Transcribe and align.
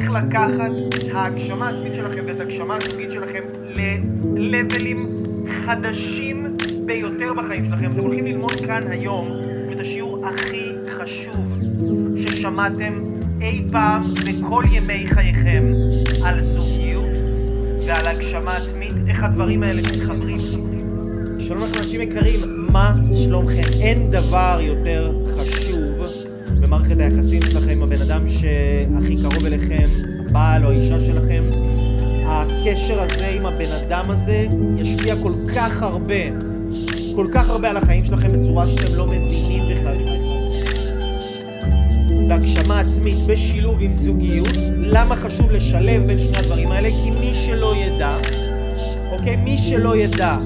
איך 0.00 0.10
לקחת 0.10 0.70
את 0.88 1.14
ההגשמה 1.14 1.68
העצמית 1.68 1.92
שלכם 1.94 2.24
ואת 2.26 2.40
ההגשמה 2.40 2.76
הזוגית 2.76 3.12
שלכם 3.12 3.42
ללבלים 4.36 5.16
חדשים 5.64 6.56
ביותר 6.86 7.32
בחיים 7.32 7.64
שלכם. 7.64 7.92
אתם 7.92 8.00
הולכים 8.00 8.26
ללמוד 8.26 8.60
כאן 8.66 8.82
היום 8.90 9.28
את 9.72 9.80
השיעור 9.80 10.26
הכי 10.26 10.70
חשוב 10.98 11.58
ששמעתם 12.26 12.92
אי 13.40 13.62
פעם 13.72 14.02
בכל 14.14 14.64
ימי 14.72 15.06
חייכם 15.10 15.64
על 16.24 16.44
זוגיות 16.44 17.04
ועל 17.86 18.06
הגשמה 18.06 18.56
עצמית, 18.56 18.92
איך 19.08 19.22
הדברים 19.22 19.62
האלה 19.62 19.82
מתחברים. 19.82 20.38
שלום 21.38 21.62
לכם 21.62 21.78
אנשים 21.78 22.00
יקרים, 22.00 22.40
מה 22.72 22.94
שלומכם? 23.24 23.80
אין 23.80 24.08
דבר 24.08 24.58
יותר 24.60 25.12
חשוב 25.36 25.71
במערכת 26.72 26.98
היחסים 26.98 27.42
שלכם 27.42 27.70
עם 27.70 27.82
הבן 27.82 28.00
אדם 28.02 28.28
שהכי 28.28 29.16
קרוב 29.22 29.46
אליכם, 29.46 29.88
הבעל 30.28 30.64
או 30.64 30.70
האישה 30.70 31.00
שלכם. 31.00 31.44
הקשר 32.26 33.00
הזה 33.00 33.28
עם 33.28 33.46
הבן 33.46 33.72
אדם 33.72 34.10
הזה 34.10 34.46
ישפיע 34.76 35.14
כל 35.22 35.32
כך 35.54 35.82
הרבה, 35.82 36.14
כל 37.16 37.26
כך 37.32 37.50
הרבה 37.50 37.70
על 37.70 37.76
החיים 37.76 38.04
שלכם 38.04 38.40
בצורה 38.40 38.68
שאתם 38.68 38.94
לא 38.94 39.06
מבינים 39.06 39.62
בכלל. 39.68 39.98
בהגשמה 42.28 42.80
עצמית 42.80 43.18
בשילוב 43.26 43.78
עם 43.80 43.92
זוגיות. 43.92 44.56
למה 44.76 45.16
חשוב 45.16 45.50
לשלב 45.50 46.06
בין 46.06 46.18
שני 46.18 46.38
הדברים 46.38 46.72
האלה? 46.72 46.88
כי 46.88 47.10
מי 47.10 47.34
שלא 47.34 47.76
ידע, 47.76 48.18
אוקיי? 49.10 49.36
מי 49.36 49.58
שלא 49.58 49.96
ידע 49.96 50.38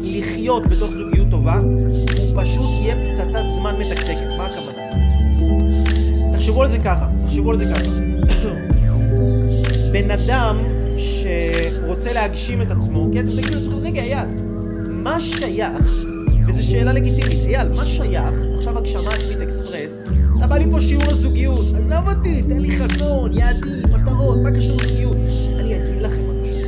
לחיות 0.00 0.66
בתוך 0.66 0.90
זוגיות 0.90 1.26
טובה, 1.30 1.58
הוא 1.58 2.42
פשוט 2.42 2.70
יהיה 2.82 2.94
פצצת 3.02 3.44
זמן 3.48 3.74
מתקתקת. 3.78 4.37
תחשבו 6.48 6.62
על 6.62 6.68
זה 6.68 6.78
ככה, 6.78 7.08
תחשבו 7.26 7.50
על 7.50 7.58
זה 7.58 7.64
ככה. 7.74 7.90
בן 9.92 10.10
אדם 10.10 10.58
שרוצה 10.96 12.12
להגשים 12.12 12.62
את 12.62 12.70
עצמו, 12.70 13.08
כי 13.12 13.20
אתם 13.20 13.28
תגידו 13.28 13.58
לעצמכם, 13.58 13.76
רגע, 13.76 14.02
אייל, 14.02 14.28
מה 14.90 15.20
שייך, 15.20 16.04
וזו 16.46 16.70
שאלה 16.70 16.92
לגיטימית, 16.92 17.38
אייל, 17.44 17.68
מה 17.76 17.84
שייך, 17.84 18.34
עכשיו 18.56 18.78
הגשמה 18.78 19.10
עצמית 19.10 19.40
אקספרס, 19.42 19.98
אתה 20.38 20.46
בא 20.46 20.56
לי 20.56 20.70
פה 20.70 20.80
שיעור 20.80 21.04
הזוגיות, 21.08 21.66
עזוב 21.78 22.08
אותי, 22.08 22.42
תן 22.42 22.58
לי 22.58 22.78
חזון, 22.78 23.32
יעדים, 23.32 23.82
מטרות, 23.92 24.38
מה 24.42 24.50
קשור 24.50 24.76
לזוגיות? 24.76 25.16
אני 25.58 25.76
אגיד 25.76 26.00
לכם 26.00 26.26
מה 26.26 26.32
קשור. 26.42 26.58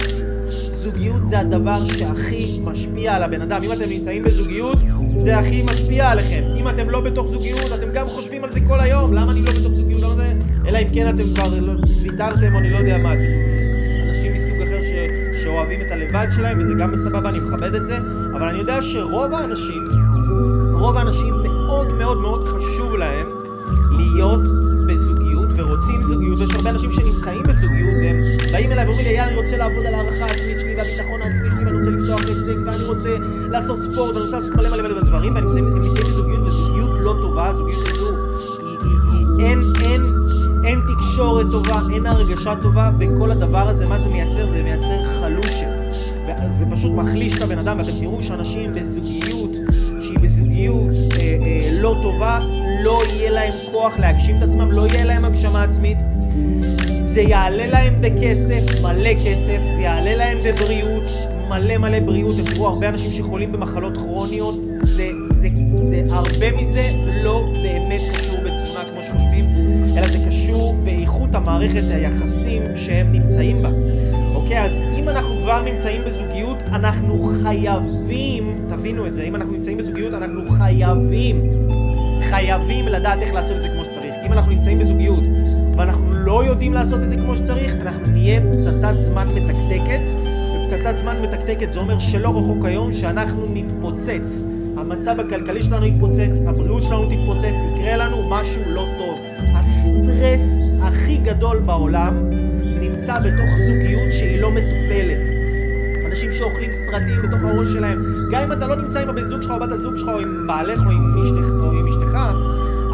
זוגיות 0.72 1.26
זה 1.26 1.38
הדבר 1.38 1.86
שהכי 1.86 2.60
משפיע 2.64 3.14
על 3.14 3.22
הבן 3.22 3.42
אדם. 3.42 3.62
אם 3.62 3.72
אתם 3.72 3.88
נמצאים 3.88 4.22
בזוגיות, 4.22 4.78
זה 5.20 5.38
הכי 5.38 5.62
משפיע 5.62 6.10
עליכם. 6.10 6.42
אם 6.56 6.68
אתם 6.68 6.90
לא 6.90 7.00
בתוך 7.00 7.26
זוגיות, 7.26 7.72
אתם 7.74 7.92
גם 7.94 8.06
חושבים 8.08 8.44
על 8.44 8.52
זה 8.52 8.60
כל 8.68 8.80
היום. 8.80 9.12
למה 9.12 9.32
אני 9.32 9.42
לא 9.42 9.50
בתוך 9.50 9.72
זוגיות? 9.72 10.02
למה 10.02 10.14
זה? 10.14 10.32
אלא 10.66 10.78
אם 10.78 10.88
כן 10.94 11.08
אתם 11.08 11.34
כבר 11.34 11.60
לא, 11.60 11.72
ויתרתם 12.02 12.56
אני 12.56 12.70
לא 12.70 12.76
יודע 12.76 12.98
מה. 12.98 13.12
אנשים 14.08 14.34
מסוג 14.34 14.62
אחר 14.62 14.80
ש... 14.82 14.92
שאוהבים 15.42 15.80
את 15.80 15.90
הלבד 15.90 16.26
שלהם, 16.36 16.58
וזה 16.58 16.74
גם 16.78 16.92
בסבבה, 16.92 17.28
אני 17.28 17.40
מכבד 17.40 17.74
את 17.74 17.86
זה, 17.86 17.96
אבל 18.36 18.48
אני 18.48 18.58
יודע 18.58 18.82
שרוב 18.82 19.34
האנשים, 19.34 19.84
רוב 20.72 20.96
האנשים 20.96 21.34
מאוד 21.42 21.92
מאוד 21.92 22.18
מאוד 22.18 22.48
חשוב 22.48 22.96
להם 22.96 23.26
להיות 23.90 24.40
בזוגיות 24.86 25.48
ורוצים 25.56 26.02
זוגיות, 26.02 26.38
ויש 26.38 26.50
הרבה 26.50 26.70
אנשים 26.70 26.90
שנמצאים 26.90 27.42
בזוגיות 27.42 27.94
והם 28.02 28.16
באים 28.52 28.72
אליי 28.72 28.84
ואומרים 28.84 29.06
לי, 29.06 29.12
יאללה, 29.12 29.32
אני 29.32 29.36
רוצה 29.36 29.56
לעבוד 29.56 29.86
על 29.86 29.94
הערכה 29.94 30.24
העצמית 30.24 30.60
שלי 30.60 30.74
והביטחון 30.76 31.22
העצמי 31.22 31.39
רוצה 31.80 31.90
לפתוח 31.90 32.20
עסק 32.22 32.56
ואני 32.66 32.84
רוצה 32.84 33.16
לעשות 33.50 33.82
ספורט 33.82 34.14
ואני 34.14 34.24
רוצה 34.24 34.36
לעשות 34.36 34.54
מלא 34.54 34.70
מלא 34.70 34.82
מלא 34.82 35.00
דברים 35.00 35.36
נמצאים, 35.36 35.78
נמצאים 35.78 36.06
בזוגיות 36.06 36.46
וזוגיות 36.46 36.90
לא 37.00 37.14
טובה, 37.20 37.50
היא, 37.50 37.76
היא, 39.12 39.46
אין, 39.46 39.62
אין, 39.82 40.02
אין 40.64 40.80
תקשורת 40.80 41.46
טובה, 41.50 41.80
אין 41.94 42.06
הרגשה 42.06 42.54
טובה 42.62 42.90
וכל 42.98 43.30
הדבר 43.30 43.68
הזה, 43.68 43.86
מה 43.86 44.00
זה 44.02 44.08
מייצר? 44.08 44.50
זה 44.50 44.62
מייצר 44.62 45.06
חלושס 45.20 45.88
וזה 46.26 46.64
פשוט 46.70 46.92
מחליש 46.92 47.36
את 47.36 47.42
הבן 47.42 47.58
אדם 47.58 47.78
ואתם 47.78 48.00
תראו 48.00 48.22
שאנשים 48.22 48.72
בזוגיות 48.72 49.50
שהיא 50.00 50.18
בזוגיות 50.18 50.90
אה, 50.90 51.20
אה, 51.20 51.68
לא 51.80 51.96
טובה 52.02 52.38
לא 52.84 53.02
יהיה 53.10 53.30
להם 53.30 53.52
כוח 53.72 53.98
להגשים 53.98 54.38
את 54.38 54.42
עצמם, 54.42 54.72
לא 54.72 54.86
יהיה 54.86 55.04
להם 55.04 55.24
הגשמה 55.24 55.62
עצמית. 55.62 55.98
זה 57.02 57.20
יעלה 57.20 57.66
להם 57.66 57.94
בכסף, 58.00 58.82
מלא 58.82 59.14
כסף, 59.24 59.60
זה 59.76 59.82
יעלה 59.82 60.16
להם 60.16 60.38
בבריאות, 60.44 61.06
מלא 61.50 61.78
מלא 61.78 62.00
בריאות. 62.00 62.34
אתם 62.40 62.54
תראו 62.54 62.68
הרבה 62.68 62.88
אנשים 62.88 63.10
שחולים 63.10 63.52
במחלות 63.52 63.96
כרוניות, 63.96 64.54
זה, 64.80 65.10
זה, 65.26 65.48
זה, 65.74 66.02
הרבה 66.08 66.52
מזה 66.52 66.90
לא 67.22 67.44
באמת 67.62 68.00
קשור 68.14 68.36
בתזונה 68.36 68.84
כמו 68.90 69.02
שחושבים, 69.02 69.44
אלא 69.96 70.08
זה 70.08 70.18
קשור 70.28 70.76
באיכות 70.84 71.34
המערכת 71.34 71.82
היחסים 71.90 72.62
שהם 72.76 73.12
נמצאים 73.12 73.62
בה. 73.62 73.70
אוקיי, 74.34 74.62
אז 74.64 74.82
אם 74.98 75.08
אנחנו 75.08 75.38
כבר 75.40 75.62
נמצאים 75.62 76.02
בזוגיות, 76.04 76.62
אנחנו 76.62 77.30
חייבים, 77.42 78.56
תבינו 78.68 79.06
את 79.06 79.16
זה, 79.16 79.22
אם 79.22 79.36
אנחנו 79.36 79.52
נמצאים 79.52 79.78
בזוגיות, 79.78 80.14
אנחנו 80.14 80.50
חייבים 80.50 81.50
חייבים 82.30 82.88
לדעת 82.88 83.18
איך 83.22 83.34
לעשות 83.34 83.56
את 83.56 83.62
זה 83.62 83.68
כמו 83.68 83.84
שצריך. 83.84 84.14
כי 84.20 84.26
אם 84.26 84.32
אנחנו 84.32 84.52
נמצאים 84.52 84.78
בזוגיות 84.78 85.24
ואנחנו 85.76 86.12
לא 86.12 86.44
יודעים 86.44 86.72
לעשות 86.72 87.02
את 87.02 87.10
זה 87.10 87.16
כמו 87.16 87.36
שצריך, 87.36 87.74
אנחנו 87.74 88.06
נהיה 88.06 88.40
פצצת 88.40 88.94
זמן 88.98 89.28
מתקתקת. 89.28 90.19
ופצצת 90.70 90.96
זמן 90.96 91.22
מתקתקת 91.22 91.72
זה 91.72 91.78
אומר 91.78 91.98
שלא 91.98 92.28
רחוק 92.28 92.64
היום 92.64 92.92
שאנחנו 92.92 93.46
נתפוצץ. 93.54 94.44
המצב 94.76 95.20
הכלכלי 95.20 95.62
שלנו 95.62 95.86
יתפוצץ, 95.86 96.38
הבריאות 96.46 96.82
שלנו 96.82 97.02
תתפוצץ, 97.02 97.54
יקרה 97.74 97.96
לנו 97.96 98.28
משהו 98.28 98.62
לא 98.66 98.86
טוב. 98.98 99.18
הסטרס 99.54 100.54
הכי 100.82 101.18
גדול 101.18 101.58
בעולם 101.58 102.30
נמצא 102.62 103.18
בתוך 103.18 103.50
זוגיות 103.66 104.12
שהיא 104.12 104.40
לא 104.40 104.50
מטופלת. 104.50 105.26
אנשים 106.06 106.32
שאוכלים 106.32 106.70
סרטים 106.72 107.22
בתוך 107.22 107.40
הראש 107.42 107.68
שלהם. 107.68 108.02
גם 108.32 108.42
אם 108.42 108.52
אתה 108.52 108.66
לא 108.66 108.76
נמצא 108.76 109.00
עם 109.00 109.08
הבן 109.08 109.24
זוג 109.24 109.42
שלך 109.42 109.50
או 109.50 109.60
בת 109.60 109.72
הזוג 109.72 109.96
שלך 109.96 110.08
או 110.08 110.18
עם 110.18 110.46
בעלך 110.46 110.78
או 110.86 110.90
עם 110.90 111.14
אשתך, 111.24 111.50
או 111.60 111.70
עם 111.70 111.86
אשתך 111.88 112.18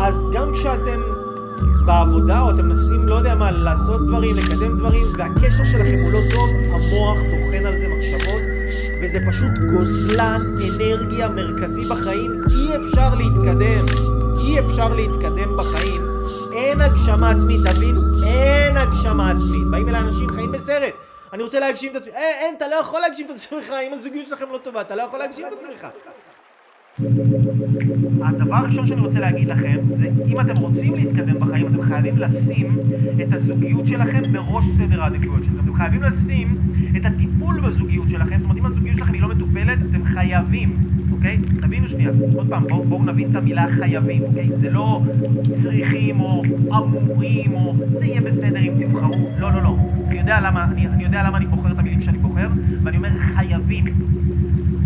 אז 0.00 0.26
גם 0.32 0.52
כשאתם 0.52 1.00
בעבודה 1.86 2.40
או 2.40 2.50
אתם 2.50 2.68
מנסים, 2.68 3.08
לא 3.08 3.14
יודע 3.14 3.34
מה, 3.34 3.50
לעשות 3.50 4.06
דברים, 4.06 4.36
לקדם 4.36 4.78
דברים, 4.78 5.06
והקשר 5.18 5.64
שלכם 5.64 5.98
הוא 6.02 6.12
לא 6.12 6.20
טוב, 6.34 6.50
המוח 6.72 7.35
טוחן 7.46 7.66
על 7.66 7.78
זה 7.78 7.88
מחשבות, 7.88 8.42
וזה 9.02 9.18
פשוט 9.28 9.50
גוזלן 9.70 10.40
אנרגיה 10.68 11.28
מרכזי 11.28 11.84
בחיים. 11.84 12.30
אי 12.50 12.76
אפשר 12.76 13.14
להתקדם. 13.14 13.86
אי 14.46 14.60
אפשר 14.60 14.94
להתקדם 14.94 15.56
בחיים. 15.56 16.02
אין 16.52 16.80
הגשמה 16.80 17.30
עצמית, 17.30 17.60
תבינו, 17.66 18.00
אין 18.26 18.76
הגשמה 18.76 19.30
עצמית. 19.30 19.66
באים 19.70 19.88
אליי 19.88 20.00
אנשים 20.00 20.30
חיים 20.32 20.52
בסרט. 20.52 20.94
אני 21.32 21.42
רוצה 21.42 21.60
להגשים 21.60 21.92
את 21.92 21.96
עצמי. 21.96 22.12
אין, 22.12 22.34
אין, 22.40 22.54
אתה 22.56 22.68
לא 22.68 22.74
יכול 22.74 23.00
להגשים 23.00 23.26
את 23.26 23.30
עצמך, 23.30 23.72
אם 23.88 23.92
הזוגיות 23.92 24.26
שלכם 24.26 24.46
לא 24.52 24.58
טובה, 24.58 24.80
אתה 24.80 24.96
לא 24.96 25.02
יכול 25.02 25.18
להגשים 25.18 25.46
את 25.46 25.52
עצמך. 25.52 25.86
הדבר 28.22 28.56
הראשון 28.56 28.86
שאני 28.86 29.00
רוצה 29.00 29.18
להגיד 29.18 29.48
לכם 29.48 29.78
זה 29.98 30.08
אם 30.26 30.40
אתם 30.40 30.62
רוצים 30.62 30.94
להתקדם 30.94 31.40
בחיים 31.40 31.66
אתם 31.66 31.82
חייבים 31.82 32.18
לשים 32.18 32.78
את 33.22 33.32
הזוגיות 33.32 33.86
שלכם 33.86 34.22
בראש 34.32 34.64
סדר 34.78 35.02
העדיפויות 35.02 35.44
שלכם 35.44 35.64
אתם 35.64 35.74
חייבים 35.74 36.02
לשים 36.02 36.58
את 36.96 37.02
הטיפול 37.50 37.70
בזוגיות 37.70 38.04
שלכם 38.10 38.38
זאת 38.38 38.44
אומרת 38.44 38.58
אם 38.58 38.66
הזוגיות 38.66 38.96
שלכם 38.96 39.12
היא 39.12 39.22
לא 39.22 39.28
מטופלת 39.28 39.78
אתם 39.90 40.04
חייבים 40.04 40.76
אוקיי? 41.12 41.38
תבינו 41.60 41.88
שנייה 41.88 42.10
עוד 42.36 42.46
פעם 42.48 42.62
בואו 42.68 42.84
בוא 42.84 43.04
נבין 43.04 43.30
את 43.30 43.36
המילה 43.36 43.66
חייבים 43.78 44.22
אוקיי? 44.22 44.48
זה 44.60 44.70
לא 44.70 45.00
צריכים 45.62 46.20
או 46.20 46.42
אמורים 46.70 47.54
או 47.54 47.74
זה 47.98 48.04
יהיה 48.04 48.20
בסדר 48.20 48.60
אם 48.60 48.72
תבחרו 48.80 49.30
לא 49.38 49.52
לא 49.52 49.62
לא 49.62 49.76
אני 50.08 50.18
יודע 50.18 50.40
למה 50.40 50.64
אני, 50.64 50.86
אני 50.86 51.04
יודע 51.04 51.22
למה 51.22 51.36
אני 51.38 51.46
בוחר 51.46 51.72
את 51.72 51.78
המילים 51.78 52.02
שאני 52.02 52.18
בוחר 52.18 52.48
ואני 52.82 52.96
אומר 52.96 53.10
חייבים 53.34 53.84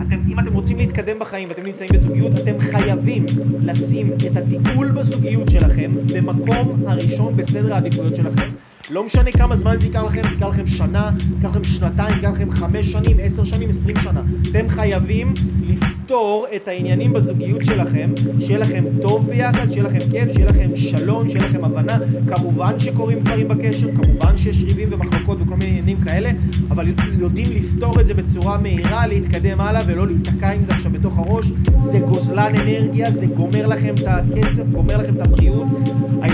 אתם, 0.06 0.19
אם 0.28 0.41
אתם 0.41 0.53
רוצים 0.53 0.78
להתקדם 0.78 1.19
בחיים 1.19 1.48
ואתם 1.48 1.66
נמצאים 1.66 1.91
בזוגיות, 1.92 2.32
אתם 2.42 2.59
חייבים 2.59 3.27
לשים 3.60 4.12
את 4.12 4.37
הטיפול 4.37 4.91
בזוגיות 4.91 5.50
שלכם 5.50 5.91
במקום 6.15 6.82
הראשון 6.87 7.37
בסדר 7.37 7.75
העדיפויות 7.75 8.16
שלכם. 8.16 8.69
לא 8.91 9.04
משנה 9.04 9.32
כמה 9.32 9.56
זמן 9.56 9.77
זה 9.78 9.86
ייקח 9.86 10.03
לכם, 10.03 10.22
זה 10.22 10.28
ייקח 10.28 10.47
לכם 10.47 10.66
שנה, 10.66 11.10
ייקח 11.36 11.50
לכם 11.50 11.65
שנתיים, 11.65 12.15
ייקח 12.16 12.30
לכם 12.30 12.50
חמש 12.50 12.86
שנים, 12.86 13.16
עשר 13.22 13.44
שנים, 13.44 13.68
עשרים 13.68 13.97
שנה. 14.03 14.22
אתם 14.50 14.68
חייבים 14.68 15.34
לפתור 15.62 16.47
את 16.56 16.68
העניינים 16.68 17.12
בזוגיות 17.12 17.65
שלכם, 17.65 18.10
שיהיה 18.38 18.59
לכם 18.59 18.84
טוב 19.03 19.27
ביחד, 19.27 19.71
שיהיה 19.71 19.82
לכם 19.82 19.98
כיף, 20.10 20.32
שיהיה 20.32 20.47
לכם 20.47 20.71
שלום, 20.77 21.28
שיהיה 21.28 21.44
לכם 21.44 21.65
הבנה. 21.65 21.98
כמובן 22.27 22.78
שקורים 22.78 23.21
דברים 23.21 23.48
בקשר, 23.48 23.86
כמובן 23.94 24.38
שיש 24.38 24.65
ריבים 24.65 24.88
ומחלוקות 24.92 25.38
וכל 25.41 25.56
מיני 25.56 25.71
עניינים 25.71 26.00
כאלה, 26.00 26.30
אבל 26.71 26.88
יודעים 27.18 27.47
לפתור 27.53 28.00
את 28.00 28.06
זה 28.06 28.15
בצורה 28.15 28.59
מהירה, 28.59 29.06
להתקדם 29.06 29.60
הלאה 29.60 29.83
ולא 29.86 30.06
להיתקע 30.06 30.53
עם 30.53 30.62
זה 30.62 30.72
עכשיו 30.72 30.92
בתוך 30.92 31.18
הראש. 31.18 31.47
זה 31.83 31.98
גוזלן 31.98 32.53
אנרגיה, 32.54 33.10
זה 33.10 33.26
גומר 33.26 33.66
לכם 33.66 33.94
את 33.94 34.04
הכסף, 34.06 34.65
גומר 34.72 34.97
לכם 34.97 35.16
את 35.16 35.26
הבריאות. 35.26 35.66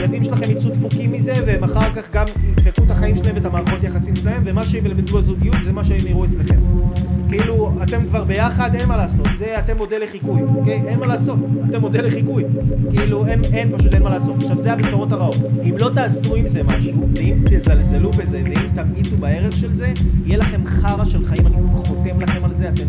הילדים 0.06 0.24
שלכם 0.24 0.50
יצאו 0.50 0.70
דפוקים 0.70 1.12
מזה, 1.12 1.34
והם 1.46 1.64
אחר 1.64 1.94
כך 1.94 2.12
גם 2.12 2.26
ידפקו 2.48 2.84
את 2.84 2.90
החיים 2.90 3.16
שלהם 3.16 3.34
ואת 3.34 3.44
המערכות 3.44 3.84
יחסים 3.84 4.16
שלהם, 4.16 4.42
ומה 4.46 4.64
שהם 4.64 4.86
ילמדו 4.86 5.18
בזוגיות 5.18 5.56
זה 5.64 5.72
מה 5.72 5.84
שהם 5.84 6.06
יראו 6.06 6.24
אצלכם. 6.24 6.58
כאילו, 7.28 7.72
אתם 7.82 8.06
כבר 8.08 8.24
ביחד, 8.24 8.74
אין 8.74 8.88
מה 8.88 8.96
לעשות. 8.96 9.26
זה, 9.38 9.58
אתם 9.58 9.76
מודל 9.76 10.02
לחיקוי, 10.02 10.42
אוקיי? 10.56 10.82
אין 10.86 10.98
מה 10.98 11.06
לעשות. 11.06 11.38
אתם 11.70 11.80
מודל 11.80 12.06
לחיקוי. 12.06 12.44
כאילו, 12.90 13.26
אין, 13.26 13.44
אין, 13.44 13.78
פשוט 13.78 13.94
אין 13.94 14.02
מה 14.02 14.10
לעשות. 14.10 14.36
עכשיו, 14.36 14.58
זה 14.58 14.72
הבשורות 14.72 15.12
הרעות. 15.12 15.36
אם 15.64 15.74
לא 15.78 15.90
תעשו 15.94 16.34
עם 16.34 16.46
זה 16.46 16.62
משהו, 16.62 17.08
ואם 17.16 17.38
תזלזלו 17.50 18.10
בזה, 18.10 18.42
ואם 18.44 18.68
תמעיטו 18.74 19.16
בערך 19.16 19.56
של 19.56 19.74
זה, 19.74 19.92
יהיה 20.24 20.38
לכם 20.38 20.66
חרא 20.66 21.04
של 21.04 21.26
חיים, 21.26 21.46
אני 21.46 21.56
חותם 21.72 22.20
לכם 22.20 22.44
על 22.44 22.54
זה, 22.54 22.68
אתם, 22.68 22.86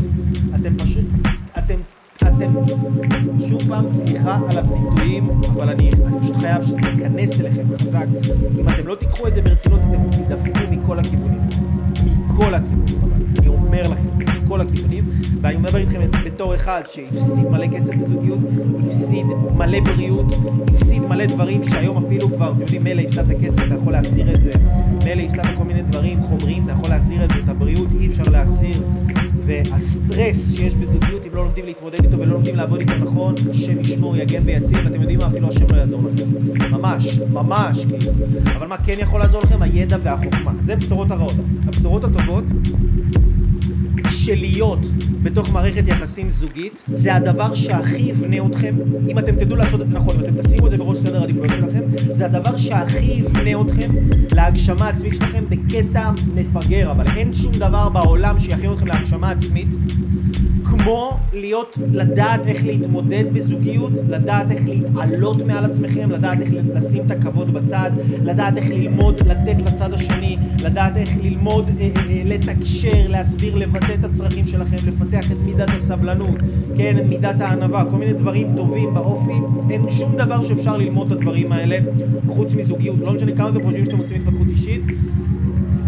אתם 0.55 0.77
פשוט, 0.77 1.05
אתם, 1.57 1.75
אתם, 2.37 2.53
שוב 3.47 3.61
פעם, 3.67 3.87
סליחה 3.87 4.39
על 4.49 4.57
הביטויים, 4.57 5.29
אבל 5.53 5.69
אני, 5.69 5.89
אני 6.05 6.19
פשוט 6.21 6.35
חייב 6.35 6.63
שזה 6.63 6.77
ייכנס 6.77 7.39
אליכם 7.39 7.63
חזק. 7.81 8.05
אם 8.59 8.69
אתם 8.69 8.87
לא 8.87 8.95
תיקחו 8.95 9.27
את 9.27 9.33
זה 9.33 9.41
ברצינות, 9.41 9.79
אתם 9.89 10.23
תדפקו 10.23 10.59
מכל 10.71 10.99
הכיוונים. 10.99 11.41
מכל 12.05 12.53
הכיוונים, 12.53 12.95
אבל 13.01 13.11
אני 13.39 13.47
אומר 13.47 13.81
לכם, 13.83 14.03
מכל 14.17 14.61
הכיוונים, 14.61 15.03
ואני 15.41 15.57
מדבר 15.57 15.77
איתכם 15.77 16.01
בתור 16.25 16.55
אחד 16.55 16.81
שהפסיד 16.85 17.49
מלא 17.49 17.67
כסף 17.67 17.93
בזוגיות, 17.93 18.39
הפסיד 18.85 19.25
מלא 19.57 19.79
בריאות, 19.79 20.25
הפסיד 20.67 21.05
מלא 21.05 21.25
דברים 21.25 21.63
שהיום 21.63 22.05
אפילו 22.05 22.27
כבר, 22.27 22.51
אתם 22.51 22.61
יודעים, 22.61 22.83
מילא 22.83 23.01
הפסדת 23.01 23.35
כסף, 23.41 23.63
אתה 23.67 23.75
יכול 23.75 23.93
להחזיר 23.93 24.33
את 24.33 24.43
זה, 24.43 24.51
מילא 25.05 25.21
הפסדת 25.21 25.57
כל 25.57 25.63
מיני 25.63 25.81
דברים 25.81 26.21
חומריים, 26.21 26.63
אתה 26.63 26.71
יכול 26.71 26.89
להחזיר 26.89 27.23
את 27.23 27.29
זה, 27.29 27.35
את 27.45 27.49
הבריאות 27.49 27.87
אי 27.99 28.07
אפשר 28.07 28.23
להחזיר, 28.23 28.83
והסטרס 29.47 30.53
שיש 30.55 30.75
בזוגיות, 30.75 31.25
אם 31.27 31.35
לא 31.35 31.43
לומדים 31.43 31.65
להתמודד 31.65 32.05
איתו 32.05 32.19
ולא 32.19 32.33
לומדים 32.33 32.55
לעבוד 32.55 32.79
איתו 32.79 32.93
נכון, 32.93 33.35
השם 33.51 33.79
ישמור, 33.79 34.17
יגן 34.17 34.41
ויציל, 34.45 34.87
אתם 34.87 35.01
יודעים 35.01 35.19
מה, 35.19 35.27
אפילו 35.27 35.47
השם 35.49 35.65
לא 35.69 35.77
יעזור 35.77 36.01
לכם. 36.13 36.71
ממש, 36.71 37.19
ממש, 37.33 37.85
כאילו. 37.85 38.11
אבל 38.57 38.67
מה 38.67 38.77
כן 38.77 38.95
יכול 38.97 39.19
לעזור 39.19 39.41
לכם? 39.41 39.61
הידע 39.61 39.97
והחוכמה. 40.03 40.51
זה 40.61 40.75
בשורות 40.75 41.11
הרעות. 41.11 41.33
הבשורות 41.67 42.03
הטובות, 42.03 42.43
שלהיות 44.27 44.79
בתוך 45.23 45.51
מערכת 45.53 45.83
יחסים 45.87 46.29
זוגית 46.29 46.83
זה 46.91 47.15
הדבר 47.15 47.53
שהכי 47.53 48.01
יבנה 48.01 48.45
אתכם, 48.45 48.75
אם 49.07 49.19
אתם 49.19 49.35
תדעו 49.35 49.57
לעשות 49.57 49.81
את 49.81 49.89
זה 49.89 49.95
נכון, 49.95 50.15
אם 50.15 50.21
אתם 50.23 50.41
תשימו 50.41 50.65
את 50.65 50.71
זה 50.71 50.77
בראש 50.77 50.97
סדר 50.97 51.21
העדיפויות 51.21 51.51
שלכם, 51.51 51.83
זה 52.11 52.25
הדבר 52.25 52.57
שהכי 52.57 53.05
יבנה 53.05 53.61
אתכם 53.61 53.91
להגשמה 54.31 54.85
העצמית 54.85 55.13
שלכם 55.13 55.43
בקטע 55.49 56.11
מפגר, 56.35 56.91
אבל 56.91 57.07
אין 57.07 57.33
שום 57.33 57.51
דבר 57.51 57.89
בעולם 57.89 58.39
שיכין 58.39 58.73
אתכם 58.73 58.87
להגשמה 58.87 59.31
עצמית 59.31 59.67
כמו 60.87 61.17
להיות, 61.33 61.77
לדעת 61.91 62.39
איך 62.47 62.65
להתמודד 62.65 63.23
בזוגיות, 63.33 63.91
לדעת 64.09 64.51
איך 64.51 64.67
להתעלות 64.67 65.37
מעל 65.47 65.65
עצמכם, 65.65 66.11
לדעת 66.11 66.41
איך 66.41 66.49
לשים 66.75 67.05
את 67.05 67.11
הכבוד 67.11 67.53
בצד, 67.53 67.91
לדעת 68.23 68.57
איך 68.57 68.69
ללמוד 68.69 69.27
לתת 69.27 69.61
לצד 69.61 69.93
השני, 69.93 70.37
לדעת 70.63 70.97
איך 70.97 71.09
ללמוד 71.21 71.69
אה, 71.79 71.89
אה, 71.95 72.01
אה, 72.09 72.21
לתקשר, 72.25 73.07
להסביר, 73.07 73.55
לבטא 73.55 73.93
את 73.99 74.05
הצרכים 74.05 74.47
שלכם, 74.47 74.75
לפתח 74.87 75.31
את 75.31 75.37
מידת 75.45 75.69
הסבלנות, 75.69 76.37
כן, 76.77 76.97
את 76.97 77.05
מידת 77.05 77.41
הענווה, 77.41 77.85
כל 77.91 77.97
מיני 77.97 78.13
דברים 78.13 78.47
טובים 78.55 78.93
באופי, 78.93 79.39
אין 79.69 79.89
שום 79.89 80.15
דבר 80.17 80.43
שאפשר 80.43 80.77
ללמוד 80.77 81.11
את 81.11 81.17
הדברים 81.17 81.51
האלה 81.51 81.77
חוץ 82.27 82.53
מזוגיות, 82.53 82.99
לא 82.99 83.13
משנה 83.13 83.35
כמה 83.35 83.49
אתם 83.49 83.63
חושבים 83.63 83.85
שאתם 83.85 83.97
עושים 83.97 84.21
התפתחות 84.21 84.47
אישית 84.49 84.81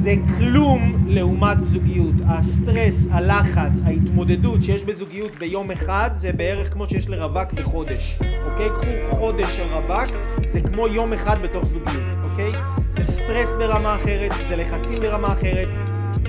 זה 0.10 0.16
כלום 0.38 1.06
לעומת 1.08 1.60
זוגיות. 1.60 2.14
הסטרס, 2.28 3.08
הלחץ, 3.12 3.82
ההתמודדות 3.86 4.64
שיש 4.64 4.84
בזוגיות 4.84 5.32
ביום 5.40 5.72
אחד 5.72 6.10
זה 6.16 6.34
בערך 6.34 6.74
כמו 6.74 6.90
שיש 6.90 7.10
לרווק 7.10 7.54
בחודש, 7.54 8.20
אוקיי? 8.52 8.70
קחו 8.70 9.16
חודש 9.16 9.56
של 9.56 9.68
רווק, 9.74 10.16
זה 10.46 10.62
כמו 10.62 10.88
יום 10.88 11.14
אחד 11.14 11.42
בתוך 11.42 11.66
זוגיות, 11.66 12.04
אוקיי? 12.32 12.52
זה 12.90 13.04
סטרס 13.04 13.56
ברמה 13.56 13.96
אחרת, 13.96 14.32
זה 14.50 14.56
לחצים 14.56 15.00
ברמה 15.00 15.34
אחרת, 15.34 15.68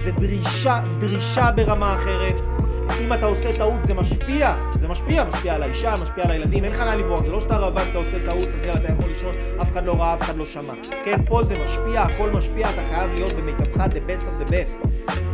זה 0.04 0.10
דרישה, 0.12 0.80
דרישה 1.00 1.50
ברמה 1.56 1.94
אחרת. 1.94 2.59
אם 3.00 3.12
אתה 3.12 3.26
עושה 3.26 3.58
טעות 3.58 3.84
זה 3.84 3.94
משפיע, 3.94 4.54
זה 4.80 4.88
משפיע, 4.88 5.24
משפיע 5.24 5.54
על 5.54 5.62
האישה, 5.62 5.94
משפיע 6.02 6.24
על 6.24 6.30
הילדים, 6.30 6.64
אין 6.64 6.72
לך 6.72 6.80
לאן 6.80 6.98
לברוח, 6.98 7.24
זה 7.24 7.32
לא 7.32 7.40
שאתה 7.40 7.56
רווק, 7.56 7.82
אתה 7.90 7.98
עושה 7.98 8.18
טעות, 8.26 8.48
אז 8.58 8.64
יאללה, 8.64 8.80
אתה 8.80 8.92
יכול 8.92 9.08
לישון, 9.08 9.34
אף 9.62 9.72
אחד 9.72 9.84
לא 9.84 9.92
ראה, 10.00 10.14
אף 10.14 10.22
אחד 10.22 10.36
לא 10.36 10.44
שמע. 10.44 10.72
כן, 11.04 11.24
פה 11.26 11.42
זה 11.42 11.58
משפיע, 11.64 12.02
הכל 12.02 12.30
משפיע, 12.30 12.70
אתה 12.70 12.82
חייב 12.90 13.10
להיות 13.12 13.32
במיטבך 13.32 13.76
the 13.76 14.10
best 14.10 14.22
of 14.22 14.48
the 14.48 14.50
best. 14.50 14.88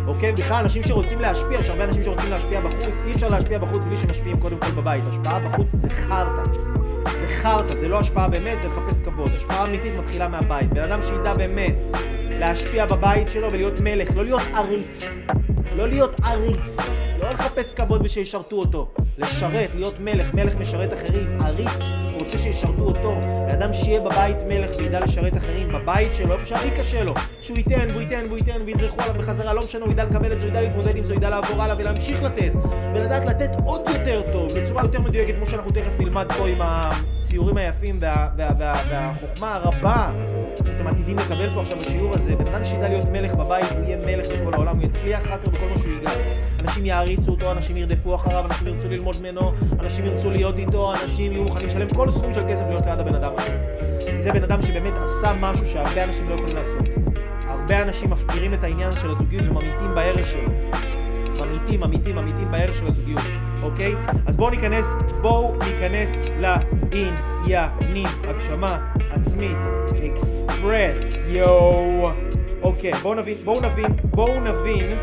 אוקיי? 0.07 0.33
בכלל, 0.33 0.57
אנשים 0.63 0.83
שרוצים 0.83 1.21
להשפיע, 1.21 1.59
יש 1.59 1.71
הרבה 1.71 1.85
אנשים 1.85 2.05
שרוצים 2.05 2.31
להשפיע 2.31 2.61
בחוץ, 2.61 3.03
אי 3.07 3.13
אפשר 3.13 3.29
להשפיע 3.29 3.59
בחוץ 3.59 3.83
בלי 3.83 3.97
שמשפיעים 3.97 4.41
קודם 4.41 4.57
כל 4.59 4.71
בבית. 4.71 5.05
השפעה 5.09 5.41
בחוץ 5.41 5.73
זה 5.73 5.91
חרטא. 5.91 6.43
זה 7.19 7.27
חרטא, 7.29 7.75
זה 7.75 7.89
לא 7.89 7.99
השפעה 7.99 8.29
באמת, 8.29 8.63
זה 8.63 8.69
לחפש 8.69 9.01
כבוד. 9.01 9.33
השפעה 9.35 9.65
אמיתית 9.65 9.93
מתחילה 9.99 10.29
מהבית. 10.29 10.73
בן 10.73 10.83
אדם 10.83 11.03
שידע 11.03 11.35
באמת 11.35 11.75
להשפיע 12.31 12.87
בבית 12.87 13.31
שלו 13.31 13.53
ולהיות 13.53 13.81
מלך, 13.81 14.17
לא 14.17 14.25
להיות 14.25 14.43
עריץ. 14.55 15.19
לא 15.77 15.89
להיות 15.89 16.17
עריץ. 16.25 16.77
לא 17.19 17.31
לחפש 17.31 17.73
כבוד 17.73 18.01
ושישרתו 18.05 18.57
אותו. 18.57 18.89
לשרת, 19.19 19.75
להיות 19.75 20.01
מלך, 20.01 20.35
מלך 20.35 20.57
משרת 20.57 20.93
אחרים, 20.93 21.41
עריץ, 21.41 21.83
הוא 22.13 22.21
רוצה 22.23 22.39
שישרתו 22.39 22.83
אותו. 22.83 23.21
לאדם 23.49 23.73
שיהיה 23.73 24.01
בבית 24.01 24.37
מלך 24.47 24.71
וידע 24.79 25.01
לשרת 25.01 25.37
אחרים, 25.37 25.69
בבית 25.69 26.15
שלו, 26.15 26.33
איפה 26.33 26.47
שהכי 26.47 26.71
קשה 26.71 27.03
לו. 27.05 27.15
שהוא 27.41 27.59
ייתן 27.59 27.89
והוא 27.91 28.01
ייתן 28.01 28.25
והוא 28.27 28.39
ייתן 28.39 28.63
וידרכו 28.67 29.03
עליו 29.03 29.15
בחזרה, 29.19 29.55
לא 29.55 29.65
משנה, 29.65 29.85
הוא 29.85 29.93
ידע 29.93 30.05
לקבל 30.05 30.33
את 30.33 30.41
זה, 30.41 30.47
הוא 30.47 30.51
ידע 30.51 30.61
להתמודד 30.61 30.97
עם 30.97 31.05
זה, 31.05 31.13
הוא 31.13 31.19
ידע 31.19 31.31
לעבור 31.31 31.63
הלאה 31.63 31.77
ולהמשיך 31.79 32.23
לתת. 32.23 32.53
ולדעת 32.95 33.25
לתת 33.25 33.51
עוד 33.65 33.81
יותר 33.89 34.23
טוב, 34.33 34.53
בצורה 34.59 34.83
יותר 34.83 35.01
מדויקת, 35.01 35.35
כמו 35.37 35.47
שאנחנו 35.47 35.71
תכף 35.71 35.99
נלמד 35.99 36.27
פה 36.39 36.49
עם 36.49 36.59
הציורים 36.61 37.57
היפים 37.57 37.99
וה, 38.01 38.29
וה, 38.37 38.51
וה, 38.59 38.75
וה, 38.91 39.15
והחוכמה 39.23 39.55
הרבה 39.55 40.11
שאתם 40.57 40.87
עתידים 40.87 41.19
לקבל 41.19 41.55
פה 41.55 41.61
עכשיו 41.61 41.79
בשיעור 41.79 42.15
הזה. 42.15 42.37
בן 42.37 42.47
אדם 42.47 42.65
שידע 42.65 42.89
להיות 42.89 43.05
מלך 43.13 43.35
בבית, 43.35 43.71
הוא 43.71 43.85
יהיה 43.85 43.97
מלך 43.97 44.27
בכל 44.27 44.55
העולם, 44.55 44.77
הוא 44.77 44.85
יצליח 44.85 45.21
אחר 45.23 45.39
כך 45.39 45.49
בכל 45.49 45.67
מה 45.75 45.79
שהוא 45.79 45.93
ייגע. 45.93 46.11
אנשים 46.61 46.87
יעריצו 46.87 47.31
אותו, 47.31 47.53
אנשים 47.53 47.77
ירדפו 47.77 48.15
אחריו, 48.15 48.45
אנשים 48.45 48.67
ירצו 48.67 48.89
ללמוד 48.89 49.17
ממנו, 49.21 49.53
אנשים 49.81 50.05
ירצו 50.05 50.31
להיות 50.31 50.59
איתו, 50.59 50.93
אנשים 51.03 51.33
יהיו 51.33 51.45
מוכנים 51.45 51.67
לשלם 51.67 51.89
כל 51.89 52.11
סכום 52.11 52.33
של 52.33 52.43
כסף 52.49 52.65
להיות 52.69 52.85
ליד 52.87 53.01
הבן 53.01 53.15
אדם 53.15 53.33
הזה. 53.39 53.77
כי 54.15 54.23
זה 54.23 54.33
בן 54.33 54.43
אדם 54.43 54.63
שבאמת 54.63 54.93
עשה 55.03 55.33
משהו 55.41 55.67
שהרבה 55.67 56.05
אנשים 56.05 56.29
לא 56.29 56.35
יכולים 56.35 56.57
לעשות. 56.57 56.83
הרבה 57.49 57.83
אנשים 57.83 58.11
מפקירים 58.11 58.55
את 58.55 58.65
העניין 58.65 58.93
של 58.93 59.11
הזוגיות 59.11 59.45
וממעיטים 59.49 59.95
בערך 59.95 60.27
שלו. 60.27 60.51
ממעיטים, 61.41 61.81
ממעיטים, 61.81 62.17
ממעיטים 62.17 62.51
בערך 62.51 62.75
של 62.75 62.87
הזוגיות, 62.87 63.23
אוקיי? 63.67 63.95
אז 64.27 64.37
בואו 64.37 64.51
ניכנס, 64.51 64.97
בואו 65.21 65.55
ניכנס 65.59 66.31
לעניינים, 66.41 68.07
הגשמה 68.25 68.93
עצמית, 69.11 69.59
אקספרס, 70.07 71.19
יואו. 71.27 72.11
אוקיי, 72.63 72.93
בואו 73.03 73.15
נבין, 73.15 73.37
בואו 73.45 73.61
נבין, 73.61 73.87
בואו 74.05 74.41
נבין 74.41 74.99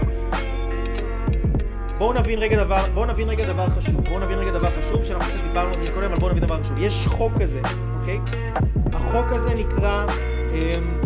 בואו 1.97 2.13
נבין 2.13 2.39
רגע 2.39 2.63
דבר, 2.63 2.85
בואו 2.93 3.05
נבין 3.05 3.29
רגע 3.29 3.45
דבר 3.45 3.69
חשוב, 3.69 4.01
בואו 4.09 4.19
נבין 4.19 4.39
רגע 4.39 4.51
דבר 4.51 4.69
חשוב, 4.69 5.03
שאנחנו 5.03 5.31
קצת 5.31 5.43
דיברנו 5.43 5.73
על 5.73 5.83
זה 5.83 5.91
מקודם, 5.91 6.11
אבל 6.11 6.19
בואו 6.19 6.31
נבין 6.31 6.43
דבר 6.43 6.63
חשוב. 6.63 6.77
יש 6.77 7.07
חוק 7.07 7.33
כזה, 7.41 7.61
אוקיי? 7.99 8.19
החוק 8.93 9.31
הזה 9.31 9.53
נקרא, 9.55 10.05
אמ, 10.53 11.01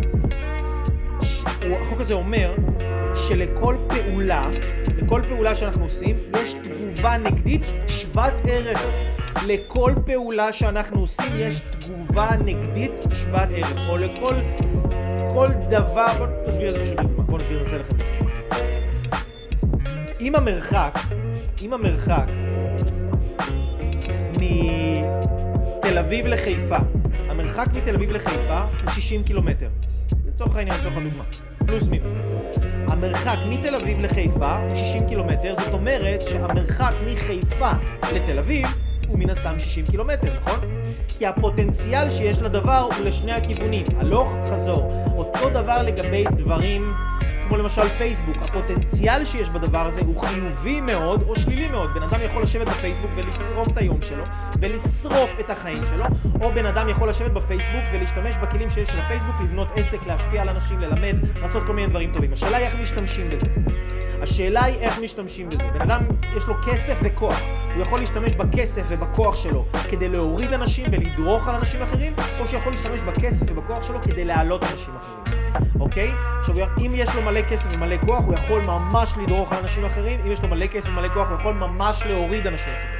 ש... 1.22 1.44
החוק 1.82 2.02
הזה 2.02 2.14
אומר 2.14 2.54
שלכל 3.18 3.76
פעולה, 3.90 4.50
לכל 4.98 5.22
פעולה 5.28 5.56
שאנחנו 5.56 5.84
עושים, 5.84 6.18
יש 6.44 6.54
תגובה 6.54 7.18
נגדית 7.18 7.62
שוות 7.88 8.34
ערך. 8.48 8.82
לכל 9.48 9.94
פעולה 10.06 10.54
שאנחנו 10.54 11.00
עושים 11.00 11.34
יש 11.36 11.60
תגובה 11.60 12.30
נגדית 12.46 12.92
שוות 13.12 13.50
ערך, 13.56 13.78
או 13.90 13.98
לכל 13.98 14.34
כל 15.34 15.48
דבר, 15.70 16.08
בואו 16.18 16.30
נסביר 16.48 16.70
את 16.70 16.74
זה 16.74 16.82
פשוט 16.82 17.00
בדוגמה, 17.00 17.24
בואו 17.24 17.38
נסביר, 17.38 17.64
לכם 17.64 17.82
את 17.82 17.88
זה 17.88 18.06
פשוט. 18.14 18.28
אם 20.22 20.36
המרחק, 20.36 21.00
אם 21.62 21.74
המרחק 21.74 22.28
מתל 24.38 25.98
אביב 25.98 26.28
לחיפה, 26.28 26.78
המרחק 27.30 27.68
מתל 27.74 27.96
אביב 27.96 28.12
לחיפה 28.12 28.62
הוא 28.62 28.92
60 28.92 29.24
קילומטר, 29.24 29.70
לצורך 30.28 30.56
העניין, 30.56 30.80
לצורך 30.80 30.98
הדוגמה, 30.98 31.24
פלוס 31.68 31.84
מינוס. 31.88 32.14
המרחק 32.88 33.38
מתל 33.50 33.76
אביב 33.76 34.00
לחיפה 34.00 34.58
הוא 34.58 34.76
60 34.76 35.08
קילומטר, 35.08 35.56
זאת 35.56 35.74
אומרת 35.74 36.22
שהמרחק 36.22 36.94
מחיפה 37.06 37.72
לתל 38.14 38.40
אביב 38.40 38.68
הוא 39.08 39.20
מן 39.20 39.30
הסתם 39.30 39.60
60 39.60 39.86
קילומטר, 39.86 40.34
נכון? 40.40 40.60
כי 41.08 41.26
הפוטנציאל 41.26 42.12
שיש 42.12 42.42
לדבר 42.42 42.78
הוא 42.78 43.06
לשני 43.06 43.32
הכיוונים, 43.32 43.86
הלוך 43.98 44.34
חזור. 44.52 44.92
אותו 45.18 45.50
דבר 45.50 45.82
לגבי 45.84 46.24
דברים 46.38 46.94
כמו 47.48 47.58
למשל 47.58 47.90
פייסבוק, 47.90 48.38
הפוטנציאל 48.38 49.26
שיש 49.26 49.50
בדבר 49.50 49.86
הזה 49.86 50.02
הוא 50.02 50.20
חיובי 50.20 50.82
מאוד 50.82 51.24
או 51.28 51.36
שלילי 51.36 51.68
מאוד. 51.68 51.94
בן 51.94 52.04
אדם 52.04 52.20
יכול 52.26 52.44
לשבת 52.44 52.68
בפייסבוק 52.68 53.12
ולשרוף 53.16 53.68
את 53.68 53.78
היום 53.78 54.02
שלו, 54.02 54.24
ולשרוף 54.62 55.32
את 55.40 55.50
החיים 55.50 55.86
שלו, 55.86 56.06
או 56.42 56.52
בן 56.54 56.66
אדם 56.66 56.90
יכול 56.90 57.10
לשבת 57.10 57.32
בפייסבוק 57.32 57.84
ולהשתמש 57.94 58.36
בכלים 58.38 58.70
שיש 58.70 58.90
של 58.90 59.00
הפייסבוק, 59.00 59.36
לבנות 59.44 59.68
עסק, 59.76 59.98
להשפיע 60.08 60.42
על 60.42 60.50
אנשים, 60.50 60.80
ללמד, 60.80 61.16
לעשות 61.42 61.64
כל 61.66 61.74
מיני 61.74 61.88
דברים 61.88 62.14
טובים. 62.14 62.34
השאלה 62.34 62.58
היא 62.58 62.66
איך 62.66 62.76
משתמשים 62.76 63.30
בזה. 63.30 63.48
השאלה 64.22 64.64
היא 64.64 64.80
איך 64.80 65.00
משתמשים 65.00 65.50
בזה. 65.50 65.64
בן 65.74 65.82
אדם 65.82 66.02
יש 66.38 66.48
לו 66.48 66.54
כסף 66.62 67.00
וכוח, 67.04 67.40
הוא 67.76 67.82
יכול 67.82 68.00
להשתמש 68.00 68.36
בכסף 68.36 68.84
ובכוח 68.88 69.36
שלו 69.36 69.66
כדי 69.90 70.10
להוריד 70.10 70.54
אנשים 70.54 70.86
ולדרוך 70.92 71.48
על 71.48 71.56
אנשים 71.56 71.82
אחרים, 71.82 72.14
או 72.40 72.48
שיכול 72.48 72.72
להשתמש 72.72 73.02
בכסף 73.02 73.46
ובכוח 73.50 73.84
שלו 73.84 74.02
כדי 74.02 74.26
להעלות 74.26 74.64
אנשים 74.64 74.94
אחרים. 74.96 75.37
אוקיי? 75.80 76.12
עכשיו, 76.40 76.56
אם 76.86 76.92
יש 76.96 77.16
לו 77.16 77.22
מלא 77.22 77.42
כסף 77.42 77.70
ומלא 77.74 77.96
כוח, 78.06 78.24
הוא 78.26 78.34
יכול 78.34 78.62
ממש 78.62 79.14
לדרוך 79.18 79.52
על 79.52 79.58
אנשים 79.58 79.86
אחרים, 79.86 80.20
אם 80.20 80.32
יש 80.32 80.42
לו 80.42 80.48
מלא 80.48 80.68
כסף 80.68 80.90
ומלא 80.90 81.14
כוח, 81.14 81.30
הוא 81.30 81.40
יכול 81.40 81.54
ממש 81.54 82.04
להוריד 82.06 82.48
אנשים 82.48 82.74
אחרים. 82.74 82.98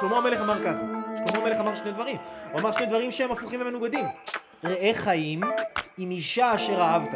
שלמה 0.00 0.16
המלך 0.16 0.40
אמר 0.40 0.64
ככה, 0.64 0.80
שלמה 1.16 1.44
המלך 1.44 1.60
אמר 1.60 1.74
שני 1.74 1.92
דברים, 1.92 2.16
הוא 2.52 2.60
אמר 2.60 2.72
שני 2.72 2.86
דברים 2.86 3.10
שהם 3.10 3.30
הפוכים 3.30 3.60
ומנוגדים. 3.60 4.04
ראה 4.64 4.90
חיים 4.94 5.40
עם 5.98 6.10
אישה 6.10 6.54
אשר 6.54 6.80
אהבת. 6.80 7.10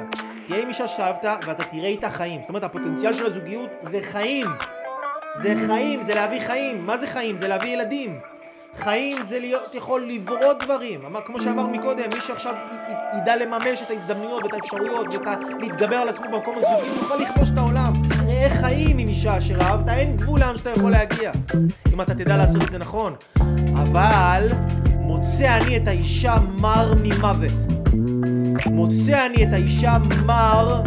תהיה 0.46 0.62
עם 0.62 0.68
אישה 0.68 0.88
שאהבת 0.88 1.24
ואתה 1.46 1.64
תראה 1.64 1.86
איתה 1.86 2.10
חיים. 2.10 2.40
זאת 2.40 2.48
אומרת, 2.48 2.64
הפוטנציאל 2.64 3.12
של 3.12 3.26
הזוגיות 3.26 3.70
זה 3.82 4.00
חיים. 4.02 4.46
זה 5.34 5.54
חיים, 5.66 6.02
זה 6.02 6.14
להביא 6.14 6.40
חיים. 6.40 6.84
מה 6.86 6.98
זה 6.98 7.06
חיים? 7.06 7.36
זה 7.36 7.48
להביא 7.48 7.70
ילדים. 7.70 8.20
חיים 8.76 9.22
זה 9.22 9.38
להיות 9.38 9.74
יכול 9.74 10.06
לברוא 10.08 10.38
דברים. 10.64 11.00
אמר, 11.06 11.20
כמו 11.26 11.40
שאמר 11.40 11.66
מקודם, 11.66 12.04
מי 12.14 12.20
שעכשיו 12.20 12.52
י- 12.54 12.92
י- 12.92 13.18
ידע 13.18 13.36
לממש 13.36 13.82
את 13.86 13.90
ההזדמנויות 13.90 14.44
ואת 14.44 14.52
האפשרויות 14.52 15.06
ולהתגבר 15.58 15.96
על 15.96 16.08
עצמו 16.08 16.24
במקום 16.32 16.54
הזוגי, 16.56 16.96
יוכל 17.02 17.16
לכבוש 17.16 17.50
את 17.50 17.58
העולם. 17.58 17.92
ראה 18.26 18.48
חיים 18.60 18.98
עם 18.98 19.08
אישה 19.08 19.38
אשר 19.38 19.60
אהבת, 19.60 19.88
אין 19.88 20.16
גבול 20.16 20.40
לאן 20.40 20.56
שאתה 20.56 20.70
יכול 20.70 20.90
להגיע. 20.90 21.30
אם 21.92 22.00
אתה 22.00 22.14
תדע 22.14 22.36
לעשות 22.36 22.62
את 22.62 22.70
זה 22.72 22.78
נכון. 22.78 23.14
אבל 23.74 24.48
מוצא 24.98 25.56
אני 25.56 25.76
את 25.76 25.88
האישה 25.88 26.36
מר 26.58 26.94
ממוות. 27.02 27.52
מוצא 28.66 29.26
אני 29.26 29.42
את 29.44 29.52
האישה 29.52 29.96
מר 30.26 30.82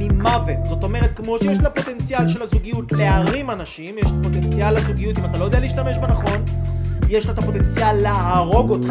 ממוות. 0.00 0.56
זאת 0.68 0.82
אומרת, 0.82 1.16
כמו 1.16 1.38
שיש 1.38 1.58
לה 1.58 1.70
פוטנציאל 1.70 2.28
של 2.28 2.42
הזוגיות 2.42 2.92
להרים 2.92 3.50
אנשים, 3.50 3.98
יש 3.98 4.06
פוטנציאל 4.22 4.74
לזוגיות, 4.76 5.18
אם 5.18 5.24
אתה 5.24 5.38
לא 5.38 5.44
יודע 5.44 5.60
להשתמש 5.60 5.98
בה 5.98 6.06
נכון, 6.06 6.44
יש 7.08 7.26
לה 7.26 7.32
את 7.32 7.38
הפוטנציאל 7.38 7.96
להרוג 7.96 8.70
אותך. 8.70 8.88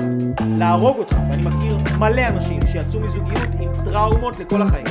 להרוג 0.58 0.98
אותך. 0.98 1.16
ואני 1.30 1.46
מכיר 1.46 1.78
מלא 2.00 2.28
אנשים 2.28 2.60
שיצאו 2.72 3.00
מזוגיות 3.00 3.50
עם 3.60 3.70
טראומות 3.86 4.40
לכל 4.40 4.62
החיים. 4.62 4.86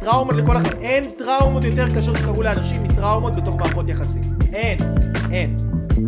טראומות 0.00 0.36
לכל 0.36 0.56
החיים. 0.56 0.82
אין 0.82 1.04
טראומות 1.18 1.64
יותר 1.64 1.94
קשות 1.96 2.16
שקרו 2.16 2.42
לאנשים 2.42 2.82
מטראומות 2.82 3.36
בתוך 3.36 3.56
מערכות 3.56 3.88
יחסים. 3.88 4.22
אין. 4.52 4.78
אין. 5.30 5.56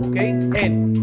אוקיי? 0.00 0.34
אין. 0.54 0.94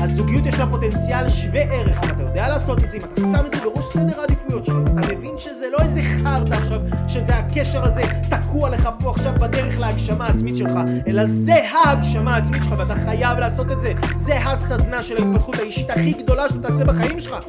הזוגיות 0.00 0.46
יש 0.46 0.58
לה 0.58 0.66
פוטנציאל 0.66 1.30
שווה 1.30 1.60
ערך, 1.60 2.04
אם 2.04 2.10
אתה 2.10 2.22
יודע 2.22 2.48
לעשות 2.48 2.84
את 2.84 2.90
זה, 2.90 2.96
אם 2.96 3.02
אתה 3.04 3.20
שם 3.20 3.46
את 3.46 3.54
זה 3.54 3.60
בראש 3.64 3.84
סדר 3.92 4.20
העדיפויות 4.20 4.64
שלך, 4.64 4.76
אתה 4.84 5.14
מבין 5.14 5.38
שזה 5.38 5.66
לא 5.72 5.78
איזה 5.78 6.00
חרטא 6.02 6.54
עכשיו, 6.54 6.80
שזה 7.08 7.34
הקשר 7.34 7.84
הזה 7.84 8.02
תקוע 8.30 8.70
לך 8.70 8.88
פה 9.00 9.10
עכשיו 9.10 9.32
בדרך 9.40 9.80
להגשמה 9.80 10.26
העצמית 10.26 10.56
שלך, 10.56 10.72
אלא 11.06 11.26
זה 11.26 11.54
ההגשמה 11.54 12.34
העצמית 12.34 12.64
שלך 12.64 12.74
ואתה 12.78 12.94
חייב 12.94 13.38
לעשות 13.38 13.72
את 13.72 13.80
זה. 13.80 13.92
זה 14.16 14.38
הסדנה 14.38 15.02
של 15.02 15.22
ההתפתחות 15.22 15.58
האישית 15.58 15.90
הכי 15.90 16.12
גדולה 16.12 16.48
שאתה 16.48 16.68
תעשה 16.68 16.84
בחיים 16.84 17.20
שלך. 17.20 17.44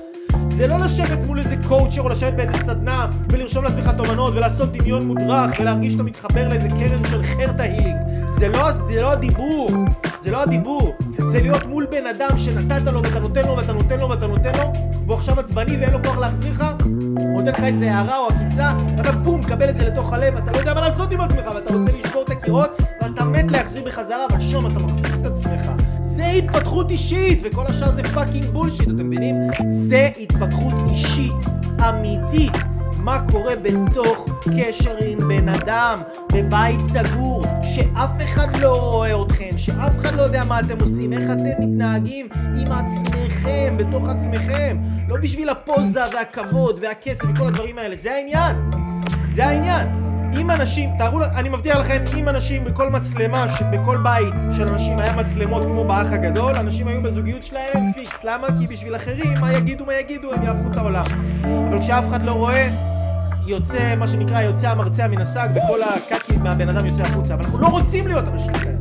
זה 0.56 0.68
לא 0.68 0.80
לשבת 0.80 1.20
מול 1.26 1.40
איזה 1.40 1.56
קואוצ'ר 1.68 2.02
או 2.02 2.10
לשבת 2.10 2.34
באיזה 2.34 2.58
סדנה 2.58 3.08
ולרשום 3.30 3.64
לעצמך 3.64 3.90
תובנות 3.98 4.34
ולעשות 4.36 4.72
דמיון 4.72 5.08
מודרך 5.08 5.60
ולהרגיש 5.60 5.94
שאתה 5.94 6.04
מתחבר 6.04 6.50
לאיזה 6.50 6.68
קרן 6.70 7.06
של 7.10 7.24
חרטא 7.24 7.62
הילינג. 7.62 7.98
זה 8.26 8.48
לא, 8.48 8.72
זה 8.72 9.02
לא 9.02 9.12
הדיבור, 9.12 9.70
זה 10.22 10.32
לא 10.32 10.42
הדיבור. 10.42 10.94
זה 11.20 11.42
להיות 11.42 11.66
מול 11.66 11.86
בן 11.92 12.08
אדם 12.08 12.38
שנתת 12.38 12.92
לו 12.92 13.04
ואתה 13.04 13.20
נותן 13.20 13.46
לו 13.48 13.58
ואתה 13.58 13.74
נותן 13.74 14.00
לו 14.00 14.10
ואתה 14.10 14.28
נותן 14.28 14.52
לו 14.58 14.74
והוא 15.06 15.16
עכשיו 15.16 15.40
עצבני 15.40 15.78
ואין 15.78 15.94
לו 15.94 16.04
כוח 16.04 16.18
להחזיר 16.18 16.52
לך 16.52 16.64
נותן 17.36 17.52
לך 17.52 17.64
איזה 17.64 17.92
הערה 17.92 18.18
או 18.18 18.28
עקיצה 18.28 18.72
ואתה 18.98 19.12
בום 19.12 19.40
מקבל 19.40 19.70
את 19.70 19.76
זה 19.76 19.84
לתוך 19.84 20.14
הלב 20.14 20.34
ואתה 20.36 20.52
לא 20.52 20.58
יודע 20.58 20.74
מה 20.74 20.82
לעשות 20.82 21.12
עם 21.12 21.22
עצמך 21.22 21.46
ואתה 21.56 21.74
רוצה 21.74 21.92
לשבור 21.92 22.24
את 22.24 22.30
הקירות 22.30 22.82
ואתה 23.02 23.24
מת 23.24 23.52
להחזיר 23.52 23.84
בחזרה 23.86 24.26
אבל 24.26 24.72
אתה 24.72 24.80
מחזיק 24.80 25.14
את 25.22 25.26
עצמך 25.26 25.72
התפתחות 26.38 26.92
אישית 26.92 27.40
וכל 27.44 27.66
השאר 27.66 27.92
זה 27.92 28.04
fucking 28.04 28.46
bullshit 28.46 28.88
אתם 28.88 29.08
מבינים? 29.08 29.36
זה 29.68 30.10
התפתחות 30.20 30.74
אישית 30.90 31.34
אמיתית 31.90 32.54
מה 33.04 33.22
קורה 33.32 33.54
בתוך 33.56 34.26
קשר 34.58 34.96
עם 35.06 35.28
בן 35.28 35.50
אדם, 35.50 36.00
בבית 36.34 36.80
סגור, 36.86 37.46
שאף 37.64 38.12
אחד 38.24 38.56
לא 38.56 38.92
רואה 38.92 39.22
אתכם, 39.22 39.58
שאף 39.58 40.00
אחד 40.00 40.16
לא 40.16 40.22
יודע 40.22 40.44
מה 40.44 40.60
אתם 40.60 40.80
עושים, 40.82 41.14
איך 41.14 41.24
אתם 41.24 41.46
מתנהגים 41.60 42.28
עם 42.34 42.72
עצמכם, 42.72 43.76
בתוך 43.78 44.10
עצמכם. 44.10 44.78
לא 45.08 45.18
בשביל 45.22 45.50
הפוזה 45.50 46.02
והכבוד 46.14 46.80
והכסף 46.82 47.26
וכל 47.34 47.48
הדברים 47.48 47.78
האלה, 47.78 47.96
זה 47.96 48.14
העניין. 48.14 48.56
זה 49.36 49.46
העניין. 49.46 50.03
אם 50.38 50.52
אנשים, 50.52 50.90
תארו, 50.98 51.20
אני 51.36 51.50
מבטיח 51.50 51.78
לכם, 51.78 52.04
אם 52.18 52.30
אנשים 52.30 52.64
בכל 52.64 52.90
מצלמה, 52.90 53.46
בכל 53.72 53.98
בית 53.98 54.34
של 54.58 54.68
אנשים 54.68 55.00
היה 55.00 55.16
מצלמות 55.16 55.64
כמו 55.64 55.86
באח 55.86 56.08
הגדול, 56.12 56.56
אנשים 56.56 56.88
היו 56.88 57.02
בזוגיות 57.02 57.44
שלהם 57.44 57.92
פיקס. 57.94 58.24
למה? 58.24 58.48
כי 58.60 58.68
בשביל 58.68 58.96
אחרים, 58.96 59.34
מה 59.42 59.54
יגידו, 59.54 59.86
מה 59.86 59.94
יגידו, 59.94 60.34
הם 60.34 60.44
יהפכו 60.44 60.72
את 60.72 60.78
העולם. 60.78 61.06
אבל 61.70 61.82
כשאף 61.82 62.04
אחד 62.10 62.24
לא 62.24 62.32
רואה, 62.32 62.70
יוצא, 63.48 63.96
מה 63.96 64.08
שנקרא, 64.08 64.42
יוצא 64.42 64.70
המרצע 64.70 65.08
מן 65.08 65.22
השק, 65.22 65.48
וכל 65.56 65.80
הקקי 65.84 66.38
מהבן 66.38 66.70
אדם 66.70 66.86
יוצא 66.86 67.04
החוצה. 67.04 67.34
אבל 67.34 67.44
אנחנו 67.44 67.60
לא 67.60 67.68
רוצים 67.68 68.08
להיות 68.08 68.28
אנשים 68.28 68.54
כאלה. 68.54 68.78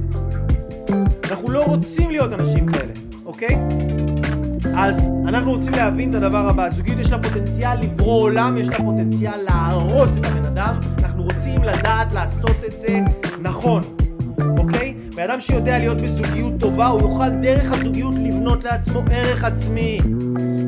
אנחנו 1.31 1.51
לא 1.51 1.65
רוצים 1.65 2.11
להיות 2.11 2.33
אנשים 2.33 2.67
כאלה, 2.67 2.93
אוקיי? 3.27 3.57
אז 4.77 5.11
אנחנו 5.27 5.51
רוצים 5.51 5.73
להבין 5.73 6.11
את 6.11 6.15
הדבר 6.15 6.49
הבא, 6.49 6.71
זוגיות 6.71 6.99
יש 6.99 7.11
לה 7.11 7.23
פוטנציאל 7.23 7.81
לברוא 7.81 8.23
עולם, 8.23 8.57
יש 8.57 8.69
לה 8.69 8.77
פוטנציאל 8.77 9.37
להרוס 9.49 10.17
את 10.17 10.25
הבן 10.25 10.45
אדם, 10.45 10.75
אנחנו 10.99 11.23
רוצים 11.23 11.63
לדעת 11.63 12.13
לעשות 12.13 12.57
את 12.67 12.79
זה 12.79 13.01
נכון, 13.41 13.83
אוקיי? 14.59 14.95
בן 15.17 15.23
אדם 15.23 15.41
שיודע 15.41 15.79
להיות 15.79 15.99
בזוגיות 15.99 16.53
טובה, 16.61 16.87
הוא 16.87 17.01
יוכל 17.01 17.31
דרך 17.31 17.73
הזוגיות 17.73 18.15
לבנות 18.15 18.65
לעצמו 18.65 19.01
ערך 19.11 19.45
עצמי, 19.45 19.99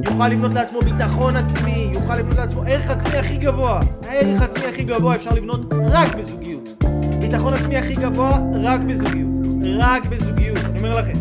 יוכל 0.07 0.29
לבנות 0.29 0.55
לעצמו 0.55 0.81
ביטחון 0.81 1.37
עצמי, 1.37 1.91
יוכל 1.93 2.17
לבנות 2.17 2.37
לעצמו 2.37 2.63
ערך 2.63 2.91
עצמי 2.91 3.19
הכי 3.19 3.37
גבוה, 3.37 3.81
הערך 4.09 4.43
עצמי 4.43 4.65
הכי 4.67 4.85
גבוה 4.85 5.15
אפשר 5.15 5.31
לבנות 5.35 5.75
רק 5.93 6.15
בזוגיות, 6.15 6.85
ביטחון 7.21 7.55
עצמי 7.55 7.77
הכי 7.77 7.95
גבוה 7.95 8.39
רק 8.63 8.81
בזוגיות, 8.81 9.31
רק 9.79 10.07
בזוגיות, 10.07 10.59
אני 10.65 10.79
אומר 10.79 10.99
לכם. 10.99 11.13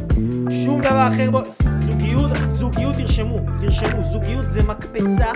שום 0.65 0.81
דבר 0.81 1.07
אחר 1.13 1.31
בו, 1.31 1.39
זוגיות, 2.13 2.31
זוגיות 2.49 2.95
תרשמו, 2.95 3.39
תרשמו, 3.61 4.03
זוגיות 4.03 4.45
זה 4.49 4.63
מקפצה, 4.63 5.31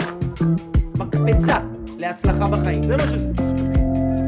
מקפצה 0.98 1.60
להצלחה 1.98 2.48
בחיים, 2.48 2.84
זה 2.84 2.98
מה 2.98 3.04
שזה. 3.04 3.32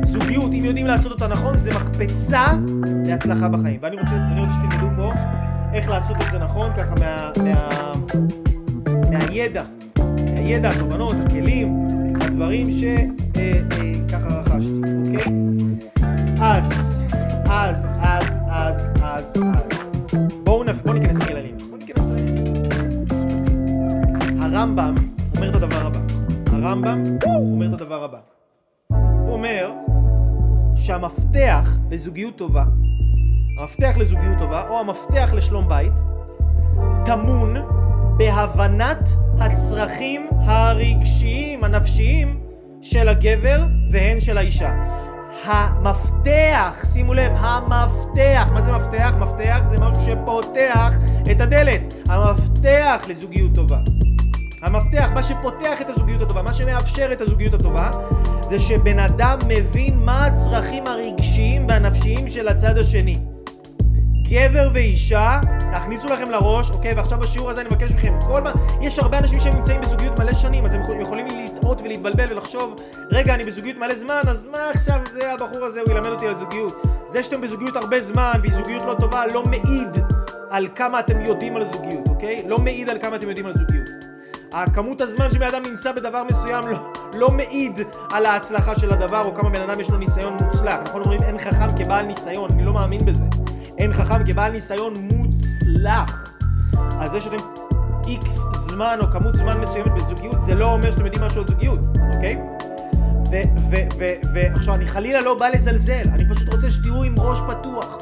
זוגיות, 0.03 0.51
אם 0.53 0.65
יודעים 0.65 0.85
לעשות 0.87 1.11
אותה 1.11 1.27
נכון, 1.27 1.57
זה 1.57 1.71
מקפצה 1.73 2.45
להצלחה 3.05 3.49
בחיים. 3.49 3.79
ואני 3.81 3.95
רוצה, 3.95 4.11
אני 4.11 4.41
רוצה 4.41 4.53
שתלמדו 4.53 4.95
פה 4.95 5.11
איך 5.73 5.89
לעשות 5.89 6.17
את 6.21 6.31
זה 6.31 6.39
נכון, 6.39 6.71
ככה 6.77 6.95
מה, 6.99 7.31
מה, 7.43 7.93
מהידע, 9.09 9.63
מהידע, 10.33 10.69
התובנות, 10.69 11.15
הכלים, 11.25 11.87
הדברים 12.21 12.71
ש... 12.71 12.83
אה, 12.83 12.99
אה, 13.71 13.93
ככה 14.11 14.27
רכשתי, 14.27 14.81
אוקיי? 15.05 15.33
אז, 16.41 16.71
אז, 17.49 17.85
אז, 18.01 18.25
אז, 18.49 18.75
אז, 19.01 19.33
אז. 19.35 19.68
הרמב"ם 24.59 24.95
אומר 25.35 25.49
את 25.49 25.55
הדבר 25.55 25.85
הבא. 25.85 25.99
הרמב"ם 26.51 27.03
אומר 27.35 27.67
את 27.67 27.73
הדבר 27.73 28.03
הבא. 28.03 28.17
הוא 28.89 29.33
אומר 29.33 29.71
שהמפתח 30.75 31.77
לזוגיות 31.91 32.37
טובה, 32.37 32.63
המפתח 33.59 33.93
לזוגיות 33.97 34.37
טובה, 34.39 34.67
או 34.69 34.79
המפתח 34.79 35.29
לשלום 35.33 35.69
בית, 35.69 35.93
טמון 37.05 37.55
בהבנת 38.17 39.09
הצרכים 39.39 40.27
הרגשיים, 40.31 41.63
הנפשיים, 41.63 42.39
של 42.81 43.09
הגבר 43.09 43.65
והן 43.91 44.19
של 44.19 44.37
האישה. 44.37 44.73
המפתח, 45.45 46.85
שימו 46.93 47.13
לב, 47.13 47.31
המפתח, 47.35 48.49
מה 48.53 48.61
זה 48.61 48.71
מפתח? 48.71 49.13
מפתח 49.19 49.59
זה 49.69 49.77
משהו 49.79 50.01
שפותח 50.05 50.93
את 51.31 51.41
הדלת. 51.41 51.93
המפתח 52.09 53.05
לזוגיות 53.07 53.51
טובה. 53.55 53.79
המפתח, 54.61 55.09
מה 55.13 55.23
שפותח 55.23 55.81
את 55.81 55.89
הזוגיות 55.89 56.21
הטובה, 56.21 56.41
מה 56.41 56.53
שמאפשר 56.53 57.11
את 57.11 57.21
הזוגיות 57.21 57.53
הטובה, 57.53 57.91
זה 58.49 58.59
שבן 58.59 58.99
אדם 58.99 59.39
מבין 59.47 59.99
מה 60.05 60.25
הצרכים 60.25 60.87
הרגשיים 60.87 61.67
והנפשיים 61.67 62.27
של 62.27 62.47
הצד 62.47 62.77
השני. 62.77 63.17
גבר 64.29 64.69
ואישה, 64.73 65.39
תכניסו 65.73 66.07
לכם 66.07 66.29
לראש, 66.29 66.71
אוקיי, 66.71 66.93
ועכשיו 66.93 67.19
בשיעור 67.19 67.49
הזה 67.49 67.61
אני 67.61 67.69
מבקש 67.69 67.91
מכם, 67.91 68.13
כל 68.27 68.41
מה, 68.41 68.51
יש 68.81 68.99
הרבה 68.99 69.17
אנשים 69.17 69.39
שהם 69.39 69.55
נמצאים 69.55 69.81
בזוגיות 69.81 70.19
מלא 70.19 70.33
שנים, 70.33 70.65
אז 70.65 70.73
הם 70.73 71.01
יכולים 71.01 71.27
לטעות 71.27 71.81
ולהתבלבל 71.81 72.31
ולחשוב, 72.31 72.75
רגע, 73.11 73.33
אני 73.33 73.43
בזוגיות 73.43 73.77
מלא 73.77 73.95
זמן, 73.95 74.21
אז 74.27 74.47
מה 74.51 74.69
עכשיו 74.69 74.99
זה 75.13 75.33
הבחור 75.33 75.63
הזה, 75.65 75.81
הוא 75.81 75.91
ילמד 75.91 76.07
אותי 76.07 76.27
על 76.27 76.35
זוגיות. 76.35 76.81
זה 77.11 77.23
שאתם 77.23 77.41
בזוגיות 77.41 77.75
הרבה 77.75 77.99
זמן, 77.99 78.33
והיא 78.41 78.53
זוגיות 78.53 78.83
לא 78.87 78.95
טובה, 78.99 79.27
לא 79.27 79.43
מעיד 79.43 80.03
על 80.49 80.67
כמה 80.75 80.99
אתם 80.99 81.21
יודעים 81.21 81.55
על 81.55 81.65
זוגיות, 81.65 82.07
אוקיי? 82.07 82.43
לא 82.47 82.57
מעיד 82.57 82.89
על 82.89 82.97
כמה 83.01 83.15
אתם 83.15 83.27
יודעים 83.27 83.45
על 83.45 83.53
זוגיות. 83.53 83.98
הכמות 84.51 85.01
הזמן 85.01 85.31
שבן 85.31 85.47
אדם 85.47 85.61
נמצא 85.65 85.91
בדבר 85.91 86.23
מסוים 86.23 86.67
לא, 86.67 86.77
לא 87.13 87.31
מעיד 87.31 87.79
על 88.11 88.25
ההצלחה 88.25 88.79
של 88.79 88.91
הדבר 88.93 89.25
או 89.25 89.35
כמה 89.35 89.49
בן 89.49 89.61
אדם 89.61 89.79
יש 89.79 89.89
לו 89.89 89.97
ניסיון 89.97 90.37
מוצלח. 90.43 90.79
נכון 90.85 91.01
אומרים 91.01 91.23
אין 91.23 91.37
חכם 91.37 91.77
כבעל 91.77 92.05
ניסיון, 92.05 92.49
אני 92.51 92.65
לא 92.65 92.73
מאמין 92.73 93.05
בזה. 93.05 93.23
אין 93.77 93.93
חכם 93.93 94.25
כבעל 94.25 94.51
ניסיון 94.51 94.93
מוצלח. 94.95 96.33
אז 96.99 97.11
זה 97.11 97.21
שאתם 97.21 97.37
איקס 98.07 98.39
זמן 98.53 98.97
או 99.01 99.11
כמות 99.11 99.35
זמן 99.35 99.61
מסוימת 99.61 99.93
בזוגיות, 99.93 100.41
זה 100.41 100.55
לא 100.55 100.73
אומר 100.73 100.91
שאתם 100.91 101.05
יודעים 101.05 101.23
משהו 101.23 101.41
על 101.41 101.47
זוגיות, 101.47 101.79
אוקיי? 102.13 102.41
ועכשיו, 104.33 104.75
אני 104.75 104.87
חלילה 104.87 105.21
לא 105.21 105.39
בא 105.39 105.47
לזלזל, 105.47 106.03
אני 106.13 106.29
פשוט 106.29 106.53
רוצה 106.53 106.71
שתהיו 106.71 107.03
עם 107.03 107.19
ראש 107.19 107.39
פתוח. 107.47 107.97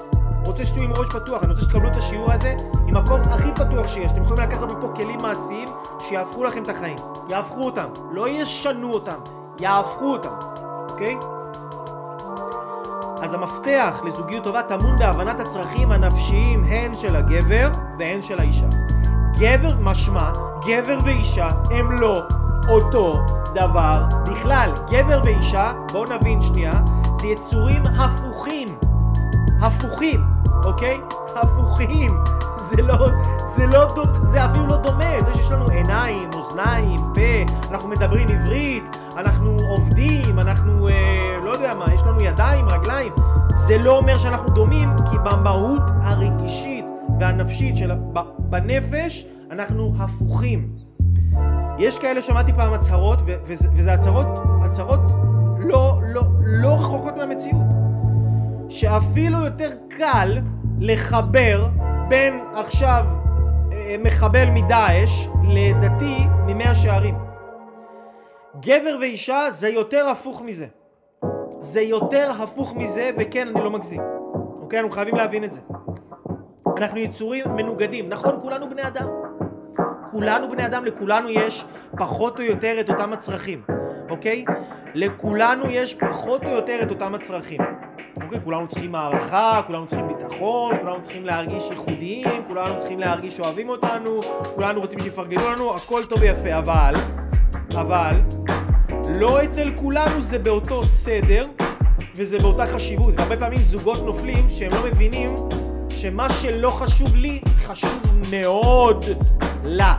רוצה 0.46 0.66
שתהיו 0.66 0.84
עם 0.84 0.92
ראש 0.92 1.08
פתוח, 1.08 1.44
אני 1.44 1.52
רוצה 1.52 1.64
שתקבלו 1.64 1.88
את 1.88 1.96
השיעור 1.96 2.32
הזה 2.32 2.56
מקום 3.04 3.22
הכי 3.22 3.52
פתוח 3.56 3.88
שיש. 3.88 4.12
אתם 4.12 4.22
יכולים 4.22 4.44
לקחת 4.44 4.72
מפה 4.72 4.88
כלים 4.96 5.22
מעשיים 5.22 5.70
שיהפכו 6.00 6.44
לכם 6.44 6.64
את 6.64 6.70
החיים. 6.70 6.98
יהפכו 7.30 7.66
אותם, 7.66 7.88
לא 8.12 8.30
ישנו 8.30 8.94
אותם, 8.94 9.20
יהפכו 9.60 10.12
אותם, 10.12 10.36
אוקיי? 10.90 11.18
אז 13.22 13.34
המפתח 13.34 14.02
לזוגיות 14.06 14.44
טובה 14.44 14.64
טמון 14.64 14.98
בהבנת 14.98 15.40
הצרכים 15.40 15.92
הנפשיים 15.92 16.64
הן 16.64 16.96
של 16.96 17.16
הגבר 17.16 17.70
והן 18.00 18.22
של 18.22 18.40
האישה. 18.40 18.68
גבר 19.40 19.76
משמע, 19.80 20.32
גבר 20.68 21.00
ואישה 21.06 21.50
הם 21.72 21.92
לא 21.92 22.22
אותו 22.70 23.20
דבר 23.54 24.04
בכלל. 24.26 24.72
גבר 24.90 25.22
ואישה, 25.24 25.72
בואו 25.92 26.06
נבין 26.06 26.42
שנייה, 26.42 26.74
זה 27.14 27.28
יצורים 27.28 27.84
הפוכים. 27.86 28.78
הפוכים, 29.62 30.24
אוקיי? 30.64 31.00
הפוכים. 31.36 32.18
זה 32.70 32.82
לא, 32.82 33.10
זה 33.56 33.66
לא 33.66 33.96
דומה, 33.96 34.20
זה 34.22 34.46
אפילו 34.46 34.68
לא 34.68 34.78
דומה. 34.78 35.22
זה 35.26 35.34
שיש 35.34 35.52
לנו 35.52 35.68
עיניים, 35.68 36.30
אוזניים, 36.34 37.00
פה, 37.16 37.54
אנחנו 37.72 37.90
מדברים 37.90 38.28
עברית, 38.28 38.98
אנחנו 39.18 39.58
עובדים, 39.70 40.40
אנחנו, 40.40 40.88
אה, 40.88 41.38
לא 41.44 41.50
יודע 41.50 41.74
מה, 41.74 41.94
יש 41.94 42.02
לנו 42.02 42.22
ידיים, 42.22 42.70
רגליים. 42.70 43.14
זה 43.54 43.78
לא 43.78 43.98
אומר 43.98 44.18
שאנחנו 44.18 44.50
דומים, 44.50 44.90
כי 45.12 45.18
במהות 45.18 45.84
הרגישית 46.02 46.86
והנפשית 47.20 47.76
של, 47.76 47.92
בנפש, 48.40 49.26
אנחנו 49.52 49.94
הפוכים. 50.00 50.70
יש 51.80 52.00
כאלה, 52.00 52.22
שמעתי 52.22 52.54
פעם 52.54 52.74
הצהרות, 52.74 53.22
וזה 53.76 53.94
הצהרות, 53.94 54.28
הצהרות 54.62 55.00
לא, 55.60 56.00
לא, 56.14 56.22
לא 56.40 56.74
רחוקות 56.74 57.18
מהמציאות. 57.18 57.62
שאפילו 58.70 59.46
יותר 59.46 59.70
קל 59.98 60.38
לחבר 60.80 61.68
בין 62.08 62.40
עכשיו 62.54 63.06
אה, 63.72 63.96
מחבל 64.00 64.50
מדאעש 64.50 65.28
לדתי 65.44 66.18
ממאה 66.48 66.76
שערים. 66.76 67.16
גבר 68.60 68.98
ואישה 69.00 69.52
זה 69.52 69.70
יותר 69.70 70.08
הפוך 70.10 70.42
מזה. 70.42 70.68
זה 71.60 71.82
יותר 71.82 72.32
הפוך 72.40 72.76
מזה, 72.76 73.12
וכן, 73.18 73.48
אני 73.48 73.64
לא 73.64 73.72
מגזים. 73.72 74.02
אוקיי? 74.58 74.80
אנחנו 74.80 74.92
חייבים 74.92 75.16
להבין 75.16 75.44
את 75.44 75.54
זה. 75.54 75.62
אנחנו 76.78 77.00
יצורים 77.00 77.46
מנוגדים. 77.56 78.10
נכון, 78.10 78.40
כולנו 78.42 78.70
בני 78.70 78.88
אדם. 78.88 79.08
כולנו 80.12 80.52
בני 80.52 80.66
אדם, 80.66 80.86
לכולנו 80.86 81.30
יש 81.30 81.66
פחות 81.98 82.40
או 82.40 82.44
יותר 82.44 82.80
את 82.80 82.90
אותם 82.90 83.14
הצרכים, 83.14 83.62
אוקיי? 84.10 84.46
לכולנו 84.94 85.66
יש 85.70 85.94
פחות 85.94 86.46
או 86.46 86.50
יותר 86.50 86.80
את 86.84 86.90
אותם 86.90 87.16
הצרכים. 87.16 87.62
אוקיי, 88.28 88.40
כולנו 88.44 88.68
צריכים 88.68 88.96
הערכה, 88.96 89.62
כולנו 89.68 89.88
צריכים 89.88 90.08
ביטחון, 90.08 90.78
כולנו 90.82 91.02
צריכים 91.02 91.26
להרגיש 91.26 91.64
ייחודיים, 91.70 92.44
כולנו 92.48 92.80
צריכים 92.80 93.00
להרגיש 93.00 93.36
שאוהבים 93.38 93.70
אותנו, 93.70 94.22
כולנו 94.56 94.82
רוצים 94.82 95.00
שיפרגנו 95.00 95.50
לנו, 95.50 95.76
הכל 95.76 96.04
טוב 96.10 96.20
ויפה, 96.22 96.58
אבל, 96.58 96.94
אבל, 97.72 98.22
לא 99.16 99.44
אצל 99.44 99.72
כולנו 99.76 100.22
זה 100.22 100.40
באותו 100.40 100.84
סדר 100.84 101.48
וזה 102.16 102.40
באותה 102.40 102.68
חשיבות, 102.68 103.14
והרבה 103.18 103.38
פעמים 103.38 103.62
זוגות 103.62 104.04
נופלים 104.06 104.50
שהם 104.50 104.72
לא 104.72 104.84
מבינים 104.84 105.36
שמה 105.90 106.30
שלא 106.30 106.70
חשוב 106.70 107.16
לי, 107.16 107.42
חשוב 107.58 108.22
מאוד 108.32 109.06
לה. 109.64 109.98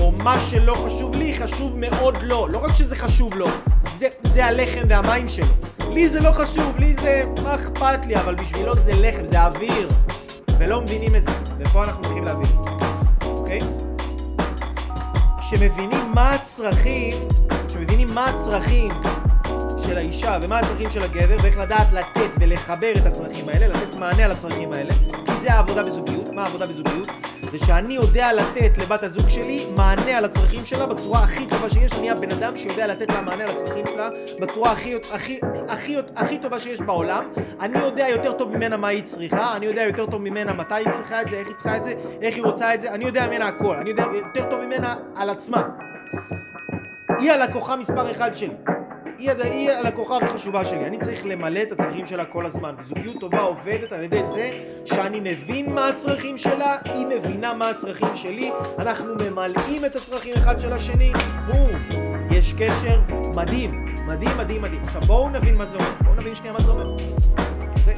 או 0.00 0.12
מה 0.12 0.38
שלא 0.50 0.74
חשוב 0.74 1.14
לי, 1.14 1.38
חשוב 1.38 1.76
מאוד 1.76 2.16
לו. 2.22 2.48
לא 2.48 2.58
רק 2.58 2.74
שזה 2.74 2.96
חשוב 2.96 3.34
לו, 3.34 3.46
זה, 3.98 4.08
זה 4.22 4.44
הלחם 4.46 4.82
והמים 4.88 5.28
שלו. 5.28 5.46
לי 5.90 6.08
זה 6.08 6.20
לא 6.20 6.32
חשוב, 6.32 6.76
לי 6.78 6.94
זה... 6.94 7.22
מה 7.42 7.54
אכפת 7.54 8.06
לי? 8.06 8.16
אבל 8.16 8.34
בשבילו 8.34 8.74
זה 8.74 8.94
לחם, 8.94 9.24
זה 9.24 9.42
אוויר. 9.42 9.88
ולא 10.58 10.80
מבינים 10.80 11.16
את 11.16 11.26
זה. 11.26 11.32
ופה 11.58 11.84
אנחנו 11.84 12.02
צריכים 12.02 12.24
להבין 12.24 12.46
את 12.46 12.64
זה, 12.64 12.70
אוקיי? 13.26 13.60
כשמבינים 15.40 16.12
מה 16.14 16.30
הצרכים, 16.34 17.16
כשמבינים 17.68 18.08
מה 18.14 18.26
הצרכים 18.26 18.88
של 19.86 19.96
האישה 19.98 20.38
ומה 20.42 20.58
הצרכים 20.58 20.90
של 20.90 21.02
הגבר 21.02 21.36
ואיך 21.42 21.56
לדעת 21.56 21.92
לתת 21.92 22.30
ולחבר 22.40 22.92
את 22.96 23.06
הצרכים 23.06 23.48
האלה, 23.48 23.66
לתת 23.66 23.94
מענה 23.94 24.24
על 24.24 24.32
הצרכים 24.32 24.72
האלה 24.72 24.94
כי 25.26 25.36
זה 25.36 25.52
העבודה 25.52 25.82
בזוגיות, 25.82 26.32
מה 26.32 26.44
העבודה 26.44 26.66
בזוגיות? 26.66 27.08
זה 27.58 27.66
שאני 27.66 27.94
יודע 27.94 28.32
לתת 28.32 28.78
לבת 28.78 29.02
הזוג 29.02 29.28
שלי 29.28 29.66
מענה 29.76 30.18
על 30.18 30.24
הצרכים 30.24 30.64
שלה 30.64 30.86
בצורה 30.86 31.24
הכי 31.24 31.46
טובה 31.46 31.70
שיש, 31.70 31.92
אני 31.92 32.10
הבן 32.10 32.30
אדם 32.30 32.56
שיודע 32.56 32.86
לתת 32.86 33.08
לה 33.08 33.22
מענה 33.22 33.44
על 33.44 33.50
הצרכים 33.50 33.84
שלה 33.86 34.08
בצורה 34.40 34.72
הכי, 34.72 34.94
הכי, 35.12 35.40
הכי, 35.68 35.96
הכי 36.16 36.38
טובה 36.38 36.58
שיש 36.58 36.80
בעולם. 36.80 37.28
אני 37.60 37.78
יודע 37.78 38.08
יותר 38.08 38.32
טוב 38.32 38.56
ממנה 38.56 38.76
מה 38.76 38.88
היא 38.88 39.02
צריכה, 39.02 39.56
אני 39.56 39.66
יודע 39.66 39.82
יותר 39.82 40.06
טוב 40.06 40.22
ממנה 40.22 40.52
מתי 40.52 40.74
היא 40.74 40.90
צריכה 40.92 41.22
את 41.22 41.30
זה, 41.30 41.36
איך 41.36 41.46
היא 41.46 41.54
צריכה 41.54 41.76
את 41.76 41.84
זה, 41.84 41.94
איך 42.22 42.34
היא 42.34 42.44
רוצה 42.44 42.74
את 42.74 42.82
זה, 42.82 42.94
אני 42.94 43.04
יודע 43.04 43.26
ממנה 43.26 43.48
הכל, 43.48 43.76
אני 43.76 43.90
יודע 43.90 44.04
יותר 44.14 44.50
טוב 44.50 44.60
ממנה 44.60 44.94
על 45.14 45.30
עצמה. 45.30 45.62
היא 47.18 47.32
הלקוחה 47.32 47.76
מספר 47.76 48.10
אחד 48.10 48.34
שלי 48.34 48.54
היא, 49.18 49.30
היא 49.42 49.70
הלקוחה 49.70 50.16
הכי 50.16 50.26
חשובה 50.26 50.64
שלי, 50.64 50.86
אני 50.86 50.98
צריך 50.98 51.26
למלא 51.26 51.62
את 51.62 51.72
הצרכים 51.72 52.06
שלה 52.06 52.24
כל 52.24 52.46
הזמן. 52.46 52.74
זוגיות 52.80 53.20
טובה 53.20 53.40
עובדת 53.40 53.92
על 53.92 54.04
ידי 54.04 54.22
זה 54.34 54.50
שאני 54.84 55.20
מבין 55.20 55.72
מה 55.74 55.88
הצרכים 55.88 56.36
שלה, 56.36 56.76
היא 56.84 57.06
מבינה 57.06 57.54
מה 57.54 57.70
הצרכים 57.70 58.14
שלי, 58.14 58.50
אנחנו 58.78 59.14
ממלאים 59.14 59.84
את 59.84 59.96
הצרכים 59.96 60.34
אחד 60.36 60.60
של 60.60 60.72
השני, 60.72 61.12
בום. 61.46 61.70
יש 62.30 62.52
קשר 62.52 63.00
מדהים, 63.36 63.84
מדהים, 64.06 64.38
מדהים, 64.38 64.62
מדהים. 64.62 64.82
עכשיו 64.82 65.00
בואו 65.00 65.28
נבין 65.30 65.54
מה 65.54 65.66
זה 65.66 65.76
אומר, 65.76 65.92
בואו 66.00 66.14
נבין 66.14 66.34
שנייה 66.34 66.52
מה 66.52 66.60
זה 66.60 66.70
אומר. 66.70 66.90
אוקיי? 66.90 67.94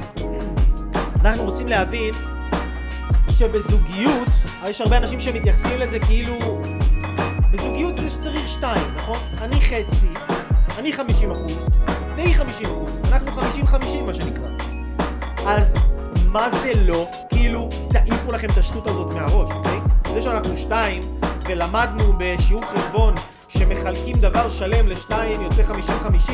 אנחנו 1.21 1.43
רוצים 1.43 1.67
להבין 1.67 2.13
שבזוגיות, 3.29 4.27
יש 4.67 4.81
הרבה 4.81 4.97
אנשים 4.97 5.19
שמתייחסים 5.19 5.79
לזה 5.79 5.99
כאילו 5.99 6.61
בזוגיות 7.51 7.97
זה 7.97 8.09
שצריך 8.09 8.47
שתיים, 8.47 8.95
נכון? 8.95 9.17
אני 9.41 9.61
חצי, 9.61 10.07
אני 10.79 10.93
50 10.93 11.31
אחוז, 11.31 11.51
והיא 12.15 12.35
50 12.35 12.65
אחוז, 12.65 12.91
אנחנו 13.07 13.31
50-50 13.31 13.75
מה 14.07 14.13
שנקרא. 14.13 14.47
אז 15.45 15.73
מה 16.25 16.49
זה 16.49 16.73
לא? 16.75 17.07
כאילו, 17.29 17.69
תעיפו 17.89 18.31
לכם 18.31 18.47
את 18.49 18.57
השטות 18.57 18.87
הזאת 18.87 19.13
מהראש, 19.13 19.49
אוקיי? 19.51 19.79
זה 20.13 20.21
שאנחנו 20.21 20.55
שתיים, 20.55 21.01
ולמדנו 21.45 22.13
בשיעור 22.17 22.65
חשבון 22.65 23.15
שמחלקים 23.47 24.15
דבר 24.17 24.49
שלם 24.49 24.87
לשתיים 24.87 25.41
יוצא 25.41 25.63
50-50, 25.63 26.31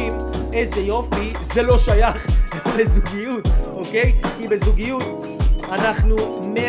איזה 0.53 0.79
יופי, 0.79 1.33
זה 1.41 1.61
לא 1.61 1.77
שייך 1.77 2.27
לזוגיות, 2.77 3.47
אוקיי? 3.73 4.15
כי 4.37 4.47
בזוגיות 4.47 5.27
אנחנו 5.71 6.15
100%, 6.55 6.59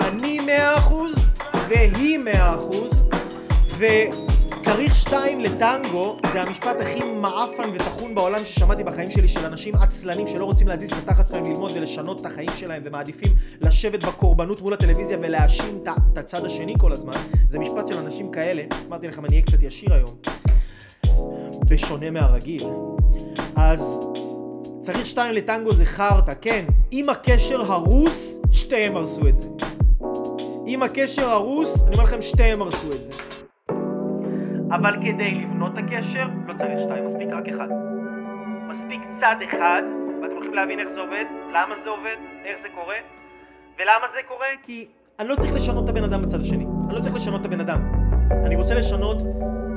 אני 0.00 0.40
100% 0.88 0.92
והיא 1.68 2.18
100%, 2.18 2.76
ו... 3.68 3.86
צריך 4.76 4.94
שתיים 4.94 5.40
לטנגו, 5.40 6.16
זה 6.32 6.42
המשפט 6.42 6.80
הכי 6.80 7.04
מעפן 7.04 7.70
וטחון 7.74 8.14
בעולם 8.14 8.44
ששמעתי 8.44 8.84
בחיים 8.84 9.10
שלי 9.10 9.28
של 9.28 9.46
אנשים 9.46 9.74
עצלנים 9.74 10.26
שלא 10.26 10.44
רוצים 10.44 10.68
להזיז 10.68 10.92
את 10.92 10.98
התחת 10.98 11.28
שלהם 11.28 11.44
ללמוד 11.44 11.72
ולשנות 11.74 12.20
את 12.20 12.26
החיים 12.26 12.50
שלהם 12.58 12.82
ומעדיפים 12.84 13.36
לשבת 13.60 14.04
בקורבנות 14.04 14.60
מול 14.60 14.72
הטלוויזיה 14.72 15.18
ולהאשים 15.22 15.84
את 16.12 16.18
הצד 16.18 16.44
השני 16.44 16.74
כל 16.78 16.92
הזמן. 16.92 17.12
זה 17.48 17.58
משפט 17.58 17.88
של 17.88 17.98
אנשים 17.98 18.30
כאלה, 18.32 18.62
אמרתי 18.88 19.08
לכם 19.08 19.24
אני 19.24 19.34
אהיה 19.34 19.46
קצת 19.46 19.62
ישיר 19.62 19.94
היום, 19.94 20.16
בשונה 21.70 22.10
מהרגיל. 22.10 22.66
אז 23.56 24.00
צריך 24.80 25.06
שתיים 25.06 25.34
לטנגו 25.34 25.74
זה 25.74 25.84
חרטא, 25.84 26.32
כן, 26.40 26.64
אם 26.92 27.08
הקשר 27.08 27.72
הרוס, 27.72 28.38
שתיהם 28.52 28.96
הרסו 28.96 29.28
את 29.28 29.38
זה. 29.38 29.48
אם 30.66 30.82
הקשר 30.82 31.28
הרוס, 31.28 31.82
אני 31.82 31.92
אומר 31.92 32.04
לכם 32.04 32.20
שתיהם 32.20 32.62
הרסו 32.62 32.92
את 32.92 33.04
זה. 33.04 33.39
אבל 34.74 34.96
כדי 34.96 35.34
לבנות 35.34 35.72
את 35.72 35.84
הקשר 35.84 36.28
לא 36.46 36.54
צריך 36.58 36.78
שתיים, 36.80 37.04
מספיק 37.04 37.28
רק 37.32 37.48
אחד. 37.48 37.68
מספיק 38.68 39.00
צד 39.20 39.36
אחד, 39.44 39.82
ואתם 40.22 40.34
הולכים 40.34 40.54
להבין 40.54 40.80
איך 40.80 40.88
זה 40.88 41.00
עובד, 41.00 41.24
למה 41.52 41.74
זה 41.84 41.90
עובד, 41.90 42.16
איך 42.44 42.56
זה 42.62 42.68
קורה, 42.74 42.96
ולמה 43.78 44.06
זה 44.14 44.20
קורה? 44.28 44.46
כי 44.62 44.86
אני 45.18 45.28
לא 45.28 45.34
צריך 45.34 45.52
לשנות 45.52 45.84
את 45.84 45.88
הבן 45.88 46.04
אדם 46.04 46.22
בצד 46.22 46.40
השני. 46.40 46.66
אני 46.88 46.94
לא 46.94 47.00
צריך 47.00 47.14
לשנות 47.14 47.40
את 47.40 47.46
הבן 47.46 47.60
אדם. 47.60 47.80
אני 48.46 48.56
רוצה 48.56 48.74
לשנות 48.74 49.22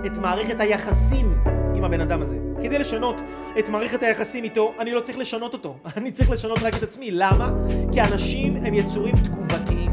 את 0.06 0.18
מערכת 0.18 0.60
היחסים 0.60 1.38
עם 1.76 1.84
הבן 1.84 2.02
אדם 2.02 2.22
הזה. 2.22 2.38
כדי 2.62 2.80
לשנות 2.80 3.22
את 3.60 3.70
מערכת 3.70 4.04
היחסים 4.04 4.44
איתו, 4.44 4.74
אני 4.80 4.92
לא 4.92 5.00
צריך 5.00 5.18
לשנות 5.18 5.54
אותו. 5.54 5.76
אני 5.98 6.12
צריך 6.12 6.30
לשנות 6.30 6.60
רק 6.64 6.74
את 6.78 6.84
עצמי. 6.84 7.12
למה? 7.12 7.52
כי 7.92 8.02
אנשים 8.02 8.56
הם 8.56 8.74
יצורים 8.74 9.16
תגובתיים. 9.16 9.92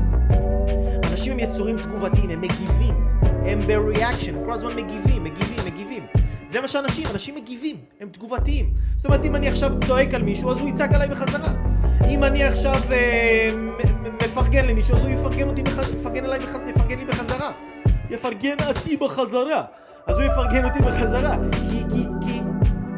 אנשים 1.11 1.33
הם 1.33 1.39
יצורים 1.39 1.77
תגובתיים, 1.77 2.31
הם 2.31 2.41
מגיבים. 2.41 3.00
הם 3.45 3.61
ב-reaction, 3.61 4.45
כל 4.45 4.53
הזמן 4.53 4.73
מגיבים, 4.77 5.25
מגיבים, 5.25 5.67
מגיבים. 5.67 6.07
זה 6.51 6.61
מה 6.61 6.69
שאנשים, 6.69 7.07
אנשים 7.11 7.35
מגיבים, 7.35 7.77
הם 8.01 8.09
תגובתיים. 8.09 8.75
זאת 8.97 9.07
אומרת, 9.07 9.25
אם 9.25 9.37
אני 9.37 9.49
עכשיו 9.49 9.71
צועק 9.87 10.15
על 10.15 10.23
מישהו, 10.23 10.51
אז 10.51 10.59
הוא 10.59 10.69
יצעק 10.69 10.95
עליי 10.95 11.09
בחזרה. 11.09 11.53
אם 12.09 12.25
אני 12.25 12.45
עכשיו 12.45 12.81
אה, 12.93 13.51
מפרגן 14.25 14.67
למישהו, 14.67 14.97
אז 14.97 15.03
הוא 15.03 15.11
יפרגן, 15.11 15.49
אותי. 15.49 15.63
יפרגן, 15.97 16.25
עליי. 16.25 16.39
יפרגן 16.71 16.99
לי 16.99 17.05
בחזרה. 17.05 17.53
יפרגן 18.11 18.57
אותי 18.67 18.97
בחזרה. 18.97 19.63
אז 20.07 20.19
הוא 20.19 20.25
יפרגן 20.25 20.65
אותי 20.65 20.79
בחזרה. 20.79 21.37
כי, 21.53 21.83
כי, 21.91 22.05
כי, 22.27 22.41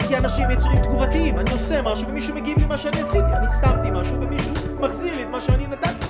כי 0.09 0.17
אנשים 0.17 0.51
יצורים 0.51 0.83
תגובתיים. 0.83 1.39
אני 1.39 1.53
עושה 1.53 1.83
משהו 1.83 2.09
ומישהו 2.09 2.35
מגיב 2.35 2.59
לי 2.59 2.65
מה 2.65 2.79
שאני 2.79 3.01
עשיתי. 3.01 3.19
אני 3.19 3.47
שמתי 3.61 3.91
משהו 3.91 4.21
ומישהו 4.21 4.53
מחזיר 4.81 5.17
לי 5.17 5.23
את 5.23 5.29
מה 5.29 5.41
שאני 5.41 5.67
נתתי. 5.67 6.07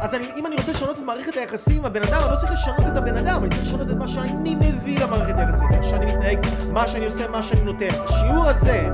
אז 0.00 0.14
אני, 0.14 0.26
אם 0.36 0.46
אני 0.46 0.56
רוצה 0.56 0.70
לשנות 0.70 0.98
את 0.98 1.02
מערכת 1.02 1.36
היחסים 1.36 1.76
עם 1.76 1.84
הבן 1.84 2.02
אדם, 2.02 2.22
אני 2.22 2.30
לא 2.30 2.36
צריך 2.36 2.52
לשנות 2.52 2.86
את 2.92 2.96
הבן 2.96 3.16
אדם, 3.16 3.42
אני 3.42 3.50
צריך 3.50 3.62
לשנות 3.62 3.90
את 3.90 3.96
מה 3.96 4.08
שאני 4.08 4.54
מביא 4.54 4.98
למערכת 5.00 5.34
היחסים, 5.38 5.68
איך 5.72 5.84
שאני 5.84 6.06
מתנהג, 6.06 6.46
מה 6.72 6.88
שאני 6.88 7.04
עושה, 7.04 7.28
מה 7.28 7.42
שאני 7.42 7.60
נותן. 7.60 7.88
השיעור 8.04 8.46
הזה, 8.46 8.88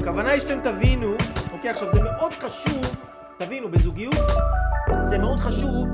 הכוונה 0.00 0.30
היא 0.30 0.40
שאתם 0.40 0.60
תבינו, 0.62 1.14
אוקיי, 1.52 1.70
עכשיו 1.70 1.88
זה 1.94 2.02
מאוד 2.02 2.32
חשוב, 2.32 2.96
תבינו, 3.38 3.68
בזוגיות 3.68 4.30
זה 5.02 5.18
מאוד 5.18 5.40
חשוב 5.40 5.88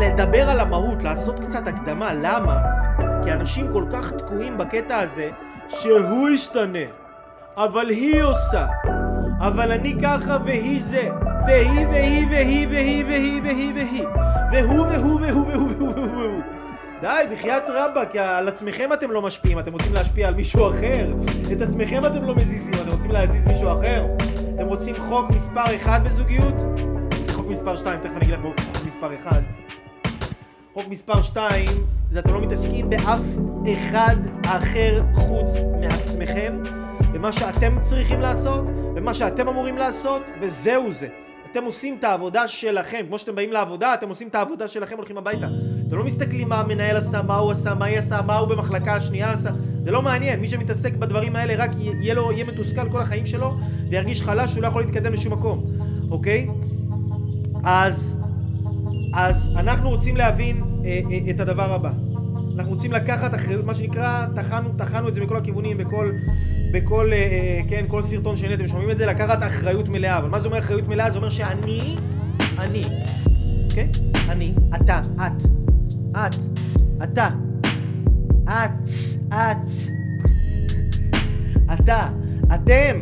לדבר 0.00 0.50
על 0.50 0.60
המהות, 0.60 1.02
לעשות 1.02 1.40
קצת 1.40 1.66
הקדמה, 1.66 2.14
למה? 2.14 2.62
כי 3.24 3.32
אנשים 3.32 3.72
כל 3.72 3.84
כך 3.92 4.12
תקועים 4.12 4.58
בקטע 4.58 4.98
הזה, 4.98 5.30
שהוא 5.68 6.28
ישתנה, 6.28 6.86
אבל 7.56 7.88
היא 7.88 8.22
עושה, 8.22 8.66
אבל 9.42 9.72
אני 9.72 9.94
ככה 10.02 10.36
והיא 10.44 10.82
זה. 10.84 11.08
והיא 11.46 11.86
והיא 11.86 12.26
והיא 12.30 12.66
והיא 12.70 13.04
והיא 13.04 13.42
והיא 13.42 13.72
והיא 13.74 14.04
והוא 14.52 14.86
והוא 14.86 15.20
והוא 15.20 15.46
והוא 15.48 15.70
והוא 15.78 16.08
והוא 16.08 16.40
די, 17.00 17.24
בחייאת 17.32 17.62
רבאק, 17.68 18.16
על 18.16 18.48
עצמכם 18.48 18.92
אתם 18.92 19.10
לא 19.10 19.22
משפיעים, 19.22 19.58
אתם 19.58 19.72
רוצים 19.72 19.94
להשפיע 19.94 20.28
על 20.28 20.34
מישהו 20.34 20.68
אחר 20.70 21.12
את 21.52 21.62
עצמכם 21.62 22.06
אתם 22.06 22.24
לא 22.24 22.34
מזיזים, 22.34 22.74
אתם 22.74 22.90
רוצים 22.90 23.10
להזיז 23.10 23.46
מישהו 23.46 23.80
אחר 23.80 24.06
אתם 24.54 24.66
רוצים 24.66 24.94
חוק 24.94 25.30
מספר 25.30 25.76
1 25.76 26.02
בזוגיות? 26.02 26.54
זה 27.26 27.32
חוק 27.32 27.46
מספר 27.46 27.76
2, 27.76 28.00
תכף 28.00 28.10
אני 28.16 28.24
אגיד 28.24 28.34
לך 28.34 28.40
חוק 28.40 28.86
מספר 28.86 29.10
1 29.26 29.42
חוק 30.74 30.88
מספר 30.88 31.22
2 31.22 31.68
זה 32.10 32.18
אתם 32.18 32.34
לא 32.34 32.40
מתעסקים 32.40 32.90
באף 32.90 33.26
אחד 33.72 34.16
אחר 34.46 35.02
חוץ 35.14 35.52
מעצמכם 35.80 36.81
במה 37.12 37.32
שאתם 37.32 37.76
צריכים 37.80 38.20
לעשות, 38.20 38.64
במה 38.94 39.14
שאתם 39.14 39.48
אמורים 39.48 39.76
לעשות, 39.76 40.22
וזהו 40.40 40.92
זה. 40.92 41.08
אתם 41.52 41.64
עושים 41.64 41.96
את 41.98 42.04
העבודה 42.04 42.48
שלכם, 42.48 43.04
כמו 43.08 43.18
שאתם 43.18 43.34
באים 43.34 43.52
לעבודה, 43.52 43.94
אתם 43.94 44.08
עושים 44.08 44.28
את 44.28 44.34
העבודה 44.34 44.68
שלכם, 44.68 44.96
הולכים 44.96 45.18
הביתה. 45.18 45.46
אתם 45.88 45.96
לא 45.96 46.04
מסתכלים 46.04 46.48
מה 46.48 46.60
המנהל 46.60 46.96
עשה, 46.96 47.22
מה 47.22 47.36
הוא 47.36 47.50
עשה, 47.50 47.74
מה 47.74 47.84
היא 47.84 47.98
עשה, 47.98 48.20
מה 48.26 48.36
הוא 48.36 48.48
במחלקה 48.48 48.94
השנייה 48.94 49.32
עשה. 49.32 49.50
זה 49.84 49.90
לא 49.90 50.02
מעניין, 50.02 50.40
מי 50.40 50.48
שמתעסק 50.48 50.92
בדברים 50.92 51.36
האלה 51.36 51.64
רק 51.64 51.70
יהיה 51.76 52.14
לו, 52.14 52.32
יהיה 52.32 52.44
מתוסכל 52.44 52.90
כל 52.90 53.00
החיים 53.00 53.26
שלו, 53.26 53.54
וירגיש 53.90 54.22
חלש 54.22 54.50
שהוא 54.50 54.62
לא 54.62 54.68
יכול 54.68 54.82
להתקדם 54.82 55.12
לשום 55.12 55.32
מקום, 55.32 55.64
אוקיי? 56.10 56.48
אז, 57.64 58.20
אז 59.14 59.50
אנחנו 59.56 59.90
רוצים 59.90 60.16
להבין 60.16 60.62
אה, 60.84 61.00
אה, 61.10 61.30
את 61.30 61.40
הדבר 61.40 61.72
הבא. 61.72 61.90
אנחנו 62.56 62.72
רוצים 62.72 62.92
לקחת 62.92 63.34
אחריות, 63.34 63.64
מה 63.64 63.74
שנקרא, 63.74 64.26
טחנו, 64.34 64.70
טחנו 64.76 65.08
את 65.08 65.14
זה 65.14 65.20
מכל 65.20 65.36
הכיוונים, 65.36 65.78
בכל, 65.78 66.12
בכל, 66.72 67.12
אה, 67.12 67.16
אה, 67.16 67.60
כן, 67.68 67.84
כל 67.88 68.02
סרטון 68.02 68.36
שני, 68.36 68.54
אתם 68.54 68.66
שומעים 68.66 68.90
את 68.90 68.98
זה? 68.98 69.06
לקחת 69.06 69.42
אחריות 69.42 69.88
מלאה. 69.88 70.18
אבל 70.18 70.28
מה 70.28 70.40
זה 70.40 70.46
אומר 70.46 70.58
אחריות 70.58 70.88
מלאה? 70.88 71.10
זה 71.10 71.16
אומר 71.16 71.30
שאני, 71.30 71.96
אני, 72.58 72.80
אוקיי? 73.70 73.88
אני, 74.28 74.54
אתה, 74.74 75.00
את, 75.00 75.42
את, 76.16 76.34
אתה, 77.02 77.28
את, 78.44 78.88
את, 79.28 79.66
אתה, 81.74 82.08
אתם, 82.54 83.00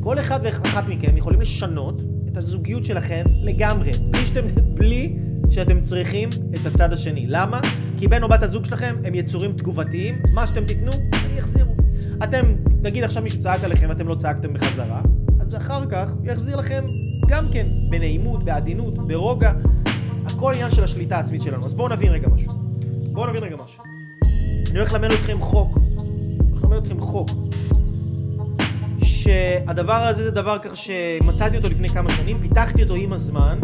כל 0.00 0.18
אחד 0.18 0.40
ואחת 0.42 0.84
מכם 0.88 1.16
יכולים 1.16 1.40
לשנות 1.40 2.00
את 2.28 2.36
הזוגיות 2.36 2.84
שלכם 2.84 3.24
לגמרי, 3.42 3.90
בלי 4.10 4.26
שאתם, 4.26 4.44
בלי 4.74 5.16
שאתם 5.50 5.80
צריכים 5.80 6.28
את 6.54 6.66
הצד 6.66 6.92
השני. 6.92 7.26
למה? 7.28 7.60
כי 7.98 8.08
בן 8.08 8.22
או 8.22 8.28
בת 8.28 8.42
הזוג 8.42 8.64
שלכם 8.64 8.94
הם 9.04 9.14
יצורים 9.14 9.52
תגובתיים, 9.52 10.18
מה 10.32 10.46
שאתם 10.46 10.64
תיתנו, 10.64 10.92
הם 11.12 11.30
יחזירו. 11.34 11.83
אתם, 12.22 12.54
נגיד 12.82 13.04
עכשיו 13.04 13.22
מישהו 13.22 13.40
צעק 13.42 13.64
עליכם 13.64 13.86
ואתם 13.88 14.08
לא 14.08 14.14
צעקתם 14.14 14.52
בחזרה, 14.52 15.00
אז 15.40 15.56
אחר 15.56 15.86
כך 15.86 16.10
הוא 16.18 16.32
יחזיר 16.32 16.56
לכם 16.56 16.84
גם 17.28 17.48
כן, 17.52 17.66
בנעימות, 17.90 18.44
בעדינות, 18.44 19.06
ברוגע. 19.06 19.52
הכל 20.26 20.52
עניין 20.52 20.70
של 20.70 20.84
השליטה 20.84 21.16
העצמית 21.16 21.42
שלנו. 21.42 21.66
אז 21.66 21.74
בואו 21.74 21.88
נבין 21.88 22.12
רגע 22.12 22.28
משהו. 22.28 22.52
בואו 23.12 23.30
נבין 23.30 23.42
רגע 23.42 23.56
משהו. 23.64 23.82
אני 24.70 24.78
הולך 24.78 24.92
ללמד 24.92 25.10
אתכם 25.12 25.40
חוק. 25.40 25.76
אני 25.76 26.50
הולך 26.50 26.64
ללמד 26.64 26.76
אתכם 26.76 27.00
חוק. 27.00 27.28
שהדבר 29.02 29.92
הזה 29.92 30.24
זה 30.24 30.30
דבר 30.30 30.58
ככה 30.58 30.76
שמצאתי 30.76 31.56
אותו 31.56 31.68
לפני 31.68 31.88
כמה 31.88 32.10
שנים, 32.10 32.38
פיתחתי 32.40 32.82
אותו 32.82 32.94
עם 32.94 33.12
הזמן, 33.12 33.58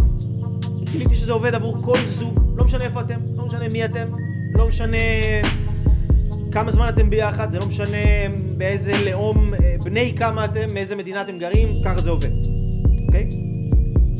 גיליתי 0.84 1.14
שזה 1.14 1.32
עובד 1.32 1.54
עבור 1.54 1.76
כל 1.82 2.06
זוג, 2.06 2.40
לא 2.56 2.64
משנה 2.64 2.84
איפה 2.84 3.00
אתם, 3.00 3.20
לא 3.36 3.46
משנה 3.46 3.68
מי 3.72 3.84
אתם, 3.84 4.08
לא 4.54 4.68
משנה 4.68 4.96
כמה 6.52 6.70
זמן 6.70 6.88
אתם 6.88 7.10
ביחד, 7.10 7.50
זה 7.50 7.58
לא 7.58 7.66
משנה 7.66 7.96
באיזה 8.56 8.98
לאום, 8.98 9.54
אה, 9.54 9.76
בני 9.84 10.14
כמה 10.16 10.44
אתם, 10.44 10.74
מאיזה 10.74 10.96
מדינה 10.96 11.22
אתם 11.22 11.38
גרים, 11.38 11.68
ככה 11.84 11.98
זה 11.98 12.10
עובד, 12.10 12.30
אוקיי? 13.06 13.28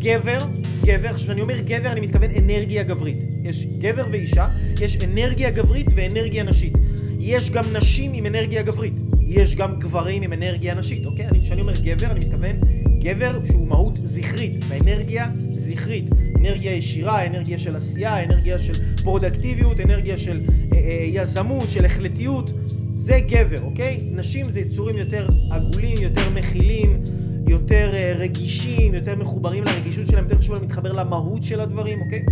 גבר, 0.01 0.39
גבר, 0.85 1.09
עכשיו 1.09 1.27
כשאני 1.27 1.41
אומר 1.41 1.61
גבר 1.61 1.93
אני 1.93 2.01
מתכוון 2.01 2.31
אנרגיה 2.31 2.83
גברית. 2.83 3.25
יש 3.45 3.67
גבר 3.79 4.05
ואישה, 4.13 4.47
יש 4.83 4.99
אנרגיה 5.05 5.51
גברית 5.51 5.87
ואנרגיה 5.95 6.45
נשית. 6.45 6.73
יש 7.19 7.51
גם 7.51 7.65
נשים 7.73 8.13
עם 8.15 8.27
אנרגיה 8.27 8.63
גברית, 8.63 8.95
יש 9.29 9.57
גם 9.57 9.79
גברים 9.79 10.23
עם 10.23 10.33
אנרגיה 10.33 10.75
נשית, 10.75 11.07
אוקיי? 11.07 11.27
כשאני 11.43 11.61
אומר 11.61 11.73
גבר 11.83 12.11
אני 12.11 12.21
מתכוון 12.21 12.57
גבר 12.99 13.39
שהוא 13.45 13.67
מהות 13.67 13.97
זכרית, 14.03 14.65
באנרגיה 14.65 15.27
זכרית. 15.61 16.11
אנרגיה 16.41 16.73
ישירה, 16.73 17.27
אנרגיה 17.27 17.59
של 17.59 17.77
עשייה, 17.77 18.25
אנרגיה 18.25 18.59
של 18.59 18.73
פרודקטיביות, 19.03 19.81
אנרגיה 19.81 20.19
של 20.19 20.41
אה, 20.73 20.79
אה, 20.79 21.05
יזמות, 21.07 21.71
של 21.71 21.85
החלטיות, 21.85 22.51
זה 22.95 23.19
גבר, 23.29 23.63
אוקיי? 23.63 24.01
נשים 24.11 24.51
זה 24.51 24.61
יצורים 24.61 24.97
יותר 24.97 25.29
עגולים, 25.51 25.97
יותר 26.03 26.31
מכילים, 26.31 27.03
יותר 27.49 27.91
אה, 27.95 28.13
רגישים, 28.17 28.95
יותר 28.95 29.17
מחוברים 29.17 29.65
לרגישות 29.65 30.07
שלהם, 30.07 30.25
יותר 30.25 30.39
חשוב 30.39 30.55
להם 30.55 30.63
להתחבר 30.63 30.93
למהות 30.93 31.43
של 31.43 31.61
הדברים, 31.61 32.01
אוקיי? 32.01 32.23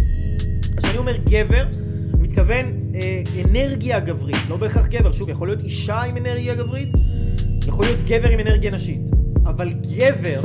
אז 0.77 0.85
כשאני 0.85 0.99
אומר 0.99 1.17
גבר, 1.17 1.63
אני 2.15 2.23
מתכוון 2.23 2.67
אה, 2.95 3.23
אנרגיה 3.51 4.01
גברית, 4.01 4.37
לא 4.49 4.57
בהכרח 4.57 4.87
גבר, 4.87 5.13
שוב, 5.13 5.29
יכול 5.29 5.49
להיות 5.49 5.63
אישה 5.63 6.03
עם 6.03 6.17
אנרגיה 6.17 6.55
גברית, 6.55 6.93
יכול 7.69 7.85
להיות 7.85 8.03
גבר 8.03 8.29
עם 8.29 8.41
אנרגיה 8.41 8.71
נשית, 8.71 9.01
אבל 9.47 9.73
גבר, 9.73 10.41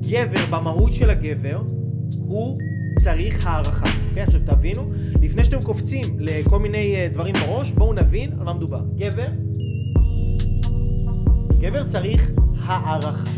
גבר 0.00 0.46
במהות 0.50 0.92
של 0.92 1.10
הגבר, 1.10 1.62
הוא 2.26 2.58
צריך 2.98 3.46
הערכה. 3.46 3.86
אוקיי? 4.08 4.22
עכשיו 4.22 4.40
תבינו, 4.44 4.90
לפני 5.22 5.44
שאתם 5.44 5.62
קופצים 5.62 6.04
לכל 6.18 6.58
מיני 6.58 6.96
uh, 6.96 7.14
דברים 7.14 7.34
בראש, 7.34 7.70
בואו 7.72 7.92
נבין 7.92 8.30
על 8.38 8.44
מה 8.44 8.52
מדובר. 8.52 8.80
גבר, 8.96 9.26
גבר 11.58 11.84
צריך 11.84 12.30
הערכה, 12.64 13.30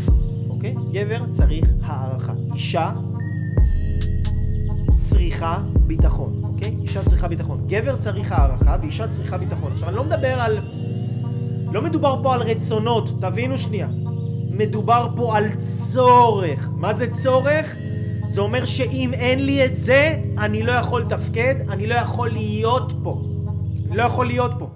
אוקיי? 0.49 0.75
גבר 0.91 1.25
צריך 1.31 1.69
הערכה. 1.81 2.33
אישה 2.53 2.91
צריכה 4.95 5.63
ביטחון, 5.87 6.41
אוקיי? 6.43 6.75
אישה 6.81 7.05
צריכה 7.05 7.27
ביטחון. 7.27 7.65
גבר 7.67 7.95
צריך 7.95 8.31
הערכה 8.31 8.77
ואישה 8.81 9.07
צריכה 9.07 9.37
ביטחון. 9.37 9.71
עכשיו 9.71 9.89
אני 9.89 9.95
לא 9.95 10.03
מדבר 10.03 10.41
על... 10.41 10.59
לא 11.71 11.81
מדובר 11.81 12.19
פה 12.23 12.33
על 12.33 12.41
רצונות, 12.41 13.21
תבינו 13.21 13.57
שנייה. 13.57 13.87
מדובר 14.49 15.07
פה 15.15 15.37
על 15.37 15.45
צורך. 15.77 16.69
מה 16.75 16.93
זה 16.93 17.07
צורך? 17.11 17.75
זה 18.35 18.41
אומר 18.41 18.65
שאם 18.65 19.11
אין 19.13 19.45
לי 19.45 19.65
את 19.65 19.75
זה, 19.75 20.15
אני 20.37 20.63
לא 20.63 20.71
יכול 20.71 21.01
לתפקד, 21.01 21.55
אני 21.69 21.87
לא 21.87 21.95
יכול 21.95 22.29
להיות 22.29 22.93
פה. 23.03 23.21
אני 23.87 23.97
לא 23.97 24.03
יכול 24.03 24.25
להיות 24.25 24.51
פה. 24.59 24.69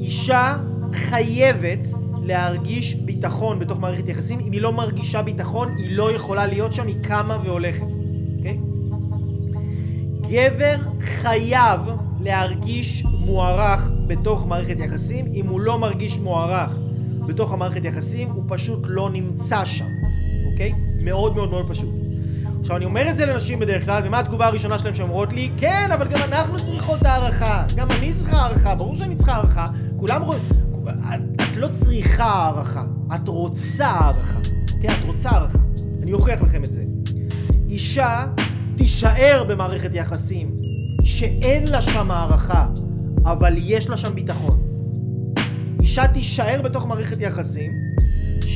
אישה 0.00 0.56
חייבת 0.92 1.88
להרגיש 2.22 2.94
ביטחון 2.94 3.58
בתוך 3.58 3.78
מערכת 3.78 4.08
יחסים. 4.08 4.40
אם 4.40 4.52
היא 4.52 4.60
לא 4.60 4.72
מרגישה 4.72 5.22
ביטחון, 5.22 5.74
היא 5.76 5.96
לא 5.96 6.12
יכולה 6.12 6.46
להיות 6.46 6.72
שם, 6.72 6.86
היא 6.86 6.96
קמה 7.02 7.38
והולכת. 7.44 7.86
אוקיי? 8.36 8.58
גבר 10.30 10.76
חייב 11.00 11.80
להרגיש 12.20 13.04
מוערך 13.04 13.90
בתוך 14.06 14.46
מערכת 14.46 14.76
יחסים. 14.78 15.26
אם 15.34 15.46
הוא 15.46 15.60
לא 15.60 15.78
מרגיש 15.78 16.18
מוערך 16.18 16.72
בתוך 17.26 17.52
המערכת 17.52 17.84
יחסים, 17.84 18.28
הוא 18.30 18.44
פשוט 18.48 18.80
לא 18.84 19.10
נמצא 19.10 19.64
שם. 19.64 19.88
אוקיי? 20.52 20.72
מאוד 21.00 21.36
מאוד 21.36 21.50
מאוד 21.50 21.68
פשוט. 21.68 22.05
עכשיו 22.60 22.76
אני 22.76 22.84
אומר 22.84 23.10
את 23.10 23.16
זה 23.16 23.26
לנשים 23.26 23.58
בדרך 23.58 23.84
כלל, 23.84 24.02
ומה 24.06 24.18
התגובה 24.18 24.46
הראשונה 24.46 24.78
שלהם 24.78 24.94
שאומרות 24.94 25.32
לי? 25.32 25.50
כן, 25.56 25.88
אבל 25.94 26.08
גם 26.08 26.22
אנחנו 26.22 26.56
צריכות 26.56 27.06
הערכה. 27.06 27.64
גם 27.76 27.90
אני 27.90 28.14
צריכה 28.14 28.36
הערכה, 28.36 28.74
ברור 28.74 28.94
שאני 28.94 29.16
צריכה 29.16 29.32
הערכה. 29.32 29.66
כולם 29.96 30.22
רואים... 30.22 30.42
את 31.34 31.56
לא 31.56 31.68
צריכה 31.68 32.24
הערכה, 32.24 32.84
את 33.14 33.28
רוצה 33.28 33.86
הערכה. 33.86 34.38
אוקיי? 34.74 34.90
את 34.90 35.04
רוצה 35.06 35.30
הערכה. 35.30 35.58
אני 36.02 36.12
אוכיח 36.12 36.42
לכם 36.42 36.64
את 36.64 36.72
זה. 36.72 36.82
אישה 37.68 38.26
תישאר 38.76 39.44
במערכת 39.48 39.90
יחסים 39.92 40.56
שאין 41.04 41.64
לה 41.70 41.82
שם 41.82 42.10
הערכה, 42.10 42.66
אבל 43.24 43.54
יש 43.56 43.88
לה 43.88 43.96
שם 43.96 44.14
ביטחון. 44.14 44.62
אישה 45.82 46.08
תישאר 46.08 46.62
בתוך 46.62 46.86
מערכת 46.86 47.20
יחסים 47.20 47.85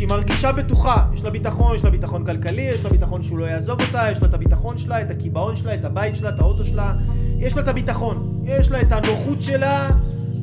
שהיא 0.00 0.08
מרגישה 0.08 0.52
בטוחה, 0.52 1.04
יש 1.14 1.24
לה 1.24 1.30
ביטחון, 1.30 1.74
יש 1.76 1.84
לה 1.84 1.90
ביטחון 1.90 2.24
כלכלי, 2.24 2.62
יש 2.62 2.84
לה 2.84 2.90
ביטחון 2.90 3.22
שהוא 3.22 3.38
לא 3.38 3.44
יעזוב 3.44 3.80
אותה, 3.80 4.10
יש 4.12 4.22
לה 4.22 4.28
את 4.28 4.34
הביטחון 4.34 4.78
שלה, 4.78 5.02
את 5.02 5.10
הקיבעון 5.10 5.56
שלה, 5.56 5.74
את 5.74 5.84
הבית 5.84 6.16
שלה, 6.16 6.28
את 6.28 6.40
האוטו 6.40 6.64
שלה, 6.64 6.94
יש 7.38 7.56
לה 7.56 7.62
את 7.62 7.68
הביטחון, 7.68 8.42
יש 8.44 8.70
לה 8.70 8.80
את 8.80 8.92
הנוחות 8.92 9.40
שלה, 9.40 9.90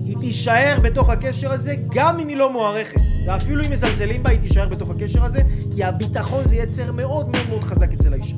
היא 0.05 0.17
תישאר 0.21 0.79
בתוך 0.83 1.09
הקשר 1.09 1.51
הזה 1.51 1.75
גם 1.89 2.19
אם 2.19 2.27
היא 2.27 2.37
לא 2.37 2.51
מוערכת. 2.51 3.01
ואפילו 3.27 3.63
אם 3.65 3.71
מזלזלים 3.71 4.23
בה, 4.23 4.29
היא 4.29 4.39
תישאר 4.39 4.67
בתוך 4.67 4.89
הקשר 4.89 5.25
הזה, 5.25 5.41
כי 5.75 5.83
הביטחון 5.83 6.47
זה 6.47 6.55
יצר 6.55 6.91
מאוד 6.91 7.29
מאוד 7.29 7.49
מאוד 7.49 7.63
חזק 7.63 7.93
אצל 7.93 8.13
האישה. 8.13 8.35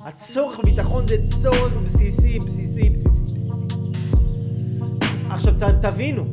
הצורך 0.00 0.58
בביטחון 0.58 1.06
זה 1.06 1.16
צורך 1.28 1.72
בסיסי, 1.84 2.38
בסיסי, 2.38 2.90
בסיסי, 2.90 3.10
בסיסי. 3.10 3.48
עכשיו 5.30 5.54
תבינו, 5.80 6.24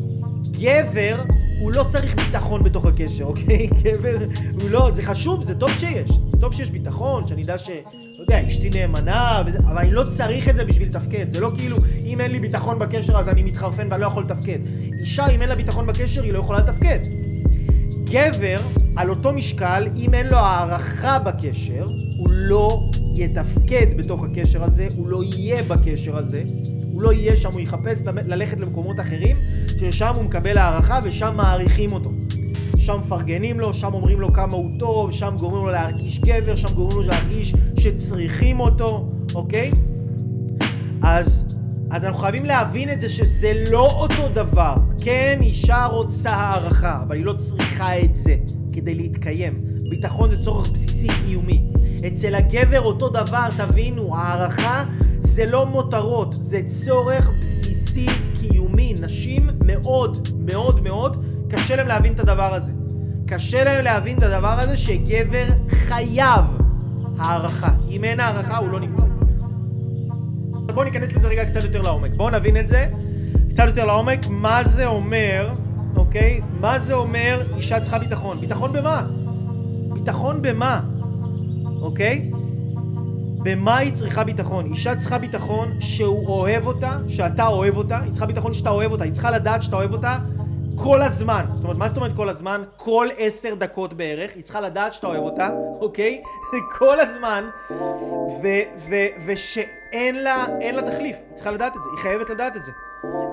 גבר 0.52 1.16
הוא 1.60 1.72
לא 1.76 1.84
צריך 1.84 2.16
ביטחון 2.16 2.64
בתוך 2.64 2.86
הקשר, 2.86 3.24
אוקיי? 3.24 3.68
גבר 3.84 4.18
הוא 4.62 4.70
לא, 4.70 4.92
זה 4.92 5.04
חשוב, 5.04 5.44
זה 5.44 5.56
טוב 5.56 5.74
שיש. 5.74 6.12
זה 6.12 6.38
טוב 6.40 6.54
שיש 6.54 6.72
ביטחון, 6.72 7.28
שאני 7.28 7.44
אדע 7.44 7.58
ש... 7.58 7.70
לא 8.18 8.24
יודע, 8.24 8.48
אשתי 8.48 8.70
נאמנה, 8.74 9.44
וזה, 9.46 9.58
אבל 9.58 9.78
אני 9.78 9.92
לא 9.92 10.04
צריך 10.04 10.50
את 10.50 10.56
זה 10.56 10.66
בשביל 10.66 10.88
לתפקד. 10.88 11.32
זה 11.32 11.42
לא 11.42 11.52
כאילו, 11.56 11.78
אם 12.06 12.22
אין 12.22 12.32
לי 12.32 12.40
ביטחון 12.40 12.80
בקשר 12.80 13.18
אז 13.18 13.30
אני 13.30 13.44
מתחרפן 13.44 13.88
ואני 13.92 14.02
לא 14.02 14.08
יכול 14.08 14.24
לתפקד. 14.24 14.60
אישה, 15.00 15.28
אם 15.28 15.42
אין 15.42 15.50
לה 15.50 15.56
ביטחון 15.56 15.88
בקשר, 15.88 16.24
היא 16.24 16.34
לא 16.34 16.40
יכולה 16.40 16.60
לתפקד. 16.60 17.00
גבר, 18.04 18.60
על 18.96 19.10
אותו 19.10 19.34
משקל, 19.34 19.88
אם 19.96 20.14
אין 20.14 20.28
לו 20.28 20.38
הערכה 20.38 21.20
בקשר, 21.20 21.88
הוא 22.18 22.28
לא 22.32 22.90
יתפקד 23.16 23.98
בתוך 23.98 24.24
הקשר 24.24 24.64
הזה, 24.64 24.88
הוא 24.96 25.08
לא 25.08 25.24
יהיה 25.24 25.64
בקשר 25.64 26.18
הזה, 26.18 26.44
לא 27.04 27.14
יהיה 27.14 27.36
שם, 27.36 27.52
הוא 27.52 27.62
יחפש 27.62 28.02
ללכת 28.06 28.60
למקומות 28.60 29.00
אחרים, 29.00 29.38
ששם 29.80 30.12
הוא 30.16 30.24
מקבל 30.24 30.58
הערכה 30.58 31.00
ושם 31.04 31.34
מעריכים 31.36 31.92
אותו. 31.92 32.12
שם 32.78 33.00
מפרגנים 33.00 33.60
לו, 33.60 33.74
שם 33.74 33.94
אומרים 33.94 34.22
לו 34.22 34.34
כמה 34.34 34.54
הוא 34.54 34.70
טוב, 34.80 35.12
שם 35.12 35.36
גורמים 35.40 35.62
לו 35.62 35.72
להרגיש 35.72 36.20
גבר, 36.20 36.56
שם 36.56 36.76
גורמים 36.76 36.98
לו 36.98 37.04
להרגיש 37.04 37.56
שצריכים 37.80 38.60
אותו, 38.60 39.10
אוקיי? 39.36 39.72
אז, 41.02 41.58
אז 41.92 42.06
אנחנו 42.06 42.20
חייבים 42.20 42.46
להבין 42.46 42.90
את 42.90 43.02
זה 43.02 43.10
שזה 43.10 43.54
לא 43.72 43.88
אותו 43.92 44.30
דבר. 44.34 44.76
כן, 45.02 45.40
אישה 45.42 45.86
רוצה 45.86 46.30
הערכה, 46.30 47.02
אבל 47.08 47.16
היא 47.16 47.26
לא 47.26 47.34
צריכה 47.34 48.00
את 48.00 48.16
זה 48.16 48.36
כדי 48.74 48.96
להתקיים. 48.96 49.62
ביטחון 49.90 50.30
זה 50.30 50.44
צורך 50.44 50.72
בסיסי 50.72 51.08
קיומי. 51.26 51.62
אצל 52.08 52.36
הגבר 52.36 52.82
אותו 52.82 53.10
דבר, 53.10 53.48
תבינו, 53.58 54.16
הערכה 54.16 54.84
זה 55.34 55.46
לא 55.46 55.66
מותרות, 55.66 56.34
זה 56.34 56.62
צורך 56.68 57.30
בסיסי 57.40 58.08
קיומי. 58.40 58.94
נשים 59.02 59.50
מאוד 59.66 60.28
מאוד 60.40 60.84
מאוד 60.84 61.26
קשה 61.50 61.76
להם 61.76 61.88
להבין 61.88 62.14
את 62.14 62.20
הדבר 62.20 62.54
הזה. 62.54 62.72
קשה 63.28 63.64
להם 63.64 63.84
להבין 63.84 64.18
את 64.18 64.24
הדבר 64.24 64.60
הזה 64.60 64.78
שגבר 64.78 65.46
חייב 65.70 66.46
הערכה. 67.18 67.70
אם 67.90 68.04
אין 68.04 68.20
הערכה 68.20 68.58
הוא 68.58 68.70
לא 68.70 68.80
נמצא. 68.80 69.06
בואו 70.74 70.84
ניכנס 70.86 71.14
לזה 71.14 71.28
רגע 71.28 71.46
קצת 71.46 71.64
יותר 71.64 71.82
לעומק. 71.82 72.12
בואו 72.16 72.30
נבין 72.30 72.58
את 72.58 72.68
זה 72.68 72.88
קצת 73.50 73.64
יותר 73.68 73.86
לעומק, 73.86 74.20
מה 74.30 74.64
זה 74.64 74.86
אומר, 74.86 75.54
אוקיי? 75.96 76.42
מה 76.60 76.80
זה 76.80 76.94
אומר 76.94 77.44
אישה 77.58 77.80
צריכה 77.80 78.00
ביטחון? 78.00 78.40
ביטחון 78.40 78.74
במה? 78.74 79.02
ביטחון 79.94 80.42
במה? 80.42 80.82
אוקיי? 81.82 82.32
במה 83.44 83.78
היא 83.78 83.94
צריכה 83.94 84.24
ביטחון? 84.24 84.66
אישה 84.66 84.96
צריכה 84.96 85.18
ביטחון 85.18 85.82
שהוא 85.82 86.28
אוהב 86.28 86.68
אותה, 86.68 86.98
שאתה 87.08 87.48
אוהב 87.48 87.78
אותה, 87.78 88.00
היא 88.00 88.12
צריכה 88.12 88.26
ביטחון 88.26 88.54
שאתה 88.54 88.70
אוהב 88.70 88.92
אותה, 88.92 89.04
היא 89.04 89.14
צריכה 89.14 89.32
לדעת 89.32 89.64
שאתה 89.64 89.76
אוהב 89.76 89.94
אותה 89.94 90.18
כל 90.76 91.02
הזמן. 91.02 91.46
זאת 91.56 91.64
אומרת, 91.64 91.78
מה 91.78 91.88
זאת 91.88 91.98
אומרת 91.98 92.16
כל 92.16 92.30
הזמן? 92.30 92.64
כל 92.78 93.08
עשר 93.18 93.56
דקות 93.56 93.94
בערך, 93.94 94.32
היא 94.36 94.44
צריכה 94.44 94.62
לדעת 94.62 94.94
שאתה 94.94 95.08
אוהב 95.08 95.24
אותה, 95.24 95.50
אוקיי? 95.80 96.22
כל 96.80 97.00
הזמן, 97.00 97.50
ושאין 99.26 100.24
לה, 100.24 100.46
לה 100.74 100.82
תחליף, 100.82 101.16
היא 101.30 101.36
צריכה 101.36 101.52
לדעת 101.52 101.78
את 101.78 101.84
זה, 101.84 101.90
היא 101.92 102.00
חייבת 102.00 102.30
לדעת 102.30 102.58
את 102.58 102.64
זה. 102.64 102.72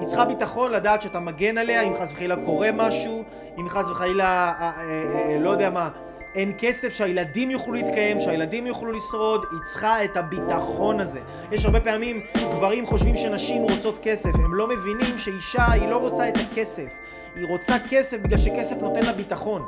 היא 0.00 0.06
צריכה 0.06 0.24
ביטחון 0.24 0.72
לדעת 0.72 1.02
שאתה 1.02 1.20
מגן 1.20 1.58
עליה 1.58 1.82
אם 1.82 1.92
חס 2.00 2.12
וחלילה 2.12 2.36
קורה 2.44 2.70
משהו, 2.74 3.24
אם 3.58 3.68
חס 3.68 3.90
וחלילה, 3.90 4.52
אה, 4.60 4.70
אה, 4.76 5.32
אה, 5.32 5.38
לא 5.38 5.50
יודע 5.50 5.70
מה, 5.70 5.88
אין 6.34 6.52
כסף 6.58 6.88
שהילדים 6.88 7.50
יוכלו 7.50 7.72
להתקיים, 7.72 8.20
שהילדים 8.20 8.66
יוכלו 8.66 8.92
לשרוד, 8.92 9.44
היא 9.50 9.60
צריכה 9.60 10.04
את 10.04 10.16
הביטחון 10.16 11.00
הזה. 11.00 11.20
יש 11.52 11.64
הרבה 11.64 11.80
פעמים 11.80 12.20
גברים 12.36 12.86
חושבים 12.86 13.16
שנשים 13.16 13.62
רוצות 13.62 13.98
כסף, 14.02 14.34
הם 14.34 14.54
לא 14.54 14.68
מבינים 14.68 15.18
שאישה 15.18 15.72
היא 15.72 15.88
לא 15.88 15.96
רוצה 15.96 16.28
את 16.28 16.36
הכסף, 16.36 16.92
היא 17.36 17.46
רוצה 17.48 17.76
כסף 17.90 18.18
בגלל 18.20 18.38
שכסף 18.38 18.76
נותן 18.82 19.02
לה 19.02 19.12
ביטחון. 19.12 19.66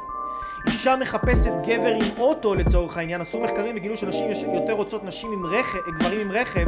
אישה 0.66 0.96
מחפשת 0.96 1.53
גבר 1.66 1.92
עם 1.94 2.05
אוטו 2.18 2.55
לצורך 2.55 2.96
העניין, 2.96 3.20
עשו 3.20 3.40
מחקרים 3.40 3.77
וגילו 3.77 3.96
שנשים 3.96 4.55
יותר 4.55 4.72
רוצות 4.72 5.05
נשים 5.05 5.33
עם 5.33 5.46
רכב, 5.46 5.79
גברים 5.98 6.20
עם 6.20 6.33
רכב 6.33 6.66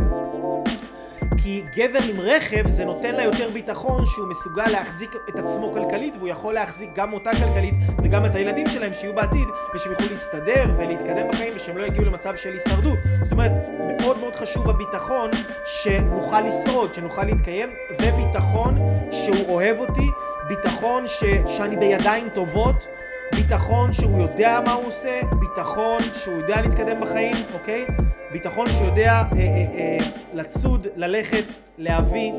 כי 1.45 1.63
גבר 1.77 1.99
עם 2.11 2.21
רכב 2.21 2.69
זה 2.69 2.85
נותן 2.85 3.15
לה 3.15 3.23
יותר 3.23 3.51
ביטחון 3.51 4.07
שהוא 4.07 4.29
מסוגל 4.29 4.67
להחזיק 4.67 5.17
את 5.29 5.37
עצמו 5.37 5.73
כלכלית 5.73 6.17
והוא 6.17 6.29
יכול 6.29 6.55
להחזיק 6.55 6.91
גם 6.95 7.13
אותה 7.13 7.31
כלכלית 7.31 7.75
וגם 8.03 8.27
את 8.27 8.35
הילדים 8.35 8.67
שלהם 8.67 8.95
שיהיו 8.95 9.15
בעתיד 9.15 9.49
ושהם 9.75 9.93
יוכלו 9.93 10.07
להסתדר 10.11 10.65
ולהתקדם 10.79 11.29
בחיים 11.29 11.53
ושהם 11.57 11.77
לא 11.77 11.85
יגיעו 11.85 12.05
למצב 12.05 12.37
של 12.37 12.53
הישרדות. 12.53 12.99
זאת 13.23 13.33
אומרת, 13.33 13.53
מאוד 14.01 14.19
מאוד 14.19 14.35
חשוב 14.35 14.71
הביטחון 14.71 15.31
שנוכל 15.65 16.41
לשרוד, 16.41 16.95
שנוכל 16.95 17.25
להתקיים 17.25 17.69
וביטחון 18.01 18.79
שהוא 19.11 19.49
אוהב 19.49 19.79
אותי, 19.79 20.11
ביטחון 20.49 21.07
ש... 21.07 21.25
שאני 21.57 21.77
בידיים 21.77 22.29
טובות 22.29 22.87
ביטחון 23.35 23.93
שהוא 23.93 24.23
יודע 24.23 24.61
מה 24.67 24.73
הוא 24.73 24.87
עושה, 24.87 25.21
ביטחון 25.41 26.01
שהוא 26.15 26.37
יודע 26.37 26.61
להתקדם 26.61 27.01
בחיים, 27.01 27.37
אוקיי? 27.55 27.87
ביטחון 28.35 28.67
שיודע 28.79 29.13
אה, 29.13 29.23
אה, 29.39 29.65
אה, 29.79 29.97
לצוד, 30.33 30.87
ללכת, 30.97 31.45
להביא 31.79 32.33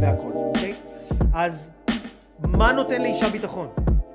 והכל, 0.00 0.32
אוקיי? 0.34 0.74
אז 1.34 1.70
מה 2.38 2.72
נותן 2.72 3.02
לאישה 3.02 3.28
ביטחון? 3.28 3.68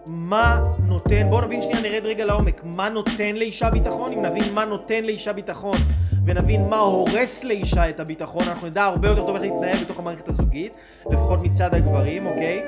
מה 0.08 0.60
נותן, 0.88 1.30
בואו 1.30 1.45
נבין 1.45 1.62
שנייה, 1.62 1.82
נרד 1.82 2.06
רגע 2.06 2.25
לעומק, 2.25 2.62
מה 2.63 2.89
נותן 2.89 3.36
לאישה 3.36 3.69
ביטחון? 3.69 4.13
אם 4.13 4.21
נבין 4.21 4.54
מה 4.54 4.65
נותן 4.65 5.04
לאישה 5.04 5.34
ביטחון 5.34 5.77
ונבין 6.25 6.69
מה 6.69 6.77
הורס 6.77 7.43
לאישה 7.43 7.89
את 7.89 7.99
הביטחון, 7.99 8.43
אנחנו 8.47 8.67
נדע 8.67 8.84
הרבה 8.84 9.08
יותר 9.08 9.21
טוב 9.21 9.36
איך 9.36 9.43
להתנהל 9.43 9.77
בתוך 9.77 9.99
המערכת 9.99 10.30
הזוגית, 10.30 10.77
לפחות 11.12 11.39
מצד 11.41 11.75
הגברים, 11.75 12.25
אוקיי? 12.25 12.62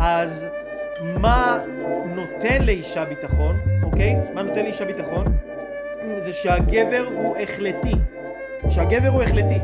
אז 0.00 0.46
מה 1.02 1.58
נותן 2.16 2.62
לאישה 2.62 3.04
ביטחון, 3.04 3.56
אוקיי? 3.82 4.16
מה 4.34 4.42
נותן 4.42 4.62
לאישה 4.62 4.84
ביטחון? 4.84 5.24
זה 6.24 6.32
שהגבר 6.32 7.08
הוא 7.14 7.36
החלטי. 7.36 7.94
שהגבר 8.70 9.08
הוא 9.08 9.22
החלטי. 9.22 9.58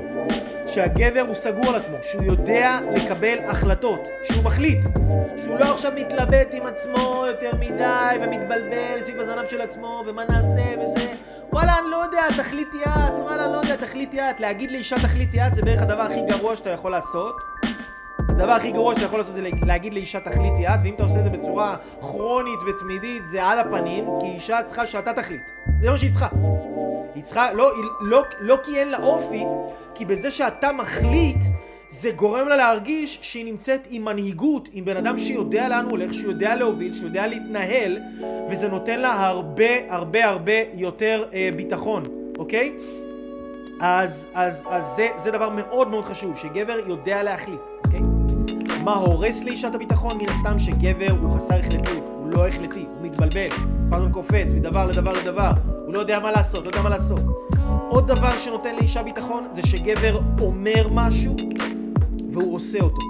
שהגבר 0.75 1.21
הוא 1.21 1.35
סגור 1.35 1.69
על 1.69 1.75
עצמו, 1.75 1.97
שהוא 2.03 2.25
יודע 2.25 2.79
לקבל 2.95 3.39
החלטות, 3.47 4.05
שהוא 4.23 4.45
מחליט, 4.45 4.85
שהוא 5.45 5.59
לא 5.59 5.65
עכשיו 5.65 5.93
מתלבט 5.97 6.49
עם 6.53 6.63
עצמו 6.67 7.25
יותר 7.29 7.51
מדי 7.61 8.17
ומתבלבל 8.23 9.03
סביב 9.03 9.21
הזנב 9.21 9.47
של 9.47 9.61
עצמו 9.61 10.03
ומה 10.07 10.25
נעשה 10.25 10.63
וזה 10.81 11.13
וואלה 11.53 11.79
אני 11.79 11.91
לא 11.91 11.97
יודע, 11.97 12.23
תחליטי 12.37 12.85
את, 12.85 13.13
וואלה 13.19 13.47
לא 13.47 13.57
יודע, 13.57 13.77
תחליטי 13.77 14.21
את, 14.21 14.41
להגיד 14.41 14.71
לאישה 14.71 14.97
תחליטי 14.97 15.47
את 15.47 15.55
זה 15.55 15.63
בערך 15.63 15.83
הדבר 15.83 16.03
הכי 16.03 16.21
גרוע 16.29 16.57
שאתה 16.57 16.71
יכול 16.71 16.91
לעשות 16.91 17.37
הדבר 18.29 18.53
הכי 18.53 18.73
גרוע 18.73 18.95
שאתה 18.95 19.05
יכול 19.05 19.19
לעשות 19.19 19.35
זה 19.35 19.43
להגיד 19.67 19.95
לאישה 19.95 20.21
תחליטי 20.21 20.67
את, 20.67 20.81
ואם 20.85 20.95
אתה 20.95 21.03
עושה 21.03 21.19
את 21.19 21.25
זה 21.25 21.31
בצורה 21.31 21.77
כרונית 22.01 22.59
ותמידית 22.69 23.23
זה 23.31 23.45
על 23.45 23.59
הפנים, 23.59 24.05
כי 24.21 24.27
אישה 24.27 24.63
צריכה 24.63 24.87
שאתה 24.87 25.13
תחליט. 25.13 25.51
זה 25.81 25.91
מה 25.91 25.99
שהיא 25.99 26.11
צריכה. 26.11 26.29
היא 27.15 27.23
צריכה, 27.23 27.53
לא, 27.53 27.77
היא, 27.77 27.85
לא, 28.01 28.23
לא 28.41 28.59
כי 28.63 28.79
אין 28.79 28.91
לה 28.91 29.03
אופי, 29.03 29.45
כי 29.95 30.05
בזה 30.05 30.31
שאתה 30.31 30.73
מחליט, 30.73 31.39
זה 31.91 32.11
גורם 32.11 32.49
לה 32.49 32.57
להרגיש 32.57 33.19
שהיא 33.23 33.45
נמצאת 33.45 33.87
עם 33.91 34.05
מנהיגות, 34.05 34.69
עם 34.73 34.85
בן 34.85 34.97
אדם 34.97 35.19
שיודע 35.19 35.69
לאן 35.69 35.85
הוא 35.85 35.91
הולך, 35.91 36.15
שיודע 36.15 36.55
להוביל, 36.55 36.95
שיודע 36.95 37.27
להתנהל, 37.27 37.99
וזה 38.51 38.69
נותן 38.69 39.01
לה 39.01 39.27
הרבה 39.27 39.67
הרבה 39.89 40.27
הרבה 40.27 40.53
יותר 40.75 41.25
אה, 41.35 41.49
ביטחון, 41.57 42.03
אוקיי? 42.39 42.73
אז, 43.81 44.27
אז, 44.35 44.63
אז 44.71 44.85
זה, 44.97 45.09
זה 45.23 45.31
דבר 45.31 45.49
מאוד 45.49 45.89
מאוד 45.89 46.05
חשוב, 46.05 46.37
שגבר 46.37 46.79
יודע 46.87 47.23
להחליט? 47.23 47.74
מה 48.85 48.95
הורס 48.95 49.45
לאישת 49.45 49.75
הביטחון? 49.75 50.19
מן 50.19 50.29
הסתם 50.29 50.59
שגבר 50.59 51.11
הוא 51.23 51.37
חסר 51.37 51.55
החלטיות, 51.55 52.05
הוא 52.19 52.31
לא 52.31 52.49
החלטי, 52.49 52.81
הוא 52.81 53.07
מתבלבל, 53.07 53.49
כל 53.91 53.97
הזמן 53.97 54.13
קופץ 54.13 54.53
מדבר 54.55 54.87
לדבר 54.87 55.13
לדבר, 55.13 55.51
הוא 55.87 55.95
לא 55.95 55.99
יודע 55.99 56.21
מה 56.21 56.31
לעשות, 56.31 56.65
לא 56.65 56.71
יודע 56.71 56.83
מה 56.83 56.89
לעשות. 56.89 57.21
עוד 57.89 58.07
דבר 58.07 58.39
שנותן 58.39 58.77
לאישה 58.77 59.03
ביטחון 59.03 59.45
זה 59.53 59.63
שגבר 59.67 60.21
אומר 60.41 60.89
משהו 60.91 61.37
והוא 62.33 62.55
עושה 62.55 62.81
אותו. 62.81 63.03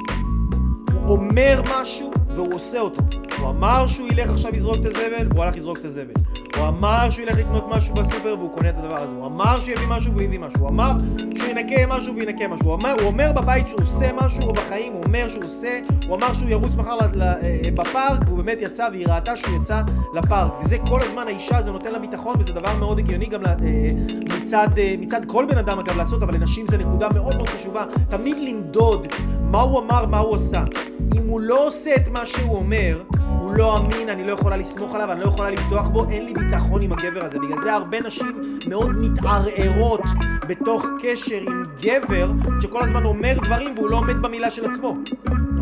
הוא 1.07 1.17
אומר 1.17 1.63
משהו 1.71 2.11
והוא 2.35 2.55
עושה 2.55 2.81
אותו. 2.81 3.03
הוא 3.39 3.51
אמר 3.51 3.87
שהוא 3.87 4.09
ילך 4.09 4.31
עכשיו 4.31 4.53
לזרוק 4.55 4.77
את 4.81 4.87
הזבל, 4.87 5.27
הוא 5.35 5.43
הלך 5.43 5.57
לזרוק 5.57 5.79
את 5.79 5.85
הזבל. 5.85 6.13
הוא 6.57 6.69
אמר 6.69 7.11
שהוא 7.11 7.23
ילך 7.23 7.39
לקנות 7.39 7.65
משהו 7.69 7.95
בסופר 7.95 8.35
והוא 8.39 8.51
קונה 8.51 8.69
את 8.69 8.75
הדבר 8.79 9.03
הזה. 9.03 9.15
הוא 9.15 9.27
אמר 9.27 9.61
שהוא 9.61 9.75
יביא 9.75 9.87
משהו 9.87 10.13
והוא 10.13 10.23
יביא 10.23 10.39
משהו. 10.39 10.61
הוא 10.61 10.69
אמר 10.69 10.93
שהוא 11.37 11.49
ינקה 11.49 11.87
משהו 11.89 12.15
וינקה 12.15 12.49
משהו. 12.49 12.67
הוא 12.67 12.73
אומר, 12.73 12.93
הוא 12.93 13.07
אומר 13.07 13.33
בבית 13.33 13.69
שהוא 13.69 13.81
עושה 13.83 14.11
משהו, 14.17 14.43
או 14.43 14.53
בחיים 14.53 14.93
הוא 14.93 15.05
אומר 15.05 15.29
שהוא 15.29 15.45
עושה, 15.45 15.81
הוא 16.09 16.17
אמר 16.17 16.33
שהוא 16.33 16.49
ירוץ 16.49 16.75
מחר 16.75 16.99
אה, 17.01 17.71
בפארק, 17.75 18.21
והוא 18.27 18.37
באמת 18.37 18.59
יצא 18.61 18.89
והיא 18.93 19.07
ראתה 19.09 19.37
שהוא 19.37 19.57
יצא 19.57 19.83
לפארק. 20.15 20.53
וזה 20.65 20.77
כל 20.89 21.03
הזמן 21.03 21.27
האישה, 21.27 21.63
זה 21.63 21.73
נותן 21.73 21.93
לה 21.93 21.99
ביטחון, 21.99 22.37
וזה 22.39 22.53
דבר 22.53 22.77
מאוד 22.77 22.99
הגיוני 22.99 23.27
גם 23.27 23.41
אה, 23.47 23.55
מצד, 24.37 24.69
אה, 24.79 24.95
מצד 24.99 25.25
כל 25.25 25.47
בן 25.51 25.59
אדם 25.59 25.79
אגב 25.79 25.97
לעשות, 25.97 26.23
אבל 26.23 26.35
לנשים 26.35 26.67
זה 26.67 26.79
נקודה 26.79 27.09
מאוד 27.15 27.37
מאוד 27.37 27.49
חשובה. 27.49 27.85
תמיד 28.11 28.37
למדוד 28.49 29.07
מה 29.41 29.61
הוא 29.61 29.81
אמר, 29.81 30.07
מה 30.07 30.19
הוא 30.19 30.37
עשה. 30.37 30.65
אם 31.17 31.29
הוא 31.29 31.41
לא 31.41 31.67
עושה 31.67 31.95
את 31.97 32.09
מה 32.09 32.27
שהוא 32.27 32.57
אומר, 32.57 33.03
לא 33.57 33.77
אמין, 33.77 34.09
אני 34.09 34.27
לא 34.27 34.33
יכולה 34.33 34.57
לסמוך 34.57 34.95
עליו, 34.95 35.13
אני 35.13 35.21
לא 35.21 35.27
יכולה 35.27 35.51
לבטוח 35.51 35.89
בו, 35.89 36.11
אין 36.11 36.25
לי 36.25 36.33
ביטחון 36.33 36.83
עם 36.83 36.93
הגבר 36.93 37.25
הזה. 37.25 37.39
בגלל 37.39 37.59
זה 37.59 37.73
הרבה 37.73 38.01
נשים 38.01 38.41
מאוד 38.67 38.91
מתערערות 38.97 40.01
בתוך 40.49 40.87
קשר 41.03 41.41
עם 41.41 41.63
גבר 41.81 42.31
שכל 42.61 42.83
הזמן 42.83 43.05
אומר 43.05 43.35
דברים 43.45 43.75
והוא 43.79 43.91
לא 43.91 43.97
עומד 43.97 44.23
במילה 44.23 44.51
של 44.51 44.71
עצמו. 44.71 44.97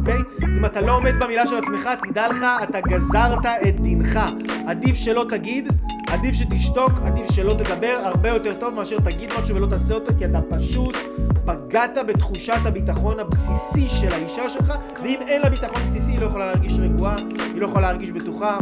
אוקיי? 0.02 0.18
אם 0.56 0.64
אתה 0.66 0.80
לא 0.80 0.96
עומד 0.96 1.14
במילה 1.20 1.46
של 1.46 1.56
עצמך, 1.56 1.88
תדע 2.08 2.28
לך, 2.28 2.44
אתה 2.62 2.80
גזרת 2.80 3.46
את 3.68 3.80
דינך. 3.80 4.18
עדיף 4.66 4.96
שלא 4.96 5.24
תגיד, 5.28 5.68
עדיף 6.06 6.34
שתשתוק, 6.34 6.92
עדיף 7.04 7.32
שלא 7.32 7.54
תדבר, 7.54 8.00
הרבה 8.04 8.28
יותר 8.28 8.54
טוב 8.54 8.74
מאשר 8.74 8.96
תגיד 9.00 9.30
משהו 9.38 9.56
ולא 9.56 9.66
תעשה 9.66 9.94
אותו, 9.94 10.12
כי 10.18 10.24
אתה 10.24 10.40
פשוט 10.50 10.96
פגעת 11.44 11.98
בתחושת 12.06 12.58
הביטחון 12.64 13.20
הבסיסי 13.20 13.88
של 13.88 14.12
האישה 14.12 14.50
שלך, 14.50 14.72
ואם 15.02 15.18
אין 15.26 15.42
לה 15.42 15.50
ביטחון 15.50 15.82
בסיסי 15.86 16.10
היא 16.10 16.20
לא 16.20 16.26
יכולה 16.26 16.46
להרגיש 16.46 16.72
רגועה, 16.78 17.16
היא 17.38 17.60
לא 17.60 17.66
יכולה 17.66 17.82
להרגיש 17.82 18.10
בטוחה. 18.10 18.58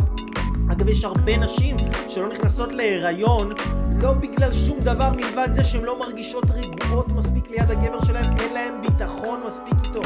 אגב, 0.72 0.88
יש 0.88 1.04
הרבה 1.04 1.36
נשים 1.36 1.76
שלא 2.08 2.28
נכנסות 2.28 2.72
להיריון 2.72 3.50
לא 4.02 4.12
בגלל 4.12 4.52
שום 4.52 4.80
דבר 4.80 5.10
מלבד 5.16 5.48
זה 5.52 5.64
שהן 5.64 5.82
לא 5.82 5.98
מרגישות 5.98 6.44
רגועות 6.50 7.12
מספיק 7.12 7.50
ליד 7.50 7.70
הגבר 7.70 8.04
שלהן, 8.04 8.38
אין 8.38 8.52
להן 8.52 8.74
ביטחון 8.82 9.40
מספיק 9.46 9.74
איתו. 9.84 10.02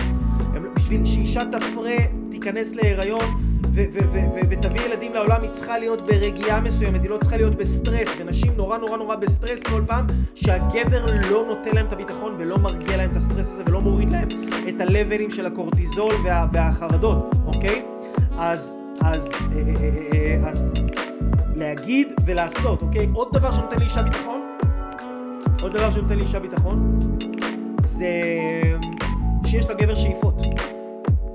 בשביל 0.85 1.07
שאישה 1.07 1.43
תפרה, 1.53 1.97
תיכנס 2.31 2.75
להיריון 2.75 3.25
ותביא 3.73 4.83
ילדים 4.87 5.15
לעולם, 5.15 5.43
היא 5.43 5.51
צריכה 5.51 5.79
להיות 5.79 6.09
ברגיעה 6.09 6.61
מסוימת, 6.61 7.03
היא 7.03 7.11
לא 7.11 7.17
צריכה 7.17 7.37
להיות 7.37 7.55
בסטרס, 7.55 8.09
ונשים 8.19 8.53
נורא 8.57 8.79
נורא 8.79 8.97
נורא 8.97 9.17
בסטרס 9.17 9.63
כל 9.63 9.83
פעם 9.87 10.07
שהגבר 10.35 11.07
לא 11.31 11.45
נותן 11.47 11.75
להם 11.75 11.87
את 11.87 11.93
הביטחון 11.93 12.35
ולא 12.39 12.59
מרגיע 12.59 12.97
להם 12.97 13.11
את 13.11 13.17
הסטרס 13.17 13.47
הזה 13.49 13.63
ולא 13.67 13.81
מוריד 13.81 14.11
להם 14.11 14.29
את 14.69 14.81
הלבלים 14.81 15.31
של 15.31 15.47
הקורטיזול 15.47 16.15
וה, 16.25 16.47
והחרדות, 16.53 17.35
אוקיי? 17.47 17.83
אז, 18.39 18.77
אז, 19.01 19.33
אה, 19.33 19.39
אה, 19.59 20.41
אה, 20.45 20.49
אז 20.49 20.73
להגיד 21.55 22.09
ולעשות, 22.27 22.83
אוקיי? 22.83 23.09
עוד 23.13 23.29
דבר 23.33 23.53
שנותן 23.53 23.79
לאישה 23.79 24.03
ביטחון, 24.03 24.41
עוד 25.63 25.73
דבר 25.73 25.91
שנותן 25.91 26.19
לאישה 26.19 26.41
ביטחון, 26.41 26.99
זה 27.81 28.21
שיש 29.47 29.71
לגבר 29.71 29.95
שאיפות. 29.95 30.34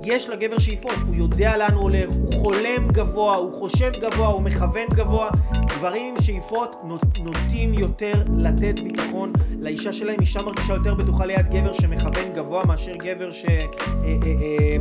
יש 0.04 0.28
לגבר 0.28 0.58
שאיפות, 0.58 0.94
הוא 1.06 1.14
יודע 1.14 1.56
לאן 1.56 1.72
הוא 1.72 1.82
הולך, 1.82 2.08
הוא 2.08 2.34
חולם 2.42 2.88
גבוה, 2.92 3.36
הוא 3.36 3.52
חושב 3.52 3.92
גבוה, 4.00 4.26
הוא 4.26 4.42
מכוון 4.42 4.86
גבוה. 4.94 5.30
גברים 5.66 6.14
עם 6.16 6.22
שאיפות 6.22 6.76
נוטים 7.18 7.74
יותר 7.74 8.12
לתת 8.36 8.74
ביטחון 8.80 9.32
לאישה 9.58 9.92
שלהם, 9.92 10.20
אישה 10.20 10.42
מרגישה 10.42 10.74
יותר 10.74 10.94
בטוחה 10.94 11.26
ליד 11.26 11.48
גבר 11.50 11.72
שמכוון 11.72 12.32
גבוה 12.34 12.66
מאשר 12.66 12.96
גבר 12.96 13.32
ש... 13.32 13.44
אה, 13.44 13.58
אה, 14.04 14.76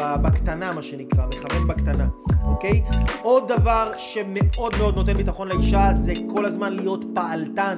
אה, 0.00 0.16
בקטנה 0.16 0.70
מה 0.74 0.82
שנקרא, 0.82 1.26
מכוון 1.26 1.68
בקטנה, 1.68 2.08
אוקיי? 2.44 2.82
עוד 3.22 3.52
דבר 3.52 3.90
שמאוד 3.98 4.76
מאוד 4.78 4.94
נותן 4.94 5.14
ביטחון 5.14 5.48
לאישה 5.48 5.90
זה 5.92 6.12
כל 6.34 6.44
הזמן 6.44 6.72
להיות 6.72 7.04
פעלתן. 7.14 7.74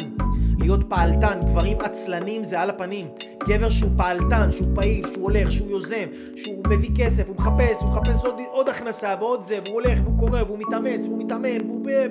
להיות 0.61 0.85
פעלתן, 0.89 1.39
גברים 1.41 1.81
עצלנים 1.81 2.45
זה 2.45 2.61
על 2.61 2.71
הפנים. 2.71 3.07
גבר 3.49 3.71
שהוא 3.71 3.91
פעלתן, 3.97 4.51
שהוא 4.51 4.69
פעיל, 4.75 5.07
שהוא 5.13 5.23
הולך, 5.25 5.53
שהוא 5.53 5.71
יוזם, 5.71 6.07
שהוא 6.37 6.60
מביא 6.69 6.91
כסף, 6.97 7.29
הוא 7.29 7.37
מחפש, 7.37 7.83
הוא 7.83 7.91
מחפש 7.91 8.25
עוד, 8.25 8.41
עוד 8.51 8.69
הכנסה 8.69 9.15
ועוד 9.21 9.45
זה, 9.45 9.59
והוא 9.65 9.75
הולך 9.75 9.99
והוא 10.05 10.19
קורא 10.19 10.43
והוא 10.43 10.59
מתאמץ 10.59 11.07
והוא 11.07 11.19
מתאמן 11.19 11.67
והוא 11.67 11.81
ב... 11.85 12.07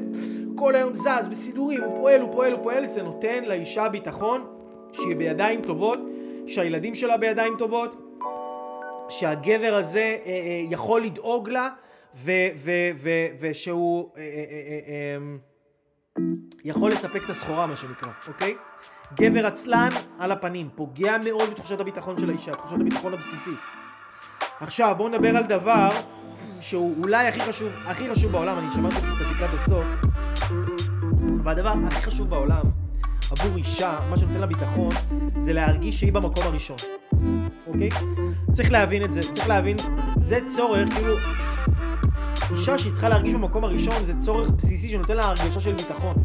כל 0.55 0.75
היום 0.75 0.95
זז 0.95 1.27
בסידורים, 1.29 1.83
הוא 1.83 1.95
פועל, 1.95 2.21
הוא 2.21 2.31
פועל, 2.31 2.51
הוא 2.51 2.63
פועל, 2.63 2.87
זה 2.87 3.03
נותן 3.03 3.43
לאישה 3.43 3.89
ביטחון 3.89 4.47
שהיא 4.91 5.15
בידיים 5.15 5.61
טובות, 5.61 5.99
שהילדים 6.47 6.95
שלה 6.95 7.17
בידיים 7.17 7.53
טובות, 7.57 7.95
שהגבר 9.09 9.73
הזה 9.73 9.99
אה, 9.99 10.15
אה, 10.25 10.65
יכול 10.69 11.03
לדאוג 11.03 11.49
לה 11.49 11.69
ו, 12.15 12.31
ו, 12.55 12.71
ו, 12.95 13.09
ושהוא 13.39 14.09
אה, 14.17 14.21
אה, 14.21 14.27
אה, 14.27 14.79
אה, 14.87 15.17
אה, 15.17 16.23
יכול 16.63 16.91
לספק 16.91 17.21
את 17.25 17.29
הסחורה 17.29 17.67
מה 17.67 17.75
שנקרא, 17.75 18.09
אוקיי? 18.27 18.55
גבר 19.13 19.45
עצלן 19.45 19.89
על 20.19 20.31
הפנים, 20.31 20.69
פוגע 20.75 21.17
מאוד 21.23 21.49
בתחושת 21.49 21.79
הביטחון 21.79 22.19
של 22.19 22.29
האישה, 22.29 22.55
תחושת 22.55 22.81
הביטחון 22.81 23.13
הבסיסי. 23.13 23.51
עכשיו 24.61 24.95
בואו 24.97 25.09
נדבר 25.09 25.37
על 25.37 25.43
דבר 25.43 25.89
שהוא 26.59 27.03
אולי 27.03 27.27
הכי 27.27 27.39
חשוב, 27.39 27.69
הכי 27.85 28.09
חשוב 28.09 28.31
בעולם, 28.31 28.57
אני 28.57 28.67
שמעתי 28.73 28.95
את 28.95 29.01
זה 29.01 29.07
קצת 29.07 29.25
לקראת 29.35 29.49
הסוף, 29.59 29.85
אבל 31.43 31.51
הדבר 31.51 31.73
הכי 31.87 32.01
חשוב 32.01 32.29
בעולם 32.29 32.61
עבור 33.31 33.57
אישה, 33.57 33.99
מה 34.09 34.17
שנותן 34.17 34.39
לה 34.39 34.45
ביטחון, 34.45 34.95
זה 35.37 35.53
להרגיש 35.53 35.99
שהיא 35.99 36.13
במקום 36.13 36.43
הראשון, 36.43 36.77
אוקיי? 37.67 37.89
צריך 38.51 38.71
להבין 38.71 39.03
את 39.03 39.13
זה, 39.13 39.21
צריך 39.33 39.47
להבין, 39.47 39.77
זה 40.21 40.39
צורך, 40.47 40.89
כאילו, 40.93 41.15
אישה 42.51 42.77
שהיא 42.77 42.93
צריכה 42.93 43.09
להרגיש 43.09 43.33
במקום 43.33 43.63
הראשון 43.63 44.05
זה 44.05 44.13
צורך 44.17 44.49
בסיסי 44.49 44.89
שנותן 44.89 45.17
לה 45.17 45.25
הרגשה 45.25 45.61
של 45.61 45.73
ביטחון. 45.73 46.15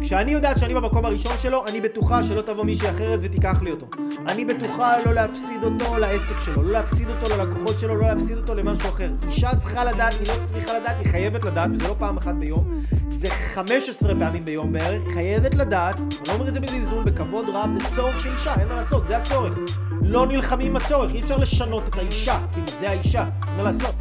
כשאני 0.00 0.32
יודעת 0.32 0.58
שאני 0.58 0.74
במקום 0.74 1.04
הראשון 1.04 1.32
שלו, 1.38 1.66
אני 1.66 1.80
בטוחה 1.80 2.22
שלא 2.22 2.42
תבוא 2.42 2.64
מישהי 2.64 2.90
אחרת 2.90 3.18
ותיקח 3.22 3.62
לי 3.62 3.70
אותו. 3.70 3.86
אני 4.26 4.44
בטוחה 4.44 4.94
לא 5.06 5.12
להפסיד 5.12 5.64
אותו 5.64 5.98
לעסק 5.98 6.38
שלו, 6.38 6.62
לא 6.62 6.72
להפסיד 6.72 7.08
אותו 7.08 7.36
ללקוחות 7.36 7.78
שלו, 7.78 7.96
לא 7.96 8.06
להפסיד 8.06 8.36
אותו 8.36 8.54
למשהו 8.54 8.88
אחר. 8.88 9.10
אישה 9.28 9.56
צריכה 9.56 9.84
לדעת, 9.84 10.14
היא 10.20 10.28
לא 10.28 10.44
צריכה 10.44 10.78
לדעת, 10.78 10.96
היא 10.98 11.08
חייבת 11.08 11.44
לדעת, 11.44 11.70
וזה 11.74 11.88
לא 11.88 11.94
פעם 11.98 12.16
אחת 12.16 12.34
ביום, 12.34 12.84
זה 13.08 13.30
15 13.30 14.14
פעמים 14.18 14.44
ביום 14.44 14.72
בערך, 14.72 15.02
היא 15.06 15.14
חייבת 15.14 15.54
לדעת, 15.54 15.98
אני 15.98 16.28
לא 16.28 16.32
אומר 16.32 16.48
את 16.48 16.54
זה 16.54 16.60
בזלזול, 16.60 17.04
בכבוד 17.04 17.48
רב, 17.48 17.70
זה 17.82 17.94
צורך 17.94 18.20
של 18.20 18.32
אישה, 18.32 18.54
אין 18.60 18.68
מה 18.68 18.74
לעשות, 18.74 19.06
זה 19.06 19.16
הצורך. 19.16 19.54
לא 20.02 20.26
נלחמים 20.26 20.66
עם 20.66 20.76
הצורך, 20.76 21.12
אי 21.14 21.20
אפשר 21.20 21.36
לשנות 21.36 21.82
את 21.88 21.98
האישה, 21.98 22.38
כי 22.54 22.60
זה 22.80 22.90
האישה, 22.90 23.22
אין 23.22 23.56
מה 23.56 23.62
לעשות. 23.62 23.94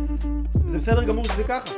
וזה 0.65 0.78
בסדר 0.78 1.04
גמור 1.04 1.24
שזה 1.24 1.43
ככה. 1.43 1.72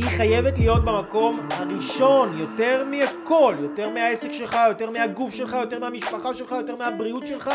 היא 0.00 0.08
חייבת 0.10 0.58
להיות 0.58 0.84
במקום 0.84 1.40
הראשון, 1.50 2.38
יותר 2.38 2.84
מהכל, 2.90 3.54
יותר 3.60 3.90
מהעסק 3.90 4.32
שלך, 4.32 4.56
יותר 4.68 4.90
מהגוף 4.90 5.34
שלך, 5.34 5.56
יותר 5.60 5.78
מהמשפחה 5.78 6.34
שלך, 6.34 6.52
יותר 6.52 6.76
מהבריאות 6.76 7.26
שלך, 7.26 7.50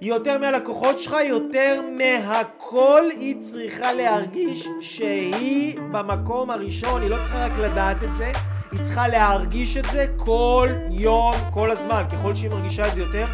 יותר 0.00 0.38
מהלקוחות 0.38 0.98
שלך, 0.98 1.16
יותר 1.28 1.80
מהכל 1.98 3.02
היא 3.10 3.40
צריכה 3.40 3.92
להרגיש 3.92 4.68
שהיא 4.80 5.78
במקום 5.92 6.50
הראשון, 6.50 7.02
היא 7.02 7.10
לא 7.10 7.16
צריכה 7.22 7.46
רק 7.46 7.52
לדעת 7.58 8.04
את 8.04 8.14
זה, 8.14 8.32
היא 8.72 8.80
צריכה 8.82 9.08
להרגיש 9.08 9.76
את 9.76 9.84
זה 9.92 10.06
כל 10.16 10.68
יום, 10.90 11.34
כל 11.50 11.70
הזמן. 11.70 12.04
ככל 12.12 12.34
שהיא 12.34 12.50
מרגישה 12.50 12.88
את 12.88 12.94
זה 12.94 13.00
יותר, 13.00 13.26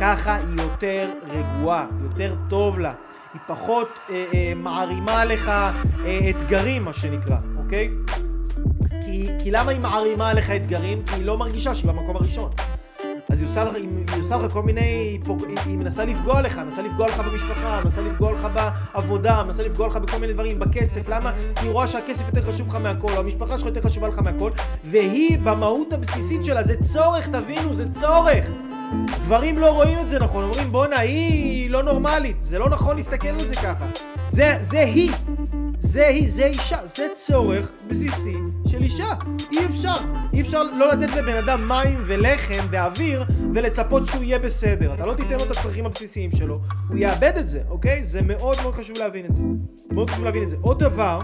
ככה 0.00 0.34
היא 0.34 0.62
יותר 0.62 1.10
רגועה, 1.28 1.86
יותר 2.02 2.34
טוב 2.50 2.78
לה. 2.78 2.92
היא 3.36 3.56
פחות 3.56 3.88
אה, 4.10 4.24
אה, 4.34 4.52
מערימה 4.56 5.20
עליך 5.20 5.48
אה, 5.48 6.30
אתגרים, 6.30 6.84
מה 6.84 6.92
שנקרא, 6.92 7.36
אוקיי? 7.56 7.90
כי, 9.04 9.28
כי 9.38 9.50
למה 9.50 9.70
היא 9.70 9.80
מערימה 9.80 10.30
עליך 10.30 10.50
אתגרים? 10.50 11.02
כי 11.06 11.14
היא 11.14 11.24
לא 11.24 11.38
מרגישה 11.38 11.74
שהיא 11.74 11.90
במקום 11.90 12.16
הראשון. 12.16 12.50
אז 13.28 13.40
היא 13.40 13.48
עושה 13.50 13.64
לך, 13.64 13.74
היא, 13.74 13.88
היא 14.12 14.20
עושה 14.20 14.36
לך 14.36 14.52
כל 14.52 14.62
מיני, 14.62 14.80
היא, 14.80 15.20
היא, 15.48 15.58
היא 15.66 15.78
מנסה 15.78 16.04
לפגוע 16.04 16.42
לך, 16.42 16.58
מנסה 16.58 16.82
לפגוע 16.82 17.08
לך 17.08 17.18
במשפחה, 17.18 17.80
מנסה 17.84 18.00
לפגוע 18.00 18.32
לך 18.32 18.48
בעבודה, 18.54 19.42
מנסה 19.42 19.62
לפגוע 19.62 19.86
לך 19.86 19.96
בכל 19.96 20.18
מיני 20.18 20.32
דברים, 20.32 20.58
בכסף, 20.58 21.08
למה? 21.08 21.32
כי 21.54 21.66
היא 21.66 21.70
רואה 21.70 21.86
שהכסף 21.86 22.26
יותר 22.26 22.52
חשוב 22.52 22.68
לך 22.68 22.74
מהכל, 22.74 23.12
או 23.12 23.18
המשפחה 23.18 23.58
שלך 23.58 23.66
יותר 23.66 23.82
חשובה 23.82 24.08
לך 24.08 24.18
מהכל, 24.18 24.50
והיא 24.84 25.38
במהות 25.38 25.92
הבסיסית 25.92 26.44
שלה, 26.44 26.64
זה 26.64 26.74
צורך, 26.80 27.28
תבינו, 27.28 27.74
זה 27.74 27.90
צורך. 27.90 28.65
גברים 29.26 29.58
לא 29.58 29.70
רואים 29.70 29.98
את 29.98 30.10
זה 30.10 30.18
נכון, 30.18 30.44
אומרים 30.44 30.72
בואנה 30.72 30.98
היא 30.98 31.70
לא 31.70 31.82
נורמלית, 31.82 32.36
זה 32.42 32.58
לא 32.58 32.68
נכון 32.68 32.96
להסתכל 32.96 33.28
על 33.28 33.44
זה 33.44 33.54
ככה. 33.54 33.86
זה, 34.24 34.58
זה 34.60 34.80
היא, 34.80 35.12
זה 35.78 36.06
היא, 36.06 36.30
זה 36.30 36.46
אישה, 36.46 36.86
זה 36.86 37.06
צורך 37.14 37.70
בסיסי 37.88 38.36
של 38.66 38.82
אישה. 38.82 39.14
אי 39.52 39.66
אפשר, 39.66 39.96
אי 40.32 40.40
אפשר 40.40 40.62
לא 40.62 40.88
לתת 40.92 41.14
לבן 41.14 41.36
אדם 41.36 41.68
מים 41.68 42.02
ולחם 42.06 42.66
ואוויר 42.70 43.24
ולצפות 43.54 44.06
שהוא 44.06 44.22
יהיה 44.22 44.38
בסדר. 44.38 44.94
אתה 44.94 45.06
לא 45.06 45.14
תיתן 45.14 45.38
לו 45.38 45.44
את 45.44 45.50
הצרכים 45.50 45.86
הבסיסיים 45.86 46.30
שלו, 46.32 46.60
הוא 46.88 46.96
יאבד 46.96 47.32
את 47.38 47.48
זה, 47.48 47.62
אוקיי? 47.68 48.04
זה 48.04 48.22
מאוד 48.22 48.56
מאוד 48.62 48.74
חשוב 48.74 48.96
להבין 48.96 49.26
את 49.26 49.34
זה. 49.34 49.42
מאוד 49.90 50.10
חשוב 50.10 50.24
להבין 50.24 50.42
את 50.42 50.50
זה. 50.50 50.56
עוד 50.60 50.78
דבר, 50.78 51.18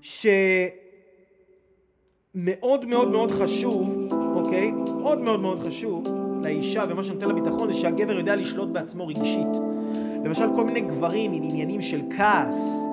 ש... 0.00 0.26
מאוד 2.34 2.84
מאוד 2.84 3.08
מאוד 3.08 3.30
חשוב, 3.30 4.08
אוקיי? 4.52 4.70
מאוד 4.70 5.20
מאוד 5.20 5.40
מאוד 5.40 5.66
חשוב 5.66 6.04
לאישה 6.44 6.84
ומה 6.88 7.02
שנותן 7.02 7.28
לה 7.28 7.34
ביטחון 7.34 7.72
זה 7.72 7.78
שהגבר 7.78 8.12
יודע 8.12 8.36
לשלוט 8.36 8.68
בעצמו 8.68 9.06
רגשית. 9.06 9.48
למשל 10.24 10.44
כל 10.56 10.64
מיני 10.64 10.80
גברים 10.80 11.32
עם 11.32 11.42
עניינים 11.42 11.82
של 11.82 12.00
כעס, 12.16 12.88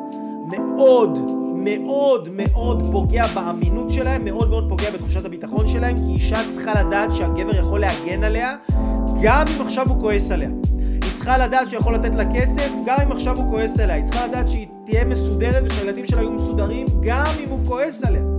מאוד 0.52 1.20
מאוד 1.56 2.30
מאוד 2.32 2.84
פוגע 2.92 3.28
באמינות 3.28 3.92
שלהם, 3.92 4.26
מאוד 4.26 4.50
מאוד 4.50 4.70
פוגע 4.70 4.92
בתחושת 4.92 5.26
הביטחון 5.26 5.68
שלהם, 5.68 5.96
כי 5.96 6.12
אישה 6.12 6.42
צריכה 6.48 6.84
לדעת 6.84 7.12
שהגבר 7.16 7.56
יכול 7.56 7.80
להגן 7.80 8.24
עליה, 8.24 8.56
גם 9.22 9.46
אם 9.48 9.62
עכשיו 9.62 9.90
הוא 9.90 10.02
כועס 10.02 10.32
עליה. 10.32 10.50
היא 11.02 11.16
צריכה 11.16 11.38
לדעת 11.38 11.70
שהוא 11.70 11.80
יכול 11.80 11.96
לתת 11.96 12.16
לה 12.16 12.34
כסף, 12.34 12.70
גם 12.86 12.98
אם 13.06 13.12
עכשיו 13.12 13.38
הוא 13.38 13.50
כועס 13.50 13.80
עליה. 13.80 13.96
היא 13.96 14.06
צריכה 14.06 14.28
לדעת 14.28 14.48
שהיא 14.48 14.68
תהיה 14.86 15.06
מסודרת 15.06 15.64
ושהילדים 15.66 16.06
שלה 16.06 16.22
יהיו 16.22 16.32
מסודרים, 16.32 16.88
גם 17.02 17.34
אם 17.44 17.50
הוא 17.50 17.60
כועס 17.68 18.04
עליה. 18.04 18.39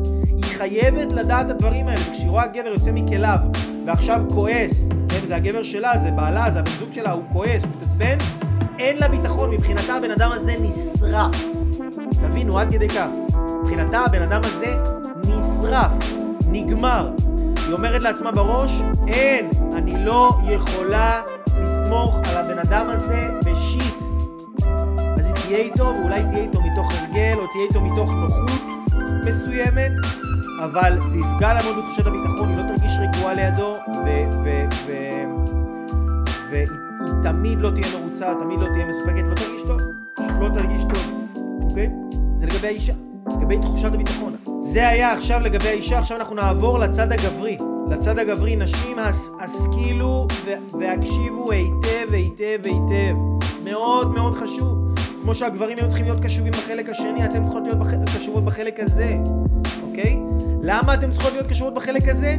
חייבת 0.60 1.12
לדעת 1.12 1.46
את 1.46 1.50
הדברים 1.50 1.88
האלה. 1.88 2.12
כשהיא 2.12 2.30
רואה 2.30 2.46
גבר 2.46 2.68
יוצא 2.68 2.90
מכליו 2.92 3.38
ועכשיו 3.86 4.20
כועס, 4.34 4.88
כן, 5.08 5.26
זה 5.26 5.36
הגבר 5.36 5.62
שלה, 5.62 5.98
זה 5.98 6.10
בעלה, 6.10 6.50
זה 6.50 6.58
הבן 6.58 6.70
זוג 6.78 6.88
שלה, 6.92 7.12
הוא 7.12 7.22
כועס, 7.32 7.62
הוא 7.62 7.70
מתעצבן, 7.76 8.18
אין 8.78 8.98
לה 8.98 9.08
ביטחון, 9.08 9.50
מבחינתה 9.50 9.94
הבן 9.94 10.10
אדם 10.10 10.30
הזה 10.32 10.54
נשרף. 10.60 11.36
תבינו, 12.12 12.58
עד 12.58 12.72
כדי 12.72 12.88
כך. 12.88 13.08
מבחינתה 13.62 13.98
הבן 13.98 14.22
אדם 14.22 14.40
הזה 14.44 14.76
נשרף, 15.16 15.92
נגמר. 16.46 17.10
היא 17.66 17.72
אומרת 17.72 18.00
לעצמה 18.00 18.32
בראש, 18.32 18.82
אין, 19.08 19.50
אני 19.74 20.04
לא 20.04 20.38
יכולה 20.48 21.20
לסמוך 21.62 22.18
על 22.24 22.36
הבן 22.36 22.58
אדם 22.58 22.86
הזה 22.88 23.28
בשיט. 23.44 23.94
אז 25.18 25.26
היא 25.26 25.34
תהיה 25.34 25.58
איתו, 25.58 25.84
ואולי 25.84 26.22
תהיה 26.24 26.42
איתו 26.42 26.60
מתוך 26.60 26.92
הרגל, 26.94 27.34
או 27.38 27.46
תהיה 27.46 27.64
איתו 27.68 27.80
מתוך 27.80 28.10
נוחות 28.10 28.60
מסוימת, 29.24 29.92
אבל 30.64 30.98
זה 31.08 31.18
יפגע 31.18 31.54
לה 31.54 31.62
מאוד 31.62 31.76
בתחושת 31.76 32.06
הביטחון, 32.06 32.48
היא 32.48 32.56
לא 32.56 32.62
תרגיש 32.62 32.92
רגועה 32.98 33.34
לידו, 33.34 33.76
והיא 36.50 36.66
תמיד 37.22 37.60
לא 37.60 37.70
תהיה 37.70 37.98
מרוצה, 37.98 38.34
תמיד 38.40 38.62
לא 38.62 38.66
תהיה 38.72 38.86
מסופקת, 38.86 39.22
לא 39.28 39.34
תרגיש 39.34 39.62
טוב, 39.62 39.80
פשוט 40.14 40.30
לא 40.40 40.48
תרגיש 40.48 40.84
טוב, 40.84 41.02
אוקיי? 41.62 41.90
זה 42.36 42.46
לגבי 42.46 42.66
האישה, 42.66 42.92
לגבי 43.40 43.58
תחושת 43.58 43.94
הביטחון. 43.94 44.36
זה 44.60 44.88
היה 44.88 45.12
עכשיו 45.12 45.40
לגבי 45.40 45.68
האישה, 45.68 45.98
עכשיו 45.98 46.16
אנחנו 46.16 46.34
נעבור 46.34 46.78
לצד 46.78 47.12
הגברי. 47.12 47.58
לצד 47.90 48.18
הגברי, 48.18 48.56
נשים 48.56 48.96
השכילו 49.40 50.26
והקשיבו 50.80 51.50
היטב 51.50 52.12
היטב 52.12 52.58
היטב. 52.64 53.16
מאוד 53.64 54.10
מאוד 54.10 54.34
חשוב. 54.34 54.79
כמו 55.22 55.34
שהגברים 55.34 55.78
היו 55.78 55.88
צריכים 55.88 56.06
להיות 56.06 56.20
קשובים 56.20 56.52
בחלק 56.52 56.88
השני, 56.88 57.24
אתם 57.24 57.44
צריכות 57.44 57.62
להיות 57.62 57.78
בח... 57.78 57.88
קשובות 58.16 58.44
בחלק 58.44 58.80
הזה, 58.80 59.14
אוקיי? 59.82 60.18
למה 60.62 60.94
אתם 60.94 61.12
צריכות 61.12 61.32
להיות 61.32 61.46
קשובות 61.46 61.74
בחלק 61.74 62.08
הזה? 62.08 62.36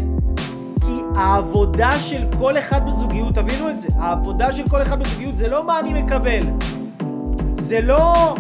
כי 0.82 1.02
העבודה 1.16 2.00
של 2.00 2.24
כל 2.40 2.58
אחד 2.58 2.88
בזוגיות, 2.88 3.36
תבינו 3.36 3.70
את 3.70 3.80
זה, 3.80 3.88
העבודה 3.98 4.52
של 4.52 4.70
כל 4.70 4.82
אחד 4.82 5.00
בזוגיות 5.00 5.38
זה 5.38 5.48
לא 5.48 5.68
מה 5.68 5.80
אני 5.80 6.02
מקבל. 6.04 6.44
זה 7.58 7.82
לא... 7.82 8.36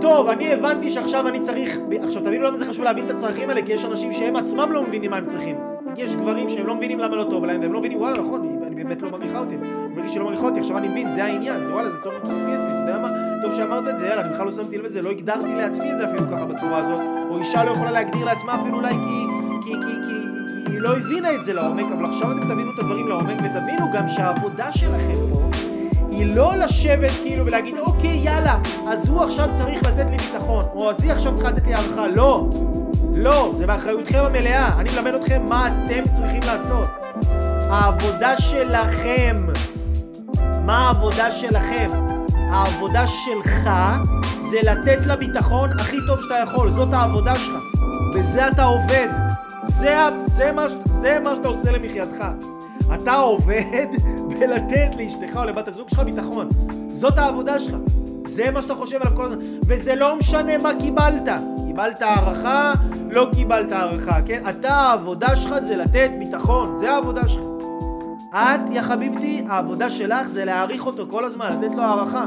טוב, 0.00 0.28
אני 0.28 0.52
הבנתי 0.52 0.90
שעכשיו 0.90 1.28
אני 1.28 1.40
צריך... 1.40 1.78
עכשיו 2.02 2.22
תבינו 2.22 2.44
למה 2.44 2.58
זה 2.58 2.66
חשוב 2.66 2.84
להבין 2.84 3.04
את 3.04 3.10
הצרכים 3.10 3.50
האלה, 3.50 3.62
כי 3.62 3.72
יש 3.72 3.84
אנשים 3.84 4.12
שהם 4.12 4.36
עצמם 4.36 4.72
לא 4.72 4.82
מבינים 4.82 5.10
מה 5.10 5.16
הם 5.16 5.26
צריכים. 5.26 5.56
יש 5.96 6.16
גברים 6.16 6.48
שהם 6.48 6.66
לא 6.66 6.74
מבינים 6.74 6.98
למה 6.98 7.16
לא 7.16 7.24
טוב 7.30 7.44
להם, 7.44 7.60
והם 7.60 7.72
לא 7.72 7.78
מבינים, 7.78 7.98
וואלה, 7.98 8.22
נכון, 8.22 8.58
אני 8.66 8.74
באמת 8.84 9.02
לא 9.02 9.10
מעריכה 9.10 9.38
אותי. 9.38 9.54
אני 9.54 9.94
מרגיש 9.96 10.14
שלא 10.14 10.24
מעריכה 10.24 10.44
אותי, 10.44 10.60
עכשיו 10.60 10.78
אני 10.78 10.88
מבין, 10.88 11.10
זה 11.10 11.24
העניין, 11.24 11.66
זה 11.66 11.72
וואלה, 11.72 11.90
זה 11.90 11.96
צורך 12.02 12.22
בסיסי 12.24 12.40
אצלי, 12.40 12.68
אתה 12.68 12.78
יודע 12.78 12.98
מה? 12.98 13.08
טוב 13.42 13.54
שאמרת 13.54 13.88
את 13.88 13.98
זה, 13.98 14.06
יאללה, 14.06 14.22
אני 14.22 14.32
בכלל 14.32 14.46
לא 14.46 14.52
שמתי 14.52 14.78
לב 14.78 14.84
לזה, 14.84 15.02
לא 15.02 15.10
הגדרתי 15.10 15.54
לעצמי 15.54 15.92
את 15.92 15.98
זה 15.98 16.10
אפילו 16.10 16.24
ככה 16.30 16.44
בצורה 16.44 16.78
הזאת, 16.78 17.00
או 17.30 17.38
אישה 17.38 17.64
לא 17.64 17.70
יכולה 17.70 17.90
להגדיר 17.90 18.24
לעצמה 18.24 18.60
אפילו 18.62 18.76
אולי 18.76 18.94
כי, 18.94 19.26
כי, 19.64 19.72
כי, 19.72 20.08
כי 20.08 20.72
היא 20.72 20.80
לא 20.80 20.96
הבינה 20.96 21.34
את 21.34 21.44
זה 21.44 21.52
לעומק, 21.52 21.86
אבל 21.92 22.04
עכשיו 22.04 22.32
אתם 22.32 22.44
תבינו 22.48 22.70
את 22.74 22.78
הדברים 22.78 23.08
לעומק, 23.08 23.36
ותבינו 23.44 23.86
גם 23.92 24.08
שהעבודה 24.08 24.72
שלכם 24.72 25.14
פה 25.32 25.48
היא 26.10 26.36
לא 26.36 26.52
לשבת 26.56 27.10
כאילו 27.22 27.46
ולהגיד 27.46 27.78
אוקיי 27.78 28.16
יאללה 28.16 28.58
אז 28.86 29.08
הוא 29.08 29.22
עכשיו 29.22 29.48
צריך 29.54 29.82
לתת 29.82 30.06
לי 30.10 30.16
ביטחון 30.16 30.64
או 30.74 30.90
אז 30.90 31.02
היא 31.02 31.12
עכשיו 31.12 31.34
צריכה 31.34 31.50
לתת 31.50 31.66
לי 31.66 31.74
הערכה 31.74 32.06
לא 32.08 32.48
לא, 33.20 33.52
זה 33.58 33.66
באחריותכם 33.66 34.18
המלאה. 34.18 34.80
אני 34.80 34.90
מלמד 34.90 35.14
אתכם 35.14 35.44
מה 35.48 35.68
אתם 35.68 36.12
צריכים 36.12 36.42
לעשות. 36.42 36.88
העבודה 37.70 38.38
שלכם, 38.38 39.46
מה 40.64 40.86
העבודה 40.86 41.32
שלכם? 41.32 41.86
העבודה 42.50 43.06
שלך 43.06 43.70
זה 44.40 44.56
לתת 44.62 45.06
לה 45.06 45.16
ביטחון 45.16 45.70
הכי 45.78 45.96
טוב 46.06 46.22
שאתה 46.22 46.34
יכול, 46.34 46.70
זאת 46.70 46.92
העבודה 46.92 47.36
שלך. 47.36 47.62
בזה 48.14 48.48
אתה 48.48 48.64
עובד. 48.64 49.08
זה, 49.64 49.96
זה, 50.24 50.52
מה, 50.52 50.66
זה 50.84 51.18
מה 51.24 51.34
שאתה 51.34 51.48
עושה 51.48 51.72
למחייתך. 51.72 52.24
אתה 52.94 53.14
עובד 53.14 53.86
בלתת 54.28 54.90
לאשתך 54.96 55.36
או 55.36 55.44
לבת 55.44 55.68
הזוג 55.68 55.88
שלך 55.88 56.00
ביטחון. 56.00 56.48
זאת 56.88 57.18
העבודה 57.18 57.58
שלך. 57.58 57.76
זה 58.26 58.50
מה 58.50 58.62
שאתה 58.62 58.74
חושב 58.74 58.96
עליו 59.00 59.16
כל 59.16 59.24
הזמן. 59.24 59.38
וזה 59.66 59.94
לא 59.94 60.16
משנה 60.16 60.58
מה 60.58 60.70
קיבלת. 60.80 61.57
קיבלת 61.78 62.02
הערכה, 62.02 62.72
לא 63.10 63.28
קיבלת 63.34 63.72
הערכה, 63.72 64.22
כן? 64.26 64.42
אתה, 64.50 64.74
העבודה 64.74 65.36
שלך 65.36 65.58
זה 65.58 65.76
לתת 65.76 66.10
ביטחון, 66.18 66.78
זה 66.78 66.90
העבודה 66.90 67.28
שלך. 67.28 67.44
את, 68.32 68.70
יא 68.70 68.82
חביבתי, 68.82 69.44
העבודה 69.48 69.90
שלך 69.90 70.26
זה 70.26 70.44
להעריך 70.44 70.86
אותו 70.86 71.06
כל 71.10 71.24
הזמן, 71.24 71.48
לתת 71.52 71.74
לו 71.74 71.82
הערכה. 71.82 72.24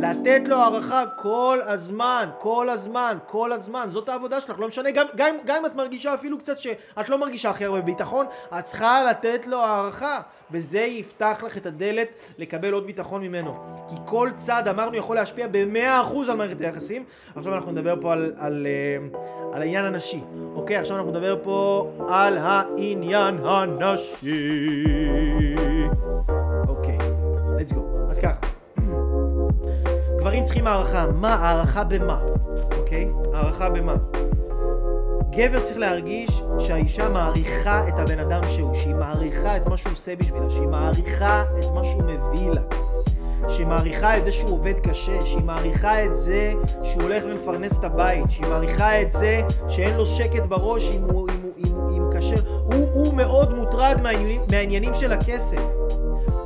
לתת 0.00 0.40
לו 0.46 0.56
הערכה 0.56 1.04
כל 1.16 1.58
הזמן, 1.66 2.28
כל 2.38 2.70
הזמן, 2.70 3.18
כל 3.26 3.52
הזמן, 3.52 3.84
זאת 3.88 4.08
העבודה 4.08 4.40
שלך, 4.40 4.60
לא 4.60 4.68
משנה, 4.68 4.90
גם, 4.90 5.06
גם, 5.16 5.34
גם 5.44 5.56
אם 5.56 5.66
את 5.66 5.74
מרגישה 5.74 6.14
אפילו 6.14 6.38
קצת 6.38 6.58
שאת 6.58 7.08
לא 7.08 7.18
מרגישה 7.18 7.50
הכי 7.50 7.64
הרבה 7.64 7.80
ביטחון, 7.80 8.26
את 8.58 8.64
צריכה 8.64 9.04
לתת 9.10 9.46
לו 9.46 9.58
הערכה, 9.58 10.20
וזה 10.50 10.80
יפתח 10.80 11.42
לך 11.46 11.56
את 11.56 11.66
הדלת 11.66 12.08
לקבל 12.38 12.72
עוד 12.72 12.86
ביטחון 12.86 13.22
ממנו. 13.22 13.54
כי 13.88 13.94
כל 14.04 14.28
צד, 14.36 14.68
אמרנו, 14.68 14.96
יכול 14.96 15.16
להשפיע 15.16 15.46
ב-100% 15.50 16.30
על 16.30 16.36
מערכת 16.36 16.60
היחסים. 16.60 17.04
עכשיו 17.36 17.54
אנחנו 17.54 17.72
נדבר 17.72 17.94
פה 18.00 18.12
על, 18.12 18.18
על, 18.18 18.32
על, 18.38 18.66
אה, 18.66 19.18
על 19.52 19.62
העניין 19.62 19.84
הנשי, 19.84 20.20
אוקיי? 20.54 20.76
עכשיו 20.76 20.96
אנחנו 20.96 21.10
נדבר 21.10 21.36
פה 21.42 21.88
על 22.08 22.38
העניין 22.38 23.38
הנשי. 23.44 24.46
אוקיי, 26.68 26.98
let's 27.58 27.72
go. 27.72 28.10
אז 28.10 28.20
ככה. 28.20 28.53
גברים 30.24 30.44
צריכים 30.44 30.66
הערכה. 30.66 31.06
מה? 31.14 31.34
הערכה 31.34 31.84
במה? 31.84 32.20
אוקיי? 32.78 33.10
הערכה 33.32 33.68
במה? 33.68 33.94
גבר 35.30 35.60
צריך 35.60 35.78
להרגיש 35.78 36.42
שהאישה 36.58 37.08
מעריכה 37.08 37.88
את 37.88 37.98
הבן 37.98 38.18
אדם 38.18 38.42
שהוא, 38.48 38.74
שהיא 38.74 38.94
מעריכה 38.94 39.56
את 39.56 39.66
מה 39.66 39.76
שהוא 39.76 39.92
עושה 39.92 40.16
בשבילה, 40.16 40.50
שהיא 40.50 40.66
מעריכה 40.66 41.44
את 41.60 41.66
מה 41.74 41.84
שהוא 41.84 42.02
מביא 42.02 42.50
לה. 42.50 42.60
שהיא 43.48 43.66
מעריכה 43.66 44.16
את 44.16 44.24
זה 44.24 44.32
שהוא 44.32 44.50
עובד 44.50 44.80
קשה, 44.80 45.26
שהיא 45.26 45.44
מעריכה 45.44 46.04
את 46.04 46.16
זה 46.16 46.52
שהוא 46.82 47.02
הולך 47.02 47.22
ומפרנס 47.26 47.78
את 47.78 47.84
הבית, 47.84 48.30
שהיא 48.30 48.46
מעריכה 48.46 49.02
את 49.02 49.12
זה 49.12 49.40
שאין 49.68 49.96
לו 49.96 50.06
שקט 50.06 50.42
בראש 50.48 50.90
אם 50.90 51.02
הוא, 51.02 51.28
אם 51.30 51.42
הוא, 51.42 51.52
אם 51.66 51.74
הוא, 51.74 51.90
אם 51.90 52.18
קשה. 52.18 52.36
הוא, 52.46 52.88
הוא 52.94 53.14
מאוד 53.14 53.54
מוטרד 53.54 54.00
מהעניינים, 54.02 54.40
מהעניינים 54.50 54.94
של 54.94 55.12
הכסף. 55.12 55.60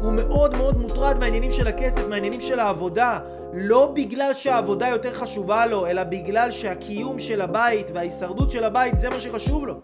הוא 0.01 0.13
מאוד 0.13 0.57
מאוד 0.57 0.79
מוטרד 0.79 1.19
מהעניינים 1.19 1.51
של 1.51 1.69
הכסף, 1.69 2.09
מהעניינים 2.09 2.41
של 2.41 2.59
העבודה. 2.59 3.19
לא 3.53 3.93
בגלל 3.95 4.35
שהעבודה 4.35 4.89
יותר 4.89 5.13
חשובה 5.13 5.67
לו, 5.67 5.87
אלא 5.87 6.05
בגלל 6.05 6.51
שהקיום 6.51 7.19
של 7.19 7.41
הבית 7.41 7.91
וההישרדות 7.95 8.51
של 8.51 8.65
הבית 8.65 8.99
זה 8.99 9.11
מה 9.11 9.21
שחשוב 9.21 9.67
לו. 9.67 9.75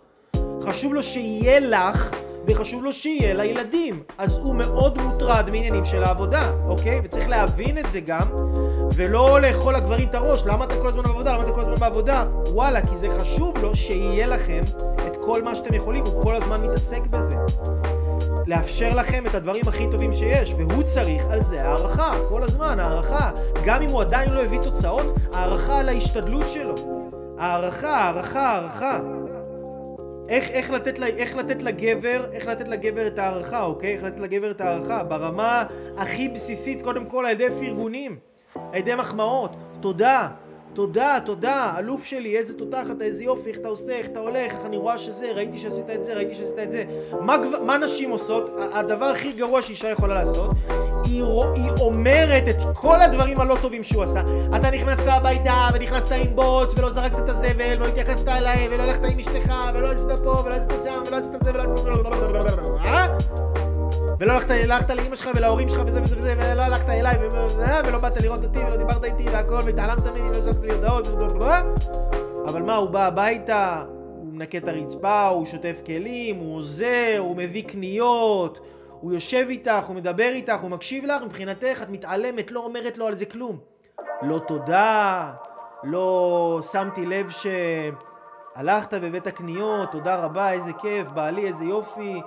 חשוב 0.62 0.94
לו 0.94 1.02
שיהיה 1.02 1.60
לך 1.60 2.16
וחשוב 2.46 2.84
לו 2.84 2.92
שיהיה 2.92 3.34
לילדים. 3.34 4.02
אז 4.18 4.34
הוא 4.34 4.54
מאוד 4.54 4.98
מוטרד 4.98 5.50
מעניינים 5.50 5.84
של 5.84 6.02
העבודה, 6.02 6.52
אוקיי? 6.68 7.00
וצריך 7.04 7.28
להבין 7.28 7.78
את 7.78 7.90
זה 7.90 8.00
גם, 8.00 8.28
ולא 8.94 9.40
לאכול 9.40 9.74
לגברים 9.74 10.08
את 10.08 10.14
הראש. 10.14 10.42
למה 10.46 10.64
אתה 10.64 10.74
כל 10.80 10.88
הזמן 10.88 11.02
בעבודה? 11.02 11.34
למה 11.34 11.42
אתה 11.42 11.52
כל 11.52 11.60
הזמן 11.60 11.74
בעבודה? 11.74 12.24
וואלה, 12.48 12.80
כי 12.80 12.96
זה 12.96 13.08
חשוב 13.20 13.58
לו 13.58 13.76
שיהיה 13.76 14.26
לכם 14.26 14.60
את 15.06 15.16
כל 15.20 15.42
מה 15.42 15.54
שאתם 15.54 15.74
יכולים, 15.74 16.04
הוא 16.04 16.22
כל 16.22 16.34
הזמן 16.36 16.60
מתעסק 16.62 17.06
בזה. 17.06 17.34
לאפשר 18.46 18.94
לכם 18.94 19.26
את 19.26 19.34
הדברים 19.34 19.68
הכי 19.68 19.86
טובים 19.90 20.12
שיש, 20.12 20.54
והוא 20.58 20.82
צריך 20.82 21.24
על 21.30 21.42
זה 21.42 21.62
הערכה, 21.62 22.12
כל 22.28 22.42
הזמן, 22.42 22.80
הערכה. 22.80 23.30
גם 23.64 23.82
אם 23.82 23.90
הוא 23.90 24.00
עדיין 24.00 24.30
לא 24.32 24.40
הביא 24.40 24.58
תוצאות, 24.58 25.06
הערכה 25.32 25.78
על 25.78 25.88
ההשתדלות 25.88 26.48
שלו. 26.48 26.74
הערכה, 27.38 27.96
הערכה, 27.96 28.40
הערכה. 28.40 29.00
איך, 30.28 30.48
איך, 30.48 30.70
לתת, 30.70 31.02
איך 31.02 31.36
לתת 31.36 31.62
לגבר, 31.62 32.24
איך 32.32 32.46
לתת 32.46 32.68
לגבר 32.68 33.06
את 33.06 33.18
הערכה, 33.18 33.62
אוקיי? 33.62 33.94
איך 33.94 34.02
לתת 34.02 34.20
לגבר 34.20 34.50
את 34.50 34.60
הערכה? 34.60 35.04
ברמה 35.04 35.64
הכי 35.96 36.28
בסיסית, 36.28 36.82
קודם 36.82 37.06
כל 37.06 37.26
על 37.26 37.32
ידי 37.32 37.50
פרגונים, 37.50 38.16
על 38.54 38.78
ידי 38.78 38.94
מחמאות, 38.94 39.56
תודה, 39.80 40.28
תודה, 40.74 41.18
תודה, 41.24 41.74
אלוף 41.78 42.04
שלי, 42.04 42.36
איזה 42.36 42.58
תותחת, 42.58 43.00
איזה 43.00 43.24
יופי, 43.24 43.50
איך 43.50 43.58
אתה 43.58 43.68
עושה, 43.68 43.92
איך 43.92 44.06
אתה 44.06 44.20
הולך, 44.20 44.52
איך 44.52 44.66
אני 44.66 44.76
רואה 44.76 44.98
שזה, 44.98 45.32
ראיתי 45.32 45.58
שעשית 45.58 45.90
את 45.90 46.04
זה, 46.04 46.14
ראיתי 46.14 46.34
שעשית 46.34 46.58
את 46.58 46.72
זה. 46.72 46.84
מה, 47.20 47.36
מה 47.66 47.78
נשים 47.78 48.10
עושות? 48.10 48.50
הדבר 48.72 49.04
הכי 49.04 49.32
גרוע 49.32 49.62
שאישה 49.62 49.88
יכולה 49.88 50.14
לעשות, 50.14 50.50
היא, 51.04 51.22
היא 51.54 51.70
אומרת 51.80 52.48
את 52.48 52.56
כל 52.74 53.00
הדברים 53.00 53.40
הלא 53.40 53.56
טובים 53.62 53.82
שהוא 53.82 54.02
עשה. 54.02 54.20
אתה 54.56 54.70
נכנסת 54.70 55.06
הביתה, 55.06 55.68
ונכנסת 55.74 56.12
עם 56.12 56.36
בוץ, 56.36 56.78
ולא 56.78 56.92
זרקת 56.92 57.18
את 57.18 57.28
הזבל, 57.28 57.76
ולא 57.76 57.86
התייחסת 57.86 58.28
אליי, 58.28 58.68
ולא 58.70 58.82
הלכת 58.82 59.04
עם 59.04 59.18
אשתך, 59.18 59.54
ולא 59.74 59.88
עשית 59.90 60.24
פה, 60.24 60.42
ולא 60.44 60.54
עשית 60.54 60.70
שם, 60.84 61.02
ולא 61.06 61.16
עשית 61.16 61.34
את 61.34 61.44
זה, 61.44 61.50
ולא 61.50 61.62
עשית 61.62 63.43
ולא 64.20 64.32
הלכת, 64.32 64.50
הלכת 64.50 64.90
לאמא 64.90 65.16
שלך 65.16 65.30
ולהורים 65.36 65.68
שלך 65.68 65.80
וזה 65.86 66.02
וזה 66.02 66.16
וזה, 66.16 66.34
ולא 66.38 66.62
הלכת 66.62 66.88
אליי, 66.88 67.16
ו- 67.28 67.86
ולא 67.86 67.98
באת 67.98 68.22
לראות 68.22 68.44
אותי, 68.44 68.58
ולא 68.58 68.76
דיברת 68.76 69.04
איתי 69.04 69.24
והכל, 69.24 69.60
והתעלמת 69.64 70.06
ממני, 70.06 70.28
ולא 70.28 70.42
שלחת 70.42 70.62
לי 70.62 70.74
הודעות. 70.74 71.06
אבל 72.46 72.62
מה, 72.62 72.76
הוא 72.76 72.90
בא 72.90 73.06
הביתה, 73.06 73.84
הוא 74.16 74.26
מנקה 74.26 74.58
את 74.58 74.68
הרצפה, 74.68 75.26
הוא 75.28 75.46
שוטף 75.46 75.80
כלים, 75.86 76.36
הוא 76.36 76.56
עוזר, 76.56 77.16
הוא 77.18 77.36
מביא 77.36 77.64
קניות, 77.64 78.60
הוא 79.00 79.12
יושב 79.12 79.46
איתך, 79.48 79.86
הוא 79.86 79.96
מדבר 79.96 80.30
איתך, 80.34 80.60
הוא 80.62 80.70
מקשיב 80.70 81.04
לך, 81.04 81.22
מבחינתך 81.22 81.82
את 81.82 81.88
מתעלמת, 81.90 82.50
לא 82.50 82.64
אומרת 82.64 82.98
לו 82.98 83.06
על 83.06 83.14
זה 83.16 83.26
כלום. 83.26 83.58
לא 84.22 84.38
תודה, 84.38 85.32
לא 85.84 86.60
שמתי 86.72 87.06
לב 87.06 87.30
שהלכת 88.56 88.92
והבאת 89.02 89.28
קניות, 89.28 89.92
תודה 89.92 90.16
רבה, 90.16 90.52
איזה 90.52 90.72
כיף, 90.72 91.06
בעלי, 91.14 91.46
איזה 91.46 91.64
יופי, 91.64 92.20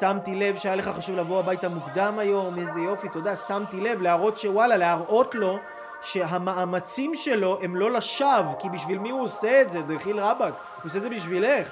שמתי 0.00 0.34
לב 0.34 0.56
שהיה 0.56 0.76
לך 0.76 0.88
חשוב 0.88 1.16
לבוא 1.16 1.38
הביתה 1.38 1.68
מוקדם 1.68 2.14
היום, 2.18 2.58
איזה 2.58 2.80
יופי, 2.80 3.08
תודה, 3.08 3.36
שמתי 3.36 3.80
לב, 3.80 4.00
להראות 4.00 4.38
שוואלה, 4.38 4.76
להראות 4.76 5.34
לו 5.34 5.58
שהמאמצים 6.02 7.14
שלו 7.14 7.58
הם 7.62 7.76
לא 7.76 7.92
לשווא, 7.92 8.54
כי 8.58 8.68
בשביל 8.68 8.98
מי 8.98 9.10
הוא 9.10 9.22
עושה 9.22 9.62
את 9.62 9.70
זה, 9.70 9.82
דחיל 9.82 10.20
רבאק, 10.20 10.54
הוא 10.76 10.84
עושה 10.84 10.98
את 10.98 11.02
זה 11.02 11.10
בשבילך. 11.10 11.68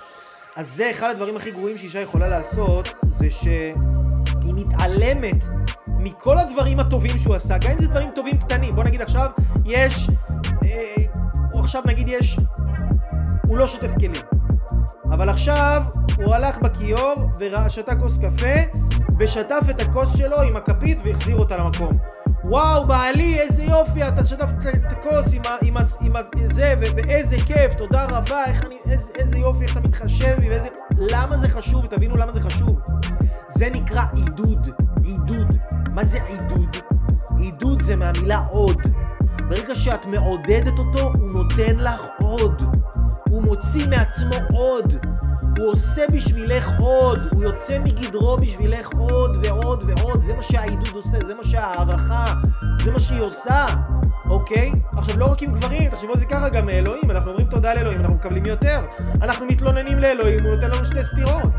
אז 0.56 0.68
זה 0.68 0.90
אחד 0.90 1.10
הדברים 1.10 1.36
הכי 1.36 1.50
גרועים 1.50 1.78
שאישה 1.78 2.00
יכולה 2.00 2.28
לעשות, 2.28 2.88
זה 3.02 3.30
שהיא 3.30 4.54
מתעלמת 4.54 5.42
מכל 5.86 6.38
הדברים 6.38 6.80
הטובים 6.80 7.18
שהוא 7.18 7.34
עשה, 7.34 7.58
גם 7.58 7.70
אם 7.70 7.78
זה 7.78 7.88
דברים 7.88 8.10
טובים 8.14 8.38
קטנים. 8.38 8.74
בוא 8.74 8.84
נגיד 8.84 9.02
עכשיו, 9.02 9.30
יש, 9.66 10.08
אה, 10.62 11.04
עכשיו 11.60 11.82
נגיד 11.86 12.08
יש, 12.08 12.36
הוא 13.52 13.58
לא 13.58 13.66
שוטף 13.66 13.94
כלים. 13.94 14.12
אבל 15.10 15.28
עכשיו 15.28 15.82
הוא 16.16 16.34
הלך 16.34 16.58
בכיור 16.58 17.14
ושתה 17.38 17.96
כוס 17.96 18.18
קפה 18.18 18.80
ושטף 19.18 19.62
את 19.70 19.80
הכוס 19.80 20.16
שלו 20.16 20.40
עם 20.40 20.56
הכפית 20.56 20.98
והחזיר 21.04 21.36
אותה 21.36 21.56
למקום. 21.56 21.98
וואו, 22.44 22.86
בעלי, 22.86 23.40
איזה 23.40 23.62
יופי, 23.62 24.08
אתה 24.08 24.24
שטפת 24.24 24.66
את 24.66 24.92
הכוס 24.92 25.34
עם, 25.34 25.42
ה, 25.46 25.56
עם, 25.62 25.76
ה, 25.76 25.80
עם 26.00 26.16
ה, 26.16 26.20
זה, 26.52 26.74
ו, 26.80 26.84
ואיזה 26.96 27.36
כיף, 27.46 27.74
תודה 27.74 28.04
רבה, 28.04 28.44
איך 28.44 28.64
אני, 28.64 28.76
איזה, 28.86 29.12
איזה 29.14 29.38
יופי, 29.38 29.64
איך 29.64 29.72
אתה 29.72 29.80
מתחשב 29.80 30.36
בי, 30.40 30.50
ואיזה... 30.50 30.68
למה 30.98 31.36
זה 31.36 31.48
חשוב? 31.48 31.86
תבינו 31.86 32.16
למה 32.16 32.32
זה 32.32 32.40
חשוב. 32.40 32.80
זה 33.48 33.68
נקרא 33.70 34.02
עידוד, 34.14 34.68
עידוד. 35.04 35.56
מה 35.90 36.04
זה 36.04 36.18
עידוד? 36.26 36.76
עידוד 37.38 37.82
זה 37.82 37.96
מהמילה 37.96 38.38
עוד. 38.50 38.82
ברגע 39.48 39.74
שאת 39.74 40.06
מעודדת 40.06 40.78
אותו, 40.78 41.00
הוא 41.00 41.30
נותן 41.30 41.76
לך 41.76 42.06
עוד. 42.18 42.62
הוא 43.32 43.42
מוציא 43.42 43.86
מעצמו 43.88 44.34
עוד. 44.52 44.94
הוא 45.58 45.72
עושה 45.72 46.02
בשבילך 46.12 46.70
עוד, 46.78 47.18
הוא 47.32 47.42
יוצא 47.42 47.78
מגדרו 47.78 48.36
בשבילך 48.36 48.88
עוד 48.98 49.36
ועוד 49.42 49.82
ועוד, 49.86 50.22
זה 50.22 50.34
מה 50.34 50.42
שהעידוד 50.42 50.94
עושה, 50.94 51.18
זה 51.26 51.34
מה 51.34 51.44
שההערכה, 51.44 52.34
זה 52.84 52.90
מה 52.90 53.00
שהיא 53.00 53.20
עושה, 53.20 53.66
אוקיי? 54.30 54.72
עכשיו 54.96 55.18
לא 55.18 55.24
רק 55.24 55.42
עם 55.42 55.52
גברים, 55.52 55.90
תחשבו 55.90 56.12
על 56.12 56.18
זה 56.18 56.26
ככה 56.26 56.48
גם 56.48 56.66
מאלוהים, 56.66 57.10
אנחנו 57.10 57.30
אומרים 57.30 57.46
תודה 57.46 57.74
לאלוהים, 57.74 58.00
אנחנו 58.00 58.14
מקבלים 58.14 58.46
יותר, 58.46 58.80
אנחנו 59.22 59.46
מתלוננים 59.46 59.98
לאלוהים, 59.98 60.40
הוא 60.44 60.54
נותן 60.54 60.70
לנו 60.70 60.84
שתי 60.84 61.04
סטירות. 61.04 61.52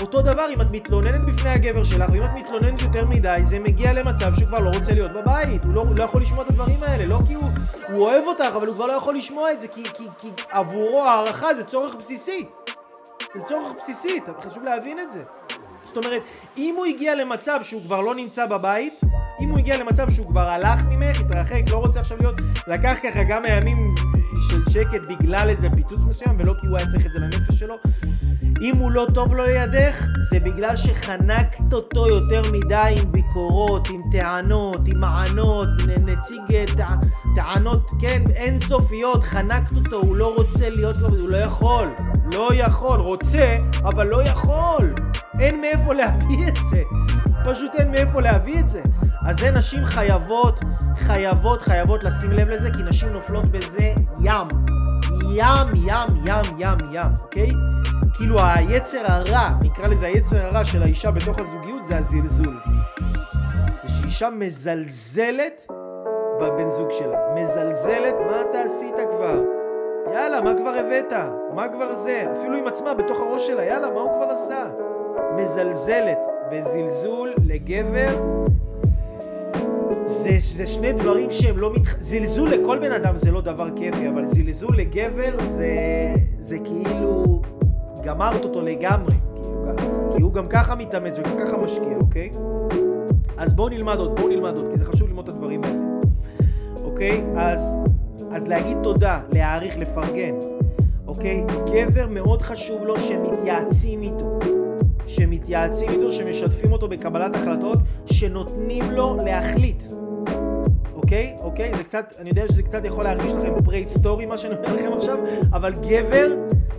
אותו 0.00 0.22
דבר, 0.22 0.46
אם 0.54 0.60
את 0.60 0.66
מתלוננת 0.70 1.20
בפני 1.24 1.50
הגבר 1.50 1.84
שלך, 1.84 2.10
ואם 2.12 2.24
את 2.24 2.30
מתלוננת 2.34 2.82
יותר 2.82 3.06
מדי, 3.06 3.40
זה 3.42 3.58
מגיע 3.58 3.92
למצב 3.92 4.34
שהוא 4.34 4.48
כבר 4.48 4.58
לא 4.58 4.70
רוצה 4.70 4.94
להיות 4.94 5.12
בבית, 5.12 5.64
הוא 5.64 5.74
לא, 5.74 5.80
הוא 5.80 5.96
לא 5.96 6.02
יכול 6.04 6.22
לשמוע 6.22 6.44
את 6.44 6.50
הדברים 6.50 6.82
האלה, 6.82 7.06
לא 7.06 7.18
כי 7.26 7.34
הוא, 7.34 7.50
הוא 7.88 8.00
אוהב 8.00 8.24
אותך, 8.26 8.54
אבל 8.56 8.66
הוא 8.66 8.74
כבר 8.74 8.86
לא 8.86 8.92
יכול 8.92 9.16
לשמוע 9.16 9.52
את 9.52 9.60
זה, 9.60 9.68
כי, 9.68 9.84
כי, 9.84 10.04
כי 10.18 10.28
עבורו 10.50 11.02
הערכה 11.04 11.54
זה 11.54 11.64
צורך 11.64 11.94
בסיסי. 11.94 12.46
זה 13.34 13.40
צורך 13.48 13.72
בסיסי, 13.78 14.20
חשוב 14.40 14.64
להבין 14.64 14.98
את 15.00 15.12
זה. 15.12 15.22
זאת 15.84 15.96
אומרת, 15.96 16.22
אם 16.56 16.74
הוא 16.76 16.86
הגיע 16.86 17.14
למצב 17.14 17.60
שהוא 17.62 17.82
כבר 17.82 18.00
לא 18.00 18.14
נמצא 18.14 18.46
בבית, 18.46 19.00
אם 19.40 19.48
הוא 19.48 19.58
הגיע 19.58 19.76
למצב 19.76 20.10
שהוא 20.10 20.26
כבר 20.26 20.48
הלך 20.48 20.80
ממך, 20.90 21.20
התרחק, 21.20 21.60
לא 21.70 21.76
רוצה 21.76 22.00
עכשיו 22.00 22.18
להיות, 22.20 22.34
לקח 22.66 22.96
ככה 23.02 23.24
כמה 23.28 23.48
ימים 23.48 23.94
של 24.48 24.70
שקט 24.70 25.00
בגלל 25.08 25.48
איזה 25.48 25.68
פיצוץ 25.74 26.00
מסוים, 26.08 26.36
ולא 26.38 26.54
כי 26.60 26.66
הוא 26.66 26.76
היה 26.76 26.86
צריך 26.90 27.06
את 27.06 27.12
זה 27.12 27.18
לנפש 27.20 27.58
שלו, 27.58 27.74
אם 28.60 28.76
הוא 28.76 28.90
לא 28.90 29.06
טוב 29.14 29.34
לו 29.34 29.44
לידך, 29.44 30.06
זה 30.30 30.40
בגלל 30.40 30.76
שחנקת 30.76 31.72
אותו 31.72 32.08
יותר 32.08 32.42
מדי 32.52 32.94
עם 33.00 33.12
ביקורות, 33.12 33.88
עם 33.88 34.02
טענות, 34.12 34.80
עם 34.86 35.00
מענות, 35.00 35.68
נציג 36.00 36.74
טע, 36.76 36.88
טענות, 37.34 37.90
כן, 38.00 38.22
אינסופיות, 38.36 39.24
חנקת 39.24 39.76
אותו, 39.76 39.96
הוא 39.96 40.16
לא 40.16 40.34
רוצה 40.36 40.70
להיות 40.70 40.96
הוא 40.96 41.28
לא 41.28 41.36
יכול, 41.36 41.88
לא 42.34 42.54
יכול, 42.54 43.00
רוצה, 43.00 43.56
אבל 43.84 44.06
לא 44.06 44.22
יכול. 44.22 44.94
אין 45.40 45.60
מאיפה 45.60 45.94
להביא 46.00 46.48
את 46.48 46.56
זה. 46.70 46.82
פשוט 47.44 47.74
אין 47.74 47.90
מאיפה 47.90 48.20
להביא 48.20 48.60
את 48.60 48.68
זה. 48.68 48.82
אז 49.26 49.36
זה 49.38 49.50
נשים 49.50 49.84
חייבות, 49.84 50.60
חייבות, 50.96 51.62
חייבות 51.62 52.04
לשים 52.04 52.30
לב 52.30 52.48
לזה, 52.48 52.70
כי 52.70 52.82
נשים 52.82 53.08
נופלות 53.08 53.44
בזה 53.44 53.92
ים. 54.20 54.48
ים, 55.34 55.68
ים, 55.74 56.26
ים, 56.26 56.58
ים, 56.58 56.78
ים, 56.92 57.10
אוקיי? 57.22 57.48
כאילו 58.16 58.40
היצר 58.40 59.02
הרע, 59.02 59.50
נקרא 59.62 59.86
לזה 59.86 60.06
היצר 60.06 60.36
הרע 60.36 60.64
של 60.64 60.82
האישה 60.82 61.10
בתוך 61.10 61.38
הזוגיות, 61.38 61.84
זה 61.84 61.96
הזלזול. 61.96 62.54
זה 63.82 63.88
שאישה 63.88 64.30
מזלזלת 64.30 65.66
בבן 66.40 66.68
זוג 66.68 66.90
שלה. 66.90 67.18
מזלזלת, 67.34 68.14
מה 68.26 68.40
אתה 68.50 68.60
עשית 68.60 68.94
כבר? 69.10 69.42
יאללה, 70.12 70.40
מה 70.40 70.54
כבר 70.54 70.70
הבאת? 70.70 71.12
מה 71.54 71.68
כבר 71.68 71.94
זה? 71.94 72.26
אפילו 72.38 72.56
עם 72.56 72.66
עצמה, 72.66 72.94
בתוך 72.94 73.20
הראש 73.20 73.46
שלה, 73.46 73.64
יאללה, 73.64 73.90
מה 73.90 74.00
הוא 74.00 74.12
כבר 74.12 74.30
עשה? 74.30 74.66
מזלזלת 75.36 76.18
וזלזול 76.50 77.32
לגבר 77.44 78.20
זה, 80.04 80.30
זה 80.38 80.66
שני 80.66 80.92
דברים 80.92 81.30
שהם 81.30 81.58
לא 81.58 81.72
מתח... 81.72 81.96
זלזול 82.00 82.50
לכל 82.50 82.78
בן 82.78 82.92
אדם 82.92 83.16
זה 83.16 83.30
לא 83.30 83.40
דבר 83.40 83.68
כיפי, 83.76 84.08
אבל 84.08 84.26
זלזול 84.26 84.76
לגבר 84.76 85.40
זה, 85.40 85.68
זה 86.40 86.58
כאילו 86.64 87.42
גמרת 88.04 88.44
אותו 88.44 88.62
לגמרי, 88.62 89.14
כי 90.16 90.22
הוא 90.22 90.32
גם 90.32 90.48
ככה 90.48 90.74
מתאמץ 90.74 91.18
וגם 91.18 91.36
ככה 91.44 91.56
משקיע, 91.56 91.96
אוקיי? 92.00 92.30
אז 93.36 93.54
בואו 93.54 93.68
נלמד 93.68 93.98
עוד, 93.98 94.16
בואו 94.16 94.28
נלמד 94.28 94.56
עוד, 94.56 94.68
כי 94.68 94.78
זה 94.78 94.84
חשוב 94.84 95.08
ללמוד 95.08 95.28
את 95.28 95.34
הדברים 95.34 95.64
האלה, 95.64 95.78
אוקיי? 96.84 97.24
אז, 97.36 97.76
אז 98.30 98.48
להגיד 98.48 98.76
תודה, 98.82 99.20
להעריך, 99.32 99.78
לפרגן, 99.78 100.34
אוקיי? 101.06 101.44
גבר 101.72 102.06
מאוד 102.10 102.42
חשוב 102.42 102.82
לו 102.84 102.98
שמתייעצים 102.98 104.02
איתו. 104.02 104.38
שמתייעצים 105.06 105.90
איתו, 105.90 106.12
שמשתפים 106.12 106.72
אותו 106.72 106.88
בקבלת 106.88 107.34
החלטות, 107.34 107.78
שנותנים 108.06 108.90
לו 108.90 109.16
להחליט. 109.24 109.84
אוקיי? 110.94 111.36
אוקיי? 111.40 111.74
זה 111.76 111.84
קצת, 111.84 112.12
אני 112.18 112.28
יודע 112.28 112.48
שזה 112.48 112.62
קצת 112.62 112.84
יכול 112.84 113.04
להרגיש 113.04 113.32
לכם 113.32 113.64
פרה-היסטורי 113.64 114.26
מה 114.26 114.38
שאני 114.38 114.54
אומר 114.54 114.74
לכם 114.74 114.92
עכשיו, 114.92 115.18
אבל 115.52 115.72
גבר, 115.72 116.34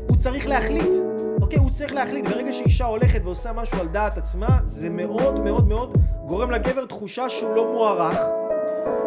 הוא 0.07 0.17
צריך 0.17 0.47
להחליט. 0.47 1.14
אוקיי, 1.46 1.60
הוא 1.60 1.70
צריך 1.72 1.93
להחליט. 1.93 2.26
ברגע 2.28 2.54
שאישה 2.54 2.86
הולכת 2.86 3.22
ועושה 3.24 3.54
משהו 3.54 3.80
על 3.80 3.88
דעת 3.88 4.18
עצמה, 4.18 4.60
זה 4.66 4.89
מאוד 4.89 5.39
מאוד 5.39 5.68
מאוד 5.68 5.98
גורם 6.26 6.52
לגבר 6.52 6.86
תחושה 6.86 7.30
שהוא 7.30 7.56
לא 7.56 7.72
מוערך, 7.72 8.20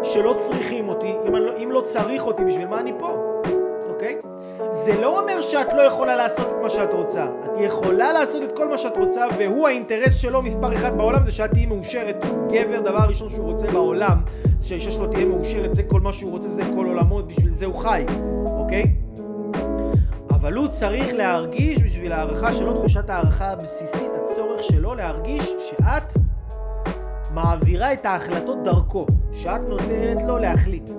שלא 0.03 0.33
צריכים 0.37 0.89
אותי. 0.89 1.13
אם, 1.27 1.35
לא, 1.35 1.51
אם 1.63 1.71
לא 1.71 1.81
צריך 1.81 2.23
אותי, 2.23 2.43
בשביל 2.45 2.67
מה 2.67 2.79
אני 2.79 2.93
פה? 2.99 3.15
אוקיי? 3.89 4.17
זה 4.71 5.01
לא 5.01 5.19
אומר 5.19 5.41
שאת 5.41 5.73
לא 5.73 5.81
יכולה 5.81 6.15
לעשות 6.15 6.47
את 6.47 6.55
מה 6.61 6.69
שאת 6.69 6.93
רוצה. 6.93 7.25
את 7.25 7.49
יכולה 7.59 8.13
לעשות 8.13 8.43
את 8.43 8.57
כל 8.57 8.67
מה 8.67 8.77
שאת 8.77 8.97
רוצה, 8.97 9.25
והוא 9.37 9.67
האינטרס 9.67 10.15
שלו 10.15 10.41
מספר 10.41 10.75
אחד 10.75 10.97
בעולם 10.97 11.25
זה 11.25 11.31
שאת 11.31 11.51
תהיי 11.51 11.65
מאושרת. 11.65 12.25
גבר, 12.49 12.79
דבר 12.79 13.05
ראשון 13.07 13.29
שהוא 13.29 13.51
רוצה 13.51 13.71
בעולם, 13.71 14.17
זה 14.57 14.67
שהאישה 14.67 14.91
שלו 14.91 15.07
תהיה 15.07 15.25
מאושרת, 15.25 15.75
זה 15.75 15.83
כל 15.83 16.01
מה 16.01 16.11
שהוא 16.11 16.31
רוצה, 16.31 16.49
זה 16.49 16.63
כל 16.75 16.85
עולמות, 16.85 17.27
בשביל 17.27 17.53
זה 17.53 17.65
הוא 17.65 17.75
חי, 17.75 18.05
אוקיי? 18.45 19.08
אבל 20.39 20.53
הוא 20.53 20.67
צריך 20.67 21.13
להרגיש 21.13 21.83
בשביל 21.83 22.11
הערכה 22.11 22.53
שלו, 22.53 22.73
תחושת 22.73 23.09
הערכה 23.09 23.49
הבסיסית, 23.49 24.11
הצורך 24.23 24.63
שלו 24.63 24.95
להרגיש 24.95 25.53
שאת 25.69 26.13
מעבירה 27.33 27.93
את 27.93 28.05
ההחלטות 28.05 28.63
דרכו, 28.63 29.05
שאת 29.33 29.61
נותנת 29.69 30.23
לו 30.27 30.37
להחליט. 30.37 30.91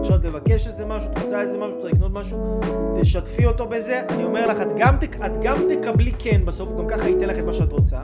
עכשיו 0.00 0.18
תבקש 0.18 0.66
איזה 0.66 0.86
משהו, 0.86 1.12
את 1.12 1.22
רוצה 1.22 1.40
איזה 1.40 1.58
משהו, 1.58 1.88
לקנות 1.88 2.12
משהו, 2.12 2.60
תשתפי 3.00 3.46
אותו 3.46 3.66
בזה, 3.66 4.02
אני 4.08 4.24
אומר 4.24 4.46
לך, 4.46 4.60
את 4.62 4.68
גם, 4.76 4.94
את 5.26 5.42
גם 5.42 5.56
תקבלי 5.68 6.12
כן 6.18 6.44
בסוף, 6.44 6.68
גם 6.78 6.88
ככה 6.88 7.08
ייתן 7.08 7.28
לך 7.28 7.38
את 7.38 7.44
מה 7.44 7.52
שאת 7.52 7.72
רוצה, 7.72 7.98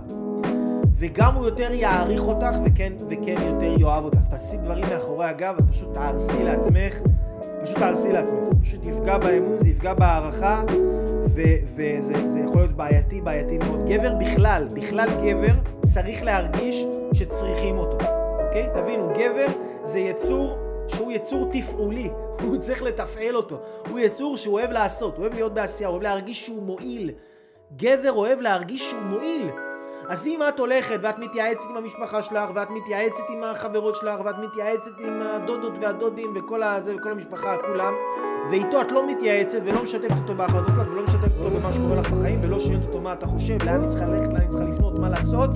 וגם 0.97 1.35
הוא 1.35 1.45
יותר 1.45 1.73
יעריך 1.73 2.23
אותך, 2.23 2.55
וכן, 2.65 2.93
וכן 3.11 3.37
יותר 3.47 3.81
יאהב 3.81 4.05
אותך. 4.05 4.19
תעשי 4.31 4.57
דברים 4.57 4.85
מאחורי 4.91 5.27
הגב, 5.27 5.55
ופשוט 5.59 5.95
תהרסי 5.95 6.45
לעצמך, 6.45 6.95
פשוט 7.63 7.79
תהרסי 7.79 8.13
לעצמך, 8.13 8.39
פשוט 8.63 8.81
יפגע 8.85 9.19
באמון, 9.19 9.63
זה 9.63 9.69
יפגע 9.69 9.95
בהערכה, 9.95 10.63
וזה 11.75 12.41
יכול 12.45 12.57
להיות 12.57 12.71
בעייתי, 12.71 13.21
בעייתי 13.21 13.59
מאוד. 13.59 13.89
גבר 13.89 14.15
בכלל, 14.15 14.69
בכלל 14.73 15.09
גבר 15.09 15.55
צריך 15.95 16.23
להרגיש 16.23 16.85
שצריכים 17.13 17.79
אותו, 17.79 17.97
אוקיי? 18.47 18.69
תבינו, 18.75 19.09
גבר 19.09 19.47
זה 19.85 19.99
יצור 19.99 20.59
שהוא 20.89 21.13
יצור 21.13 21.49
תפעולי, 21.53 22.11
הוא 22.45 22.57
צריך 22.57 22.83
לתפעל 22.83 23.37
אותו. 23.37 23.61
הוא 23.91 23.99
יצור 23.99 24.37
שהוא 24.37 24.55
אוהב 24.55 24.71
לעשות, 24.71 25.17
הוא 25.17 25.23
אוהב 25.23 25.35
להיות 25.35 25.55
בעשייה, 25.55 25.89
הוא 25.89 25.95
אוהב 25.95 26.03
להרגיש 26.03 26.47
שהוא 26.47 26.63
מועיל. 26.63 27.11
גבר 27.77 28.13
אוהב 28.13 28.41
להרגיש 28.41 28.91
שהוא 28.91 29.03
מועיל. 29.03 29.51
אז 30.11 30.27
אם 30.27 30.41
את 30.49 30.59
הולכת 30.59 30.99
ואת 31.03 31.19
מתייעצת 31.19 31.65
עם 31.71 31.77
המשפחה 31.77 32.23
שלך, 32.23 32.51
ואת 32.55 32.71
מתייעצת 32.71 33.23
עם 33.29 33.45
החברות 33.45 33.97
שלך, 33.97 34.21
ואת 34.25 34.39
מתייעצת 34.39 34.91
עם 34.99 35.23
הדודות 35.23 35.73
והדודים 35.81 36.33
וכל, 36.35 36.63
הזה, 36.63 36.97
וכל 36.97 37.11
המשפחה, 37.11 37.57
כולם, 37.67 37.93
ואיתו 38.51 38.81
את 38.81 38.93
לא 38.93 39.07
מתייעצת 39.07 39.59
ולא 39.65 39.83
משתפת 39.83 40.17
אותו 40.23 40.35
בהחלטות 40.35 40.69
שלך 40.69 40.89
ולא 40.89 41.03
משתפת 41.03 41.39
אותו 41.39 41.51
במה 41.51 41.73
שקורה 41.73 41.97
לך 41.97 42.11
בחיים 42.11 42.41
ולא 42.43 42.61
שואלת 42.61 42.87
אותו 42.87 43.01
מה 43.01 43.13
אתה 43.13 43.27
חושב, 43.27 43.63
לאן 43.65 43.75
אני 43.75 43.89
צריכה 43.89 44.07
ללכת, 44.07 44.29
לאן 44.29 44.37
אני 44.37 44.49
צריכה 44.49 44.65
לפנות, 44.65 44.99
מה 44.99 45.09
לעשות, 45.09 45.51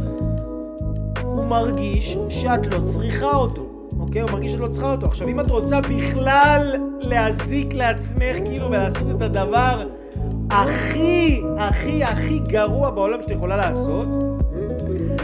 הוא 1.23 1.45
מרגיש 1.45 2.19
שאת 2.29 2.67
לא 2.67 2.79
צריכה 2.83 3.37
אותו. 3.37 3.67
אוקיי? 4.01 4.23
הוא 4.23 4.31
מרגיש 4.31 4.53
שאת 4.53 4.61
לא 4.61 4.69
צריכה 4.69 4.93
אותו. 4.93 5.07
עכשיו, 5.07 5.29
אם 5.29 5.41
את 5.41 5.51
רוצה 5.51 5.81
בכלל 5.81 6.77
להזיק 7.01 7.73
לעצמך, 7.73 8.37
כאילו, 8.45 8.67
ולעשות 8.67 9.11
את 9.17 9.23
הדבר 9.23 9.89
הכי, 10.51 11.43
הכי, 11.59 12.05
הכי 12.05 12.39
גרוע 12.39 12.91
בעולם 12.91 13.23
שאת 13.23 13.31
יכולה 13.31 13.57
לעשות, 13.57 14.07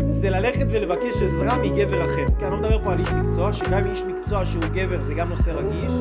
זה 0.08 0.30
ללכת 0.30 0.66
ולבקש 0.70 1.22
עזרה 1.22 1.58
מגבר 1.58 2.04
אחר. 2.04 2.26
כי 2.38 2.44
אני 2.44 2.50
לא 2.50 2.58
מדבר 2.58 2.84
פה 2.84 2.92
על 2.92 2.98
איש 2.98 3.12
מקצוע, 3.12 3.52
שגם 3.52 3.86
איש 3.90 4.02
מקצוע 4.02 4.44
שהוא 4.44 4.62
גבר 4.72 5.00
זה 5.00 5.14
גם 5.14 5.28
נושא 5.28 5.50
רגיש, 5.50 5.92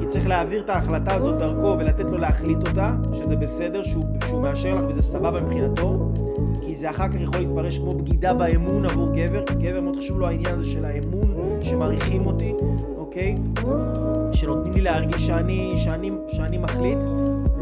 כי 0.00 0.06
צריך 0.06 0.26
להעביר 0.28 0.60
את 0.60 0.70
ההחלטה 0.70 1.14
הזאת 1.14 1.38
דרכו 1.38 1.76
ולתת 1.78 2.10
לו 2.10 2.18
להחליט 2.18 2.68
אותה, 2.68 2.92
שזה 3.12 3.36
בסדר, 3.36 3.82
שהוא, 3.82 4.04
שהוא 4.28 4.42
מאשר 4.42 4.74
לך 4.74 4.82
וזה 4.88 5.02
סבבה 5.02 5.40
מבחינתו, 5.42 6.12
כי 6.62 6.76
זה 6.76 6.90
אחר 6.90 7.08
כך 7.08 7.20
יכול 7.20 7.40
להתפרש 7.40 7.78
כמו 7.78 7.94
בגידה 7.94 8.34
באמון 8.34 8.84
עבור 8.84 9.08
גבר, 9.14 9.46
כי 9.46 9.54
גבר 9.54 9.80
מאוד 9.80 9.96
חשוב 9.96 10.18
לו 10.18 10.26
העניין 10.26 10.54
הזה 10.54 10.70
של 10.70 10.84
האמון, 10.84 11.58
שמעריכים 11.60 12.26
אותי, 12.26 12.54
אוקיי? 12.96 13.34
שנותנים 14.32 14.72
לי 14.72 14.80
להרגיש 14.80 15.26
שאני, 15.26 15.74
שאני, 15.76 16.10
שאני 16.28 16.58
מחליט. 16.58 16.98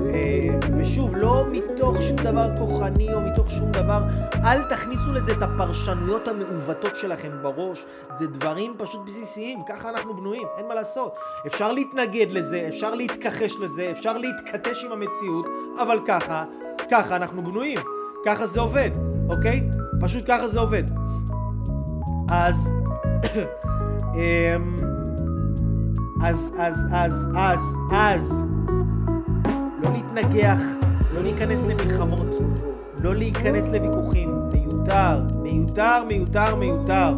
אה, 0.05 0.59
ושוב, 0.79 1.17
לא 1.17 1.45
מתוך 1.53 2.03
שום 2.03 2.17
דבר 2.17 2.57
כוחני 2.59 3.15
או 3.15 3.21
מתוך 3.21 3.51
שום 3.51 3.73
דבר, 3.73 4.03
אל 4.45 4.63
תכניסו 4.63 5.13
לזה 5.13 5.33
את 5.33 5.43
הפרשנויות 5.43 6.29
המעוותות 6.29 6.97
שלכם 6.97 7.33
בראש. 7.43 7.85
זה 8.19 8.27
דברים 8.27 8.75
פשוט 8.79 9.07
בסיסיים, 9.07 9.59
ככה 9.69 9.91
אנחנו 9.91 10.17
בנויים, 10.17 10.47
אין 10.59 10.69
מה 10.69 10.75
לעשות. 10.75 11.19
אפשר 11.47 11.73
להתנגד 11.73 12.33
לזה, 12.33 12.65
אפשר 12.69 12.95
להתכחש 12.95 13.57
לזה, 13.61 13.91
אפשר 13.91 14.19
להתכתש 14.19 14.85
עם 14.85 14.93
המציאות, 14.93 15.47
אבל 15.83 15.99
ככה, 16.07 16.45
ככה 16.91 17.17
אנחנו 17.17 17.45
בנויים. 17.45 17.79
ככה 18.25 18.47
זה 18.47 18.61
עובד, 18.61 18.91
אוקיי? 19.29 19.69
פשוט 20.01 20.25
ככה 20.27 20.49
זה 20.49 20.61
עובד. 20.61 20.85
אז... 22.29 22.73
אמ, 24.15 24.77
אז, 26.23 26.51
אז, 26.59 26.87
אז, 26.93 27.29
אז, 27.37 27.61
אז, 27.93 28.45
לא 29.85 29.93
להתנגח, 29.93 30.61
לא 31.15 31.23
להיכנס 31.23 31.63
למלחמות, 31.63 32.39
לא 33.03 33.15
להיכנס 33.15 33.69
לוויכוחים. 33.73 34.45
מיותר, 34.53 35.21
מיותר, 35.43 36.05
מיותר, 36.09 36.57
מיותר. 36.57 37.15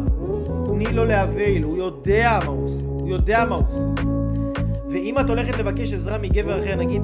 תני 0.65 0.93
לו 0.93 1.05
להבהיל, 1.05 1.63
הוא 1.63 1.77
יודע 1.77 2.39
מה 2.45 2.51
הוא 2.51 2.65
עושה, 2.65 2.85
הוא 2.85 3.09
יודע 3.09 3.45
מה 3.49 3.55
הוא 3.55 3.63
עושה. 3.67 3.87
ואם 4.89 5.15
את 5.19 5.29
הולכת 5.29 5.57
לבקש 5.57 5.93
עזרה 5.93 6.17
מגבר 6.17 6.63
אחר, 6.63 6.75
נגיד, 6.75 7.01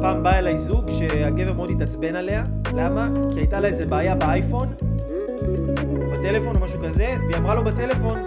פעם 0.00 0.22
בא 0.22 0.32
אליי 0.38 0.58
זוג 0.58 0.90
שהגבר 0.90 1.52
מאוד 1.52 1.70
התעצבן 1.70 2.16
עליה, 2.16 2.44
למה? 2.74 3.08
כי 3.32 3.38
הייתה 3.38 3.60
לה 3.60 3.68
איזה 3.68 3.86
בעיה 3.86 4.14
באייפון, 4.14 4.68
בטלפון 6.12 6.56
או 6.56 6.60
משהו 6.60 6.80
כזה, 6.84 7.14
והיא 7.26 7.36
אמרה 7.36 7.54
לו 7.54 7.64
בטלפון, 7.64 8.18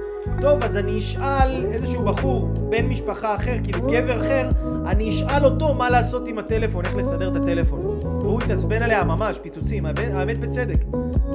טוב, 0.41 0.63
אז 0.63 0.77
אני 0.77 0.97
אשאל 0.97 1.65
איזשהו 1.65 2.03
בחור, 2.03 2.47
בן 2.69 2.85
משפחה 2.85 3.35
אחר, 3.35 3.55
כאילו 3.63 3.79
גבר 3.81 4.19
אחר, 4.21 4.49
אני 4.85 5.09
אשאל 5.09 5.45
אותו 5.45 5.73
מה 5.73 5.89
לעשות 5.89 6.27
עם 6.27 6.37
הטלפון, 6.37 6.85
איך 6.85 6.95
לסדר 6.95 7.29
את 7.29 7.35
הטלפון. 7.35 7.99
והוא 8.21 8.41
התעצבן 8.41 8.81
עליה 8.81 9.03
ממש, 9.03 9.39
פיצוצים, 9.39 9.85
האמת 9.85 10.39
בצדק. 10.39 10.85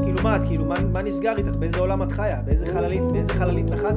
כאילו 0.03 0.23
מה 0.23 0.37
את, 0.37 0.45
כאילו, 0.45 0.65
מה, 0.65 0.75
מה 0.93 1.03
נסגר 1.03 1.37
איתך? 1.37 1.57
באיזה 1.59 1.79
עולם 1.79 2.03
את 2.03 2.13
חיה? 2.13 2.37
באיזה 2.45 2.67
חללית, 2.67 3.03
באיזה 3.03 3.33
חללית 3.33 3.71
נחתת? 3.71 3.95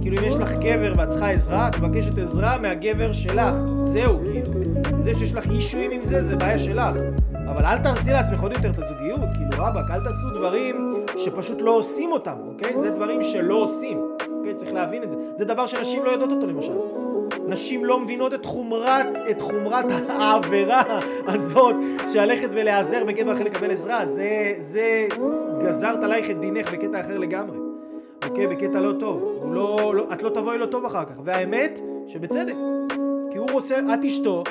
כאילו 0.00 0.18
אם 0.18 0.24
יש 0.24 0.34
לך 0.34 0.52
גבר 0.52 0.92
ואת 0.96 1.08
צריכה 1.08 1.30
עזרה, 1.30 1.68
את 1.68 1.78
מבקשת 1.78 2.18
עזרה 2.18 2.58
מהגבר 2.58 3.12
שלך. 3.12 3.54
זהו, 3.84 4.18
כאילו. 4.32 4.52
זה 4.98 5.14
שיש 5.14 5.34
לך 5.34 5.46
אישויים 5.50 5.90
עם 5.90 6.00
זה, 6.02 6.24
זה 6.24 6.36
בעיה 6.36 6.58
שלך. 6.58 6.96
אבל 7.50 7.64
אל 7.64 7.78
תרסי 7.78 8.10
לעצמך 8.10 8.42
עוד 8.42 8.52
יותר 8.52 8.70
את 8.70 8.78
הזוגיות, 8.78 9.28
כאילו 9.34 9.64
רבאק, 9.64 9.90
אל 9.90 10.00
תעשו 10.00 10.30
דברים 10.38 10.85
שפשוט 11.16 11.60
לא 11.60 11.70
עושים 11.70 12.12
אותם, 12.12 12.36
אוקיי? 12.46 12.78
זה 12.78 12.90
דברים 12.90 13.22
שלא 13.22 13.54
עושים, 13.54 14.00
אוקיי? 14.38 14.54
צריך 14.54 14.72
להבין 14.72 15.02
את 15.02 15.10
זה. 15.10 15.16
זה 15.34 15.44
דבר 15.44 15.66
שנשים 15.66 16.04
לא 16.04 16.10
יודעות 16.10 16.30
אותו 16.30 16.46
למשל. 16.46 16.76
נשים 17.46 17.84
לא 17.84 18.00
מבינות 18.00 18.34
את 18.34 18.44
חומרת, 18.44 19.06
את 19.30 19.40
חומרת 19.40 19.84
העבירה 20.08 20.82
הזאת 21.26 21.74
של 22.12 22.20
ללכת 22.20 22.48
ולהיעזר 22.50 23.04
בגבר 23.04 23.32
אחר 23.32 23.44
לקבל 23.44 23.70
עזרה. 23.70 24.06
זה, 24.06 24.54
זה 24.60 25.06
גזרת 25.60 26.02
עלייך 26.02 26.30
את 26.30 26.40
דינך 26.40 26.72
בקטע 26.72 27.00
אחר 27.00 27.18
לגמרי. 27.18 27.58
אוקיי? 28.28 28.46
בקטע 28.46 28.80
לא 28.80 28.92
טוב. 29.00 29.42
לא, 29.52 29.94
לא, 29.94 30.06
את 30.12 30.22
לא 30.22 30.28
תבואי 30.28 30.58
לו 30.58 30.66
טוב 30.66 30.84
אחר 30.84 31.04
כך. 31.04 31.14
והאמת, 31.24 31.80
שבצדק. 32.06 32.54
כי 33.30 33.38
הוא 33.38 33.50
רוצה, 33.50 33.78
את 33.94 34.04
אשתו, 34.04 34.44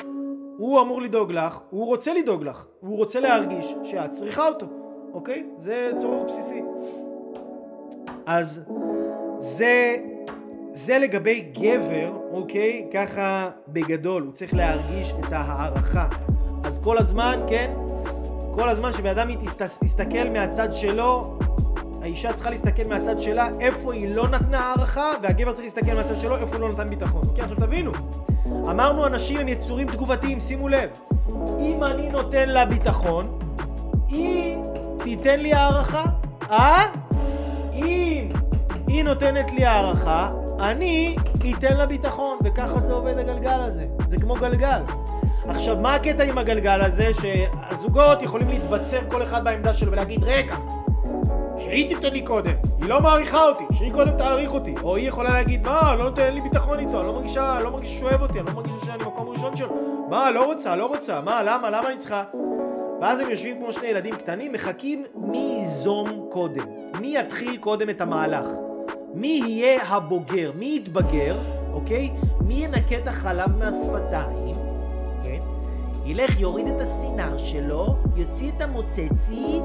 הוא 0.56 0.80
אמור 0.80 1.02
לדאוג 1.02 1.32
לך, 1.32 1.58
הוא 1.70 1.86
רוצה 1.86 2.14
לדאוג 2.14 2.44
לך, 2.44 2.66
הוא 2.80 2.96
רוצה 2.96 3.20
להרגיש 3.20 3.74
שאת 3.82 4.10
צריכה 4.10 4.48
אותו, 4.48 4.66
אוקיי? 5.16 5.46
זה 5.56 5.90
צורך 5.96 6.22
בסיסי. 6.28 6.62
אז 8.26 8.64
זה, 9.38 9.96
זה 10.72 10.98
לגבי 10.98 11.40
גבר, 11.40 12.12
אוקיי? 12.32 12.86
ככה 12.92 13.50
בגדול, 13.68 14.22
הוא 14.22 14.32
צריך 14.32 14.54
להרגיש 14.54 15.12
את 15.12 15.32
ההערכה. 15.32 16.08
אז 16.64 16.78
כל 16.78 16.98
הזמן, 16.98 17.40
כן? 17.48 17.70
כל 18.54 18.68
הזמן 18.68 18.92
שבן 18.92 19.10
אדם 19.10 19.28
יסתכל 19.82 20.28
מהצד 20.32 20.72
שלו, 20.72 21.38
האישה 22.02 22.32
צריכה 22.32 22.50
להסתכל 22.50 22.84
מהצד 22.88 23.18
שלה 23.18 23.48
איפה 23.60 23.92
היא 23.92 24.14
לא 24.14 24.28
נתנה 24.28 24.58
הערכה, 24.58 25.12
והגבר 25.22 25.52
צריך 25.52 25.64
להסתכל 25.64 25.94
מהצד 25.94 26.16
שלו 26.20 26.36
איפה 26.36 26.56
הוא 26.56 26.60
לא 26.60 26.72
נתן 26.72 26.90
ביטחון. 26.90 27.22
אוקיי, 27.28 27.44
עכשיו 27.44 27.56
תבינו. 27.56 27.92
אמרנו 28.46 29.06
אנשים 29.06 29.40
הם 29.40 29.48
יצורים 29.48 29.92
תגובתיים, 29.92 30.40
שימו 30.40 30.68
לב. 30.68 30.90
אם 31.60 31.84
אני 31.84 32.08
נותן 32.08 32.48
לה 32.48 32.66
ביטחון, 32.66 33.38
היא 34.08 34.56
תיתן 35.06 35.40
לי 35.40 35.54
הערכה, 35.54 36.04
אה? 36.50 36.82
אם 37.72 38.28
היא 38.86 39.04
נותנת 39.04 39.52
לי 39.52 39.64
הערכה, 39.64 40.30
אני 40.60 41.16
אתן 41.58 41.76
לה 41.76 41.86
ביטחון, 41.86 42.38
וככה 42.44 42.80
זה 42.80 42.92
עובד 42.92 43.18
הגלגל 43.18 43.60
הזה. 43.60 43.86
זה 44.08 44.16
כמו 44.16 44.34
גלגל. 44.34 44.80
עכשיו, 45.48 45.76
מה 45.76 45.94
הקטע 45.94 46.24
עם 46.24 46.38
הגלגל 46.38 46.82
הזה? 46.82 47.10
שהזוגות 47.14 48.22
יכולים 48.22 48.48
להתבצר 48.48 48.98
כל 49.08 49.22
אחד 49.22 49.44
בעמדה 49.44 49.74
שלו 49.74 49.92
ולהגיד, 49.92 50.24
רגע, 50.24 50.56
שהיא 51.58 51.88
תיתן 51.88 52.12
לי 52.12 52.22
קודם, 52.22 52.54
היא 52.78 52.88
לא 52.88 53.00
מעריכה 53.00 53.42
אותי, 53.42 53.64
שהיא 53.72 53.92
קודם 53.92 54.16
תעריך 54.16 54.52
אותי. 54.52 54.74
או 54.82 54.96
היא 54.96 55.08
יכולה 55.08 55.30
להגיד, 55.30 55.66
מה, 55.66 55.94
לא 55.94 56.04
נותן 56.04 56.34
לי 56.34 56.40
ביטחון 56.40 56.78
איתו, 56.78 57.00
אני 57.00 57.06
לא 57.06 57.12
מרגישה, 57.12 57.60
לא 57.60 57.70
מרגישה 57.70 57.98
שהוא 57.98 58.08
אוהב 58.08 58.22
אותי, 58.22 58.40
אני 58.40 58.46
לא 58.46 58.52
מרגישה 58.52 58.86
שאני 58.86 59.04
מקום 59.04 59.28
ראשון 59.28 59.56
שלו. 59.56 59.74
מה, 60.10 60.30
לא 60.30 60.44
רוצה, 60.44 60.76
לא 60.76 60.86
רוצה, 60.86 61.20
מה, 61.20 61.42
למה, 61.42 61.70
למה 61.70 61.88
אני 61.88 61.96
צריכה? 61.96 62.24
ואז 63.00 63.20
הם 63.20 63.30
יושבים 63.30 63.56
כמו 63.58 63.72
שני 63.72 63.86
ילדים 63.86 64.16
קטנים, 64.16 64.52
מחכים 64.52 65.04
מי 65.14 65.58
ייזום 65.60 66.26
קודם, 66.30 66.64
מי 67.00 67.18
יתחיל 67.18 67.56
קודם 67.56 67.90
את 67.90 68.00
המהלך, 68.00 68.46
מי 69.14 69.42
יהיה 69.46 69.82
הבוגר, 69.82 70.52
מי 70.54 70.76
יתבגר, 70.76 71.36
אוקיי? 71.72 72.10
מי 72.40 72.54
ינקה 72.54 72.98
את 72.98 73.08
החלב 73.08 73.56
מהשפתיים, 73.58 74.54
כן? 75.22 75.40
ילך, 76.06 76.40
יוריד 76.40 76.66
את 76.66 76.80
הסינר 76.80 77.36
שלו, 77.36 77.96
יוציא 78.16 78.50
את 78.56 78.62
המוצצי, 78.62 79.60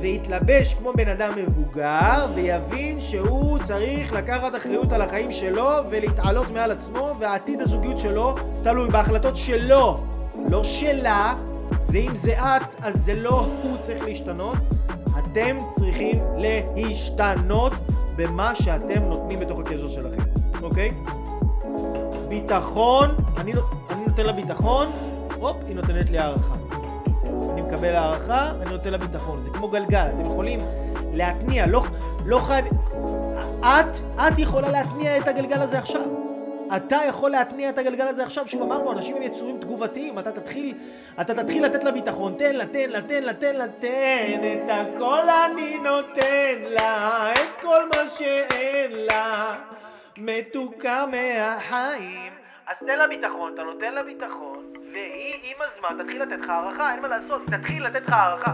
ויתלבש 0.00 0.74
כמו 0.74 0.92
בן 0.92 1.08
אדם 1.08 1.32
מבוגר, 1.36 2.26
ויבין 2.34 3.00
שהוא 3.00 3.58
צריך 3.58 4.12
לקחת 4.12 4.56
אחריות 4.56 4.92
על 4.92 5.02
החיים 5.02 5.32
שלו 5.32 5.70
ולהתעלות 5.90 6.50
מעל 6.50 6.70
עצמו, 6.70 7.12
ועתיד 7.18 7.60
הזוגיות 7.60 7.98
שלו 7.98 8.34
תלוי 8.62 8.88
בהחלטות 8.90 9.36
שלו, 9.36 10.00
לא 10.48 10.64
שלה, 10.64 11.34
ואם 11.88 12.14
זה 12.14 12.38
את, 12.38 12.74
אז 12.82 13.04
זה 13.04 13.14
לא 13.14 13.46
הוא 13.62 13.76
צריך 13.80 14.02
להשתנות, 14.04 14.56
אתם 15.18 15.58
צריכים 15.70 16.20
להשתנות 16.36 17.72
במה 18.16 18.54
שאתם 18.54 19.02
נותנים 19.02 19.40
בתוך 19.40 19.60
הקשר 19.60 19.88
שלכם, 19.88 20.22
אוקיי? 20.62 20.92
ביטחון, 22.28 23.16
אני, 23.36 23.52
אני 23.90 24.06
נותן 24.06 24.26
לה 24.26 24.32
ביטחון, 24.32 24.88
הופ, 25.34 25.56
היא 25.66 25.76
נותנת 25.76 26.10
לי 26.10 26.18
הערכה. 26.18 26.54
מקבל 27.56 27.94
הערכה, 27.94 28.50
אני 28.62 28.70
נותן 28.70 28.90
לה 28.90 28.98
ביטחון. 28.98 29.42
זה 29.42 29.50
כמו 29.50 29.68
גלגל, 29.68 30.06
אתם 30.14 30.24
יכולים 30.24 30.60
להתניע, 31.12 31.66
לא, 31.66 31.82
לא 32.24 32.38
חייב... 32.38 32.64
את, 33.60 33.96
את 34.16 34.38
יכולה 34.38 34.68
להתניע 34.70 35.18
את 35.18 35.28
הגלגל 35.28 35.62
הזה 35.62 35.78
עכשיו. 35.78 36.17
אתה 36.76 36.96
יכול 37.08 37.30
להתניע 37.30 37.70
את 37.70 37.78
הגלגל 37.78 38.08
הזה 38.08 38.22
עכשיו, 38.22 38.48
שוב 38.48 38.62
אמרנו, 38.62 38.92
אנשים 38.92 39.16
הם 39.16 39.22
יצורים 39.22 39.58
תגובתיים, 39.60 40.18
אתה 40.18 40.32
תתחיל, 40.32 40.74
אתה 41.20 41.42
תתחיל 41.42 41.64
לתת 41.64 41.84
לה 41.84 41.90
ביטחון, 41.90 42.34
תן 42.38 42.56
לה, 42.56 42.66
תן 42.66 42.90
לה, 42.90 43.02
תן 43.02 43.22
לה, 43.22 43.34
תן 43.34 43.56
לה, 43.56 43.68
תן 43.68 44.40
את 44.42 44.68
הכל 44.68 45.22
אני 45.46 45.76
נותן 45.78 46.72
לה, 46.80 47.32
את 47.32 47.62
כל 47.62 47.88
מה 47.88 48.10
שאין 48.18 48.90
לה, 48.92 49.54
מתוקה 50.18 51.04
מהחיים. 51.06 52.32
אז 52.66 52.76
תן 52.86 52.98
לה 52.98 53.06
ביטחון, 53.06 53.52
אתה 53.54 53.62
נותן 53.62 53.94
לה 53.94 54.02
ביטחון, 54.02 54.72
והיא 54.92 55.34
עם 55.42 55.56
הזמן 55.60 56.04
תתחיל 56.04 56.22
לתת 56.22 56.38
לך 56.42 56.48
הערכה, 56.48 56.92
אין 56.92 57.02
מה 57.02 57.08
לעשות, 57.08 57.42
תתחיל 57.46 57.86
לתת 57.86 58.02
לך 58.06 58.12
הערכה. 58.12 58.52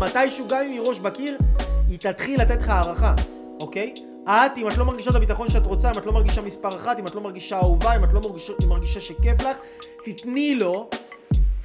מתישהו, 0.00 0.48
גם 0.48 0.64
אם 0.64 0.70
היא 0.70 0.80
ראש 0.80 0.98
בקיר, 0.98 1.38
היא 1.88 1.98
תתחיל 1.98 2.40
לתת 2.42 2.62
לך 2.62 2.68
הערכה, 2.68 3.14
אוקיי? 3.60 3.94
את, 4.28 4.58
אם 4.58 4.68
את 4.68 4.78
לא 4.78 4.84
מרגישה 4.84 5.10
את 5.10 5.14
הביטחון 5.14 5.50
שאת 5.50 5.66
רוצה, 5.66 5.90
אם 5.90 5.98
את 5.98 6.06
לא 6.06 6.12
מרגישה 6.12 6.42
מספר 6.42 6.68
אחת, 6.68 6.98
אם 6.98 7.06
את 7.06 7.14
לא 7.14 7.20
מרגישה 7.20 7.58
אהובה, 7.58 7.96
אם 7.96 8.04
את 8.04 8.12
לא 8.12 8.20
מרגישה, 8.20 8.52
מרגישה 8.68 9.00
שכיף 9.00 9.40
לך, 9.40 9.56
תתני 10.04 10.54
לו 10.54 10.88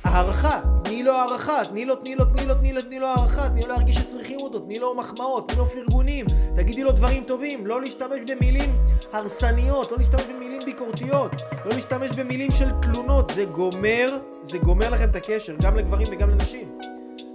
הערכה, 0.03 0.61
תני 0.83 1.03
לו 1.03 1.11
הערכה, 1.11 1.61
תני 1.69 1.85
לו, 1.85 1.95
תני 1.95 2.15
לו, 2.15 2.25
תני 2.25 2.45
לו, 2.45 2.55
תני 2.55 2.73
לו, 2.73 2.81
תני 2.81 2.99
לו 2.99 3.07
הערכה, 3.07 3.49
תני 3.49 3.61
לו 3.61 3.67
להרגיש 3.67 3.95
שצריכים 3.95 4.39
אותו, 4.39 4.59
תני 4.59 4.79
לו 4.79 4.95
מחמאות, 4.95 5.49
תני 5.49 5.57
לו 5.57 5.65
פרגונים, 5.65 6.25
תגידי 6.55 6.83
לו 6.83 6.91
דברים 6.91 7.23
טובים, 7.23 7.67
לא 7.67 7.81
להשתמש 7.81 8.19
במילים 8.31 8.75
הרסניות, 9.13 9.91
לא 9.91 9.97
להשתמש 9.97 10.23
במילים 10.23 10.59
ביקורתיות, 10.65 11.31
לא 11.65 11.71
להשתמש 11.75 12.11
במילים 12.11 12.51
של 12.51 12.69
תלונות, 12.81 13.31
זה 13.33 13.45
גומר, 13.45 14.17
זה 14.43 14.57
גומר 14.57 14.89
לכם 14.89 15.09
את 15.09 15.15
הקשר, 15.15 15.55
גם 15.61 15.77
לגברים 15.77 16.07
וגם 16.11 16.29
לנשים. 16.29 16.77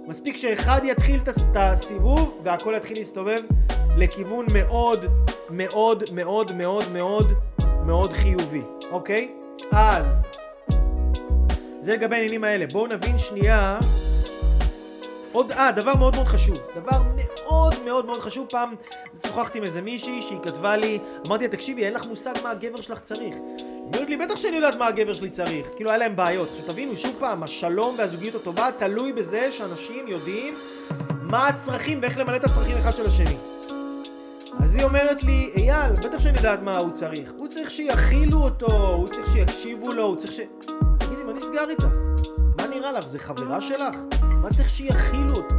מספיק 0.07 0.37
שאחד 0.37 0.81
יתחיל 0.83 1.19
את 1.23 1.55
הסיבוב 1.55 2.41
והכל 2.43 2.73
יתחיל 2.77 2.97
להסתובב 2.97 3.39
לכיוון 3.97 4.45
מאוד 4.53 5.05
מאוד 5.49 6.03
מאוד 6.13 6.51
מאוד 6.51 6.91
מאוד 6.91 7.33
מאוד 7.85 8.13
חיובי, 8.13 8.61
אוקיי? 8.91 9.33
אז 9.71 10.05
זה 11.81 11.93
לגבי 11.93 12.15
העניינים 12.15 12.43
האלה. 12.43 12.65
בואו 12.71 12.87
נבין 12.87 13.17
שנייה 13.17 13.79
עוד, 15.31 15.51
אה, 15.51 15.71
דבר 15.71 15.95
מאוד 15.95 16.15
מאוד 16.15 16.27
חשוב. 16.27 16.57
דבר 16.75 17.01
מאוד 17.15 17.73
מאוד 17.85 18.05
מאוד 18.05 18.17
חשוב. 18.17 18.47
פעם 18.49 18.75
שוחחתי 19.27 19.57
עם 19.57 19.63
איזה 19.63 19.81
מישהי 19.81 20.21
שהיא 20.21 20.39
כתבה 20.43 20.77
לי, 20.77 20.99
אמרתי 21.27 21.43
לה, 21.43 21.49
תקשיבי, 21.49 21.85
אין 21.85 21.93
לך 21.93 22.05
מושג 22.05 22.33
מה 22.43 22.51
הגבר 22.51 22.81
שלך 22.81 22.99
צריך. 22.99 23.35
היא 23.55 23.93
אומרת 23.93 24.09
לי, 24.09 24.17
בטח 24.17 24.35
שאני 24.35 24.55
יודעת 24.55 24.75
מה 24.75 24.87
הגבר 24.87 25.13
שלי 25.13 25.29
צריך. 25.29 25.67
כאילו, 25.75 25.89
היה 25.89 25.97
להם 25.97 26.15
בעיות. 26.15 26.49
עכשיו 26.49 26.65
תבינו, 26.67 26.97
שוב 26.97 27.15
פעם, 27.19 27.43
השלום 27.43 27.95
והזוגיות 27.97 28.35
הטובה 28.35 28.69
תלוי 28.79 29.13
בזה 29.13 29.51
שאנשים 29.51 30.07
יודעים 30.07 30.57
מה 31.21 31.47
הצרכים 31.47 31.99
ואיך 32.01 32.17
למלא 32.17 32.35
את 32.35 32.43
הצרכים 32.43 32.77
אחד 32.77 32.91
של 32.91 33.05
השני. 33.05 33.52
אז 34.63 34.75
היא 34.75 34.83
אומרת 34.83 35.23
לי, 35.23 35.51
אייל, 35.55 35.93
בטח 35.93 36.19
שאני 36.19 36.37
יודעת 36.37 36.61
מה 36.61 36.77
הוא 36.77 36.91
צריך. 36.93 37.31
הוא 37.37 37.47
צריך 37.47 37.71
שיכילו 37.71 38.43
אותו, 38.43 38.87
הוא 38.95 39.07
צריך 39.07 39.31
שיקשיבו 39.33 39.93
לו, 39.93 40.03
הוא 40.03 40.15
צריך 40.15 40.31
ש... 40.31 40.39
תגידי, 40.97 41.23
מה 41.23 41.33
נסגר 41.33 41.69
איתך? 41.69 41.87
מה 42.57 42.67
נראה 42.67 42.91
לך? 42.91 43.07
זה 43.07 43.19
חברה 43.19 43.61
שלך? 43.61 43.95
מה 44.21 44.49
צריך 44.49 44.69
שיכילו 44.69 45.35
אותו? 45.35 45.55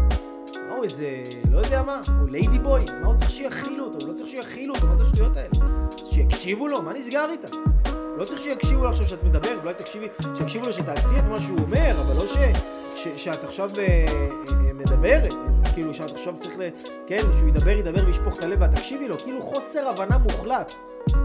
מה 0.69 0.75
הוא 0.77 0.85
איזה, 0.85 1.23
לא 1.51 1.59
יודע 1.59 1.83
מה, 1.83 2.01
הוא 2.21 2.29
ליידי 2.29 2.59
בוי? 2.59 2.85
מה 3.01 3.07
הוא 3.07 3.17
צריך 3.17 3.31
שיכילו 3.31 3.85
אותו? 3.85 4.07
הוא 4.07 4.13
לא 4.13 4.17
צריך 4.17 4.31
שיכילו 4.31 4.75
אותו, 4.75 4.87
מה 4.87 4.97
זה 4.97 5.05
השטויות 5.05 5.37
האלה? 5.37 5.67
שיקשיבו 6.11 6.69
לו? 6.69 6.83
מה 6.83 6.93
נסגר 6.93 7.31
איתך? 7.31 7.55
לא 8.19 8.25
צריך 8.25 8.41
שיקשיבו 8.41 8.83
לו 8.83 8.89
עכשיו 8.89 9.09
שאת 9.09 9.25
מדברת, 9.25 9.59
אולי 9.63 9.75
תקשיבי, 9.75 10.07
שיקשיבו 10.35 10.67
לו 10.67 10.73
שתעשי 10.73 11.19
את 11.19 11.25
מה 11.25 11.41
שהוא 11.41 11.59
אומר, 11.59 12.01
אבל 12.01 12.17
לא 12.17 12.27
ש, 12.27 12.37
ש, 12.97 13.09
שאת 13.17 13.45
עכשיו 13.45 13.71
אה, 13.79 14.05
אה, 14.49 14.73
מדברת, 14.75 15.35
כאילו 15.75 15.95
שאת 15.95 16.11
עכשיו 16.11 16.35
צריך, 16.41 16.59
ל, 16.59 16.69
כן, 17.07 17.21
שהוא 17.39 17.49
ידבר, 17.49 17.71
ידבר 17.71 18.07
וישפוך 18.07 18.39
את 18.39 18.45
הלב 18.45 18.59
ואת 18.61 18.71
תקשיבי 18.71 19.09
לו, 19.09 19.19
כאילו 19.19 19.43
חוסר 19.43 19.89
הבנה 19.89 20.19
מוחלט, 20.19 20.73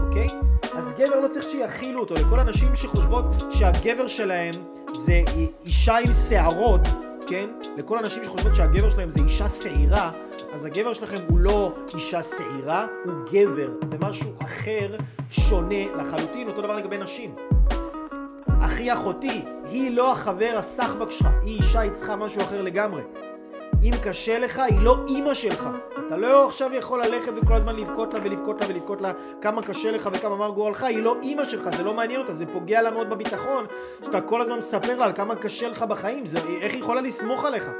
אוקיי? 0.06 0.28
אז 0.74 0.92
גבר 0.98 1.20
לא 1.20 1.28
צריך 1.28 1.44
שיכילו 1.50 2.00
אותו, 2.00 2.14
לכל 2.14 2.40
הנשים 2.40 2.74
שחושבות 2.74 3.24
שהגבר 3.50 4.06
שלהם 4.06 4.54
זה 4.96 5.22
אישה 5.64 5.96
עם 5.96 6.12
שערות, 6.28 6.80
כן? 7.28 7.46
לכל 7.76 7.98
הנשים 7.98 8.24
שחושבות 8.24 8.54
שהגבר 8.54 8.90
שלהם 8.90 9.08
זה 9.08 9.20
אישה 9.24 9.48
שעירה, 9.48 10.10
אז 10.54 10.64
הגבר 10.64 10.92
שלכם 10.92 11.18
הוא 11.28 11.38
לא 11.38 11.72
אישה 11.94 12.22
שעירה, 12.22 12.86
הוא 13.04 13.14
גבר. 13.32 13.68
זה 13.82 13.96
משהו 14.00 14.30
אחר, 14.44 14.96
שונה 15.30 15.94
לחלוטין, 15.96 16.48
אותו 16.48 16.62
דבר 16.62 16.76
לגבי 16.76 16.98
נשים. 16.98 17.34
אחי 18.60 18.92
אחותי, 18.92 19.44
היא 19.70 19.90
לא 19.90 20.12
החבר 20.12 20.52
הסחבק 20.56 21.10
שלך, 21.10 21.28
היא 21.42 21.56
אישה, 21.56 21.80
היא 21.80 21.92
צריכה 21.92 22.16
משהו 22.16 22.40
אחר 22.40 22.62
לגמרי. 22.62 23.02
אם 23.82 23.92
קשה 24.02 24.38
לך, 24.38 24.58
היא 24.58 24.80
לא 24.80 24.96
אימא 25.08 25.34
שלך. 25.34 25.68
אתה 26.06 26.16
לא 26.16 26.46
עכשיו 26.46 26.74
יכול 26.74 27.04
ללכת 27.04 27.32
וכל 27.42 27.54
הזמן 27.54 27.76
לבכות 27.76 28.14
לה 28.14 28.20
ולבכות 28.22 28.60
לה 28.60 28.66
ולבכות 28.68 29.00
לה 29.00 29.12
כמה 29.40 29.62
קשה 29.62 29.90
לך 29.90 30.10
וכמה 30.12 30.36
מר 30.36 30.50
גורלך, 30.50 30.82
היא 30.82 31.02
לא 31.02 31.16
אימא 31.22 31.44
שלך, 31.44 31.76
זה 31.76 31.82
לא 31.82 31.94
מעניין 31.94 32.20
אותה, 32.20 32.34
זה 32.34 32.46
פוגע 32.46 32.82
לה 32.82 32.90
מאוד 32.90 33.10
בביטחון, 33.10 33.66
שאתה 34.02 34.20
כל 34.20 34.42
הזמן 34.42 34.58
מספר 34.58 34.98
לה 34.98 35.04
על 35.04 35.12
כמה 35.12 35.34
קשה 35.34 35.68
לך 35.68 35.82
בחיים, 35.82 36.26
זה, 36.26 36.38
איך 36.60 36.72
היא 36.72 36.80
יכולה 36.80 37.00
לסמוך 37.00 37.44
עליך? 37.44 37.70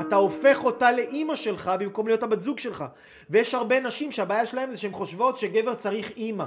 אתה 0.00 0.16
הופך 0.16 0.64
אותה 0.64 0.92
לאימא 0.92 1.34
שלך 1.34 1.70
במקום 1.78 2.06
להיות 2.06 2.22
הבת 2.22 2.42
זוג 2.42 2.58
שלך. 2.58 2.84
ויש 3.30 3.54
הרבה 3.54 3.80
נשים 3.80 4.12
שהבעיה 4.12 4.46
שלהם 4.46 4.70
זה 4.70 4.76
שהן 4.76 4.92
חושבות 4.92 5.38
שגבר 5.38 5.74
צריך 5.74 6.10
אימא. 6.16 6.44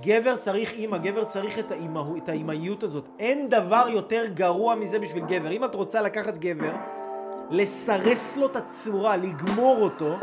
גבר 0.00 0.36
צריך 0.36 0.72
אימא, 0.72 0.98
גבר 0.98 1.24
צריך 1.24 1.58
את, 1.58 1.72
האימא, 1.72 2.02
את 2.24 2.28
האימהיות 2.28 2.82
הזאת. 2.82 3.08
אין 3.18 3.48
דבר 3.48 3.84
יותר 3.88 4.24
גרוע 4.34 4.74
מזה 4.74 4.98
בשביל 4.98 5.24
גבר. 5.24 5.50
אם 5.50 5.64
את 5.64 5.74
רוצה 5.74 6.00
לקחת 6.00 6.36
גבר, 6.36 6.72
לסרס 7.52 8.36
לו 8.36 8.46
את 8.46 8.56
הצורה, 8.56 9.16
לגמור 9.16 9.78
אותו, 9.82 10.16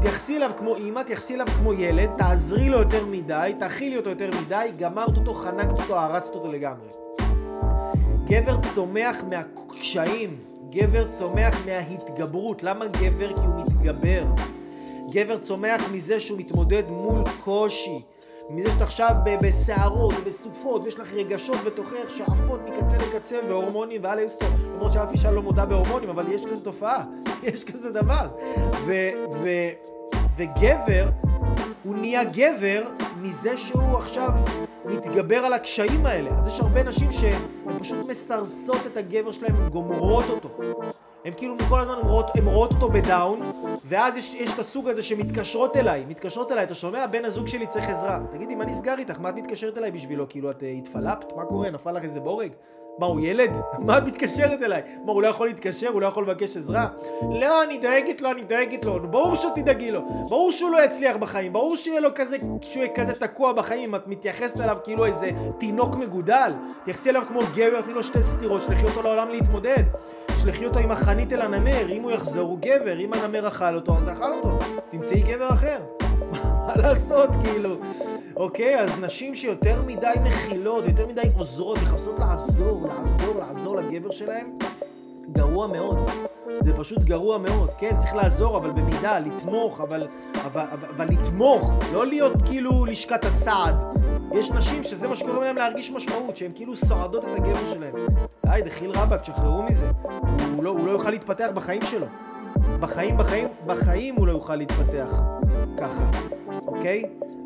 תייחסי 0.00 0.36
אליו 0.36 0.50
כמו 0.58 0.76
אימא, 0.76 1.00
תייחסי 1.00 1.34
אליו 1.34 1.46
כמו 1.46 1.72
ילד, 1.72 2.10
תעזרי 2.18 2.68
לו 2.68 2.78
יותר 2.78 3.06
מדי, 3.06 3.52
תאכילי 3.58 3.96
אותו 3.96 4.08
יותר 4.08 4.30
מדי, 4.40 4.68
גמרת 4.78 5.16
אותו, 5.16 5.34
חנקת 5.34 5.80
אותו, 5.80 5.98
הרסת 5.98 6.34
אותו 6.34 6.52
לגמרי. 6.52 6.88
גבר 8.24 8.56
צומח 8.74 9.24
מהקשיים, 9.30 10.36
גבר 10.70 11.10
צומח 11.10 11.54
מההתגברות. 11.66 12.62
למה 12.62 12.86
גבר? 12.86 13.36
כי 13.36 13.40
הוא 13.46 13.54
מתגבר. 13.56 14.24
גבר 15.10 15.38
צומח 15.38 15.82
מזה 15.92 16.20
שהוא 16.20 16.38
מתמודד 16.38 16.82
מול 16.88 17.22
קושי. 17.44 18.02
מזה 18.50 18.70
שאת 18.70 18.82
עכשיו 18.82 19.10
בסערות 19.42 20.14
ובסופות 20.18 20.84
ויש 20.84 20.98
לך 20.98 21.12
רגשות 21.12 21.58
בתוכך 21.66 22.10
שעפות 22.10 22.60
מקצה 22.64 22.96
לקצה 22.98 23.40
והורמונים 23.48 24.04
ואללה 24.04 24.22
יוסטו 24.22 24.46
למרות 24.74 24.92
שאף 24.92 25.12
אישה 25.12 25.30
לא 25.30 25.42
מודה 25.42 25.66
בהורמונים 25.66 26.08
אבל 26.08 26.32
יש 26.32 26.46
כזה 26.46 26.64
תופעה, 26.64 27.02
יש 27.42 27.64
כזה 27.64 27.90
דבר. 27.90 28.28
ו, 28.86 28.92
ו, 29.42 29.48
וגבר 30.36 31.08
הוא 31.84 31.94
נהיה 31.96 32.24
גבר 32.24 32.84
מזה 33.20 33.58
שהוא 33.58 33.98
עכשיו 33.98 34.30
מתגבר 34.84 35.38
על 35.38 35.52
הקשיים 35.52 36.06
האלה. 36.06 36.30
אז 36.30 36.46
יש 36.46 36.60
הרבה 36.60 36.82
נשים 36.82 37.12
שהן 37.12 37.42
פשוט 37.80 38.08
מסרסות 38.08 38.86
את 38.86 38.96
הגבר 38.96 39.32
שלהם, 39.32 39.68
גומרות 39.68 40.24
אותו 40.30 40.48
הן 41.24 41.32
כאילו 41.36 41.54
כל 41.68 41.80
הזמן 41.80 41.98
רואות, 42.02 42.26
הן 42.36 42.46
רואות 42.46 42.70
אותו 42.72 42.88
בדאון, 42.88 43.40
ואז 43.84 44.16
יש, 44.16 44.34
יש 44.34 44.54
את 44.54 44.58
הסוג 44.58 44.88
הזה 44.88 45.02
שמתקשרות 45.02 45.76
אליי, 45.76 46.04
מתקשרות 46.08 46.52
אליי, 46.52 46.64
אתה 46.64 46.74
שומע? 46.74 47.06
בן 47.06 47.24
הזוג 47.24 47.46
שלי 47.46 47.66
צריך 47.66 47.88
עזרה. 47.88 48.20
תגידי, 48.32 48.54
מה 48.54 48.64
נסגר 48.64 48.94
איתך? 48.98 49.20
מה 49.20 49.28
את 49.28 49.34
מתקשרת 49.34 49.78
אליי 49.78 49.90
בשבילו? 49.90 50.28
כאילו, 50.28 50.50
את 50.50 50.60
uh, 50.60 50.64
התפלפת? 50.64 51.32
מה 51.36 51.44
קורה? 51.44 51.70
נפל 51.70 51.92
לך 51.92 52.02
איזה 52.02 52.20
בורג? 52.20 52.52
מה, 52.98 53.06
הוא 53.06 53.20
ילד? 53.20 53.56
מה 53.86 53.98
את 53.98 54.02
מתקשרת 54.02 54.62
אליי? 54.62 54.82
מה, 55.04 55.12
הוא 55.12 55.22
לא 55.22 55.28
יכול 55.28 55.46
להתקשר? 55.46 55.88
הוא 55.88 56.00
לא 56.00 56.06
יכול 56.06 56.24
לבקש 56.24 56.56
עזרה? 56.56 56.88
לא, 57.40 57.62
אני 57.62 57.78
דואגת 57.78 58.20
לו, 58.20 58.30
אני 58.30 58.44
דואגת 58.44 58.84
לו. 58.84 59.08
ברור 59.10 59.34
שתדאגי 59.34 59.90
לו. 59.90 60.00
ברור 60.28 60.52
שהוא 60.52 60.70
לא 60.70 60.84
יצליח 60.84 61.16
בחיים. 61.16 61.52
ברור 61.52 61.76
שיהיה 61.76 62.00
לו 62.00 62.10
כזה, 62.14 62.36
שהוא 62.60 62.84
יהיה 62.84 62.94
כזה 62.94 63.12
תקוע 63.12 63.52
בחיים. 63.52 63.94
את 63.94 64.08
מתייחסת 64.08 64.60
אליו 64.60 64.76
כאילו 64.84 65.04
איזה 65.04 65.30
תינוק 65.58 65.94
מגודל. 65.94 66.52
תייחסי 66.84 67.10
אליו 67.10 67.22
כמו 67.28 67.40
גבר, 67.54 67.80
תני 67.80 67.94
לו 67.94 68.02
שתי 68.02 68.22
סטירות, 68.22 68.62
שלחי 68.62 68.84
אותו 68.84 69.02
לעולם 69.02 69.28
להתמודד. 69.28 69.82
שלחי 70.44 70.66
אותו 70.66 70.78
עם 70.78 70.90
החנית 70.90 71.32
אל 71.32 71.40
הנמר, 71.40 71.88
אם 71.88 72.02
הוא 72.02 72.10
יחזור 72.10 72.48
הוא 72.48 72.58
גבר, 72.60 72.98
אם 72.98 73.12
הנמר 73.12 73.48
אכל 73.48 73.74
אותו 73.74 73.96
אז 73.96 74.08
אכל 74.08 74.32
אותו. 74.32 74.58
תמצאי 74.90 75.22
גבר 75.22 75.48
אחר. 75.48 75.78
מה 76.66 76.76
לעשות, 76.76 77.30
כאילו? 77.42 77.76
אוקיי, 78.36 78.80
אז 78.80 78.90
נשים 79.00 79.34
שיותר 79.34 79.82
מדי 79.86 80.12
מכילות, 80.22 80.84
יותר 80.84 81.06
מדי 81.06 81.22
עוזרות, 81.36 81.78
מחפשות 81.82 82.18
לעזור, 82.18 82.88
לעזור, 82.88 83.34
לעזור 83.38 83.76
לגבר 83.76 84.10
שלהם, 84.10 84.58
גרוע 85.32 85.66
מאוד. 85.66 85.98
זה 86.64 86.72
פשוט 86.78 86.98
גרוע 86.98 87.38
מאוד. 87.38 87.70
כן, 87.78 87.96
צריך 87.96 88.14
לעזור, 88.14 88.56
אבל 88.56 88.70
במידה, 88.70 89.18
לתמוך, 89.18 89.80
אבל, 89.80 90.08
אבל, 90.44 90.64
אבל, 90.72 90.88
אבל 90.96 91.08
לתמוך, 91.08 91.72
לא 91.92 92.06
להיות 92.06 92.42
כאילו 92.44 92.84
לשכת 92.84 93.24
הסעד. 93.24 94.03
יש 94.32 94.50
נשים 94.50 94.82
שזה 94.82 95.08
מה 95.08 95.14
שקוראים 95.16 95.42
להם 95.42 95.56
להרגיש 95.56 95.90
משמעות, 95.90 96.36
שהן 96.36 96.50
כאילו 96.54 96.76
סועדות 96.76 97.24
את 97.24 97.28
הגבר 97.36 97.72
שלהם. 97.72 97.94
די, 98.46 98.60
דחיל 98.64 98.90
רבאק, 98.90 99.20
תשחררו 99.20 99.62
מזה. 99.62 99.86
הוא 100.56 100.64
לא, 100.64 100.70
הוא 100.70 100.86
לא 100.86 100.90
יוכל 100.90 101.10
להתפתח 101.10 101.48
בחיים 101.54 101.82
שלו. 101.82 102.06
בחיים, 102.80 103.16
בחיים, 103.16 103.48
בחיים 103.66 104.14
הוא 104.14 104.26
לא 104.26 104.32
יוכל 104.32 104.56
להתפתח 104.56 105.08
ככה, 105.80 106.04
אוקיי? 106.66 107.02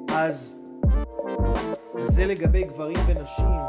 אז 0.08 0.58
זה 1.98 2.26
לגבי 2.26 2.62
גברים 2.62 2.98
ונשים. 3.06 3.60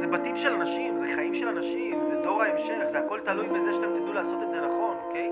זה 0.00 0.06
בתים 0.12 0.36
של 0.36 0.52
אנשים, 0.52 0.98
זה 1.00 1.06
חיים 1.14 1.34
של 1.34 1.48
אנשים, 1.48 2.00
זה 2.10 2.20
דור 2.24 2.42
ההמשך, 2.42 2.84
זה 2.92 2.98
הכל 2.98 3.20
תלוי 3.24 3.48
בזה 3.48 3.70
שאתם 3.74 4.00
תדעו 4.00 4.12
לעשות 4.12 4.42
את 4.42 4.48
זה 4.50 4.56
נכון, 4.66 4.96
אוקיי? 5.06 5.30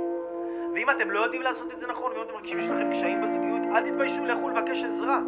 ואם 0.75 0.91
אתם 0.91 1.11
לא 1.11 1.21
יודעים 1.21 1.43
לעשות 1.43 1.73
את 1.75 1.81
זה 1.81 1.87
נכון, 1.87 2.12
ואם 2.12 2.23
אתם 2.23 2.35
מרגישים 2.35 2.61
שיש 2.61 2.71
לכם 2.71 2.91
קשיים 2.93 3.21
בזוגיות, 3.23 3.55
אל 3.75 3.91
תתביישו, 3.91 4.25
לכו 4.25 4.49
לבקש 4.49 4.85
עזרה. 4.85 5.21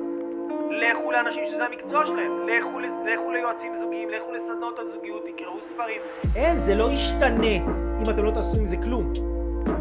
לכו 0.70 1.12
לאנשים 1.12 1.43
שזה 1.47 1.64
המקצוע 1.64 2.07
שלהם, 2.07 2.32
לכו, 2.49 2.78
לכו 2.78 3.30
ליועצים 3.30 3.72
זוגיים, 3.80 4.09
לכו 4.11 4.32
לסדנות 4.32 4.78
על 4.78 4.84
זוגיות, 4.95 5.24
תקראו 5.34 5.57
ספרים. 5.70 6.01
אין, 6.36 6.59
זה 6.59 6.74
לא 6.74 6.91
ישתנה 6.93 7.57
אם 8.03 8.11
אתם 8.11 8.24
לא 8.24 8.30
תעשו 8.30 8.59
עם 8.59 8.64
זה 8.64 8.76
כלום. 8.76 9.12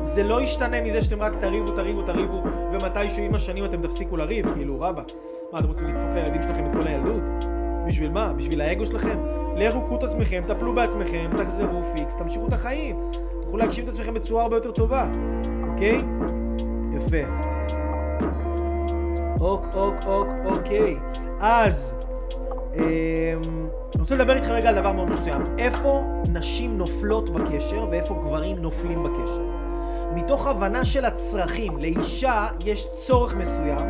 זה 0.02 0.24
לא 0.24 0.42
ישתנה 0.42 0.82
מזה 0.82 1.02
שאתם 1.02 1.22
רק 1.22 1.34
תריבו, 1.36 1.72
תריבו, 1.72 2.02
תריבו, 2.02 2.44
ומתישהו 2.72 3.24
עם 3.24 3.36
השנים 3.36 3.66
אתם 3.66 3.82
תפסיקו 3.82 4.18
לריב, 4.18 4.54
כאילו, 4.54 4.82
רבאק. 4.82 5.06
מה, 5.52 5.60
אתם 5.60 5.68
רוצים 5.68 5.88
לדפוק 5.88 6.10
לילדים 6.14 6.42
שלכם 6.42 6.66
את 6.66 6.72
כל 6.72 6.88
הילדות? 6.88 7.46
בשביל 7.88 8.12
מה? 8.12 8.34
בשביל 8.34 8.62
האגו 8.62 8.86
שלכם? 8.86 9.18
לכו, 9.56 9.82
קחו 9.82 9.96
את 9.96 10.04
עצמכם, 10.04 10.44
טפלו 10.48 10.74
בעצמכם, 10.74 11.30
תחזרו 11.38 11.84
פיקס, 11.84 12.16
תמשיכו 12.16 12.48
את 12.48 12.54
החיים. 12.54 12.96
תוכלו 13.42 13.58
להגשים 13.58 13.84
את 13.84 13.90
עצמכם 13.90 14.14
בצורה 14.14 14.44
הרבה 14.44 14.56
יותר 14.56 14.72
טובה, 14.72 15.06
אוקיי? 15.72 16.02
יפה. 16.96 17.47
אוק, 19.40 19.66
אוק, 19.74 19.96
אוק, 20.06 20.28
אוקיי. 20.46 20.98
אז, 21.40 21.96
אמ, 22.74 22.82
אני 23.96 24.02
רוצה 24.02 24.16
לדבר 24.16 24.36
איתך 24.36 24.48
רגע 24.48 24.70
על 24.70 24.76
דבר 24.76 24.92
מאוד 24.92 25.10
מסוים. 25.10 25.42
איפה 25.58 26.04
נשים 26.30 26.78
נופלות 26.78 27.30
בקשר 27.30 27.88
ואיפה 27.92 28.14
גברים 28.26 28.58
נופלים 28.58 29.04
בקשר. 29.04 29.42
מתוך 30.16 30.48
הבנה 30.48 30.86
של 30.86 31.06
הצרכים. 31.06 31.78
לאישה 31.78 32.48
יש 32.66 32.88
צורך 33.06 33.36
מסוים, 33.36 33.88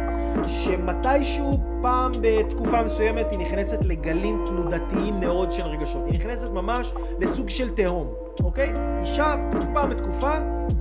שמתישהו 0.47 1.59
פעם 1.81 2.11
בתקופה 2.21 2.83
מסוימת 2.83 3.31
היא 3.31 3.39
נכנסת 3.39 3.85
לגלים 3.85 4.43
תנודתיים 4.45 5.19
מאוד 5.19 5.51
של 5.51 5.63
רגשות. 5.63 6.01
היא 6.05 6.13
נכנסת 6.13 6.49
ממש 6.49 6.93
לסוג 7.19 7.49
של 7.49 7.69
תהום, 7.69 8.07
אוקיי? 8.43 8.73
אישה 9.01 9.35
פעם 9.73 9.89
בתקופה, 9.89 10.31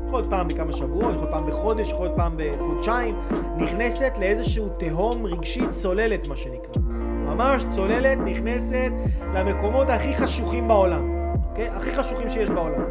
יכול 0.06 0.18
להיות 0.18 0.30
פעם 0.30 0.48
בכמה 0.48 0.72
שבועות, 0.72 1.02
יכול 1.02 1.14
להיות 1.14 1.30
פעם 1.30 1.46
בחודש, 1.46 1.90
יכול 1.90 2.06
להיות 2.06 2.16
פעם 2.16 2.36
בחודשיים, 2.36 3.16
נכנסת 3.56 4.12
לאיזשהו 4.20 4.68
תהום 4.68 5.26
רגשית 5.26 5.70
צוללת, 5.70 6.28
מה 6.28 6.36
שנקרא. 6.36 6.82
ממש 7.26 7.64
צוללת, 7.70 8.18
נכנסת 8.18 8.90
למקומות 9.34 9.88
הכי 9.90 10.14
חשוכים 10.14 10.68
בעולם, 10.68 11.32
אוקיי? 11.50 11.68
הכי 11.68 11.92
חשוכים 11.92 12.30
שיש 12.30 12.50
בעולם. 12.50 12.82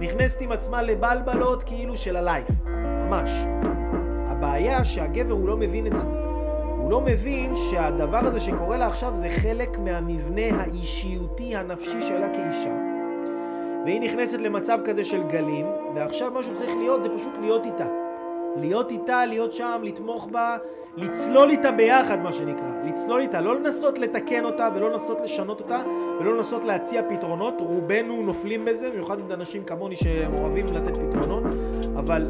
נכנסת 0.00 0.40
עם 0.40 0.52
עצמה 0.52 0.82
לבלבלות 0.82 1.62
כאילו 1.62 1.96
של 1.96 2.16
הלייף, 2.16 2.48
ממש. 2.66 3.30
הבעיה 4.26 4.84
שהגבר 4.84 5.32
הוא 5.32 5.48
לא 5.48 5.56
מבין 5.56 5.86
את 5.86 5.96
זה. 5.96 6.06
הוא 6.76 6.90
לא 6.90 7.00
מבין 7.00 7.56
שהדבר 7.56 8.18
הזה 8.18 8.40
שקורה 8.40 8.76
לה 8.76 8.86
עכשיו 8.86 9.14
זה 9.14 9.28
חלק 9.42 9.78
מהמבנה 9.78 10.60
האישיותי 10.60 11.56
הנפשי 11.56 12.02
שלה 12.02 12.28
כאישה. 12.28 12.91
והיא 13.84 14.00
נכנסת 14.00 14.40
למצב 14.40 14.78
כזה 14.84 15.04
של 15.04 15.22
גלים, 15.22 15.66
ועכשיו 15.94 16.30
מה 16.30 16.42
שהוא 16.42 16.54
צריך 16.54 16.70
להיות 16.78 17.02
זה 17.02 17.08
פשוט 17.08 17.32
להיות 17.40 17.66
איתה. 17.66 17.86
להיות 18.56 18.90
איתה, 18.90 19.26
להיות 19.26 19.52
שם, 19.52 19.80
לתמוך 19.82 20.28
בה, 20.30 20.56
לצלול 20.96 21.50
איתה 21.50 21.72
ביחד, 21.72 22.18
מה 22.18 22.32
שנקרא. 22.32 22.68
לצלול 22.84 23.20
איתה, 23.20 23.40
לא 23.40 23.56
לנסות 23.56 23.98
לתקן 23.98 24.44
אותה 24.44 24.68
ולא 24.74 24.90
לנסות 24.90 25.20
לשנות 25.20 25.60
אותה 25.60 25.82
ולא 26.20 26.36
לנסות 26.36 26.64
להציע 26.64 27.02
פתרונות. 27.08 27.54
רובנו 27.58 28.22
נופלים 28.22 28.64
בזה, 28.64 28.90
במיוחד 28.90 29.30
אנשים 29.30 29.64
כמוני 29.64 29.96
שאוהבים 29.96 30.66
לתת 30.66 30.94
פתרונות, 30.96 31.42
אבל 31.98 32.26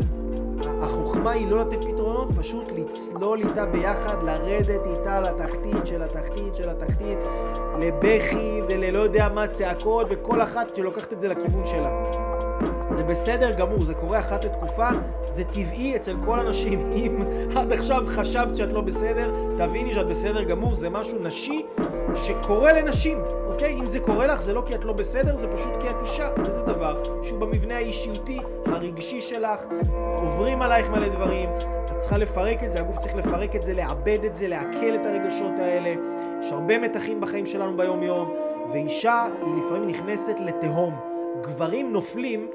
החוכמה 0.82 1.30
היא 1.30 1.48
לא 1.48 1.58
לתת 1.58 1.84
פתרונות, 1.84 2.28
פשוט 2.38 2.64
לצלול 2.76 3.38
איתה 3.38 3.66
ביחד, 3.66 4.22
לרדת 4.22 4.80
איתה 4.86 5.20
לתחתית 5.20 5.86
של 5.86 6.02
התחתית 6.02 6.54
של 6.54 6.68
התחתית, 6.68 7.18
לבכי 7.78 8.60
וללא 8.68 8.98
יודע 8.98 9.28
מה 9.34 9.46
צעקות, 9.46 10.06
וכל 10.10 10.42
אחת 10.42 10.76
שלוקחת 10.76 11.12
את 11.12 11.20
זה 11.20 11.28
לכיוון 11.28 11.66
שלה. 11.66 11.90
זה 12.94 13.02
בסדר 13.04 13.50
גמור, 13.50 13.84
זה 13.84 13.94
קורה 13.94 14.18
אחת 14.18 14.44
לתקופה, 14.44 14.88
זה 15.28 15.44
טבעי 15.44 15.96
אצל 15.96 16.16
כל 16.24 16.40
הנשים. 16.40 16.80
אם 16.96 17.22
עד 17.56 17.72
עכשיו 17.72 18.02
חשבת 18.06 18.56
שאת 18.56 18.72
לא 18.72 18.80
בסדר, 18.80 19.34
תביני 19.56 19.94
שאת 19.94 20.06
בסדר 20.06 20.42
גמור, 20.42 20.74
זה 20.74 20.90
משהו 20.90 21.18
נשי 21.22 21.66
שקורה 22.14 22.72
לנשים, 22.72 23.18
אוקיי? 23.52 23.80
אם 23.80 23.86
זה 23.86 24.00
קורה 24.00 24.26
לך, 24.26 24.40
זה 24.40 24.54
לא 24.54 24.62
כי 24.66 24.74
את 24.74 24.84
לא 24.84 24.92
בסדר, 24.92 25.36
זה 25.36 25.48
פשוט 25.48 25.72
כי 25.80 25.90
את 25.90 25.96
אישה, 26.02 26.28
וזה 26.44 26.62
דבר 26.62 27.02
שהוא 27.22 27.38
במבנה 27.38 27.76
האישיותי, 27.76 28.40
הרגשי 28.66 29.20
שלך, 29.20 29.60
עוברים 30.22 30.62
עלייך 30.62 30.88
מלא 30.88 31.08
דברים, 31.08 31.48
את 31.92 31.96
צריכה 31.98 32.18
לפרק 32.18 32.64
את 32.64 32.72
זה, 32.72 32.80
הגוף 32.80 32.98
צריך 32.98 33.16
לפרק 33.16 33.56
את 33.56 33.64
זה, 33.64 33.74
לעבד 33.74 34.18
את 34.26 34.34
זה, 34.34 34.48
לעכל 34.48 34.94
את 34.94 35.06
הרגשות 35.06 35.58
האלה. 35.58 35.94
יש 36.40 36.52
הרבה 36.52 36.78
מתחים 36.78 37.20
בחיים 37.20 37.46
שלנו 37.46 37.76
ביום-יום, 37.76 38.34
ואישה 38.72 39.24
היא 39.46 39.64
לפעמים 39.64 39.86
נכנסת 39.86 40.40
לתהום. 40.40 40.94
גברים 41.42 41.92
נופלים 41.92 42.48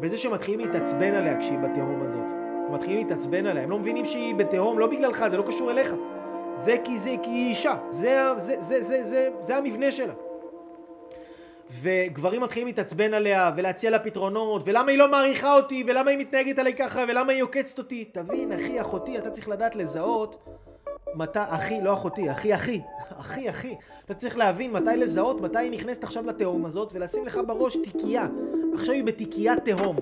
בזה 0.00 0.18
שמתחילים 0.18 0.60
להתעצבן 0.60 1.14
עליה 1.14 1.38
כשהיא 1.38 1.58
בתהום 1.58 2.02
הזאת. 2.02 2.32
מתחילים 2.70 2.98
להתעצבן 2.98 3.46
עליה, 3.46 3.62
הם 3.62 3.70
לא 3.70 3.78
מבינים 3.78 4.04
שהיא 4.04 4.34
בתהום, 4.34 4.78
לא 4.78 4.86
בגללך, 4.86 5.24
זה 5.30 5.36
לא 5.36 5.42
קשור 5.42 5.70
אליך. 5.70 5.94
זה 6.56 6.76
כי 6.84 6.98
זה 6.98 7.14
כי 7.22 7.30
היא 7.30 7.48
אישה, 7.48 7.74
זה, 7.90 8.18
זה, 8.36 8.56
זה, 8.60 8.82
זה, 8.82 9.02
זה, 9.02 9.28
זה 9.40 9.56
המבנה 9.56 9.92
שלה. 9.92 10.12
וגברים 11.82 12.40
מתחילים 12.40 12.66
להתעצבן 12.66 13.14
עליה 13.14 13.50
ולהציע 13.56 13.90
לה 13.90 13.98
פתרונות 13.98 14.62
ולמה 14.64 14.90
היא 14.90 14.98
לא 14.98 15.10
מעריכה 15.10 15.56
אותי 15.56 15.84
ולמה 15.86 16.10
היא 16.10 16.18
מתנהגת 16.18 16.58
עליי 16.58 16.74
ככה 16.74 17.04
ולמה 17.08 17.32
היא 17.32 17.42
עוקצת 17.42 17.78
אותי. 17.78 18.04
תבין 18.04 18.52
אחי 18.52 18.80
אחותי 18.80 19.18
אתה 19.18 19.30
צריך 19.30 19.48
לדעת 19.48 19.76
לזהות 19.76 20.48
מתי 21.14 21.38
אחי 21.48 21.80
לא 21.82 21.92
אחותי 21.92 22.30
אחי 22.30 22.54
אחי 22.54 22.80
אחי 23.20 23.50
אחי. 23.50 23.74
אתה 24.04 24.14
צריך 24.14 24.38
להבין 24.38 24.72
מתי 24.72 24.96
לזהות 24.96 25.40
מתי 25.40 25.58
היא 25.58 25.70
נכנסת 25.70 26.04
עכשיו 26.04 26.26
לתהום 26.26 26.64
הזאת 26.64 26.90
ולשים 26.92 27.26
לך 27.26 27.40
בראש 27.46 27.76
תיקייה. 27.76 28.26
עכשיו 28.74 28.94
היא 28.94 29.04
בתיקיית 29.04 29.64
תהום 29.64 29.96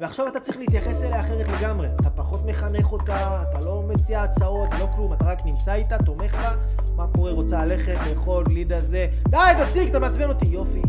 ועכשיו 0.00 0.28
אתה 0.28 0.40
צריך 0.40 0.58
להתייחס 0.58 1.02
אליה 1.02 1.20
אחרת 1.20 1.48
לגמרי. 1.48 1.88
אתה 2.00 2.10
פחות 2.10 2.40
מחנך 2.46 2.92
אותה, 2.92 3.42
אתה 3.42 3.60
לא 3.60 3.82
מציע 3.88 4.22
הצעות, 4.22 4.68
לא 4.78 4.88
כלום, 4.94 5.12
אתה 5.12 5.24
רק 5.24 5.38
נמצא 5.44 5.74
איתה, 5.74 5.98
תומך 5.98 6.34
בה, 6.34 6.54
מה 6.96 7.06
קורה, 7.14 7.32
רוצה 7.32 7.64
ללכת, 7.64 7.96
לאכול, 8.06 8.44
גלידה 8.44 8.80
זה, 8.80 9.06
די, 9.28 9.38
תפסיק, 9.62 9.90
אתה 9.90 9.98
מעצבן 9.98 10.28
אותי, 10.28 10.46
יופי, 10.46 10.82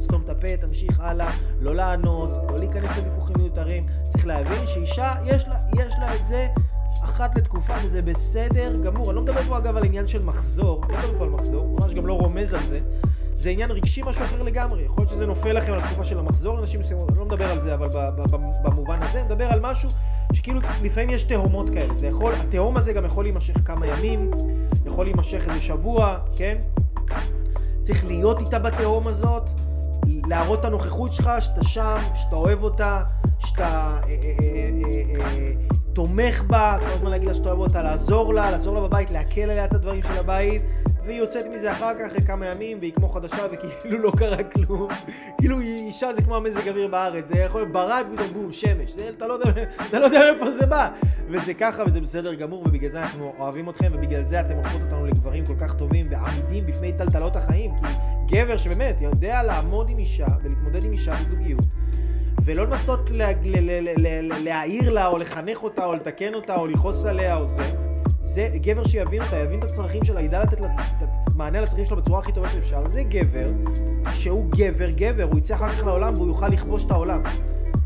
סתום 0.00 0.22
את 0.24 0.28
הפה, 0.28 0.56
תמשיך 0.56 1.00
הלאה, 1.00 1.30
לא 1.60 1.74
לענות, 1.74 2.30
לא 2.50 2.58
להיכנס 2.58 2.90
לוויכוחים 2.96 3.36
מיותרים. 3.38 3.86
צריך 4.08 4.26
להבין 4.26 4.66
שאישה, 4.66 5.12
יש 5.24 5.48
לה, 5.48 5.56
יש 5.76 5.94
לה 6.00 6.14
את 6.14 6.26
זה. 6.26 6.48
אחת 7.04 7.36
לתקופה 7.36 7.74
וזה 7.84 8.02
בסדר 8.02 8.76
גמור. 8.84 9.06
אני 9.06 9.16
לא 9.16 9.22
מדבר 9.22 9.42
פה 9.48 9.58
אגב 9.58 9.76
על 9.76 9.84
עניין 9.84 10.06
של 10.06 10.22
מחזור, 10.22 10.82
לא 10.88 10.98
מדבר 10.98 11.18
פה 11.18 11.24
על 11.24 11.30
מחזור, 11.30 11.78
ממש 11.80 11.94
גם 11.94 12.06
לא 12.06 12.14
רומז 12.14 12.54
על 12.54 12.66
זה. 12.68 12.80
זה 13.40 13.50
עניין 13.50 13.70
רגשי 13.70 14.02
משהו 14.02 14.24
אחר 14.24 14.42
לגמרי. 14.42 14.82
יכול 14.82 15.02
להיות 15.02 15.10
שזה 15.10 15.26
נופל 15.26 15.52
לכם 15.52 15.72
על 15.72 15.80
התקופה 15.80 16.04
של 16.04 16.18
המחזור 16.18 16.56
לאנשים 16.56 16.80
מסוימות, 16.80 17.08
אני 17.08 17.18
לא 17.18 17.24
מדבר 17.24 17.50
על 17.50 17.60
זה, 17.60 17.74
אבל 17.74 17.88
במובן 18.62 19.02
הזה, 19.02 19.18
אני 19.18 19.26
מדבר 19.26 19.44
על 19.44 19.60
משהו 19.60 19.88
שכאילו 20.32 20.60
לפעמים 20.82 21.10
יש 21.10 21.22
תהומות 21.22 21.70
כאלה. 21.70 21.94
זה 21.94 22.06
יכול, 22.06 22.34
התהום 22.34 22.76
הזה 22.76 22.92
גם 22.92 23.04
יכול 23.04 23.24
להימשך 23.24 23.54
כמה 23.64 23.86
ימים, 23.86 24.30
יכול 24.86 25.06
להימשך 25.06 25.48
איזה 25.48 25.62
שבוע, 25.62 26.18
כן? 26.36 26.58
צריך 27.82 28.04
להיות 28.04 28.40
איתה 28.40 28.58
בתהום 28.58 29.06
הזאת, 29.06 29.50
להראות 30.06 30.60
את 30.60 30.64
הנוכחות 30.64 31.12
שלך, 31.12 31.30
שאתה 31.38 31.64
שם, 31.64 32.02
שאתה 32.14 32.36
אוהב 32.36 32.62
אותה, 32.62 33.02
שאתה 33.38 33.98
אה, 34.04 34.16
אה, 34.40 35.24
אה, 35.24 35.52
תומך 35.92 36.42
בה, 36.46 36.76
כל 36.80 36.90
הזמן 36.90 37.10
להגיד 37.10 37.28
לה 37.28 37.34
שאתה 37.34 37.48
אוהב 37.48 37.58
אותה, 37.58 37.82
לעזור 37.82 38.34
לה, 38.34 38.50
לעזור 38.50 38.74
לה 38.74 38.80
בבית, 38.80 39.10
להקל 39.10 39.50
עליה 39.50 39.64
את 39.64 39.74
הדברים 39.74 40.02
של 40.02 40.18
הבית, 40.18 40.62
והיא 41.06 41.18
יוצאת 41.18 41.46
מזה 41.46 41.72
אחר 41.72 41.94
כך, 41.98 42.06
אחרי 42.06 42.22
כמה 42.22 42.46
ימים, 42.46 42.78
והיא 42.80 42.92
כמו 42.92 43.08
חדשה, 43.08 43.46
וכאילו 43.52 43.98
לא 43.98 44.12
קרה 44.16 44.42
כלום. 44.42 44.88
כאילו 45.38 45.60
אישה 45.60 46.14
זה 46.16 46.22
כמו 46.22 46.36
המזג 46.36 46.68
אוויר 46.68 46.88
בארץ, 46.88 47.28
זה 47.28 47.38
יכול 47.38 47.60
להיות 47.60 47.72
ברד, 47.72 48.06
פתאום 48.14 48.32
בום, 48.32 48.52
שמש. 48.52 48.92
זה, 48.92 49.08
אתה, 49.16 49.26
לא 49.26 49.32
יודע, 49.32 49.62
אתה 49.88 49.98
לא 49.98 50.08
מאיפה 50.10 50.50
זה 50.50 50.66
בא. 50.66 50.88
וזה 51.28 51.54
ככה, 51.54 51.82
וזה 51.86 52.00
בסדר 52.00 52.34
גמור, 52.34 52.62
ובגלל 52.66 52.90
זה 52.90 53.02
אנחנו 53.02 53.32
אוהבים 53.38 53.68
אתכם, 53.68 53.92
ובגלל 53.94 54.22
זה 54.22 54.40
אתם 54.40 54.56
הופכות 54.56 54.82
אותנו 54.82 55.06
לגברים 55.06 55.46
כל 55.46 55.56
כך 55.60 55.74
טובים 55.74 56.06
ועמידים 56.10 56.66
בפני 56.66 56.92
טלטלות 56.92 57.36
החיים. 57.36 57.70
כי 58.28 58.36
גבר 58.36 58.56
שבאמת 58.56 59.00
יודע 59.00 59.42
לעמוד 59.42 59.88
עם 59.88 59.98
אישה 59.98 60.26
ולהתמודד 60.42 60.84
עם 60.84 60.92
אישה 60.92 61.14
בזוגיות. 61.14 61.64
ולא 62.44 62.66
לנסות 62.66 63.10
להעיר 64.44 64.90
לה, 64.90 65.06
או 65.06 65.18
לחנך 65.18 65.62
אותה, 65.62 65.84
או 65.84 65.92
לתקן 65.92 66.34
אותה, 66.34 66.56
או 66.56 66.66
לכעוס 66.66 67.06
עליה, 67.06 67.36
או 67.36 67.46
זה. 67.46 67.89
זה 68.30 68.48
גבר 68.54 68.84
שיבין 68.84 69.22
אותה, 69.22 69.36
יבין 69.36 69.58
את 69.58 69.64
הצרכים 69.64 70.04
שלה, 70.04 70.20
ידע 70.20 70.42
לתת 70.42 70.60
לה 70.60 70.68
מענה 71.36 71.60
לצרכים 71.60 71.86
שלו 71.86 71.96
בצורה 71.96 72.18
הכי 72.18 72.32
טובה 72.32 72.48
שאפשר. 72.48 72.86
זה 72.88 73.02
גבר 73.02 73.48
שהוא 74.12 74.50
גבר 74.50 74.90
גבר, 74.90 75.22
הוא 75.22 75.38
יצא 75.38 75.54
אחר 75.54 75.72
כך 75.72 75.84
לעולם 75.84 76.14
והוא 76.14 76.28
יוכל 76.28 76.48
לכבוש 76.48 76.84
את 76.84 76.90
העולם. 76.90 77.22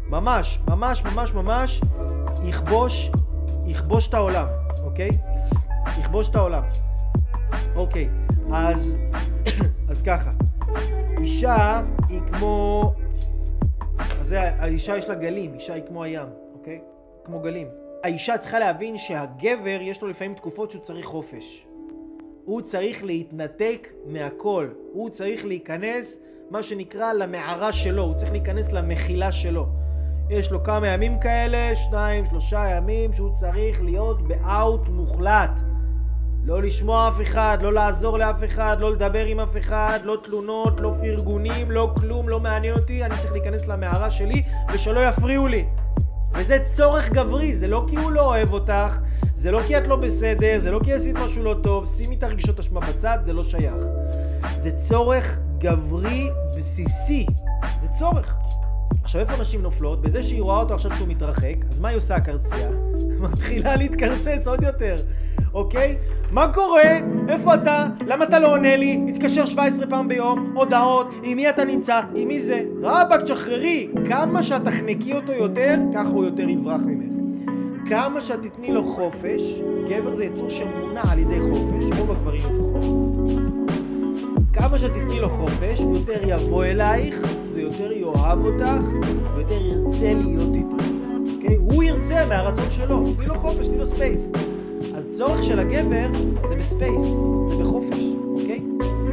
ממש, 0.09 0.61
ממש, 0.69 1.05
ממש, 1.05 1.35
ממש 1.35 1.81
יכבוש, 2.45 3.11
יכבוש 3.67 4.09
את 4.09 4.15
העולם, 4.15 4.47
אוקיי? 4.85 5.11
יכבוש 5.99 6.29
את 6.29 6.37
העולם. 6.37 6.63
אוקיי, 7.75 8.09
אז, 8.53 8.99
אז 9.91 10.03
ככה. 10.03 10.31
אישה 11.19 11.83
היא 12.09 12.21
כמו... 12.27 12.95
אז 14.21 14.27
זה, 14.27 14.41
האישה 14.43 14.97
יש 14.97 15.09
לה 15.09 15.15
גלים, 15.15 15.55
אישה 15.55 15.75
היא 15.75 15.83
כמו 15.89 16.05
הים, 16.05 16.27
אוקיי? 16.55 16.81
כמו 17.25 17.41
גלים. 17.41 17.84
האישה 18.05 18.39
צריכה 18.39 18.59
להבין 18.59 18.97
שהגבר 18.97 19.79
יש 19.81 20.03
לו 20.03 20.09
לפעמים 20.09 20.35
תקופות 20.35 20.71
שהוא 20.71 20.83
צריך 20.83 21.07
חופש. 21.07 21.67
הוא 22.45 22.61
צריך 22.61 23.05
להתנתק 23.05 23.89
מהכל. 24.07 24.69
הוא 24.93 25.11
צריך 25.11 25.45
להיכנס, 25.45 26.19
מה 26.51 26.63
שנקרא, 26.63 27.13
למערה 27.13 27.73
שלו. 27.73 28.03
הוא 28.03 28.15
צריך 28.15 28.33
להיכנס 28.33 28.73
למחילה 28.73 29.33
שלו. 29.33 29.67
יש 30.31 30.51
לו 30.51 30.63
כמה 30.63 30.87
ימים 30.89 31.21
כאלה, 31.21 31.77
שניים, 31.77 32.27
שלושה 32.27 32.77
ימים, 32.77 33.13
שהוא 33.13 33.33
צריך 33.33 33.83
להיות 33.83 34.29
באאוט 34.29 34.89
מוחלט. 34.89 35.61
לא 36.45 36.63
לשמוע 36.63 37.09
אף 37.09 37.21
אחד, 37.23 37.59
לא 37.63 37.73
לעזור 37.73 38.19
לאף 38.19 38.45
אחד, 38.45 38.77
לא 38.81 38.93
לדבר 38.93 39.25
עם 39.25 39.41
אף 39.41 39.57
אחד, 39.57 40.01
לא 40.03 40.17
תלונות, 40.25 40.81
לא 40.81 40.95
פרגונים, 41.01 41.71
לא 41.71 41.95
כלום, 42.01 42.29
לא 42.29 42.41
מעניין 42.41 42.75
אותי, 42.75 43.05
אני 43.05 43.19
צריך 43.19 43.33
להיכנס 43.33 43.67
למערה 43.67 44.11
שלי 44.11 44.43
ושלא 44.75 45.01
יפריעו 45.09 45.47
לי. 45.47 45.65
וזה 46.39 46.59
צורך 46.65 47.11
גברי, 47.11 47.55
זה 47.55 47.67
לא 47.67 47.85
כי 47.89 47.97
הוא 47.97 48.11
לא 48.11 48.21
אוהב 48.21 48.53
אותך, 48.53 48.99
זה 49.35 49.51
לא 49.51 49.63
כי 49.67 49.79
את 49.79 49.87
לא 49.87 49.97
בסדר, 49.97 50.59
זה 50.59 50.71
לא 50.71 50.81
כי 50.85 50.93
עשית 50.93 51.17
משהו 51.17 51.43
לא 51.43 51.57
טוב, 51.63 51.87
שימי 51.97 52.17
את 52.17 52.23
הרגשות 52.23 52.59
אשמה 52.59 52.81
בצד, 52.81 53.19
זה 53.23 53.33
לא 53.33 53.45
שייך. 53.45 53.85
זה 54.59 54.71
צורך 54.73 55.39
גברי 55.59 56.29
בסיסי, 56.57 57.27
זה 57.83 57.89
צורך. 57.89 58.35
עכשיו 59.03 59.21
איפה 59.21 59.37
נשים 59.37 59.63
נופלות? 59.63 60.03
בזה 60.03 60.23
שהיא 60.23 60.43
רואה 60.43 60.59
אותו 60.59 60.75
עכשיו 60.75 60.95
שהוא 60.97 61.09
מתרחק, 61.09 61.57
אז 61.71 61.81
מה 61.81 61.89
היא 61.89 61.97
עושה 61.97 62.15
הקרצייה? 62.15 62.69
מתחילה 63.25 63.77
להתקרצץ 63.77 64.47
עוד 64.47 64.63
יותר, 64.63 64.97
אוקיי? 65.55 65.97
מה 66.33 66.53
קורה? 66.53 67.01
איפה 67.29 67.55
אתה? 67.55 67.87
למה 68.07 68.25
אתה 68.25 68.39
לא 68.39 68.53
עונה 68.53 68.77
לי? 68.77 68.97
מתקשר 68.97 69.47
17 69.47 69.87
פעם 69.87 70.09
ביום, 70.09 70.53
הודעות, 70.55 71.15
עם 71.23 71.37
מי 71.37 71.49
אתה 71.49 71.65
נמצא, 71.65 72.01
עם 72.15 72.29
מי 72.29 72.41
זה? 72.41 72.63
רבאק, 72.83 73.21
תשחררי! 73.21 73.89
כמה 74.09 74.43
שאת 74.43 74.65
תחנקי 74.65 75.13
אותו 75.13 75.33
יותר, 75.33 75.75
ככה 75.95 76.09
הוא 76.09 76.25
יותר 76.25 76.49
יברח 76.49 76.81
ממך. 76.87 77.15
כמה 77.87 78.21
שאת 78.21 78.43
תתני 78.43 78.73
לו 78.73 78.85
חופש, 78.85 79.61
גבר 79.89 80.15
זה 80.15 80.25
יצור 80.25 80.49
שמונע 80.49 81.03
על 81.11 81.19
ידי 81.19 81.41
חופש, 81.41 81.99
רוב 81.99 82.11
הגברים 82.11 82.43
לפחות. 82.43 82.85
כמה 84.53 84.79
שאת 84.79 84.91
תתני 84.91 85.21
לו 85.21 85.31
חופש, 85.31 85.81
הוא 85.81 85.97
יותר 85.97 86.21
יבוא 86.29 86.65
אלייך, 86.65 87.27
ויותר 87.55 87.93
יאהב 87.93 88.45
אותך, 88.45 89.07
ויותר 89.35 89.61
ירצה 89.63 90.15
להיות 90.15 90.55
איתך. 90.55 90.94
אוקיי? 91.45 91.57
הוא 91.57 91.83
ירצה 91.83 92.27
מהרצון 92.27 92.71
שלו, 92.71 93.15
תני 93.17 93.27
לו 93.27 93.35
חופש, 93.35 93.67
תני 93.69 93.79
לו 93.79 93.87
space. 93.87 94.31
אז 94.95 95.17
צורך 95.19 95.43
של 95.43 95.59
הגבר 95.59 96.07
זה 96.49 96.57
ב 96.57 96.63
space, 96.63 97.03
זה 97.49 97.55
בחופש, 97.61 98.05
אוקיי? 98.29 98.63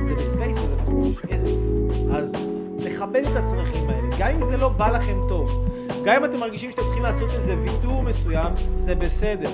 זה 0.08 0.16
ב 0.16 0.23
space 0.23 0.58
וזה 0.58 0.76
בחופש, 0.76 1.26
איזה 1.30 1.50
יופי. 1.50 2.16
אז 2.16 2.36
לכבד 2.80 3.22
את 3.32 3.36
הצרכים 3.36 3.90
האלה, 3.90 4.08
גם 4.20 4.30
אם 4.34 4.40
זה 4.40 4.58
לא 4.58 4.70
בא 4.70 4.92
לכם 4.92 5.18
טוב, 5.28 5.68
גם 6.06 6.16
אם 6.16 6.26
אתם 6.26 6.40
מרגישים 6.40 6.72
שאתם 6.72 6.82
צריכים 6.82 7.04
לעשות 7.04 7.30
איזה 7.36 7.56
ויתור 7.58 8.04
מסוים, 8.04 8.54
זה 8.76 8.96
בסדר. 8.96 9.50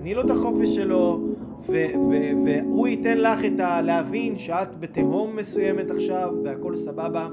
תני 0.00 0.14
לו 0.14 0.22
את 0.22 0.30
החופש 0.30 0.74
שלו, 0.74 1.20
והוא 1.68 2.88
ייתן 2.88 3.18
לך 3.18 3.44
את 3.44 3.60
ה... 3.60 3.80
להבין 3.80 4.38
שאת 4.38 4.80
בתהום 4.80 5.36
מסוימת 5.36 5.90
עכשיו, 5.90 6.30
והכל 6.44 6.76
סבבה, 6.76 7.28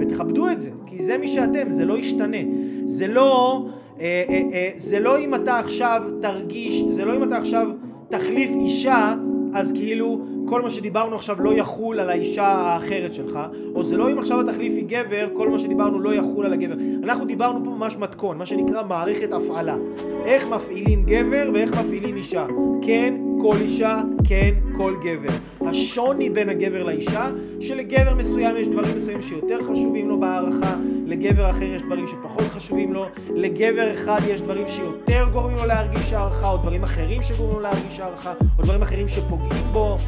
ותכבדו 0.00 0.48
את 0.48 0.60
זה, 0.60 0.70
כי 0.86 1.02
זה 1.02 1.18
מי 1.18 1.28
שאתם, 1.28 1.70
זה 1.70 1.84
לא 1.84 1.98
ישתנה. 1.98 2.38
זה 2.84 3.06
לא... 3.06 3.64
אה, 4.00 4.24
אה, 4.28 4.42
אה, 4.52 4.70
זה 4.76 5.00
לא 5.00 5.18
אם 5.18 5.34
אתה 5.34 5.58
עכשיו 5.58 6.02
תרגיש, 6.20 6.82
זה 6.90 7.04
לא 7.04 7.16
אם 7.16 7.22
אתה 7.22 7.36
עכשיו 7.36 7.68
תחליף 8.08 8.50
אישה, 8.50 9.14
אז 9.54 9.72
כאילו 9.72 10.20
כל 10.46 10.62
מה 10.62 10.70
שדיברנו 10.70 11.16
עכשיו 11.16 11.42
לא 11.42 11.52
יחול 11.52 12.00
על 12.00 12.10
האישה 12.10 12.46
האחרת 12.46 13.14
שלך, 13.14 13.38
או 13.74 13.82
זה 13.82 13.96
לא 13.96 14.12
אם 14.12 14.18
עכשיו 14.18 14.42
תחליפי 14.46 14.82
גבר, 14.82 15.28
כל 15.32 15.48
מה 15.48 15.58
שדיברנו 15.58 16.00
לא 16.00 16.14
יחול 16.14 16.46
על 16.46 16.52
הגבר. 16.52 16.74
אנחנו 17.02 17.24
דיברנו 17.24 17.64
פה 17.64 17.70
ממש 17.70 17.96
מתכון, 17.96 18.38
מה 18.38 18.46
שנקרא 18.46 18.82
מערכת 18.88 19.32
הפעלה. 19.32 19.76
איך 20.24 20.48
מפעילים 20.48 21.04
גבר 21.06 21.50
ואיך 21.54 21.80
מפעילים 21.80 22.16
אישה. 22.16 22.46
כן, 22.82 23.14
כל 23.40 23.56
אישה, 23.60 24.00
כן, 24.24 24.54
כל 24.76 24.96
גבר. 25.04 25.68
השוני 25.68 26.30
בין 26.30 26.48
הגבר 26.48 26.84
לאישה, 26.84 27.30
שלגבר 27.60 28.14
מסוים 28.14 28.56
יש 28.56 28.68
דברים 28.68 28.96
מסוימים 28.96 29.22
שיותר 29.22 29.58
חשובים 29.62 30.08
לו 30.08 30.20
בהערכה, 30.20 30.76
לגבר 31.06 31.50
אחר 31.50 31.64
יש 31.64 31.82
דברים 31.82 32.06
שפחות 32.06 32.48
חשובים 32.48 32.92
לו, 32.92 33.06
לגבר 33.34 33.94
אחד 33.94 34.20
יש 34.28 34.42
דברים 34.42 34.68
שיותר 34.68 35.28
גורמים 35.32 35.56
לו 35.56 35.66
להרגיש 35.66 36.12
הערכה, 36.12 36.50
או 36.50 36.56
דברים 36.56 36.82
אחרים 36.82 37.22
שגורמים 37.22 37.56
לו 37.56 37.60
להרגיש 37.60 38.00
הערכה, 38.00 38.32
או 38.58 38.64
דברים 38.64 38.82
אחרים 38.82 39.08
שפוגעים 39.08 39.64
בו. 39.72 39.98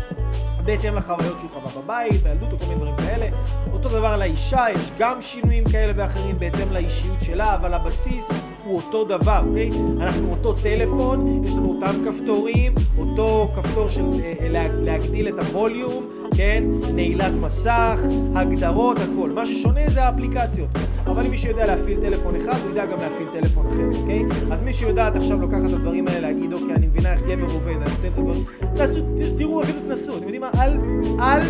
בהתאם 0.65 0.95
לחוויות 0.95 1.39
שהוא 1.39 1.51
חווה 1.51 1.83
בבית, 1.83 2.23
בילדות 2.23 2.53
או 2.53 2.59
כל 2.59 2.65
מיני 2.67 2.77
דברים 2.77 2.97
כאלה. 2.97 3.27
אותו 3.73 3.89
דבר 3.89 4.17
לאישה, 4.17 4.65
יש 4.75 4.91
גם 4.99 5.23
שינויים 5.23 5.65
כאלה 5.65 5.93
ואחרים 5.97 6.39
בהתאם 6.39 6.73
לאישיות 6.73 7.21
שלה, 7.21 7.55
אבל 7.55 7.75
הבסיס 7.75 8.31
הוא 8.65 8.77
אותו 8.77 9.05
דבר, 9.05 9.43
אוקיי? 9.49 9.71
אנחנו 10.01 10.31
אותו 10.31 10.53
טלפון, 10.53 11.45
יש 11.45 11.55
לנו 11.55 11.75
אותם 11.75 11.95
כפתורים, 12.07 12.75
אותו 12.99 13.53
כפתור 13.57 13.89
של 13.89 14.05
אה, 14.25 14.69
להגדיל 14.73 15.29
את 15.29 15.39
הווליום, 15.39 16.05
כן? 16.37 16.65
נעילת 16.95 17.33
מסך, 17.33 18.01
הגדרות, 18.35 18.97
הכל. 18.99 19.31
מה 19.31 19.47
ששונה 19.47 19.81
זה 19.89 20.05
האפליקציות. 20.05 20.69
אבל 21.07 21.25
אם 21.25 21.31
מי 21.31 21.39
שיודע 21.39 21.67
להפעיל 21.67 22.01
טלפון 22.01 22.37
אחד, 22.37 22.59
הוא 22.63 22.71
ידע 22.71 22.87
גם 22.87 22.99
להפעיל 22.99 23.29
טלפון 23.33 23.67
אחר, 23.67 24.01
אוקיי? 24.01 24.23
אז 24.51 24.63
מי 24.63 24.73
שיודעת 24.73 25.17
עכשיו 25.17 25.41
לוקחת 25.41 25.61
את 25.69 25.73
הדברים 25.73 26.09
האלה, 26.09 26.21
להגיד, 26.21 26.53
אוקיי, 26.53 26.75
אני 26.75 26.87
מבינה 26.87 27.13
איך 27.13 27.23
גבר 27.23 27.53
עובד, 27.53 27.73
אני 27.73 27.79
נותן 27.79 28.09
את 28.13 28.19
הדברים... 28.19 28.45
תעשו, 28.75 29.01
תראו, 29.37 29.63
אפילו 29.63 29.79
תנסו, 29.89 30.13
אתם 30.13 30.23
יודעים 30.23 30.41
מה? 30.41 30.51
אל, 30.55 30.73
אל, 31.21 31.43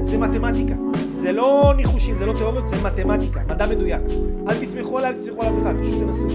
זה 0.00 0.18
מתמטיקה. 0.18 0.74
זה 1.20 1.32
לא 1.32 1.72
ניחושים, 1.76 2.16
זה 2.16 2.26
לא 2.26 2.32
תיאוריות, 2.32 2.68
זה 2.68 2.76
מתמטיקה, 2.82 3.40
מדע 3.48 3.66
מדויק. 3.66 4.02
אל 4.48 4.60
תסמכו 4.60 4.98
עליי, 4.98 5.10
אל 5.10 5.16
תסמכו 5.16 5.42
על 5.42 5.48
אף 5.48 5.62
אחד, 5.62 5.74
פשוט 5.82 5.94
תנסו. 6.02 6.28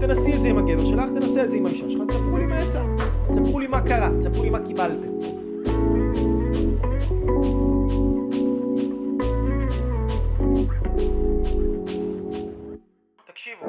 תנסי 0.00 0.34
את 0.34 0.42
זה 0.42 0.48
עם 0.48 0.58
הגבר 0.58 0.84
שלך, 0.84 1.04
תנסה 1.14 1.44
את 1.44 1.50
זה 1.50 1.56
עם 1.56 1.66
האישה 1.66 1.90
שלך, 1.90 2.02
תספרו 2.08 2.38
לי 2.38 2.46
מה 2.46 2.60
יצא. 2.60 2.82
תספרו 3.30 3.60
לי 3.60 3.66
מה 3.66 3.80
קרה, 3.80 4.08
תספרו 4.18 4.42
לי 4.42 4.50
מה 4.50 4.58
קיבלתם. 4.58 5.12
תקשיבו, 13.26 13.66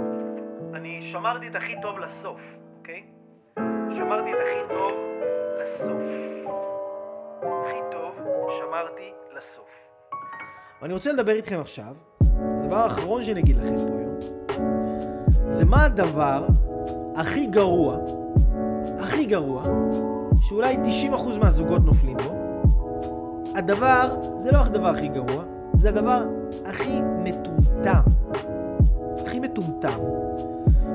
אני 0.73 1.09
שמרתי 1.11 1.47
את 1.47 1.55
הכי 1.55 1.73
טוב 1.81 1.99
לסוף, 1.99 2.41
אוקיי? 2.79 3.03
שמרתי 3.95 4.29
את 4.29 4.37
הכי 4.43 4.73
טוב 4.73 4.91
לסוף. 5.63 6.01
הכי 7.41 7.79
טוב 7.91 8.11
שמרתי 8.49 9.11
לסוף. 9.37 9.72
ואני 10.83 10.93
רוצה 10.93 11.13
לדבר 11.13 11.31
איתכם 11.31 11.59
עכשיו, 11.59 11.95
הדבר 12.61 12.75
האחרון 12.75 13.23
שאני 13.23 13.39
אגיד 13.39 13.57
לכם 13.57 13.75
פה 13.75 13.97
היום, 13.97 14.15
זה 15.47 15.65
מה 15.65 15.85
הדבר 15.85 16.45
הכי 17.15 17.45
גרוע, 17.45 17.97
הכי 18.99 19.25
גרוע, 19.25 19.63
שאולי 20.41 20.77
90% 21.13 21.37
מהזוגות 21.39 21.85
נופלים 21.85 22.17
בו. 22.17 22.33
הדבר, 23.55 24.15
זה 24.39 24.51
לא 24.51 24.57
הדבר 24.57 24.87
הכי 24.87 25.07
גרוע, 25.07 25.43
זה 25.73 25.89
הדבר 25.89 26.23
הכי 26.65 27.01
מטומטם. 27.01 28.01
הכי 29.25 29.39
מטומטם 29.39 29.99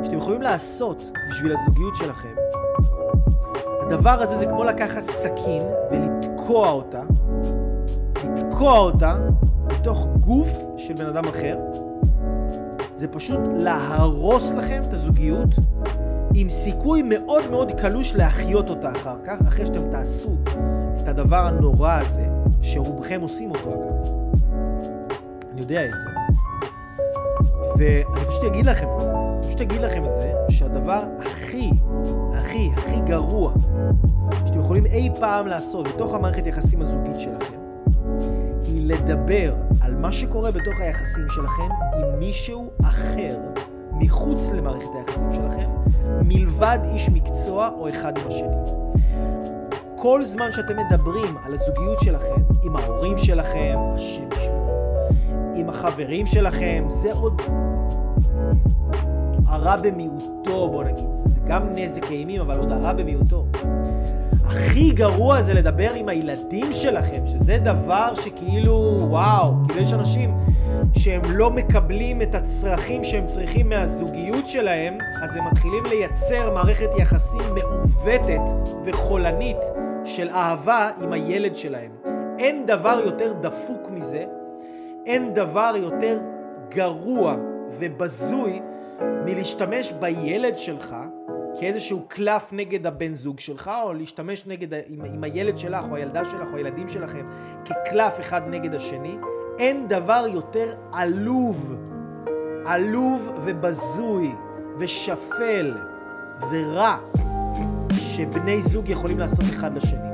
שאתם 0.02 0.16
יכולים 0.16 0.42
לעשות 0.42 1.10
בשביל 1.30 1.52
הזוגיות 1.52 1.96
שלכם. 1.96 2.34
הדבר 3.86 4.22
הזה 4.22 4.34
זה 4.34 4.46
כמו 4.46 4.64
לקחת 4.64 5.04
סכין 5.04 5.62
ולתקוע 5.90 6.70
אותה, 6.70 7.02
לתקוע 8.24 8.78
אותה 8.78 9.16
בתוך 9.88 10.06
גוף 10.20 10.48
של 10.76 10.94
בן 10.94 11.06
אדם 11.06 11.24
אחר. 11.24 11.58
זה 12.94 13.08
פשוט 13.08 13.40
להרוס 13.56 14.52
לכם 14.52 14.82
את 14.88 14.94
הזוגיות 14.94 15.48
עם 16.34 16.48
סיכוי 16.48 17.02
מאוד 17.02 17.50
מאוד 17.50 17.72
קלוש 17.80 18.14
להחיות 18.14 18.68
אותה 18.68 18.92
אחר 18.92 19.16
כך, 19.24 19.40
אחרי 19.48 19.66
שאתם 19.66 19.90
תעשו 19.90 20.36
את 21.02 21.08
הדבר 21.08 21.46
הנורא 21.46 22.00
הזה, 22.00 22.26
שרובכם 22.62 23.20
עושים 23.20 23.50
אותו 23.50 23.70
אגב. 23.70 24.12
אני 25.52 25.60
יודע 25.60 25.84
את 25.84 25.90
זה. 25.90 26.08
ואני 27.78 28.26
פשוט 28.28 28.44
אגיד 28.44 28.66
לכם 28.66 28.86
את 28.96 29.00
זה. 29.00 29.10
פשוט 29.42 29.60
אגיד 29.60 29.80
לכם 29.80 30.04
את 30.04 30.14
זה, 30.14 30.32
שהדבר 30.48 31.02
הכי, 31.18 31.70
הכי, 32.34 32.70
הכי 32.76 33.00
גרוע 33.06 33.52
שאתם 34.46 34.60
יכולים 34.60 34.86
אי 34.86 35.08
פעם 35.20 35.46
לעשות 35.46 35.88
בתוך 35.88 36.14
המערכת 36.14 36.46
יחסים 36.46 36.82
הזוגית 36.82 37.20
שלכם, 37.20 37.58
היא 38.64 38.86
לדבר 38.86 39.67
מה 40.00 40.12
שקורה 40.12 40.50
בתוך 40.50 40.80
היחסים 40.80 41.28
שלכם 41.28 41.68
עם 41.94 42.18
מישהו 42.18 42.70
אחר 42.82 43.36
מחוץ 43.92 44.50
למערכת 44.50 44.88
היחסים 44.94 45.32
שלכם, 45.32 45.70
מלבד 46.22 46.78
איש 46.84 47.08
מקצוע 47.08 47.70
או 47.78 47.88
אחד 47.88 48.18
עם 48.18 48.26
השני. 48.26 48.56
כל 49.96 50.24
זמן 50.24 50.52
שאתם 50.52 50.76
מדברים 50.76 51.36
על 51.44 51.54
הזוגיות 51.54 52.00
שלכם 52.00 52.42
עם 52.62 52.76
ההורים 52.76 53.18
שלכם, 53.18 53.78
השם 53.94 54.28
ישמור, 54.36 55.08
עם 55.54 55.68
החברים 55.68 56.26
שלכם, 56.26 56.84
זה 56.88 57.12
עוד 57.12 57.42
הרע 59.46 59.76
במיעוטו, 59.76 60.68
בוא 60.68 60.84
נגיד. 60.84 61.10
זה 61.10 61.40
גם 61.48 61.62
נזק 61.74 62.10
אימים, 62.10 62.40
אבל 62.40 62.58
עוד 62.58 62.72
הרע 62.72 62.92
במיעוטו. 62.92 63.46
הכי 64.48 64.90
גרוע 64.90 65.42
זה 65.42 65.54
לדבר 65.54 65.90
עם 65.94 66.08
הילדים 66.08 66.72
שלכם, 66.72 67.26
שזה 67.26 67.58
דבר 67.58 68.14
שכאילו, 68.14 68.96
וואו, 69.00 69.54
כאילו 69.66 69.80
יש 69.80 69.92
אנשים 69.92 70.34
שהם 70.98 71.20
לא 71.24 71.50
מקבלים 71.50 72.22
את 72.22 72.34
הצרכים 72.34 73.04
שהם 73.04 73.26
צריכים 73.26 73.68
מהזוגיות 73.68 74.46
שלהם, 74.46 74.98
אז 75.22 75.36
הם 75.36 75.44
מתחילים 75.44 75.84
לייצר 75.84 76.54
מערכת 76.54 76.88
יחסים 76.98 77.54
מעוותת 77.54 78.74
וחולנית 78.84 79.60
של 80.04 80.28
אהבה 80.30 80.90
עם 81.02 81.12
הילד 81.12 81.56
שלהם. 81.56 81.90
אין 82.38 82.66
דבר 82.66 83.00
יותר 83.04 83.32
דפוק 83.40 83.90
מזה, 83.90 84.24
אין 85.06 85.34
דבר 85.34 85.72
יותר 85.76 86.18
גרוע 86.68 87.36
ובזוי 87.78 88.60
מלהשתמש 89.24 89.92
בילד 89.92 90.58
שלך 90.58 90.96
כאיזשהו 91.60 92.04
קלף 92.08 92.52
נגד 92.52 92.86
הבן 92.86 93.14
זוג 93.14 93.40
שלך, 93.40 93.70
או 93.84 93.92
להשתמש 93.92 94.46
נגד, 94.46 94.74
עם, 94.88 95.04
עם 95.04 95.24
הילד 95.24 95.58
שלך, 95.58 95.84
או 95.90 95.96
הילדה 95.96 96.24
שלך, 96.24 96.48
או 96.52 96.56
הילדים 96.56 96.88
שלכם, 96.88 97.26
כקלף 97.64 98.20
אחד 98.20 98.42
נגד 98.50 98.74
השני, 98.74 99.16
אין 99.58 99.88
דבר 99.88 100.24
יותר 100.28 100.74
עלוב, 100.92 101.74
עלוב 102.66 103.32
ובזוי 103.44 104.32
ושפל 104.78 105.76
ורע 106.50 106.98
שבני 107.96 108.62
זוג 108.62 108.88
יכולים 108.88 109.18
לעשות 109.18 109.44
אחד 109.44 109.76
לשני. 109.76 110.08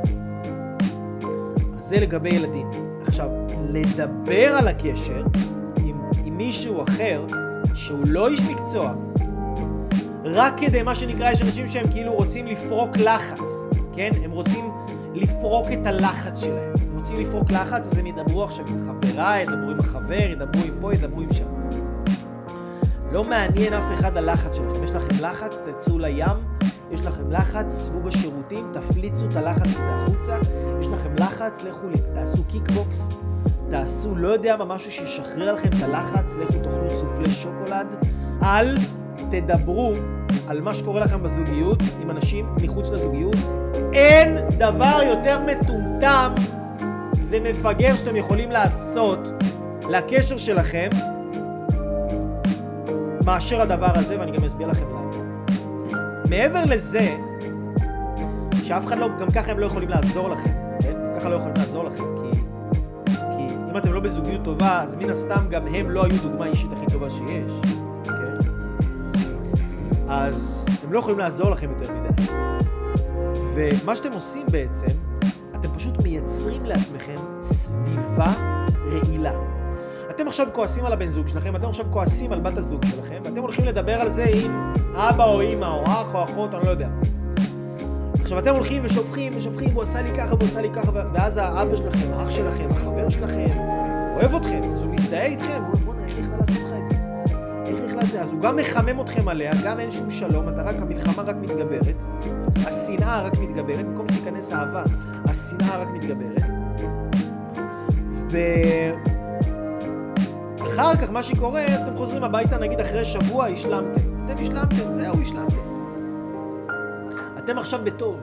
אז 1.78 1.84
זה 1.84 1.96
לגבי 1.96 2.28
ילדים. 2.28 2.70
עכשיו, 3.06 3.28
לדבר 3.68 4.56
על 4.56 4.68
הקשר 4.68 5.24
עם, 5.84 6.00
עם 6.24 6.36
מישהו 6.36 6.82
אחר 6.82 7.26
שהוא 7.74 8.04
לא 8.06 8.28
איש 8.28 8.40
מקצוע, 8.40 8.94
רק 10.24 10.54
כדי, 10.56 10.82
מה 10.82 10.94
שנקרא, 10.94 11.30
יש 11.30 11.42
אנשים 11.42 11.68
שהם 11.68 11.92
כאילו 11.92 12.12
רוצים 12.12 12.46
לפרוק 12.46 12.96
לחץ, 12.96 13.48
כן? 13.94 14.10
הם 14.24 14.30
רוצים 14.30 14.70
לפרוק 15.14 15.66
את 15.72 15.86
הלחץ 15.86 16.40
שלהם. 16.40 16.72
הם 16.82 16.96
רוצים 16.96 17.20
לפרוק 17.20 17.50
לחץ, 17.50 17.86
אז 17.86 17.98
הם 17.98 18.06
ידברו 18.06 18.44
עכשיו 18.44 18.64
עם 18.68 18.78
חברה, 18.86 19.40
ידברו 19.40 19.70
עם 19.70 19.80
החבר, 19.80 20.30
ידברו 20.30 20.62
עם 20.64 20.74
פה, 20.80 20.94
ידברו 20.94 21.20
עם 21.20 21.32
שם. 21.32 21.44
לא 23.12 23.24
מעניין 23.24 23.72
אף 23.72 23.84
אחד 23.94 24.16
הלחץ 24.16 24.54
שלכם. 24.54 24.84
יש 24.84 24.90
לכם 24.90 25.24
לחץ, 25.24 25.58
תצאו 25.66 25.98
לים, 25.98 26.36
יש 26.90 27.00
לכם 27.00 27.30
לחץ, 27.30 27.86
שבו 27.86 28.00
בשירותים, 28.00 28.72
תפליצו 28.72 29.26
את 29.30 29.36
הלחץ 29.36 29.66
הזה 29.66 29.90
החוצה. 29.90 30.38
יש 30.80 30.86
לכם 30.86 31.14
לחץ, 31.18 31.62
לכו, 31.62 31.86
תעשו 32.14 32.44
קיקבוקס, 32.44 33.14
תעשו 33.70 34.14
לא 34.16 34.28
יודע 34.28 34.56
מה, 34.56 34.64
משהו 34.64 34.90
שישחרר 34.90 35.54
לכם 35.54 35.68
את 35.68 35.82
הלחץ, 35.82 36.34
לכו 36.34 36.52
תאכלו 36.52 36.90
סופלי 36.90 37.30
שוקולד. 37.30 37.86
אל 38.42 38.76
תדברו 39.30 39.92
על 40.48 40.60
מה 40.60 40.74
שקורה 40.74 41.00
לכם 41.00 41.22
בזוגיות 41.22 41.78
עם 42.02 42.10
אנשים 42.10 42.46
מחוץ 42.62 42.90
לזוגיות. 42.90 43.36
אין 43.92 44.36
דבר 44.58 45.00
יותר 45.06 45.40
מטומטם 45.46 46.32
ומפגר 47.16 47.96
שאתם 47.96 48.16
יכולים 48.16 48.50
לעשות 48.50 49.18
לקשר 49.90 50.36
שלכם 50.36 50.88
מאשר 53.24 53.60
הדבר 53.60 53.90
הזה, 53.94 54.20
ואני 54.20 54.32
גם 54.36 54.44
אסביר 54.44 54.68
לכם 54.68 54.84
למה. 54.88 55.10
מעבר 56.30 56.64
לזה, 56.64 57.16
שאף 58.62 58.86
אחד 58.86 58.98
לא, 58.98 59.08
גם 59.20 59.30
ככה 59.30 59.50
הם 59.50 59.58
לא 59.58 59.66
יכולים 59.66 59.88
לעזור 59.88 60.28
לכם, 60.28 60.52
כן? 60.80 60.94
ככה 61.16 61.28
לא 61.28 61.34
יכולים 61.34 61.56
לעזור 61.56 61.84
לכם, 61.84 62.04
כי, 62.16 62.38
כי 63.06 63.54
אם 63.70 63.76
אתם 63.76 63.92
לא 63.92 64.00
בזוגיות 64.00 64.44
טובה, 64.44 64.82
אז 64.82 64.96
מן 64.96 65.10
הסתם 65.10 65.46
גם 65.50 65.66
הם 65.66 65.90
לא 65.90 66.04
היו 66.04 66.22
דוגמה 66.22 66.46
אישית 66.46 66.72
הכי 66.72 66.86
טובה 66.86 67.10
שיש? 67.10 67.83
אז 70.08 70.66
הם 70.84 70.92
לא 70.92 70.98
יכולים 70.98 71.18
לעזור 71.18 71.50
לכם 71.50 71.70
יותר 71.70 71.92
מדי. 71.92 72.22
ומה 73.54 73.96
שאתם 73.96 74.12
עושים 74.12 74.46
בעצם, 74.50 74.86
אתם 75.54 75.68
פשוט 75.76 76.02
מייצרים 76.02 76.64
לעצמכם 76.64 77.16
סביבה 77.42 78.32
רעילה. 78.90 79.32
אתם 80.10 80.28
עכשיו 80.28 80.46
כועסים 80.52 80.84
על 80.84 80.92
הבן 80.92 81.06
זוג 81.06 81.28
שלכם, 81.28 81.56
אתם 81.56 81.68
עכשיו 81.68 81.86
כועסים 81.90 82.32
על 82.32 82.40
בת 82.40 82.58
הזוג 82.58 82.84
שלכם, 82.84 83.22
ואתם 83.24 83.40
הולכים 83.40 83.64
לדבר 83.64 84.00
על 84.00 84.10
זה 84.10 84.24
עם 84.34 84.72
אבא 84.94 85.24
או 85.24 85.42
אמא 85.42 85.66
או 85.66 85.84
אח 85.84 86.14
או 86.14 86.24
אחות, 86.24 86.54
אני 86.54 86.66
לא 86.66 86.70
יודע. 86.70 86.88
עכשיו 88.20 88.38
אתם 88.38 88.54
הולכים 88.54 88.82
ושופכים 88.84 89.32
ושופכים, 89.36 89.74
הוא 89.74 89.82
עשה 89.82 90.02
לי 90.02 90.10
ככה 90.16 90.34
והוא 90.34 90.44
עשה 90.44 90.60
לי 90.60 90.70
ככה, 90.74 90.90
ואז 91.12 91.36
האבא 91.36 91.76
שלכם, 91.76 92.12
האח 92.12 92.30
שלכם, 92.30 92.68
החבר 92.70 93.08
שלכם, 93.08 93.58
אוהב 94.16 94.34
אתכם, 94.34 94.60
אז 94.72 94.84
הוא 94.84 94.92
מזדהה 94.92 95.26
איתכם, 95.26 95.62
הוא 95.83 95.83
לזה? 98.04 98.22
אז 98.22 98.32
הוא 98.32 98.40
גם 98.40 98.56
מחמם 98.56 99.00
אתכם 99.00 99.28
עליה, 99.28 99.52
גם 99.64 99.80
אין 99.80 99.90
שום 99.90 100.10
שלום, 100.10 100.48
אתה 100.48 100.62
רק, 100.62 100.76
המלחמה 100.78 101.22
רק 101.22 101.36
מתגברת, 101.36 101.96
השנאה 102.66 103.22
רק 103.22 103.38
מתגברת, 103.38 103.86
במקום 103.86 104.06
שתיכנס 104.08 104.52
אהבה, 104.52 104.84
השנאה 105.24 105.76
רק 105.76 105.88
מתגברת. 105.88 106.42
ו... 108.30 108.38
אחר 110.62 110.96
כך 110.96 111.10
מה 111.10 111.22
שקורה, 111.22 111.66
אתם 111.66 111.96
חוזרים 111.96 112.24
הביתה 112.24 112.58
נגיד 112.58 112.80
אחרי 112.80 113.04
שבוע, 113.04 113.46
השלמתם. 113.46 114.00
אתם 114.26 114.42
השלמתם, 114.42 114.92
זהו, 114.92 115.22
השלמתם. 115.22 115.56
אתם 117.38 117.58
עכשיו 117.58 117.80
בטוב. 117.84 118.20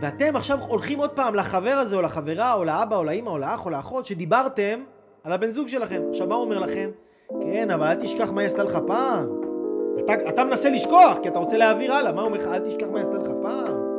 ואתם 0.00 0.36
עכשיו 0.36 0.58
הולכים 0.60 0.98
עוד 0.98 1.10
פעם 1.10 1.34
לחבר 1.34 1.70
הזה, 1.70 1.96
או 1.96 2.02
לחברה, 2.02 2.52
או 2.52 2.64
לאבא, 2.64 2.96
או 2.96 3.04
לאמא, 3.04 3.30
או 3.30 3.38
לאח, 3.38 3.64
או 3.64 3.70
לאחות, 3.70 4.06
שדיברתם 4.06 4.80
על 5.24 5.32
הבן 5.32 5.50
זוג 5.50 5.68
שלכם. 5.68 6.02
עכשיו, 6.10 6.26
מה 6.26 6.34
הוא 6.34 6.44
אומר 6.44 6.58
לכם? 6.58 6.90
כן, 7.40 7.70
אבל 7.70 7.86
אל 7.86 7.94
תשכח 7.94 8.30
מה 8.32 8.40
היא 8.40 8.48
עשתה 8.48 8.62
לך 8.62 8.78
פעם. 8.86 9.26
אתה, 10.04 10.12
אתה 10.28 10.44
מנסה 10.44 10.70
לשכוח, 10.70 11.18
כי 11.22 11.28
אתה 11.28 11.38
רוצה 11.38 11.56
להעביר 11.56 11.92
הלאה. 11.92 12.12
מה 12.12 12.20
הוא 12.20 12.28
אומר 12.28 12.38
לך? 12.38 12.46
אל 12.52 12.58
תשכח 12.58 12.86
מה 12.92 12.98
היא 12.98 13.06
עשתה 13.06 13.18
לך 13.18 13.30
פעם. 13.42 13.92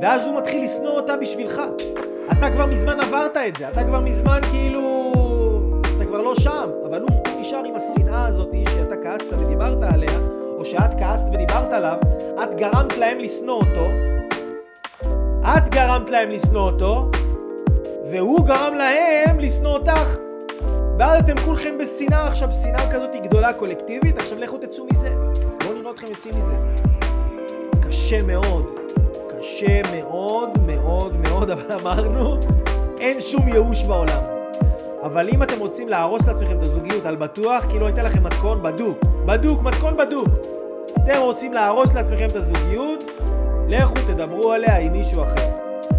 ואז 0.00 0.26
הוא 0.26 0.36
מתחיל 0.36 0.62
לשנוא 0.62 0.90
אותה 0.90 1.16
בשבילך. 1.16 1.62
אתה 2.32 2.50
כבר 2.50 2.66
מזמן 2.66 3.00
עברת 3.00 3.36
את 3.36 3.56
זה, 3.56 3.68
אתה 3.68 3.84
כבר 3.84 4.00
מזמן 4.00 4.40
כאילו... 4.50 5.12
אתה 5.96 6.04
כבר 6.04 6.22
לא 6.22 6.34
שם, 6.34 6.70
אבל 6.86 7.02
הוא 7.02 7.22
נשאר 7.40 7.64
עם 7.64 7.74
השנאה 7.74 8.26
הזאת 8.26 8.50
שאתה 8.68 8.96
כעסת 9.02 9.32
ודיברת 9.32 9.82
עליה, 9.82 10.18
או 10.58 10.64
שאת 10.64 10.94
כעסת 10.98 11.26
ודיברת 11.32 11.72
עליו, 11.72 11.96
את 12.42 12.54
גרמת 12.54 12.96
להם 12.96 13.18
לשנוא 13.18 13.54
אותו, 13.54 13.84
את 15.42 15.68
גרמת 15.68 16.10
להם 16.10 16.30
לשנוא 16.30 16.70
אותו, 16.70 17.10
והוא 18.10 18.44
גרם 18.46 18.74
להם 18.74 19.40
לשנוא 19.40 19.72
אותך. 19.72 20.23
ואז 20.98 21.18
אתם 21.18 21.38
כולכם 21.44 21.78
בשנאה 21.78 22.26
עכשיו, 22.26 22.52
שנאה 22.52 22.92
כזאת 22.92 23.10
גדולה 23.22 23.52
קולקטיבית, 23.52 24.18
עכשיו 24.18 24.38
לכו 24.38 24.58
תצאו 24.58 24.86
מזה. 24.92 25.14
בואו 25.64 25.74
נראה 25.78 25.90
אתכם 25.90 26.06
יוצאים 26.10 26.34
מזה. 26.38 26.54
קשה 27.88 28.22
מאוד, 28.22 28.66
קשה 29.28 29.82
מאוד 29.92 30.58
מאוד 30.66 31.16
מאוד, 31.16 31.50
אבל 31.54 31.72
אמרנו, 31.80 32.36
אין 33.00 33.20
שום 33.20 33.48
ייאוש 33.48 33.84
בעולם. 33.84 34.22
אבל 35.02 35.28
אם 35.28 35.42
אתם 35.42 35.58
רוצים 35.58 35.88
להרוס 35.88 36.26
לעצמכם 36.26 36.58
את 36.58 36.62
הזוגיות 36.62 37.06
על 37.06 37.16
בטוח, 37.16 37.64
כאילו 37.64 37.86
הייתה 37.86 38.02
לכם 38.02 38.24
מתכון 38.24 38.62
בדוק. 38.62 38.98
בדוק, 39.26 39.62
מתכון 39.62 39.96
בדוק. 39.96 40.28
אתם 40.92 41.20
רוצים 41.20 41.52
להרוס 41.52 41.94
לעצמכם 41.94 42.26
את 42.26 42.36
הזוגיות, 42.36 43.04
לכו 43.68 43.94
תדברו 43.94 44.52
עליה 44.52 44.78
עם 44.78 44.92
מישהו 44.92 45.22
אחר. 45.22 45.48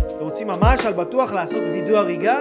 אתם 0.07 0.23
רוצים 0.23 0.47
ממש 0.47 0.85
על 0.85 0.93
בטוח 0.93 1.33
לעשות 1.33 1.63
וידוא 1.71 1.97
הריגה, 1.97 2.37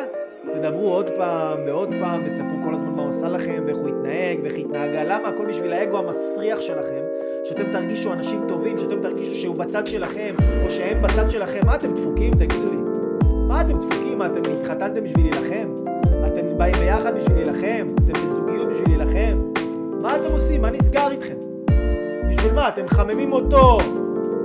תדברו 0.55 0.88
עוד 0.88 1.11
פעם 1.16 1.59
ועוד 1.66 1.88
פעם, 2.00 2.22
ותספרו 2.26 2.62
כל 2.62 2.74
הזמן 2.74 2.92
מה 2.96 3.02
הוא 3.02 3.11
עשה 3.11 3.28
לכם, 3.28 3.62
ואיך 3.66 3.76
הוא 3.76 3.88
התנהג, 3.88 4.38
ואיך 4.42 4.55
היא 4.55 4.64
התנהגה. 4.64 5.05
למה? 5.05 5.28
הכל 5.28 5.46
בשביל 5.46 5.72
האגו 5.72 5.98
המסריח 5.98 6.61
שלכם, 6.61 7.02
שאתם 7.44 7.72
תרגישו 7.72 8.12
אנשים 8.12 8.44
טובים, 8.48 8.78
שאתם 8.78 9.02
תרגישו 9.02 9.34
שהוא 9.34 9.57
בצד 9.57 9.86
שלכם, 9.86 10.34
או 10.64 10.70
שהם 10.70 11.02
בצד 11.02 11.30
שלכם. 11.30 11.66
מה 11.66 11.74
אתם 11.74 11.94
דפוקים? 11.94 12.34
תגידו 12.34 12.70
לי. 12.70 12.76
מה 13.48 13.61
אתם 13.61 13.78
דפוקים? 13.78 14.18
מה, 14.18 14.26
אתם 14.26 14.42
התחתנתם 14.61 15.05
בשביל 15.05 15.26
להילחם? 15.30 15.74
אתם 16.26 16.59
באים 16.59 16.74
ביחד 16.74 17.14
בשביל 17.14 17.34
להילחם? 17.34 17.86
אתם 17.94 18.28
בזוגיות 18.28 18.68
בשביל 18.68 18.98
להילחם? 18.98 19.38
מה 20.02 20.16
אתם 20.16 20.32
עושים? 20.32 20.62
מה 20.62 20.70
נסגר 20.70 21.11
איתכם? 21.11 21.36
בשביל 22.28 22.52
מה? 22.52 22.68
אתם 22.68 22.84
מחממים 22.84 23.32
אותו, 23.32 23.78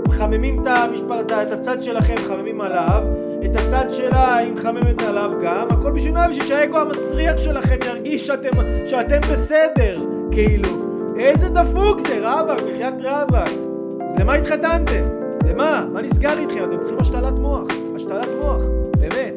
מחממים 0.07 0.62
את, 0.62 0.68
המשפר, 0.68 1.22
את 1.22 1.51
הצד 1.51 1.84
שלכם, 1.84 2.16
מחממים 2.16 2.62
עליו, 2.62 3.03
את 3.46 3.56
הצד 3.56 3.86
שלה 3.92 4.38
היא 4.38 4.54
מחממת 4.54 5.02
עליו 5.02 5.32
גם, 5.44 5.68
הכל 5.70 5.92
בשביל 5.92 6.14
מה? 6.14 6.28
בשביל 6.30 6.46
שהאגו 6.46 6.78
המסריח 6.78 7.38
שלכם 7.38 7.76
ירגיש 7.86 8.28
שאתם, 8.28 8.50
שאתם 8.86 9.22
בסדר, 9.32 10.02
כאילו. 10.32 10.70
איזה 11.20 11.50
דפוק 11.50 12.00
זה, 12.00 12.20
רבאק, 12.22 12.62
בחייאת 12.62 12.94
רבאק. 13.04 13.50
אז 14.10 14.20
למה 14.20 14.34
התחתנתם? 14.34 15.04
למה? 15.46 15.86
מה 15.94 16.02
נסגר 16.02 16.40
איתכם? 16.40 16.64
אתם 16.64 16.78
צריכים 16.80 17.00
השתלת 17.00 17.34
מוח. 17.34 17.68
השתלת 17.96 18.30
מוח, 18.42 18.64
באמת. 18.98 19.34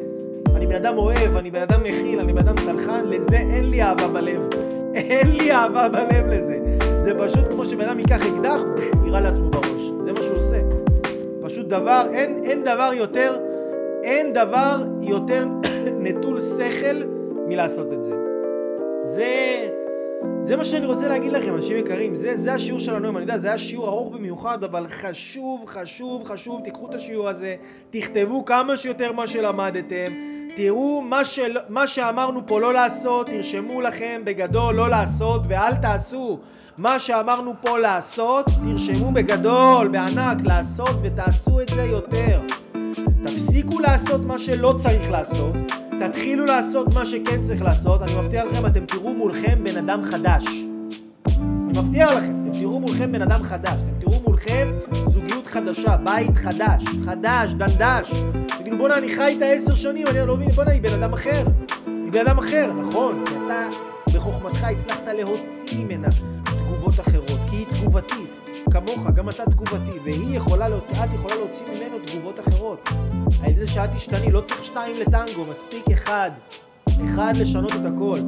אני 0.55 0.67
בן 0.67 0.75
אדם 0.75 0.97
אוהב, 0.97 1.37
אני 1.37 1.51
בן 1.51 1.61
אדם 1.61 1.83
מכיל, 1.83 2.19
אני 2.19 2.33
בן 2.33 2.47
אדם 2.47 2.57
סלחן, 2.57 3.01
לזה 3.07 3.37
אין 3.37 3.69
לי 3.69 3.83
אהבה 3.83 4.07
בלב. 4.07 4.49
אין 4.95 5.31
לי 5.31 5.51
אהבה 5.51 5.89
בלב 5.89 6.27
לזה. 6.27 6.55
זה 7.03 7.11
פשוט 7.19 7.47
כמו 7.51 7.65
שבן 7.65 7.89
אדם 7.89 7.99
ייקח 7.99 8.21
אקדח, 8.21 8.59
יירה 9.05 9.21
לעצמו 9.21 9.49
בראש. 9.49 9.81
זה 10.05 10.13
מה 10.13 10.21
שהוא 10.21 10.37
עושה. 10.37 10.59
פשוט 11.41 11.67
דבר, 11.67 12.05
אין, 12.13 12.41
אין 12.43 12.63
דבר 12.63 12.91
יותר, 12.93 13.37
אין 14.03 14.33
דבר 14.33 14.83
יותר 15.01 15.45
נטול 16.03 16.41
שכל 16.41 17.01
מלעשות 17.47 17.93
את 17.93 18.03
זה. 18.03 18.13
זה, 19.03 19.69
זה 20.43 20.55
מה 20.55 20.63
שאני 20.63 20.85
רוצה 20.85 21.07
להגיד 21.07 21.31
לכם, 21.31 21.55
אנשים 21.55 21.77
יקרים. 21.77 22.13
זה, 22.13 22.37
זה 22.37 22.53
השיעור 22.53 22.79
שלנו 22.79 23.05
היום, 23.05 23.17
אני 23.17 23.23
יודע, 23.23 23.37
זה 23.37 23.47
היה 23.47 23.57
שיעור 23.57 23.87
ארוך 23.87 24.13
במיוחד, 24.13 24.63
אבל 24.63 24.87
חשוב, 24.87 25.63
חשוב, 25.67 26.23
חשוב, 26.23 26.61
תיקחו 26.63 26.89
את 26.89 26.95
השיעור 26.95 27.29
הזה, 27.29 27.55
תכתבו 27.89 28.45
כמה 28.45 28.77
שיותר 28.77 29.11
מה 29.11 29.27
שלמדתם, 29.27 30.11
תראו 30.55 31.01
מה, 31.01 31.25
של, 31.25 31.57
מה 31.69 31.87
שאמרנו 31.87 32.47
פה 32.47 32.59
לא 32.59 32.73
לעשות, 32.73 33.29
תרשמו 33.29 33.81
לכם 33.81 34.21
בגדול 34.25 34.75
לא 34.75 34.89
לעשות 34.89 35.41
ואל 35.47 35.75
תעשו. 35.81 36.39
מה 36.77 36.99
שאמרנו 36.99 37.53
פה 37.61 37.79
לעשות, 37.79 38.45
תרשמו 38.45 39.11
בגדול, 39.11 39.87
בענק, 39.87 40.37
לעשות 40.43 40.95
ותעשו 41.03 41.61
את 41.61 41.69
זה 41.69 41.81
יותר. 41.81 42.41
תפסיקו 43.25 43.79
לעשות 43.79 44.21
מה 44.25 44.39
שלא 44.39 44.75
צריך 44.77 45.11
לעשות, 45.11 45.53
תתחילו 45.99 46.45
לעשות 46.45 46.93
מה 46.93 47.05
שכן 47.05 47.41
צריך 47.41 47.61
לעשות, 47.61 48.01
אני 48.01 48.15
מבטיח 48.15 48.43
לכם, 48.51 48.65
אתם 48.65 48.85
תראו 48.85 49.13
מולכם 49.13 49.63
בן 49.63 49.77
אדם 49.77 50.03
חדש. 50.03 50.45
אני 51.27 51.79
מבטיח 51.79 52.11
לכם, 52.11 52.43
אתם 52.43 52.59
תראו 52.59 52.79
מולכם 52.79 53.11
בן 53.11 53.21
אדם 53.21 53.43
חדש, 53.43 53.79
אתם 53.79 53.99
תראו 53.99 54.21
מולכם 54.25 54.71
זוגיות 55.07 55.47
חדשה, 55.47 55.97
בית 55.97 56.37
חדש, 56.37 56.83
חדש, 57.05 57.53
דנדש. 57.53 58.11
תגידו 58.59 58.77
בואנה 58.77 58.97
אני 58.97 59.15
חי 59.15 59.25
איתה 59.25 59.45
עשר 59.45 59.75
שנים, 59.75 60.07
אני 60.07 60.27
לא 60.27 60.37
מבין, 60.37 60.51
בואנה 60.51 60.71
היא 60.71 60.81
בן 60.81 61.03
אדם 61.03 61.13
אחר. 61.13 61.43
היא 61.85 62.11
בן 62.11 62.27
אדם 62.27 62.37
אחר, 62.37 62.73
נכון, 62.73 63.23
כי 63.25 63.33
אתה 63.45 63.67
בחוכמתך 64.13 64.63
הצלחת 64.63 65.07
להוציא 65.07 65.77
ממנה 65.77 66.07
תגובות 66.43 66.99
אחרות, 66.99 67.39
כי 67.49 67.55
היא 67.55 67.65
תגובתית. 67.65 68.42
כמוך, 68.71 69.07
גם 69.15 69.29
אתה 69.29 69.45
תגובתי, 69.45 69.99
והיא 70.03 70.37
יכולה 70.37 70.69
להוציא, 70.69 71.03
את 71.03 71.13
יכולה 71.13 71.35
להוציא 71.35 71.65
ממנו 71.65 71.97
תגובות 72.05 72.39
אחרות. 72.39 72.89
על 73.43 73.51
ידי 73.51 73.67
שאת 73.67 73.89
תשתני, 73.95 74.31
לא 74.31 74.41
צריך 74.41 74.63
שתיים 74.63 74.95
לטנגו, 74.99 75.45
מספיק 75.49 75.85
אחד. 75.93 76.31
אחד 77.05 77.33
לשנות 77.37 77.71
את 77.71 77.85
הכל. 77.95 78.19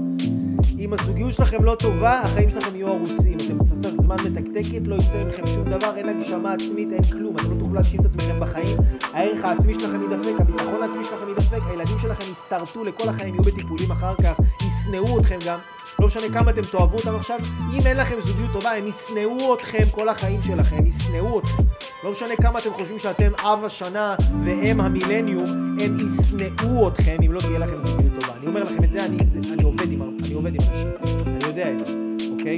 אם 0.79 0.93
הזוגיות 0.93 1.33
שלכם 1.33 1.63
לא 1.63 1.75
טובה, 1.79 2.19
החיים 2.19 2.49
שלכם 2.49 2.75
יהיו 2.75 2.87
הרוסים. 2.87 3.37
אתם 3.37 3.59
קצת 3.59 4.01
זמן 4.01 4.15
מתקתקת, 4.15 4.87
לא 4.87 4.95
יוצא 4.95 5.23
מכם 5.27 5.47
שום 5.47 5.69
דבר, 5.69 5.95
אין 5.95 6.09
הגשמה 6.09 6.53
עצמית, 6.53 6.89
אין 6.91 7.03
כלום. 7.03 7.35
אתם 7.35 7.51
לא 7.51 7.59
תוכלו 7.59 7.73
להגשים 7.73 8.01
את 8.01 8.05
עצמכם 8.05 8.39
בחיים. 8.39 8.77
הערך 9.13 9.45
העצמי 9.45 9.73
שלכם 9.73 10.01
יידפק, 10.01 10.39
הביטחון 10.39 10.83
העצמי 10.83 11.03
שלכם 11.03 11.27
יידפק, 11.27 11.59
הילדים 11.69 11.99
שלכם 11.99 12.27
יישרטו 12.27 12.83
לכל 12.83 13.09
החיים, 13.09 13.35
יהיו 13.35 13.43
בטיפולים 13.43 13.91
אחר 13.91 14.15
כך, 14.23 14.39
ישנאו 14.65 15.19
אתכם 15.19 15.37
גם. 15.45 15.59
לא 15.99 16.07
משנה 16.07 16.29
כמה 16.33 16.51
אתם 16.51 16.61
תאהבו 16.61 16.97
אותם 16.97 17.15
עכשיו, 17.15 17.39
אם 17.73 17.87
אין 17.87 17.97
לכם 17.97 18.15
זוגיות 18.25 18.51
טובה, 18.53 18.71
הם 18.71 18.87
ישנאו 18.87 19.53
אתכם 19.53 19.83
כל 19.91 20.09
החיים 20.09 20.41
שלכם, 20.41 20.85
ישנאו 20.85 21.39
אתכם. 21.39 21.63
לא 22.03 22.11
משנה 22.11 22.35
כמה 22.35 22.59
אתם 22.59 22.73
חושבים 22.73 22.99
שאתם 22.99 23.31
אב 23.39 23.63
השנה 23.65 24.15
והם 24.43 24.81
המילניום, 24.81 25.77
הם 25.79 25.99
ישנאו 25.99 26.87
אתכם 26.87 27.17
אם 27.25 27.31
לא 27.31 27.39
תהיה 27.39 27.59
לכם 27.59 27.81
זוגיות 27.81 28.13
טובה. 28.19 28.33
אני 28.39 28.47
אומר 28.47 28.63
לכם 28.63 28.83
את 28.83 28.91
זה, 28.91 29.05
אני, 29.05 29.17
אני 29.53 29.63
עובד 29.63 29.91
עם, 29.91 30.01
אני 30.25 30.33
עובד 30.33 30.54
עם 30.55 30.67
אנשים, 30.69 30.89
אני 31.27 31.45
יודע 31.45 31.71
את 31.71 31.79
זה, 31.79 31.85
אוקיי? 32.31 32.57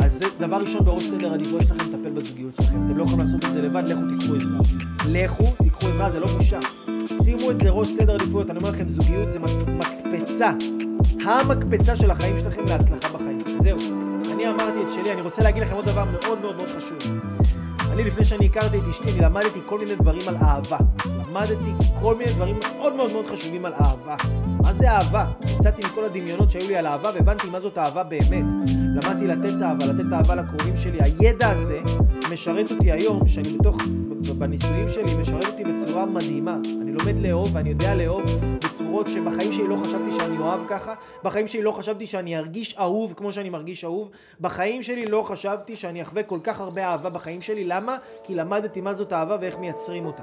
אז 0.00 0.12
זה 0.12 0.26
דבר 0.38 0.56
ראשון 0.56 0.84
בראש 0.84 1.04
סדר 1.04 1.30
העדיפויות 1.30 1.62
שלכם 1.62 1.84
לטפל 1.92 2.10
בזוגיות 2.10 2.54
שלכם. 2.54 2.86
אתם 2.86 2.96
לא 2.96 3.02
יכולים 3.02 3.20
לעשות 3.20 3.44
את 3.44 3.52
זה 3.52 3.62
לבד, 3.62 3.82
לכו 3.86 4.00
תיקחו 4.08 4.34
עזרה. 4.34 4.58
לכו, 5.08 5.44
תיקחו 5.62 5.86
עזרה, 5.86 6.10
זה 6.10 6.20
לא 6.20 6.26
בושה. 6.26 6.58
שימו 7.22 7.50
את 7.50 7.60
זה 7.60 7.70
ראש 7.70 7.88
סדר 7.88 8.14
עדיפויות, 8.14 8.50
אני 8.50 8.58
אומר 8.58 8.70
לכם, 8.70 8.88
זוגיות 8.88 9.30
זה 9.30 9.38
מקפצה 9.40 10.50
המקפצה 11.24 11.96
של 11.96 12.10
החיים 12.10 12.38
שלכם 12.38 12.66
להצלחה 12.66 13.08
בחיים. 13.08 13.38
זהו. 13.58 13.78
אני 14.32 14.48
אמרתי 14.48 14.82
את 14.86 14.92
שלי, 14.92 15.12
אני 15.12 15.20
רוצה 15.20 15.42
להגיד 15.42 15.62
לכם 15.62 15.74
עוד 15.74 15.84
דבר 15.84 16.04
מאוד 16.04 16.40
מאוד 16.40 16.56
מאוד 16.56 16.68
חשוב. 16.68 16.98
אני 17.92 18.04
לפני 18.04 18.24
שאני 18.24 18.46
הכרתי 18.46 18.78
את 18.78 18.82
אשתי, 18.90 19.12
אני 19.12 19.20
למדתי 19.20 19.60
כל 19.66 19.78
מיני 19.78 19.94
דברים 19.96 20.28
על 20.28 20.36
אהבה. 20.36 20.78
למדתי 21.06 21.84
כל 22.00 22.14
מיני 22.14 22.32
דברים 22.32 22.56
מאוד 22.62 22.94
מאוד 22.94 23.12
מאוד 23.12 23.26
חשובים 23.26 23.64
על 23.64 23.72
אהבה. 23.80 24.16
מה 24.62 24.72
זה 24.72 24.90
אהבה? 24.90 25.26
יצאתי 25.58 25.82
מכל 25.86 26.04
הדמיונות 26.04 26.50
שהיו 26.50 26.68
לי 26.68 26.76
על 26.76 26.86
אהבה 26.86 27.10
והבנתי 27.14 27.50
מה 27.50 27.60
זאת 27.60 27.78
אהבה 27.78 28.02
באמת. 28.02 28.44
למדתי 28.94 29.26
לתת 29.26 29.62
אהבה, 29.62 29.86
לתת 29.86 30.12
אהבה 30.12 30.34
לקרובים 30.34 30.76
שלי. 30.76 30.98
הידע 31.02 31.50
הזה 31.50 31.80
משרת 32.32 32.70
אותי 32.70 32.92
היום, 32.92 33.26
שאני 33.26 33.58
בתוך, 33.58 33.76
בניסויים 34.34 34.88
שלי, 34.88 35.14
משרת 35.14 35.44
אותי 35.44 35.64
בצורה 35.64 36.06
מדהימה. 36.06 36.56
אני 36.82 36.92
לומד 36.92 37.18
לאהוב 37.18 37.48
ואני 37.52 37.68
יודע 37.68 37.94
לאהוב 37.94 38.22
בצורות 38.64 39.08
שבחיים 39.08 39.52
שלי 39.52 39.68
לא 39.68 39.76
חשבתי 39.76 40.12
שאני 40.12 40.38
אוהב 40.38 40.60
ככה. 40.68 40.94
בחיים 41.24 41.46
שלי 41.46 41.62
לא 41.62 41.72
חשבתי 41.72 42.06
שאני 42.06 42.36
ארגיש 42.36 42.78
אהוב 42.78 43.14
כמו 43.16 43.32
שאני 43.32 43.50
מרגיש 43.50 43.84
אהוב. 43.84 44.10
בחיים 44.40 44.82
שלי 44.82 45.06
לא 45.06 45.22
חשבתי 45.22 45.76
שאני 45.76 46.02
אחווה 46.02 46.22
כל 46.22 46.38
כך 46.42 46.60
הרבה 46.60 46.84
אהבה 46.84 47.10
בחיים 47.10 47.42
שלי. 47.42 47.64
למה? 47.64 47.96
כי 48.22 48.34
למדתי 48.34 48.80
מה 48.80 48.94
זאת 48.94 49.12
אהבה 49.12 49.36
ואיך 49.40 49.58
מייצרים 49.58 50.06
אותה. 50.06 50.22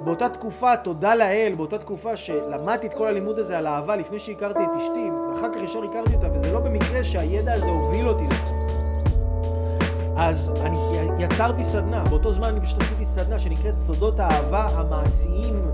באותה 0.00 0.28
תקופה, 0.28 0.76
תודה 0.76 1.14
לאל, 1.14 1.52
באותה 1.56 1.78
תקופה 1.78 2.16
שלמדתי 2.16 2.86
את 2.86 2.94
כל 2.94 3.06
הלימוד 3.06 3.38
הזה 3.38 3.58
על 3.58 3.66
אהבה 3.66 3.96
לפני 3.96 4.18
שהכרתי 4.18 4.58
את 4.58 4.76
אשתי, 4.76 5.08
ואחר 5.30 5.54
כך 5.54 5.62
ישר 5.62 5.84
הכרתי 5.84 6.14
אותה, 6.14 6.32
וזה 6.34 6.52
לא 6.52 6.60
במקרה 6.60 7.04
שהידע 7.04 7.52
הזה 7.52 7.66
הוביל 7.66 8.08
אותי 8.08 8.24
לשם. 8.30 8.51
אז 10.16 10.52
אני 10.60 10.78
יצרתי 11.18 11.64
סדנה, 11.64 12.04
באותו 12.04 12.32
זמן 12.32 12.48
אני 12.48 12.60
פשוט 12.60 12.80
עשיתי 12.80 13.04
סדנה 13.04 13.38
שנקראת 13.38 13.74
סודות 13.78 14.20
האהבה 14.20 14.66
המעשיים, 14.74 15.70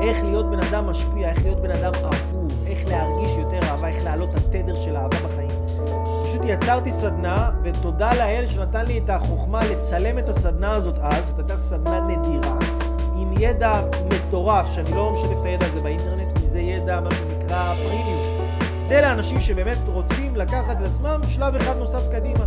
איך 0.00 0.24
להיות 0.24 0.50
בן 0.50 0.60
אדם 0.60 0.86
משפיע, 0.86 1.28
איך 1.28 1.42
להיות 1.42 1.60
בן 1.60 1.70
אדם 1.70 1.92
אהוב, 1.94 2.52
איך 2.66 2.88
להרגיש 2.88 3.36
יותר 3.36 3.60
אהבה, 3.62 3.88
איך 3.88 4.04
להעלות 4.04 4.30
את 4.30 4.36
התדר 4.36 4.74
של 4.74 4.96
אהבה 4.96 5.16
בחיים. 5.16 5.50
פשוט 6.24 6.42
יצרתי 6.44 6.92
סדנה, 6.92 7.50
ותודה 7.62 8.14
לאל 8.14 8.46
שנתן 8.46 8.86
לי 8.86 8.98
את 8.98 9.10
החוכמה 9.10 9.64
לצלם 9.64 10.18
את 10.18 10.28
הסדנה 10.28 10.72
הזאת 10.72 10.98
אז, 10.98 11.26
זאת 11.26 11.38
הייתה 11.38 11.56
סדנה 11.56 12.00
נדירה. 12.00 12.56
עם 13.16 13.32
ידע 13.38 13.82
מטורף, 14.10 14.66
שאני 14.74 14.90
לא 14.94 15.12
משתף 15.12 15.40
את 15.40 15.44
הידע 15.44 15.66
הזה 15.66 15.80
באינטרנט, 15.80 16.38
כי 16.38 16.48
זה 16.48 16.60
ידע, 16.60 17.00
מה 17.00 17.10
שנקרא 17.10 17.74
פרימיום. 17.74 18.22
זה 18.88 19.00
לאנשים 19.00 19.40
שבאמת 19.40 19.78
רוצים 19.86 20.36
לקחת 20.36 20.70
את 20.70 20.86
עצמם 20.86 21.20
שלב 21.28 21.54
אחד 21.54 21.76
נוסף 21.76 22.02
קדימה, 22.12 22.44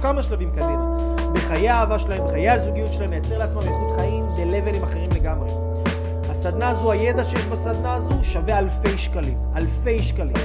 כמה 0.00 0.22
שלבים 0.22 0.50
קדימה. 0.50 0.96
בחיי 1.32 1.68
האהבה 1.68 1.98
שלהם, 1.98 2.24
בחיי 2.24 2.50
הזוגיות 2.50 2.92
שלהם, 2.92 3.10
לייצר 3.10 3.38
לעצמם 3.38 3.62
איכות 3.62 3.96
חיים 3.96 4.26
בלבלים 4.36 4.82
אחרים 4.82 5.10
לגמרי. 5.14 5.50
הסדנה 6.30 6.68
הזו, 6.70 6.90
הידע 6.90 7.24
שיש 7.24 7.46
בסדנה 7.46 7.94
הזו, 7.94 8.14
שווה 8.22 8.58
אלפי 8.58 8.98
שקלים. 8.98 9.38
אלפי 9.56 10.02
שקלים. 10.02 10.36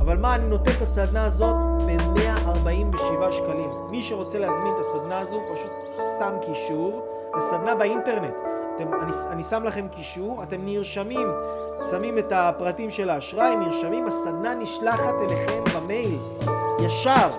אבל 0.00 0.16
מה, 0.16 0.34
אני 0.34 0.44
נותן 0.48 0.70
את 0.76 0.82
הסדנה 0.82 1.24
הזאת 1.24 1.56
ב-147 1.86 3.32
שקלים. 3.32 3.70
מי 3.90 4.02
שרוצה 4.02 4.38
להזמין 4.38 4.72
את 4.74 4.80
הסדנה 4.80 5.18
הזו, 5.18 5.40
פשוט 5.54 5.72
שם 6.18 6.34
קישור. 6.40 7.02
זה 7.34 7.40
סדנה 7.40 7.74
באינטרנט. 7.74 8.34
אתם, 8.76 8.94
אני, 8.94 9.12
אני 9.30 9.42
שם 9.42 9.64
לכם 9.64 9.88
קישור, 9.88 10.42
אתם 10.42 10.56
נרשמים, 10.60 11.28
שמים 11.90 12.18
את 12.18 12.32
הפרטים 12.32 12.90
של 12.90 13.10
האשראי, 13.10 13.56
נרשמים, 13.56 14.06
הסדנה 14.06 14.54
נשלחת 14.54 15.14
אליכם 15.22 15.64
במייל, 15.76 16.18
ישר, 16.80 17.30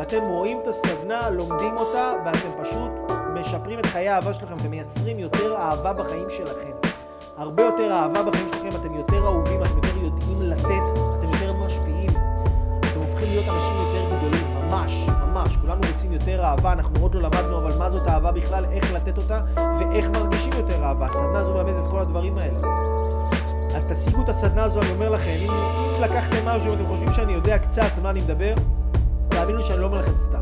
ואתם 0.00 0.22
רואים 0.28 0.58
את 0.62 0.66
הסדנה, 0.66 1.30
לומדים 1.30 1.76
אותה, 1.76 2.12
ואתם 2.24 2.48
פשוט 2.62 2.90
משפרים 3.34 3.78
את 3.78 3.86
חיי 3.86 4.08
האהבה 4.08 4.34
שלכם, 4.34 4.56
אתם 4.56 4.70
מייצרים 4.70 5.18
יותר 5.18 5.56
אהבה 5.56 5.92
בחיים 5.92 6.30
שלכם. 6.30 6.70
הרבה 7.38 7.62
יותר 7.62 7.92
אהבה 7.92 8.22
בחיים 8.22 8.48
שלכם, 8.48 8.68
אתם 8.80 8.94
יותר 8.94 9.24
אהובים, 9.24 9.62
אתם 9.62 9.76
יותר 9.76 9.96
יודעים 9.96 10.38
לתת, 10.42 11.00
אתם 11.18 11.28
יותר 11.28 11.52
משפיעים, 11.52 12.10
אתם 12.80 13.00
הופכים 13.00 13.28
להיות 13.28 13.44
אנשים 13.44 13.72
יותר 13.78 14.16
גדולים, 14.16 14.46
ממש. 14.54 14.92
ממש, 15.08 15.56
כולנו 15.56 15.80
רוצים 15.92 16.12
יותר 16.12 16.44
אהבה, 16.44 16.72
אנחנו 16.72 17.02
עוד 17.02 17.14
לא 17.14 17.22
למדנו 17.22 17.58
אבל 17.58 17.78
מה 17.78 17.90
זאת 17.90 18.08
אהבה 18.08 18.32
בכלל, 18.32 18.64
איך 18.64 18.92
לתת 18.92 19.16
אותה 19.16 19.40
ואיך 19.56 20.10
מרגישים 20.10 20.52
יותר 20.52 20.84
אהבה. 20.84 21.06
הסדנה 21.06 21.38
הזו 21.38 21.54
מלמדת 21.54 21.84
את 21.84 21.90
כל 21.90 21.98
הדברים 21.98 22.38
האלה. 22.38 22.58
אז 23.76 23.84
תשיגו 23.88 24.22
את 24.22 24.28
הסדנה 24.28 24.62
הזו, 24.62 24.80
אני 24.80 24.90
אומר 24.90 25.08
לכם, 25.08 25.36
אם, 25.40 25.50
אם 25.50 26.02
לקחתם 26.02 26.46
משהו 26.46 26.72
ואתם 26.72 26.86
חושבים 26.86 27.12
שאני 27.12 27.32
יודע 27.32 27.58
קצת 27.58 27.90
מה 28.02 28.10
אני 28.10 28.20
מדבר, 28.20 28.54
תאמינו 29.40 29.62
שאני 29.62 29.80
לא 29.80 29.86
אומר 29.86 29.98
לכם 29.98 30.16
סתם. 30.16 30.40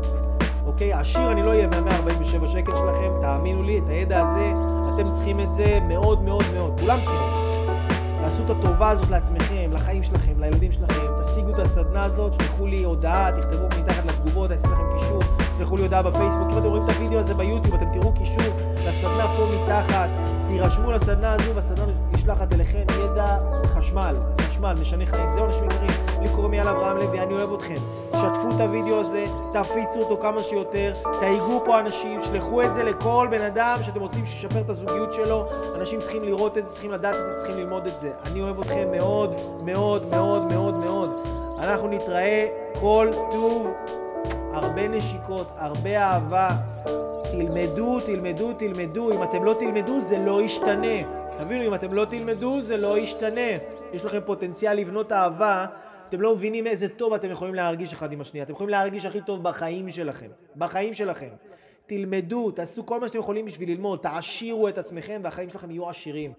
אוקיי? 0.65 0.93
עשיר 0.93 1.31
אני 1.31 1.43
לא 1.43 1.49
אהיה 1.49 1.67
מה-147 1.67 2.47
שקל 2.47 2.75
שלכם, 2.75 3.11
תאמינו 3.21 3.63
לי, 3.63 3.77
את 3.77 3.83
הידע 3.89 4.21
הזה, 4.21 4.53
אתם 4.93 5.11
צריכים 5.11 5.39
את 5.39 5.53
זה 5.53 5.79
מאוד 5.87 6.21
מאוד 6.21 6.43
מאוד, 6.53 6.79
כולם 6.79 6.97
צריכים 7.03 7.21
את 7.21 7.33
זה. 7.33 7.73
תעשו 8.21 8.43
את 8.43 8.49
הטובה 8.49 8.89
הזאת 8.89 9.09
לעצמכם, 9.09 9.71
לחיים 9.73 10.03
שלכם, 10.03 10.39
לילדים 10.39 10.71
שלכם, 10.71 11.05
תשיגו 11.21 11.49
את 11.49 11.59
הסדנה 11.59 12.03
הזאת, 12.03 12.33
שלחו 12.33 12.65
לי 12.65 12.83
הודעה, 12.83 13.31
תכתבו 13.41 13.65
מתחת 13.81 14.05
לתגובות, 14.05 14.51
אני 14.51 14.59
אשים 14.59 14.71
לכם 14.71 14.97
קישור, 14.97 15.19
שלחו 15.57 15.75
לי 15.75 15.81
הודעה 15.81 16.01
בפייסבוק, 16.01 16.47
אם 16.51 16.57
אתם 16.57 16.67
רואים 16.67 16.83
את 16.83 16.95
הוידאו 16.95 17.19
הזה 17.19 17.33
ביוטיוב, 17.33 17.75
אתם 17.75 17.91
תראו 17.93 18.13
קישור 18.13 18.53
לסדנה 18.87 19.27
פה 19.37 19.47
מתחת, 19.55 20.09
תירשמו 20.47 20.91
לסדנה 20.91 21.33
הזו 21.33 21.55
והסדנה 21.55 21.93
נשלחת 22.11 22.53
אליכם, 22.53 22.83
ידע 23.03 23.37
חשמל, 23.65 24.15
חשמל, 24.59 24.73
משנה 24.81 25.05
חיים, 25.05 25.29
זהו 25.29 25.45
אנשים 25.45 25.63
יקרים, 25.65 26.21
לי 26.21 26.29
קוראים 26.35 26.53
יאללה 26.53 26.71
אברהם 26.71 26.97
לוי, 26.97 27.19
אני 27.19 27.33
אוהב 27.33 27.53
אתכם, 27.53 27.75
שתפו 28.07 28.49
את 28.55 28.61
הוידאו 28.61 28.99
הזה, 28.99 29.25
תפיצו 29.53 29.99
אותו 29.99 30.21
כמה 30.21 30.43
שיותר, 30.43 30.93
תייגו 31.19 31.61
פה 31.65 31.79
אנשים, 31.79 32.21
שלחו 32.21 32.61
את 32.61 32.73
זה 32.73 32.83
לכל 32.83 33.27
בן 33.31 33.41
אדם 33.41 33.77
שאתם 33.81 33.99
רוצים 33.99 34.25
שישפר 34.25 34.59
את 34.59 34.69
הזוגיות 34.69 35.13
שלו, 35.13 35.45
אנשים 35.75 35.99
צריכים 35.99 36.23
לראות 36.23 36.57
את 36.57 36.67
זה, 36.67 36.73
צריכים 36.73 36.91
לדעת 36.91 37.15
את 37.15 37.19
זה, 37.19 37.33
צריכים 37.35 37.57
ללמוד 37.57 37.87
את 37.87 37.99
זה, 37.99 38.11
אני 38.25 38.41
אוהב 38.41 38.59
אתכם 38.59 38.87
מאוד 38.91 39.41
מאוד 39.63 40.01
מאוד 40.11 40.53
מאוד 40.53 40.73
מאוד, 40.73 41.09
אנחנו 41.59 41.87
נתראה 41.87 42.47
כל 42.79 43.07
טוב, 43.31 43.67
הרבה 44.53 44.87
נשיקות, 44.87 45.47
הרבה 45.57 45.97
אהבה, 45.97 46.49
תלמדו, 47.31 47.99
תלמדו, 47.99 48.53
תלמדו, 48.53 49.11
אם 49.11 49.23
אתם 49.23 49.43
לא 49.43 49.55
תלמדו 49.59 50.01
זה 50.01 50.17
לא 50.17 50.41
ישתנה. 50.41 51.19
תבינו, 51.37 51.67
אם 51.67 51.73
אתם 51.73 51.93
לא 51.93 52.05
תלמדו 52.05 52.61
זה 52.61 52.77
לא 52.77 52.97
ישתנה. 52.97 53.78
יש 53.93 54.05
לכם 54.05 54.19
פוטנציאל 54.25 54.73
לבנות 54.73 55.11
אהבה, 55.11 55.65
אתם 56.09 56.21
לא 56.21 56.35
מבינים 56.35 56.67
איזה 56.67 56.89
טוב 56.89 57.13
אתם 57.13 57.29
יכולים 57.29 57.55
להרגיש 57.55 57.93
אחד 57.93 58.11
עם 58.11 58.21
השנייה. 58.21 58.43
אתם 58.43 58.53
יכולים 58.53 58.69
להרגיש 58.69 59.05
הכי 59.05 59.21
טוב 59.21 59.43
בחיים 59.43 59.91
שלכם. 59.91 60.29
בחיים 60.55 60.93
שלכם. 60.93 61.29
תלמדו, 61.85 62.51
תעשו 62.51 62.85
כל 62.85 62.99
מה 62.99 63.07
שאתם 63.07 63.19
יכולים 63.19 63.45
בשביל 63.45 63.69
ללמוד, 63.69 63.99
תעשירו 63.99 64.67
את 64.67 64.77
עצמכם 64.77 65.21
והחיים 65.23 65.49
שלכם 65.49 65.71
יהיו 65.71 65.89
עשירים. 65.89 66.33